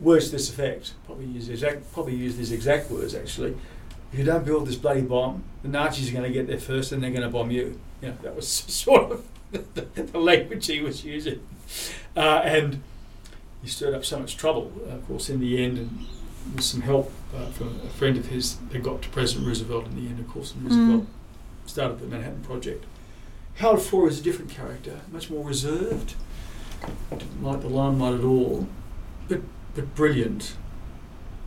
words 0.00 0.26
to 0.26 0.32
this 0.32 0.50
effect. 0.50 0.92
Probably 1.06 1.24
use 1.26 1.48
exact, 1.48 1.90
probably 1.92 2.14
use 2.14 2.36
these 2.36 2.52
exact 2.52 2.90
words 2.90 3.14
actually. 3.14 3.54
If 4.12 4.18
you 4.18 4.24
don't 4.24 4.44
build 4.44 4.66
this 4.66 4.76
bloody 4.76 5.02
bomb, 5.02 5.42
the 5.62 5.68
Nazis 5.68 6.10
are 6.10 6.12
going 6.12 6.24
to 6.24 6.30
get 6.32 6.46
there 6.46 6.58
first, 6.58 6.92
and 6.92 7.02
they're 7.02 7.10
going 7.10 7.22
to 7.22 7.28
bomb 7.30 7.50
you. 7.50 7.78
You 8.02 8.08
know, 8.08 8.14
that 8.22 8.34
was 8.36 8.46
sort 8.84 9.10
of 9.12 9.24
the, 9.52 9.82
the 10.12 10.18
language 10.18 10.66
he 10.66 10.80
was 10.80 11.04
using, 11.04 11.40
uh, 12.16 12.40
and 12.44 12.80
he 13.62 13.68
stirred 13.68 13.94
up 13.94 14.04
so 14.04 14.18
much 14.18 14.36
trouble, 14.36 14.70
uh, 14.88 14.94
of 14.94 15.06
course, 15.08 15.28
in 15.30 15.40
the 15.40 15.62
end, 15.62 15.78
and 15.78 16.06
with 16.54 16.64
some 16.64 16.80
help 16.82 17.12
uh, 17.36 17.46
from 17.50 17.80
a 17.84 17.88
friend 17.90 18.16
of 18.16 18.26
his, 18.26 18.56
they 18.70 18.78
got 18.78 19.02
to 19.02 19.08
President 19.10 19.46
Roosevelt 19.46 19.86
in 19.86 19.96
the 19.96 20.08
end, 20.08 20.18
of 20.20 20.28
course, 20.28 20.52
and 20.54 20.64
Roosevelt 20.64 21.06
started 21.66 21.98
the 22.00 22.06
Manhattan 22.06 22.42
Project. 22.42 22.84
Howard 23.58 23.80
Florey 23.80 24.08
is 24.08 24.20
a 24.20 24.22
different 24.22 24.52
character, 24.52 25.00
much 25.10 25.30
more 25.30 25.44
reserved, 25.44 26.14
didn't 27.10 27.42
like 27.42 27.60
the 27.60 27.68
limelight 27.68 28.14
at 28.14 28.24
all, 28.24 28.68
but, 29.26 29.40
but 29.74 29.94
brilliant 29.96 30.54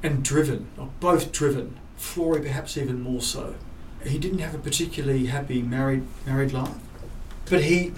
and 0.04 0.22
driven, 0.22 0.68
or 0.78 0.90
both 1.00 1.32
driven. 1.32 1.80
Florey 1.98 2.42
perhaps 2.42 2.78
even 2.78 3.02
more 3.02 3.22
so. 3.22 3.56
He 4.04 4.18
didn't 4.18 4.40
have 4.40 4.54
a 4.54 4.58
particularly 4.58 5.28
happy 5.28 5.62
married 5.62 6.04
married 6.26 6.52
life, 6.52 6.76
but 7.46 7.64
he 7.64 7.94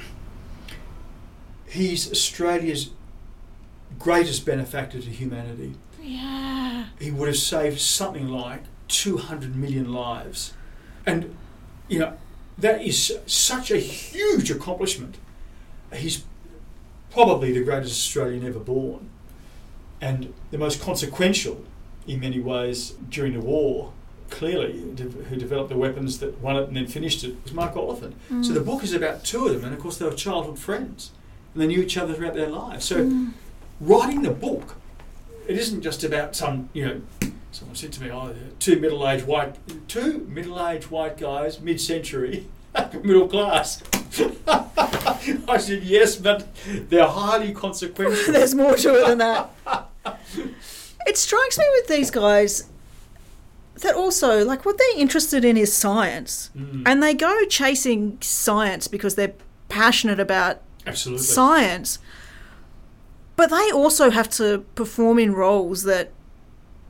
he's 1.65 2.11
Australia's 2.11 2.91
greatest 3.97 4.45
benefactor 4.45 4.99
to 4.99 5.09
humanity. 5.09 5.73
Yeah. 5.99 6.85
He 6.99 7.09
would 7.09 7.29
have 7.29 7.37
saved 7.37 7.79
something 7.79 8.27
like 8.27 8.63
200 8.89 9.55
million 9.55 9.91
lives. 9.91 10.53
And, 11.05 11.35
you 11.87 11.99
know, 11.99 12.17
that 12.57 12.81
is 12.81 13.17
such 13.25 13.71
a 13.71 13.77
huge 13.77 14.51
accomplishment. 14.51 15.15
He's 15.93 16.23
probably 17.11 17.51
the 17.51 17.63
greatest 17.63 17.93
Australian 17.93 18.45
ever 18.45 18.59
born 18.59 19.09
and 20.01 20.33
the 20.51 20.57
most 20.57 20.81
consequential 20.81 21.63
in 22.07 22.19
many 22.19 22.39
ways 22.39 22.91
during 23.09 23.33
the 23.33 23.39
war. 23.39 23.93
Clearly, 24.29 24.79
who 25.29 25.35
developed 25.35 25.69
the 25.69 25.77
weapons 25.77 26.17
that 26.19 26.39
won 26.41 26.55
it 26.55 26.67
and 26.67 26.75
then 26.75 26.87
finished 26.87 27.23
it 27.23 27.35
was 27.43 27.53
Mark 27.53 27.75
Oliphant. 27.77 28.15
So 28.41 28.51
the 28.51 28.61
book 28.61 28.83
is 28.83 28.91
about 28.91 29.23
two 29.23 29.45
of 29.45 29.53
them, 29.53 29.65
and 29.65 29.73
of 29.75 29.79
course 29.79 29.97
they 29.97 30.05
were 30.05 30.11
childhood 30.13 30.57
friends, 30.57 31.11
and 31.53 31.61
they 31.61 31.67
knew 31.67 31.81
each 31.81 31.97
other 31.97 32.15
throughout 32.15 32.33
their 32.33 32.49
lives. 32.49 32.83
So 32.85 33.03
Mm. 33.05 33.33
writing 33.79 34.23
the 34.23 34.31
book, 34.31 34.75
it 35.47 35.55
isn't 35.55 35.81
just 35.81 36.03
about 36.03 36.35
some, 36.35 36.69
you 36.73 36.83
know, 36.85 37.01
someone 37.53 37.75
said 37.75 37.91
to 37.93 38.01
me, 38.01 38.11
oh, 38.11 38.33
two 38.59 38.79
middle-aged 38.79 39.25
white, 39.25 39.55
two 39.87 40.25
middle-aged 40.27 40.89
white 40.91 41.17
guys, 41.17 41.59
mid-century, 41.61 42.47
middle 43.03 43.27
class. 43.27 43.81
I 44.47 45.57
said 45.57 45.83
yes, 45.83 46.15
but 46.15 46.47
they're 46.89 47.07
highly 47.07 47.53
consequential. 47.53 48.15
There's 48.33 48.55
more 48.55 48.75
to 48.75 48.95
it 48.95 49.07
than 49.07 49.17
that. 49.19 49.49
It 51.05 51.17
strikes 51.17 51.57
me 51.57 51.65
with 51.73 51.87
these 51.87 52.11
guys 52.11 52.69
that 53.81 53.95
also, 53.95 54.43
like, 54.45 54.65
what 54.65 54.77
they're 54.77 54.99
interested 54.99 55.43
in 55.45 55.57
is 55.57 55.73
science. 55.73 56.49
Mm, 56.57 56.83
And 56.85 57.03
they 57.03 57.13
go 57.13 57.45
chasing 57.45 58.17
science 58.21 58.87
because 58.87 59.15
they're 59.15 59.33
passionate 59.69 60.19
about 60.19 60.61
absolutely. 60.87 61.23
science. 61.23 61.99
But 63.35 63.49
they 63.49 63.71
also 63.71 64.09
have 64.11 64.29
to 64.31 64.59
perform 64.75 65.17
in 65.19 65.33
roles 65.33 65.83
that 65.83 66.11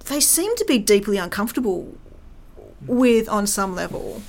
they 0.05 0.19
seem 0.19 0.55
to 0.57 0.65
be 0.65 0.77
deeply 0.79 1.17
uncomfortable 1.17 1.95
with 2.85 3.27
on 3.29 3.47
some 3.47 3.75
level. 3.75 4.21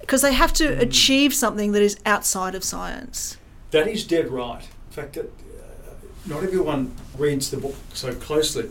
Because 0.00 0.22
they 0.22 0.32
have 0.34 0.52
to 0.54 0.64
Mm. 0.64 0.80
achieve 0.80 1.32
something 1.34 1.72
that 1.72 1.82
is 1.82 1.96
outside 2.04 2.54
of 2.54 2.64
science. 2.64 3.36
That 3.70 3.86
is 3.88 4.04
dead 4.04 4.30
right. 4.30 4.62
In 4.62 4.92
fact, 4.92 5.12
that, 5.14 5.26
uh, 5.26 5.92
not 6.26 6.42
everyone 6.42 6.92
reads 7.16 7.50
the 7.50 7.56
book 7.56 7.76
so 7.94 8.12
closely. 8.14 8.70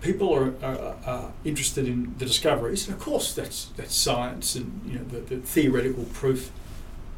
People 0.00 0.32
are, 0.32 0.54
are, 0.62 0.94
are 1.04 1.32
interested 1.44 1.88
in 1.88 2.14
the 2.18 2.24
discoveries, 2.26 2.86
and 2.86 2.94
of 2.96 3.02
course, 3.02 3.32
that's 3.34 3.70
that's 3.76 3.94
science 3.94 4.54
and 4.54 4.80
you 4.86 4.98
know 4.98 5.04
the, 5.04 5.18
the 5.34 5.38
theoretical 5.42 6.04
proof 6.04 6.52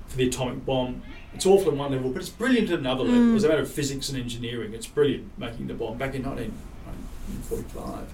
for 0.06 0.16
the 0.16 0.26
atomic 0.28 0.64
bomb. 0.64 1.02
It's 1.34 1.44
awful 1.44 1.72
at 1.72 1.76
one 1.76 1.92
level, 1.92 2.10
but 2.10 2.20
it's 2.22 2.30
brilliant 2.30 2.70
at 2.70 2.78
another 2.78 3.04
level. 3.04 3.20
Mm. 3.20 3.36
As 3.36 3.44
a 3.44 3.48
matter 3.48 3.60
of 3.62 3.70
physics 3.70 4.08
and 4.08 4.18
engineering, 4.18 4.72
it's 4.72 4.86
brilliant 4.86 5.30
making 5.38 5.66
the 5.66 5.74
bomb 5.74 5.98
back 5.98 6.14
in 6.14 6.22
19, 6.22 6.52
1945. 7.28 8.12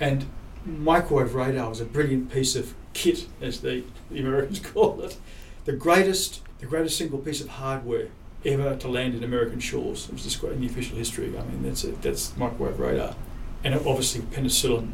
And 0.00 0.26
microwave 0.64 1.34
radar 1.34 1.68
was 1.68 1.80
a 1.80 1.84
brilliant 1.84 2.32
piece 2.32 2.56
of 2.56 2.74
kit, 2.92 3.26
as 3.40 3.60
the, 3.60 3.84
the 4.10 4.20
Americans 4.20 4.60
call 4.72 5.00
it. 5.02 5.16
The 5.64 5.72
greatest, 5.72 6.42
the 6.58 6.66
greatest 6.66 6.96
single 6.96 7.18
piece 7.18 7.40
of 7.40 7.48
hardware 7.48 8.08
ever 8.44 8.76
to 8.76 8.88
land 8.88 9.14
in 9.14 9.22
American 9.22 9.60
shores. 9.60 10.06
It 10.06 10.14
was 10.14 10.22
described 10.22 10.56
in 10.56 10.62
the 10.62 10.66
official 10.66 10.96
history. 10.96 11.36
I 11.36 11.42
mean, 11.42 11.62
that's 11.62 11.84
it. 11.84 12.00
That's 12.02 12.36
microwave 12.36 12.78
radar, 12.78 13.14
and 13.62 13.74
obviously 13.74 14.22
penicillin. 14.22 14.92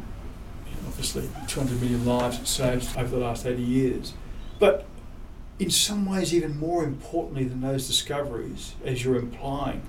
Obviously, 0.85 1.29
200 1.47 1.79
million 1.81 2.05
lives 2.05 2.47
saved 2.49 2.97
over 2.97 3.09
the 3.09 3.23
last 3.23 3.45
80 3.45 3.61
years. 3.61 4.13
But 4.57 4.85
in 5.59 5.69
some 5.69 6.05
ways, 6.05 6.33
even 6.33 6.57
more 6.57 6.83
importantly 6.83 7.43
than 7.43 7.61
those 7.61 7.87
discoveries, 7.87 8.73
as 8.83 9.03
you're 9.03 9.17
implying, 9.17 9.81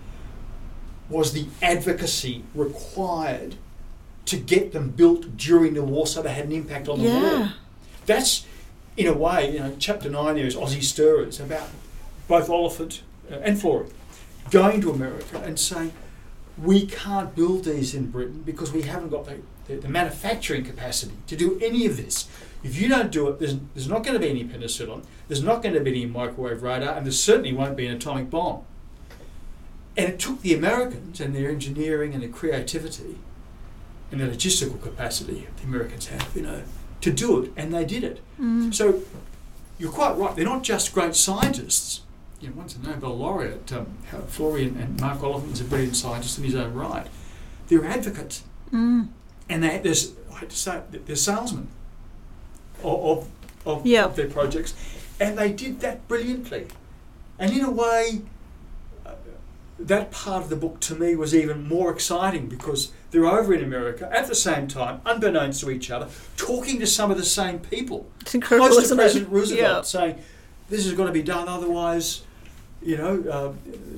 was 1.09 1.33
the 1.33 1.47
advocacy 1.63 2.45
required 2.55 3.55
to 4.27 4.37
get 4.37 4.73
them 4.73 4.91
built 4.91 5.37
during 5.37 5.75
the 5.75 5.83
war 5.83 6.07
so 6.07 6.21
they 6.21 6.35
had 6.35 6.47
an 6.47 6.53
impact 6.53 6.89
on 6.89 6.99
the 7.03 7.09
war. 7.09 7.23
Yeah. 7.23 7.53
That's, 8.05 8.45
in 8.97 9.07
a 9.07 9.15
way, 9.15 9.53
you 9.53 9.61
know, 9.61 9.77
chapter 9.79 10.11
nine 10.11 10.37
there 10.37 10.47
is 10.47 10.55
Aussie 10.55 10.83
Stirrers 10.83 11.41
about 11.41 11.69
both 12.27 12.51
Oliphant 12.51 13.03
uh, 13.31 13.37
and 13.37 13.57
Florey 13.57 13.91
going 14.51 14.81
to 14.81 14.91
America 14.91 15.39
and 15.45 15.59
saying, 15.59 15.93
we 16.63 16.87
can't 16.87 17.35
build 17.35 17.65
these 17.65 17.95
in 17.95 18.11
Britain 18.11 18.43
because 18.45 18.73
we 18.73 18.83
haven't 18.83 19.11
got 19.11 19.25
the, 19.27 19.39
the, 19.67 19.77
the 19.77 19.89
manufacturing 19.89 20.65
capacity 20.65 21.15
to 21.27 21.37
do 21.37 21.59
any 21.63 21.87
of 21.87 21.97
this. 21.97 22.29
If 22.63 22.81
you 22.81 22.89
don't 22.89 23.13
do 23.13 23.29
it, 23.29 23.39
there's, 23.39 23.57
there's 23.75 23.89
not 23.89 24.03
going 24.03 24.15
to 24.15 24.21
be 24.21 24.29
any 24.29 24.45
penicillin, 24.45 25.05
there's 25.29 25.43
not 25.43 25.63
going 25.63 25.75
to 25.75 25.81
be 25.81 25.91
any 25.91 26.07
microwave 26.07 26.63
radar, 26.63 26.97
and 26.97 27.07
there 27.07 27.13
certainly 27.13 27.53
won't 27.53 27.77
be 27.77 27.87
an 27.87 27.97
atomic 27.97 28.31
bomb. 28.31 28.65
And 29.99 30.09
it 30.09 30.19
took 30.21 30.41
the 30.43 30.55
Americans 30.55 31.21
and 31.21 31.35
their 31.35 31.51
engineering 31.51 32.15
and 32.15 32.23
their 32.23 32.31
creativity 32.31 33.19
and 34.13 34.21
the 34.21 34.27
logistical 34.27 34.81
capacity 34.81 35.49
the 35.57 35.65
Americans 35.65 36.07
have, 36.07 36.31
you 36.35 36.43
know, 36.43 36.63
to 37.01 37.11
do 37.13 37.43
it, 37.43 37.53
and 37.57 37.75
they 37.75 37.85
did 37.85 38.05
it. 38.05 38.21
Mm. 38.41 38.73
So 38.73 39.03
you're 39.79 39.91
quite 39.93 40.17
right. 40.17 40.35
They're 40.37 40.45
not 40.45 40.63
just 40.63 40.95
great 40.95 41.15
scientists. 41.17 42.03
You 42.41 42.49
know, 42.49 42.55
one's 42.57 42.77
a 42.77 42.81
Nobel 42.81 43.17
laureate, 43.19 43.73
um, 43.73 43.87
Florey 44.29 44.63
and, 44.67 45.01
Mark 45.01 45.19
Oliphant's 45.19 45.61
a 45.61 45.65
brilliant 45.65 45.97
scientist 45.97 46.39
in 46.39 46.45
his 46.45 46.55
own 46.55 46.73
right. 46.75 47.07
They're 47.67 47.85
advocates, 47.85 48.45
Mm. 48.73 49.09
and 49.49 49.63
they, 49.65 49.79
there's 49.79 50.13
I 50.33 50.39
hate 50.41 50.51
to 50.51 50.57
say 50.57 50.81
they're 50.91 51.17
salesmen 51.17 51.67
of 52.85 53.01
of, 53.05 53.29
of, 53.67 53.87
Yeah. 53.87 54.05
of 54.05 54.15
their 54.17 54.29
projects, 54.29 54.75
and 55.21 55.37
they 55.37 55.53
did 55.53 55.81
that 55.81 56.07
brilliantly. 56.07 56.67
And 57.39 57.53
in 57.53 57.65
a 57.65 57.71
way, 57.71 58.23
that 59.79 60.11
part 60.11 60.43
of 60.43 60.49
the 60.51 60.57
book 60.57 60.81
to 60.81 60.95
me 60.95 61.15
was 61.15 61.35
even 61.35 61.67
more 61.69 61.91
exciting 61.93 62.49
because 62.49 62.93
they're 63.11 63.27
over 63.27 63.55
in 63.55 63.63
America 63.63 64.09
at 64.13 64.27
the 64.27 64.35
same 64.35 64.67
time, 64.69 65.01
unbeknownst 65.07 65.61
to 65.61 65.71
each 65.71 65.91
other, 65.91 66.09
talking 66.37 66.79
to 66.81 66.87
some 66.87 67.11
of 67.11 67.17
the 67.17 67.25
same 67.25 67.61
people. 67.61 68.07
It's 68.21 68.35
incredible, 68.35 68.69
Close 68.71 68.89
to 68.89 68.95
President 68.97 69.31
it? 69.31 69.35
Roosevelt 69.35 69.61
Yeah. 69.61 69.83
saying, 69.83 70.19
"This 70.69 70.85
is 70.85 70.93
going 70.95 71.07
to 71.07 71.13
be 71.13 71.23
done, 71.23 71.49
otherwise, 71.49 72.23
you 72.83 72.97
know, 72.97 73.25
uh, 73.31 73.53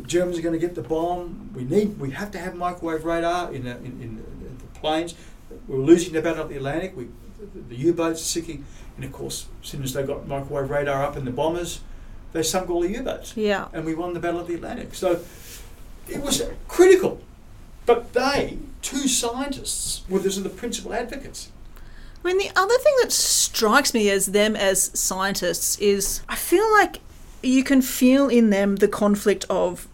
Germans 0.07 0.39
are 0.39 0.43
going 0.43 0.53
to 0.59 0.59
get 0.59 0.75
the 0.75 0.83
bomb. 0.83 1.51
We 1.55 1.65
need, 1.65 1.99
we 1.99 2.11
have 2.13 2.31
to 2.33 2.39
have 2.39 2.55
microwave 2.57 3.05
radar 3.05 3.53
in 3.53 3.65
the, 3.65 3.77
in, 3.79 3.85
in, 4.03 4.17
the- 4.17 4.79
planes. 4.81 5.15
We're 5.69 5.77
losing 5.77 6.15
the 6.15 6.23
battle 6.23 6.45
of 6.45 6.49
the 6.49 6.57
Atlantic. 6.57 6.97
We, 6.97 7.09
the, 7.55 7.61
the 7.69 7.77
U-boats 7.77 8.21
are 8.23 8.25
sinking, 8.25 8.65
and 8.97 9.05
of 9.05 9.13
course, 9.13 9.47
as 9.63 9.69
soon 9.69 9.83
as 9.83 9.93
they 9.93 10.03
got 10.03 10.27
microwave 10.27 10.71
radar 10.71 11.05
up 11.05 11.19
in 11.19 11.27
the 11.27 11.31
bombers, 11.31 11.81
they 12.33 12.43
sunk 12.43 12.71
all 12.71 12.81
the 12.81 12.89
U-boats, 12.91 13.37
Yeah. 13.37 13.69
and 13.75 13.85
we 13.85 13.95
won 13.95 14.15
the 14.15 14.21
battle 14.21 14.41
of 14.41 14.47
the 14.47 14.55
Atlantic. 14.55 14.95
So 14.95 15.21
it 16.11 16.21
was 16.23 16.43
critical. 16.69 17.21
But 17.87 18.13
they, 18.13 18.59
two 18.83 19.09
scientists, 19.09 20.03
were 20.09 20.19
those 20.19 20.39
are 20.39 20.43
the 20.43 20.49
principal 20.49 20.93
advocates. 20.95 21.51
I 22.23 22.29
mean, 22.29 22.39
the 22.39 22.51
other 22.55 22.77
thing 22.79 22.95
that 23.03 23.13
strikes 23.13 23.95
me 23.95 24.11
as 24.11 24.27
them 24.27 24.55
as 24.55 24.91
scientists 24.99 25.79
is 25.79 26.23
I 26.29 26.37
feel 26.37 26.71
like 26.73 27.01
you 27.43 27.65
can 27.65 27.81
feel 27.81 28.29
in 28.29 28.51
them 28.51 28.77
the 28.77 28.89
conflict 28.89 29.47
of 29.49 29.89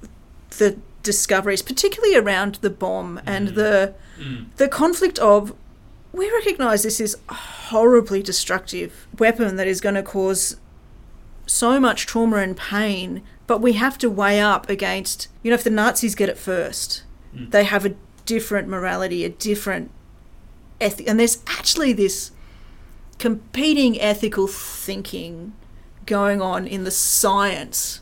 the 0.58 0.76
discoveries, 1.04 1.62
particularly 1.62 2.16
around 2.16 2.56
the 2.56 2.70
bomb 2.70 3.20
and 3.24 3.50
Mm. 3.50 3.54
the 3.54 3.94
the 4.56 4.66
conflict 4.68 5.18
of 5.20 5.54
we 6.12 6.30
recognise 6.32 6.82
this 6.82 6.98
is 7.00 7.16
a 7.28 7.34
horribly 7.34 8.22
destructive 8.22 9.06
weapon 9.18 9.56
that 9.56 9.68
is 9.68 9.80
going 9.80 9.94
to 9.94 10.02
cause 10.02 10.56
so 11.46 11.78
much 11.78 12.06
trauma 12.06 12.38
and 12.38 12.56
pain, 12.56 13.22
but 13.46 13.60
we 13.60 13.74
have 13.74 13.96
to 13.98 14.10
weigh 14.10 14.40
up 14.40 14.68
against 14.68 15.28
you 15.42 15.50
know 15.50 15.54
if 15.54 15.64
the 15.64 15.70
Nazis 15.70 16.14
get 16.14 16.28
it 16.28 16.38
first, 16.38 17.02
Mm. 17.34 17.50
they 17.50 17.64
have 17.64 17.84
a 17.84 17.94
different 18.24 18.66
morality, 18.68 19.24
a 19.24 19.28
different 19.28 19.90
ethic, 20.80 21.08
and 21.08 21.18
there's 21.20 21.38
actually 21.46 21.92
this 21.92 22.30
competing 23.18 24.00
ethical 24.00 24.46
thinking 24.46 25.52
going 26.06 26.40
on 26.40 26.66
in 26.66 26.84
the 26.84 26.90
science 26.90 28.00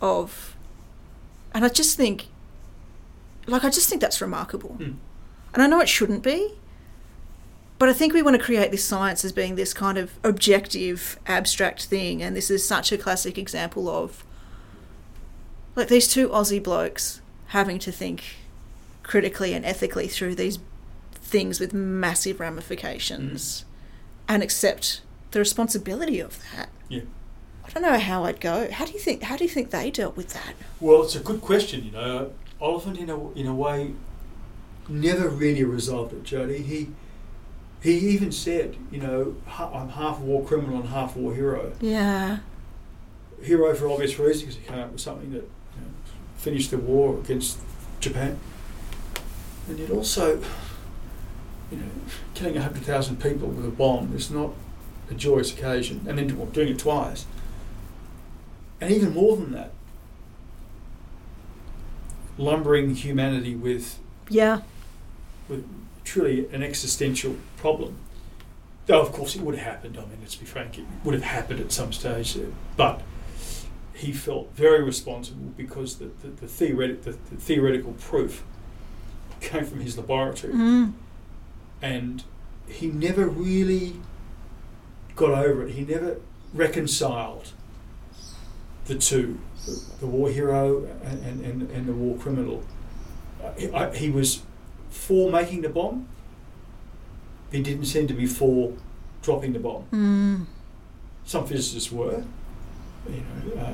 of 0.00 0.54
and 1.52 1.64
I 1.64 1.68
just 1.68 1.96
think 1.96 2.26
like 3.46 3.64
I 3.64 3.70
just 3.70 3.88
think 3.88 4.00
that's 4.00 4.20
remarkable. 4.20 4.76
Mm. 4.78 4.96
And 5.54 5.62
I 5.62 5.66
know 5.68 5.80
it 5.80 5.88
shouldn't 5.88 6.22
be, 6.22 6.52
but 7.78 7.88
I 7.88 7.92
think 7.94 8.12
we 8.12 8.20
want 8.22 8.36
to 8.36 8.42
create 8.42 8.70
this 8.70 8.84
science 8.84 9.24
as 9.24 9.32
being 9.32 9.54
this 9.54 9.72
kind 9.72 9.96
of 9.96 10.12
objective, 10.22 11.18
abstract 11.26 11.86
thing, 11.86 12.22
and 12.22 12.36
this 12.36 12.50
is 12.50 12.66
such 12.66 12.92
a 12.92 12.98
classic 12.98 13.38
example 13.38 13.88
of 13.88 14.22
like 15.76 15.88
these 15.88 16.08
two 16.08 16.28
Aussie 16.30 16.62
blokes 16.62 17.20
having 17.48 17.78
to 17.78 17.92
think 17.92 18.36
critically 19.02 19.52
and 19.52 19.64
ethically 19.64 20.08
through 20.08 20.34
these 20.34 20.58
things 21.12 21.60
with 21.60 21.72
massive 21.72 22.40
ramifications 22.40 23.60
mm. 23.60 23.64
and 24.28 24.42
accept 24.42 25.02
the 25.30 25.38
responsibility 25.38 26.18
of 26.18 26.38
that. 26.52 26.70
Yeah. 26.88 27.02
I 27.64 27.70
don't 27.70 27.82
know 27.82 27.98
how 27.98 28.24
I'd 28.24 28.40
go. 28.40 28.70
How 28.70 28.84
do 28.84 28.92
you 28.92 28.98
think? 28.98 29.24
How 29.24 29.36
do 29.36 29.44
you 29.44 29.50
think 29.50 29.70
they 29.70 29.90
dealt 29.90 30.16
with 30.16 30.32
that? 30.32 30.54
Well, 30.80 31.02
it's 31.02 31.16
a 31.16 31.20
good 31.20 31.40
question. 31.40 31.84
You 31.84 31.90
know, 31.90 32.32
Oliphant 32.60 32.98
in 32.98 33.10
a 33.10 33.32
in 33.32 33.46
a 33.46 33.54
way 33.54 33.92
never 34.88 35.28
really 35.28 35.64
resolved 35.64 36.12
it. 36.12 36.22
Jodi, 36.22 36.62
he 36.62 36.90
he 37.82 37.98
even 37.98 38.32
said, 38.32 38.76
you 38.90 38.98
know, 38.98 39.36
I'm 39.48 39.90
half 39.90 40.20
war 40.20 40.44
criminal 40.44 40.80
and 40.80 40.88
half 40.88 41.16
war 41.16 41.34
hero. 41.34 41.72
Yeah. 41.80 42.38
Hero 43.42 43.74
for 43.74 43.88
obvious 43.88 44.18
reasons. 44.18 44.56
He 44.56 44.62
came 44.62 44.78
up 44.78 44.92
with 44.92 45.00
something 45.00 45.32
that 45.32 45.48
finished 46.36 46.70
the 46.70 46.78
war 46.78 47.18
against 47.18 47.58
Japan, 48.00 48.38
and 49.68 49.78
yet 49.78 49.90
also, 49.90 50.36
you 51.70 51.78
know, 51.78 51.88
killing 52.34 52.56
hundred 52.56 52.82
thousand 52.84 53.20
people 53.20 53.48
with 53.48 53.64
a 53.66 53.70
bomb 53.70 54.14
is 54.14 54.30
not 54.30 54.50
a 55.10 55.14
joyous 55.14 55.52
occasion, 55.52 56.04
and 56.08 56.18
then 56.18 56.28
doing 56.52 56.68
it 56.68 56.78
twice, 56.78 57.26
and 58.80 58.90
even 58.92 59.12
more 59.14 59.36
than 59.36 59.52
that, 59.52 59.72
lumbering 62.38 62.94
humanity 62.94 63.54
with 63.54 63.98
Yeah. 64.28 64.60
with 65.48 65.64
truly 66.04 66.48
an 66.52 66.62
existential 66.62 67.36
problem. 67.56 67.96
Though, 68.86 69.00
of 69.00 69.12
course, 69.12 69.34
it 69.34 69.42
would 69.42 69.56
have 69.56 69.64
happened. 69.66 69.96
I 69.96 70.02
mean, 70.02 70.18
let's 70.20 70.36
be 70.36 70.46
frank, 70.46 70.78
it 70.78 70.84
would 71.02 71.14
have 71.14 71.24
happened 71.24 71.58
at 71.60 71.72
some 71.72 71.92
stage. 71.92 72.34
there. 72.34 72.46
But 72.76 73.02
he 73.96 74.12
felt 74.12 74.54
very 74.54 74.82
responsible 74.82 75.52
because 75.56 75.96
the, 75.96 76.10
the, 76.20 76.28
the, 76.28 76.46
theoretic, 76.46 77.02
the, 77.02 77.12
the 77.12 77.36
theoretical 77.36 77.94
proof 77.94 78.44
came 79.40 79.64
from 79.64 79.80
his 79.80 79.96
laboratory. 79.96 80.52
Mm. 80.52 80.92
And 81.80 82.22
he 82.68 82.88
never 82.88 83.26
really 83.26 83.94
got 85.14 85.30
over 85.30 85.66
it. 85.66 85.72
He 85.72 85.84
never 85.84 86.20
reconciled 86.52 87.52
the 88.84 88.96
two 88.96 89.40
the, 89.64 89.82
the 90.00 90.06
war 90.06 90.28
hero 90.28 90.84
and, 91.02 91.42
and, 91.44 91.70
and, 91.70 91.86
the 91.88 91.92
war 91.92 92.16
criminal. 92.18 92.62
Uh, 93.42 93.52
he, 93.52 93.70
I, 93.70 93.94
he 93.96 94.10
was 94.10 94.42
for 94.90 95.30
making 95.30 95.62
the 95.62 95.70
bomb. 95.70 96.06
He 97.50 97.62
didn't 97.62 97.86
seem 97.86 98.06
to 98.08 98.14
be 98.14 98.26
for 98.26 98.74
dropping 99.22 99.54
the 99.54 99.58
bomb. 99.58 99.86
Mm. 99.90 100.46
Some 101.24 101.46
physicists 101.46 101.90
were. 101.90 102.24
You 103.08 103.54
know, 103.54 103.60
uh, 103.60 103.72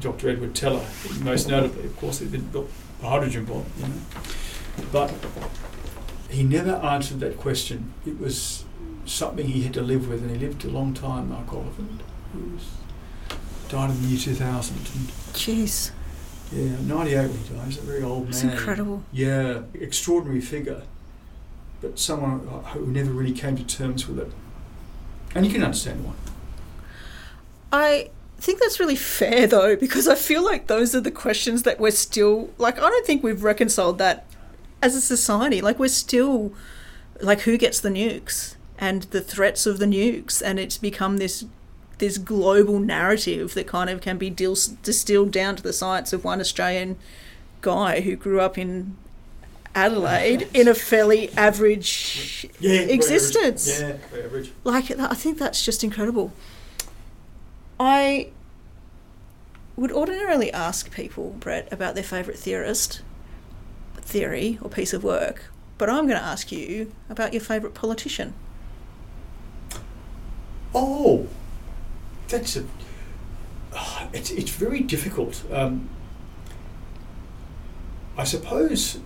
Dr. 0.00 0.30
Edward 0.30 0.54
Teller, 0.54 0.84
most 1.20 1.48
notably, 1.48 1.84
of 1.84 1.96
course, 1.96 2.18
he 2.18 2.26
didn't 2.26 2.52
build 2.52 2.70
the 3.00 3.06
hydrogen 3.06 3.44
bomb. 3.44 3.64
You 3.78 3.86
know, 3.86 4.88
but 4.92 5.14
he 6.30 6.42
never 6.42 6.72
answered 6.72 7.20
that 7.20 7.38
question. 7.38 7.94
It 8.06 8.18
was 8.18 8.64
something 9.04 9.46
he 9.46 9.62
had 9.62 9.74
to 9.74 9.82
live 9.82 10.08
with, 10.08 10.22
and 10.22 10.30
he 10.30 10.38
lived 10.38 10.64
a 10.64 10.68
long 10.68 10.92
time. 10.94 11.30
Mark 11.30 11.52
Oliphant, 11.52 12.02
he 12.32 12.38
was 12.52 12.64
died 13.68 13.90
in 13.90 14.02
the 14.02 14.08
year 14.08 14.18
2000. 14.18 14.76
And 14.76 14.86
Jeez. 15.34 15.90
yeah, 16.52 16.76
98 16.80 17.28
when 17.28 17.38
he 17.38 17.54
died. 17.54 17.66
He's 17.66 17.78
a 17.78 17.82
very 17.82 18.02
old 18.02 18.24
man. 18.24 18.28
It's 18.30 18.42
incredible. 18.42 19.02
Yeah, 19.12 19.62
extraordinary 19.74 20.40
figure, 20.40 20.82
but 21.80 21.98
someone 21.98 22.40
who 22.66 22.86
never 22.86 23.10
really 23.10 23.32
came 23.32 23.56
to 23.56 23.64
terms 23.64 24.06
with 24.06 24.18
it. 24.18 24.32
And 25.34 25.44
you 25.44 25.52
can 25.52 25.62
understand 25.62 26.04
why. 26.04 26.12
I 27.72 28.10
think 28.40 28.60
that's 28.60 28.78
really 28.78 28.96
fair 28.96 29.46
though, 29.46 29.76
because 29.76 30.06
I 30.08 30.14
feel 30.14 30.44
like 30.44 30.66
those 30.66 30.94
are 30.94 31.00
the 31.00 31.10
questions 31.10 31.62
that 31.64 31.80
we're 31.80 31.90
still 31.90 32.50
like. 32.58 32.76
I 32.78 32.88
don't 32.88 33.06
think 33.06 33.22
we've 33.22 33.42
reconciled 33.42 33.98
that 33.98 34.26
as 34.82 34.94
a 34.94 35.00
society. 35.00 35.60
Like 35.60 35.78
we're 35.78 35.88
still 35.88 36.52
like 37.20 37.40
who 37.40 37.56
gets 37.56 37.80
the 37.80 37.88
nukes 37.88 38.56
and 38.78 39.04
the 39.04 39.20
threats 39.20 39.66
of 39.66 39.78
the 39.78 39.86
nukes, 39.86 40.42
and 40.44 40.58
it's 40.58 40.78
become 40.78 41.16
this 41.16 41.44
this 41.98 42.18
global 42.18 42.78
narrative 42.78 43.54
that 43.54 43.66
kind 43.66 43.88
of 43.88 44.00
can 44.02 44.18
be 44.18 44.28
distilled 44.28 45.30
down 45.30 45.56
to 45.56 45.62
the 45.62 45.72
science 45.72 46.12
of 46.12 46.24
one 46.24 46.40
Australian 46.40 46.96
guy 47.62 48.02
who 48.02 48.16
grew 48.16 48.38
up 48.40 48.58
in 48.58 48.96
Adelaide 49.74 50.48
in 50.52 50.68
a 50.68 50.74
fairly 50.74 51.30
average 51.36 52.46
Yeah, 52.60 52.80
existence 52.80 53.80
average. 53.80 54.00
Yeah, 54.12 54.24
average. 54.24 54.52
like 54.64 54.90
I 54.90 55.14
think 55.14 55.38
that's 55.38 55.64
just 55.64 55.82
incredible. 55.82 56.32
I 57.78 58.28
would 59.76 59.92
ordinarily 59.92 60.52
ask 60.52 60.90
people, 60.90 61.36
Brett, 61.38 61.68
about 61.70 61.94
their 61.94 62.04
favourite 62.04 62.38
theorist, 62.38 63.02
theory 63.96 64.58
or 64.62 64.70
piece 64.70 64.92
of 64.92 65.04
work, 65.04 65.50
but 65.78 65.90
I'm 65.90 66.06
going 66.06 66.18
to 66.18 66.24
ask 66.24 66.50
you 66.50 66.92
about 67.10 67.32
your 67.34 67.42
favourite 67.42 67.74
politician. 67.74 68.32
Oh, 70.74 71.26
that's 72.28 72.56
a. 72.56 72.64
ah, 73.74 74.08
it's 74.12 74.30
it's 74.30 74.50
very 74.50 74.80
difficult. 74.80 75.42
Um, 75.52 75.88
I 78.16 78.24
suppose. 78.24 78.98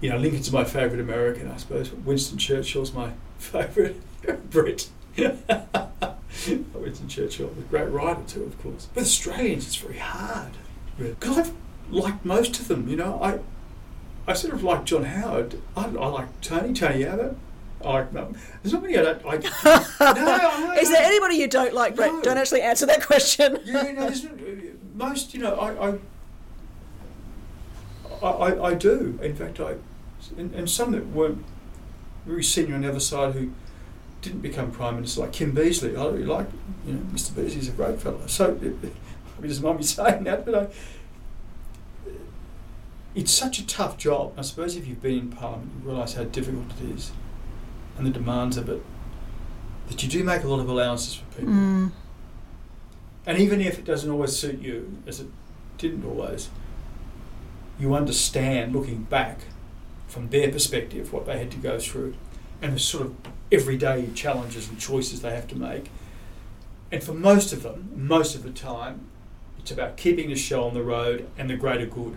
You 0.00 0.10
know, 0.10 0.16
Lincoln's 0.16 0.50
my 0.50 0.64
favourite 0.64 1.00
American. 1.00 1.48
I 1.48 1.56
suppose 1.58 1.92
Winston 1.92 2.36
Churchill's 2.36 2.92
my 2.92 3.12
favourite 3.38 4.00
Brit. 4.50 4.88
Winston 6.74 7.08
Churchill, 7.08 7.50
a 7.58 7.62
great 7.62 7.88
writer 7.90 8.22
too, 8.26 8.44
of 8.44 8.60
course. 8.62 8.88
With 8.94 9.04
Australians, 9.04 9.66
it's 9.66 9.76
very 9.76 9.98
hard 9.98 10.52
because 10.98 11.38
I've 11.38 11.52
liked 11.90 12.24
most 12.24 12.58
of 12.60 12.68
them. 12.68 12.88
You 12.88 12.96
know, 12.96 13.22
I 13.22 13.38
I 14.26 14.34
sort 14.34 14.54
of 14.54 14.62
like 14.62 14.84
John 14.84 15.04
Howard. 15.04 15.60
I, 15.76 15.84
I 15.84 16.06
like 16.06 16.40
Tony 16.40 16.72
Tony 16.72 17.04
Abbott. 17.04 17.36
I 17.84 17.92
like 17.92 18.12
no, 18.12 18.32
there's 18.62 18.72
not 18.72 18.82
many 18.82 18.96
I 18.96 19.02
don't. 19.02 19.24
like. 19.24 19.42
no, 19.64 19.84
no, 20.00 20.72
Is 20.78 20.90
there 20.90 21.02
anybody 21.02 21.36
you 21.36 21.48
don't 21.48 21.74
like, 21.74 21.96
Brett? 21.96 22.12
No. 22.12 22.22
Don't 22.22 22.38
actually 22.38 22.62
answer 22.62 22.86
that 22.86 23.04
question. 23.04 23.58
Yeah, 23.64 23.92
no, 23.92 24.06
there's 24.08 24.26
most. 24.94 25.34
You 25.34 25.40
know, 25.40 25.56
I, 25.56 25.98
I, 28.22 28.26
I, 28.26 28.64
I 28.68 28.74
do. 28.74 29.18
In 29.22 29.34
fact, 29.34 29.58
I, 29.60 29.74
and, 30.36 30.54
and 30.54 30.70
some 30.70 30.92
that 30.92 31.08
weren't 31.08 31.44
very 32.24 32.44
senior 32.44 32.76
on 32.76 32.82
the 32.82 32.88
other 32.88 33.00
side 33.00 33.34
who 33.34 33.52
didn't 34.22 34.40
become 34.40 34.70
prime 34.70 34.94
minister, 34.94 35.20
like 35.20 35.32
Kim 35.32 35.52
Beazley. 35.52 35.98
I 35.98 36.06
really 36.06 36.24
like, 36.24 36.46
you 36.86 36.94
know, 36.94 37.00
Mr. 37.12 37.32
Beazley's 37.32 37.68
a 37.68 37.72
great 37.72 38.00
fellow. 38.00 38.26
So, 38.26 38.58
it, 38.62 38.84
it, 38.84 38.92
he 39.40 39.48
doesn't 39.48 39.64
mind 39.64 39.78
me 39.78 39.84
saying 39.84 40.24
that, 40.24 40.46
but 40.46 40.54
I. 40.54 40.68
It's 43.14 43.30
such 43.30 43.58
a 43.58 43.66
tough 43.66 43.98
job. 43.98 44.32
I 44.38 44.42
suppose 44.42 44.74
if 44.74 44.86
you've 44.86 45.02
been 45.02 45.18
in 45.18 45.30
Parliament, 45.30 45.70
you 45.76 45.90
realise 45.90 46.14
how 46.14 46.24
difficult 46.24 46.64
it 46.80 46.94
is, 46.94 47.12
and 47.98 48.06
the 48.06 48.10
demands 48.10 48.56
of 48.56 48.70
it. 48.70 48.82
That 49.88 50.02
you 50.02 50.08
do 50.08 50.24
make 50.24 50.44
a 50.44 50.48
lot 50.48 50.60
of 50.60 50.68
allowances 50.68 51.16
for 51.16 51.24
people. 51.36 51.52
Mm. 51.52 51.92
And 53.26 53.38
even 53.38 53.60
if 53.60 53.78
it 53.78 53.84
doesn't 53.84 54.10
always 54.10 54.34
suit 54.34 54.60
you, 54.60 54.96
as 55.06 55.20
it 55.20 55.26
didn't 55.76 56.06
always, 56.06 56.48
you 57.78 57.94
understand 57.94 58.72
looking 58.72 59.02
back 59.02 59.40
from 60.08 60.30
their 60.30 60.50
perspective 60.50 61.12
what 61.12 61.26
they 61.26 61.38
had 61.38 61.50
to 61.50 61.58
go 61.58 61.78
through 61.78 62.14
and 62.62 62.74
the 62.74 62.78
sort 62.78 63.04
of 63.04 63.14
everyday 63.52 64.08
challenges 64.14 64.68
and 64.68 64.78
choices 64.78 65.20
they 65.20 65.34
have 65.34 65.46
to 65.48 65.56
make. 65.56 65.90
And 66.90 67.02
for 67.02 67.14
most 67.14 67.52
of 67.52 67.62
them, 67.62 67.90
most 67.94 68.34
of 68.34 68.42
the 68.42 68.50
time, 68.50 69.06
it's 69.58 69.70
about 69.70 69.96
keeping 69.96 70.28
the 70.28 70.36
show 70.36 70.64
on 70.64 70.74
the 70.74 70.82
road 70.82 71.28
and 71.38 71.48
the 71.48 71.56
greater 71.56 71.86
good. 71.86 72.16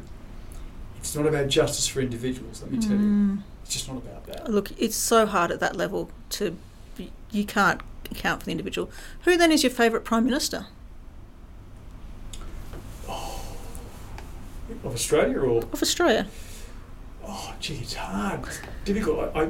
It's 0.98 1.16
not 1.16 1.28
about 1.28 1.48
justice 1.48 1.88
for 1.88 2.02
individuals, 2.02 2.62
let 2.62 2.72
me 2.72 2.80
tell 2.80 2.92
you. 2.92 2.98
Mm. 2.98 3.42
It's 3.64 3.74
just 3.74 3.88
not 3.88 3.98
about 3.98 4.26
that. 4.28 4.50
Look, 4.50 4.72
it's 4.80 4.96
so 4.96 5.26
hard 5.26 5.52
at 5.52 5.60
that 5.60 5.76
level 5.76 6.10
to. 6.32 6.58
You 7.32 7.46
can't 7.46 7.82
account 8.10 8.42
for 8.42 8.46
the 8.46 8.52
individual. 8.52 8.90
Who 9.24 9.38
then 9.38 9.52
is 9.52 9.64
your 9.64 9.72
favourite 9.72 10.06
Prime 10.06 10.26
Minister? 10.26 10.68
Of 14.84 14.94
Australia 14.94 15.40
or 15.40 15.64
Of 15.64 15.82
Australia? 15.82 16.28
Oh, 17.28 17.54
gee, 17.60 17.76
it's 17.76 17.96
hard. 17.96 18.42
It's 18.44 18.62
difficult. 18.84 19.32
I, 19.36 19.44
I, 19.44 19.50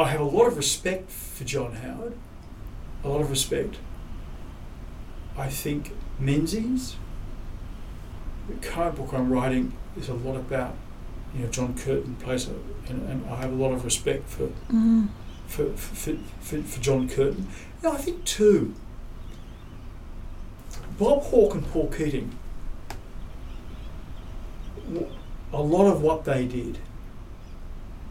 I 0.00 0.08
have 0.08 0.20
a 0.20 0.24
lot 0.24 0.46
of 0.46 0.56
respect 0.56 1.10
for 1.10 1.44
John 1.44 1.74
Howard. 1.74 2.14
A 3.04 3.08
lot 3.08 3.20
of 3.20 3.30
respect. 3.30 3.76
I 5.36 5.48
think 5.48 5.92
Menzies, 6.18 6.96
the 8.48 8.54
current 8.66 8.96
book 8.96 9.12
I'm 9.12 9.30
writing, 9.30 9.72
is 9.98 10.08
a 10.08 10.14
lot 10.14 10.36
about, 10.36 10.74
you 11.34 11.44
know, 11.44 11.50
John 11.50 11.74
Curtin 11.76 12.16
plays 12.16 12.48
a, 12.48 12.52
and, 12.88 13.08
and 13.10 13.28
I 13.30 13.36
have 13.36 13.52
a 13.52 13.54
lot 13.54 13.72
of 13.72 13.84
respect 13.84 14.28
for, 14.28 14.48
Mm. 14.72 15.08
for, 15.46 15.66
for, 15.76 16.16
for, 16.40 16.62
for 16.62 16.80
John 16.80 17.08
Curtin. 17.08 17.46
No, 17.82 17.92
I 17.92 17.96
think 17.98 18.24
too, 18.24 18.74
Bob 20.98 21.22
Hawke 21.24 21.54
and 21.54 21.66
Paul 21.66 21.88
Keating. 21.88 22.36
a 25.52 25.60
lot 25.62 25.86
of 25.86 26.00
what 26.02 26.24
they 26.24 26.46
did 26.46 26.78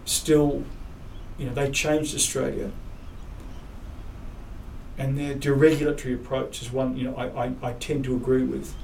still, 0.05 0.63
you 1.39 1.45
know, 1.45 1.53
they 1.53 1.71
changed 1.71 2.13
Australia. 2.13 2.71
And 4.97 5.17
their 5.17 5.33
deregulatory 5.33 6.13
approach 6.13 6.61
is 6.61 6.71
one, 6.71 6.97
you 6.97 7.05
know, 7.05 7.15
I, 7.15 7.45
I, 7.45 7.51
I 7.63 7.73
tend 7.73 8.03
to 8.03 8.15
agree 8.15 8.43
with. 8.43 8.75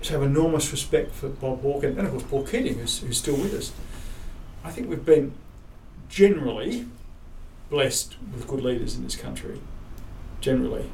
So 0.00 0.14
I 0.14 0.20
have 0.20 0.22
enormous 0.22 0.72
respect 0.72 1.14
for 1.14 1.28
Bob 1.28 1.60
Hawke 1.60 1.84
and, 1.84 1.98
of 1.98 2.10
course 2.10 2.22
Paul 2.24 2.46
Keating, 2.46 2.78
who's, 2.78 3.00
who's 3.00 3.18
still 3.18 3.36
with 3.36 3.52
us. 3.52 3.72
I 4.64 4.70
think 4.70 4.88
we've 4.88 5.04
been 5.04 5.34
generally 6.08 6.86
blessed 7.68 8.16
with 8.32 8.48
good 8.48 8.62
leaders 8.62 8.96
in 8.96 9.04
this 9.04 9.16
country, 9.16 9.60
generally. 10.40 10.90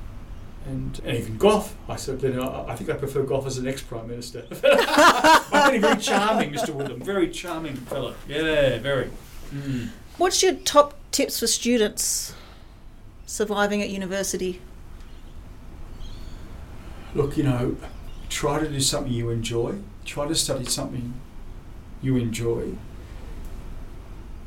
And, 0.67 1.01
and 1.05 1.17
even 1.17 1.37
Gough, 1.37 1.77
I 1.89 1.97
said, 1.97 2.23
you 2.23 2.31
know, 2.31 2.65
I 2.67 2.75
think 2.75 2.91
I 2.91 2.95
prefer 2.95 3.23
Gough 3.23 3.47
as 3.47 3.59
an 3.59 3.69
ex-prime 3.69 4.09
minister. 4.09 4.47
I 4.65 5.71
him 5.73 5.83
very 5.83 6.01
charming, 6.01 6.53
Mr. 6.53 6.75
Whitlam. 6.75 7.05
Very 7.05 7.29
charming 7.29 7.77
fellow. 7.77 8.15
Yeah, 8.27 8.79
very. 8.79 9.11
Mm. 9.53 9.91
What's 10.17 10.45
your 10.45 10.55
top 10.55 10.95
tips 11.11 11.41
for 11.41 11.49
students 11.49 12.35
surviving 13.27 13.83
at 13.83 13.91
university? 13.91 14.61
Look, 17.17 17.37
you 17.37 17.43
know, 17.43 17.77
try 18.29 18.61
to 18.61 18.69
do 18.69 18.79
something 18.79 19.13
you 19.13 19.31
enjoy. 19.31 19.81
Try 20.05 20.29
to 20.29 20.35
study 20.37 20.67
something 20.67 21.15
you 22.01 22.17
enjoy. 22.17 22.75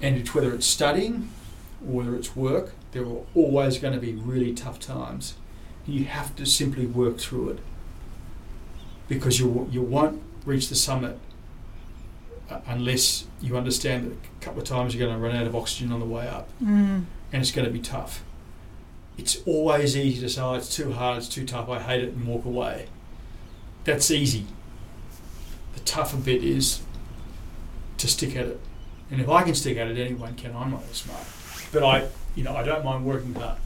And 0.02 0.16
it's, 0.16 0.34
whether 0.34 0.54
it's 0.54 0.66
studying 0.66 1.30
or 1.86 1.96
whether 1.96 2.16
it's 2.16 2.34
work, 2.34 2.72
there 2.94 3.04
are 3.04 3.24
always 3.36 3.78
going 3.78 3.94
to 3.94 4.00
be 4.00 4.14
really 4.14 4.54
tough 4.54 4.80
times. 4.80 5.34
You 5.86 6.06
have 6.06 6.34
to 6.38 6.46
simply 6.46 6.86
work 6.86 7.18
through 7.18 7.50
it 7.50 7.60
because 9.10 9.38
you, 9.38 9.68
you 9.70 9.82
won't 9.82 10.24
reach 10.46 10.70
the 10.70 10.76
summit 10.76 11.20
unless 12.68 13.26
you 13.42 13.58
understand 13.58 14.06
that 14.12 14.14
a 14.14 14.44
couple 14.46 14.62
of 14.62 14.68
times 14.68 14.94
you're 14.96 15.06
going 15.06 15.18
to 15.20 15.24
run 15.26 15.36
out 15.36 15.46
of 15.48 15.56
oxygen 15.56 15.92
on 15.92 16.00
the 16.00 16.06
way 16.06 16.28
up 16.28 16.50
Mm. 16.64 17.04
and 17.34 17.42
it's 17.42 17.52
going 17.52 17.66
to 17.68 17.72
be 17.74 17.80
tough. 17.80 18.24
It's 19.18 19.38
always 19.46 19.98
easy 19.98 20.22
to 20.22 20.30
say, 20.30 20.42
oh, 20.42 20.54
it's 20.54 20.74
too 20.76 20.92
hard, 20.94 21.18
it's 21.18 21.28
too 21.28 21.46
tough, 21.46 21.70
I 21.70 21.80
hate 21.80 22.04
it, 22.04 22.14
and 22.14 22.26
walk 22.28 22.46
away. 22.46 22.88
That's 23.84 24.12
easy. 24.12 24.46
The 25.74 25.80
tougher 25.82 26.18
bit 26.18 26.44
is 26.44 26.82
to 27.98 28.08
stick 28.08 28.36
at 28.36 28.46
it. 28.46 28.60
And 29.10 29.20
if 29.22 29.30
I 29.30 29.44
can 29.44 29.56
stick 29.56 29.78
at 29.78 29.88
it, 29.88 29.98
anyone 29.98 30.36
can. 30.36 30.56
I'm 30.56 30.72
not 30.72 30.86
that 30.86 30.96
smart. 30.96 31.24
But 31.72 31.84
I, 31.84 32.08
you 32.36 32.44
know, 32.44 32.56
I 32.56 32.64
don't 32.64 32.84
mind 32.86 33.06
working 33.06 33.34
hard. 33.34 33.58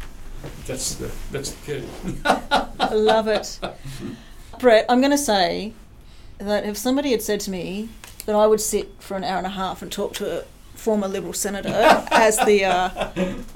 That's 0.67 0.95
the, 0.95 1.11
that's 1.31 1.51
the 1.51 1.81
key. 1.81 1.83
I 2.25 2.93
love 2.93 3.27
it. 3.27 3.59
Brett, 4.59 4.85
I'm 4.89 5.01
going 5.01 5.11
to 5.11 5.17
say 5.17 5.73
that 6.37 6.65
if 6.65 6.77
somebody 6.77 7.11
had 7.11 7.21
said 7.21 7.39
to 7.41 7.51
me 7.51 7.89
that 8.25 8.35
I 8.35 8.47
would 8.47 8.61
sit 8.61 8.91
for 9.01 9.15
an 9.17 9.23
hour 9.23 9.37
and 9.37 9.47
a 9.47 9.51
half 9.51 9.81
and 9.81 9.91
talk 9.91 10.13
to 10.15 10.41
a 10.41 10.43
former 10.75 11.07
Liberal 11.07 11.33
senator 11.33 11.69
as 12.11 12.37
the 12.39 12.65
uh, 12.65 13.11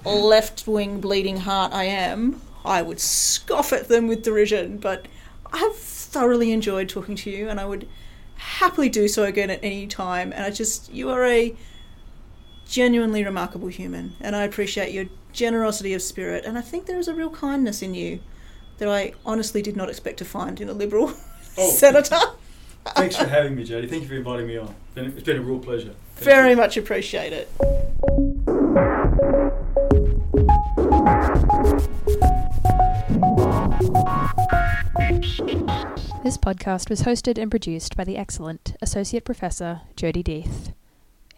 left 0.06 0.68
wing 0.68 1.00
bleeding 1.02 1.38
heart 1.38 1.74
I 1.74 1.86
am, 1.86 2.42
I 2.64 2.82
would 2.82 3.00
scoff 3.00 3.74
at 3.74 3.88
them 3.88 4.08
with 4.08 4.24
derision. 4.24 4.78
But 4.78 5.08
I 5.52 5.58
have 5.60 5.76
thoroughly 5.76 6.52
enjoyed 6.52 6.90
talking 6.90 7.16
to 7.16 7.30
you 7.30 7.50
and 7.50 7.60
I 7.60 7.66
would 7.66 7.88
happily 8.36 8.90
do 8.90 9.08
so 9.08 9.24
again 9.24 9.50
at 9.50 9.60
any 9.64 9.88
time. 9.88 10.32
And 10.34 10.44
I 10.44 10.50
just, 10.52 10.92
you 10.92 11.10
are 11.10 11.26
a 11.26 11.56
genuinely 12.68 13.24
remarkable 13.24 13.68
human 13.68 14.14
and 14.20 14.36
I 14.36 14.44
appreciate 14.44 14.92
your 14.92 15.06
generosity 15.34 15.94
of 15.94 16.02
spirit. 16.02 16.46
And 16.46 16.58
I 16.58 16.62
think 16.62 16.86
there 16.86 17.00
is 17.00 17.08
a 17.08 17.14
real 17.14 17.30
kindness 17.30 17.82
in 17.82 17.94
you 17.94 18.20
that 18.78 18.90
I 18.90 19.14
honestly 19.26 19.62
did 19.62 19.76
not 19.78 19.90
expect 19.90 20.18
to 20.18 20.26
find 20.26 20.60
in 20.60 20.70
a 20.70 20.74
Liberal 20.74 21.14
Oh. 21.58 21.70
senator. 21.72 22.20
Thanks 22.90 23.16
for 23.18 23.26
having 23.28 23.56
me, 23.56 23.64
Jodi. 23.64 23.88
Thank 23.88 24.04
you 24.04 24.08
for 24.10 24.16
inviting 24.16 24.48
me 24.48 24.58
on. 24.58 24.68
It's 24.68 24.96
been- 24.96 25.06
It's 25.18 25.24
been 25.24 25.38
a 25.38 25.42
real 25.42 25.60
pleasure. 25.60 25.92
Thank 26.16 26.26
Very 26.26 26.50
you. 26.52 26.56
much 26.58 26.78
appreciate 26.78 27.34
it. 27.34 27.50
This 36.24 36.38
podcast 36.38 36.90
was 36.90 37.04
hosted 37.04 37.38
and 37.38 37.52
produced 37.52 37.96
by 37.96 38.04
the 38.04 38.18
excellent 38.18 38.76
Associate 38.82 39.24
Professor 39.24 39.82
Jodi 39.96 40.24
Death. 40.24 40.74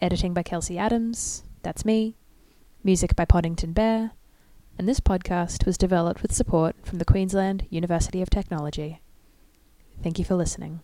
Editing 0.00 0.32
by 0.32 0.42
Kelsey 0.42 0.78
Adams, 0.78 1.42
that's 1.62 1.84
me. 1.84 2.16
Music 2.82 3.14
by 3.14 3.26
Poddington 3.26 3.72
Bear. 3.74 4.12
And 4.78 4.88
this 4.88 5.00
podcast 5.00 5.66
was 5.66 5.76
developed 5.76 6.22
with 6.22 6.32
support 6.32 6.76
from 6.86 6.98
the 6.98 7.04
Queensland 7.04 7.66
University 7.68 8.22
of 8.22 8.30
Technology. 8.30 9.02
Thank 10.02 10.18
you 10.18 10.24
for 10.24 10.36
listening. 10.36 10.80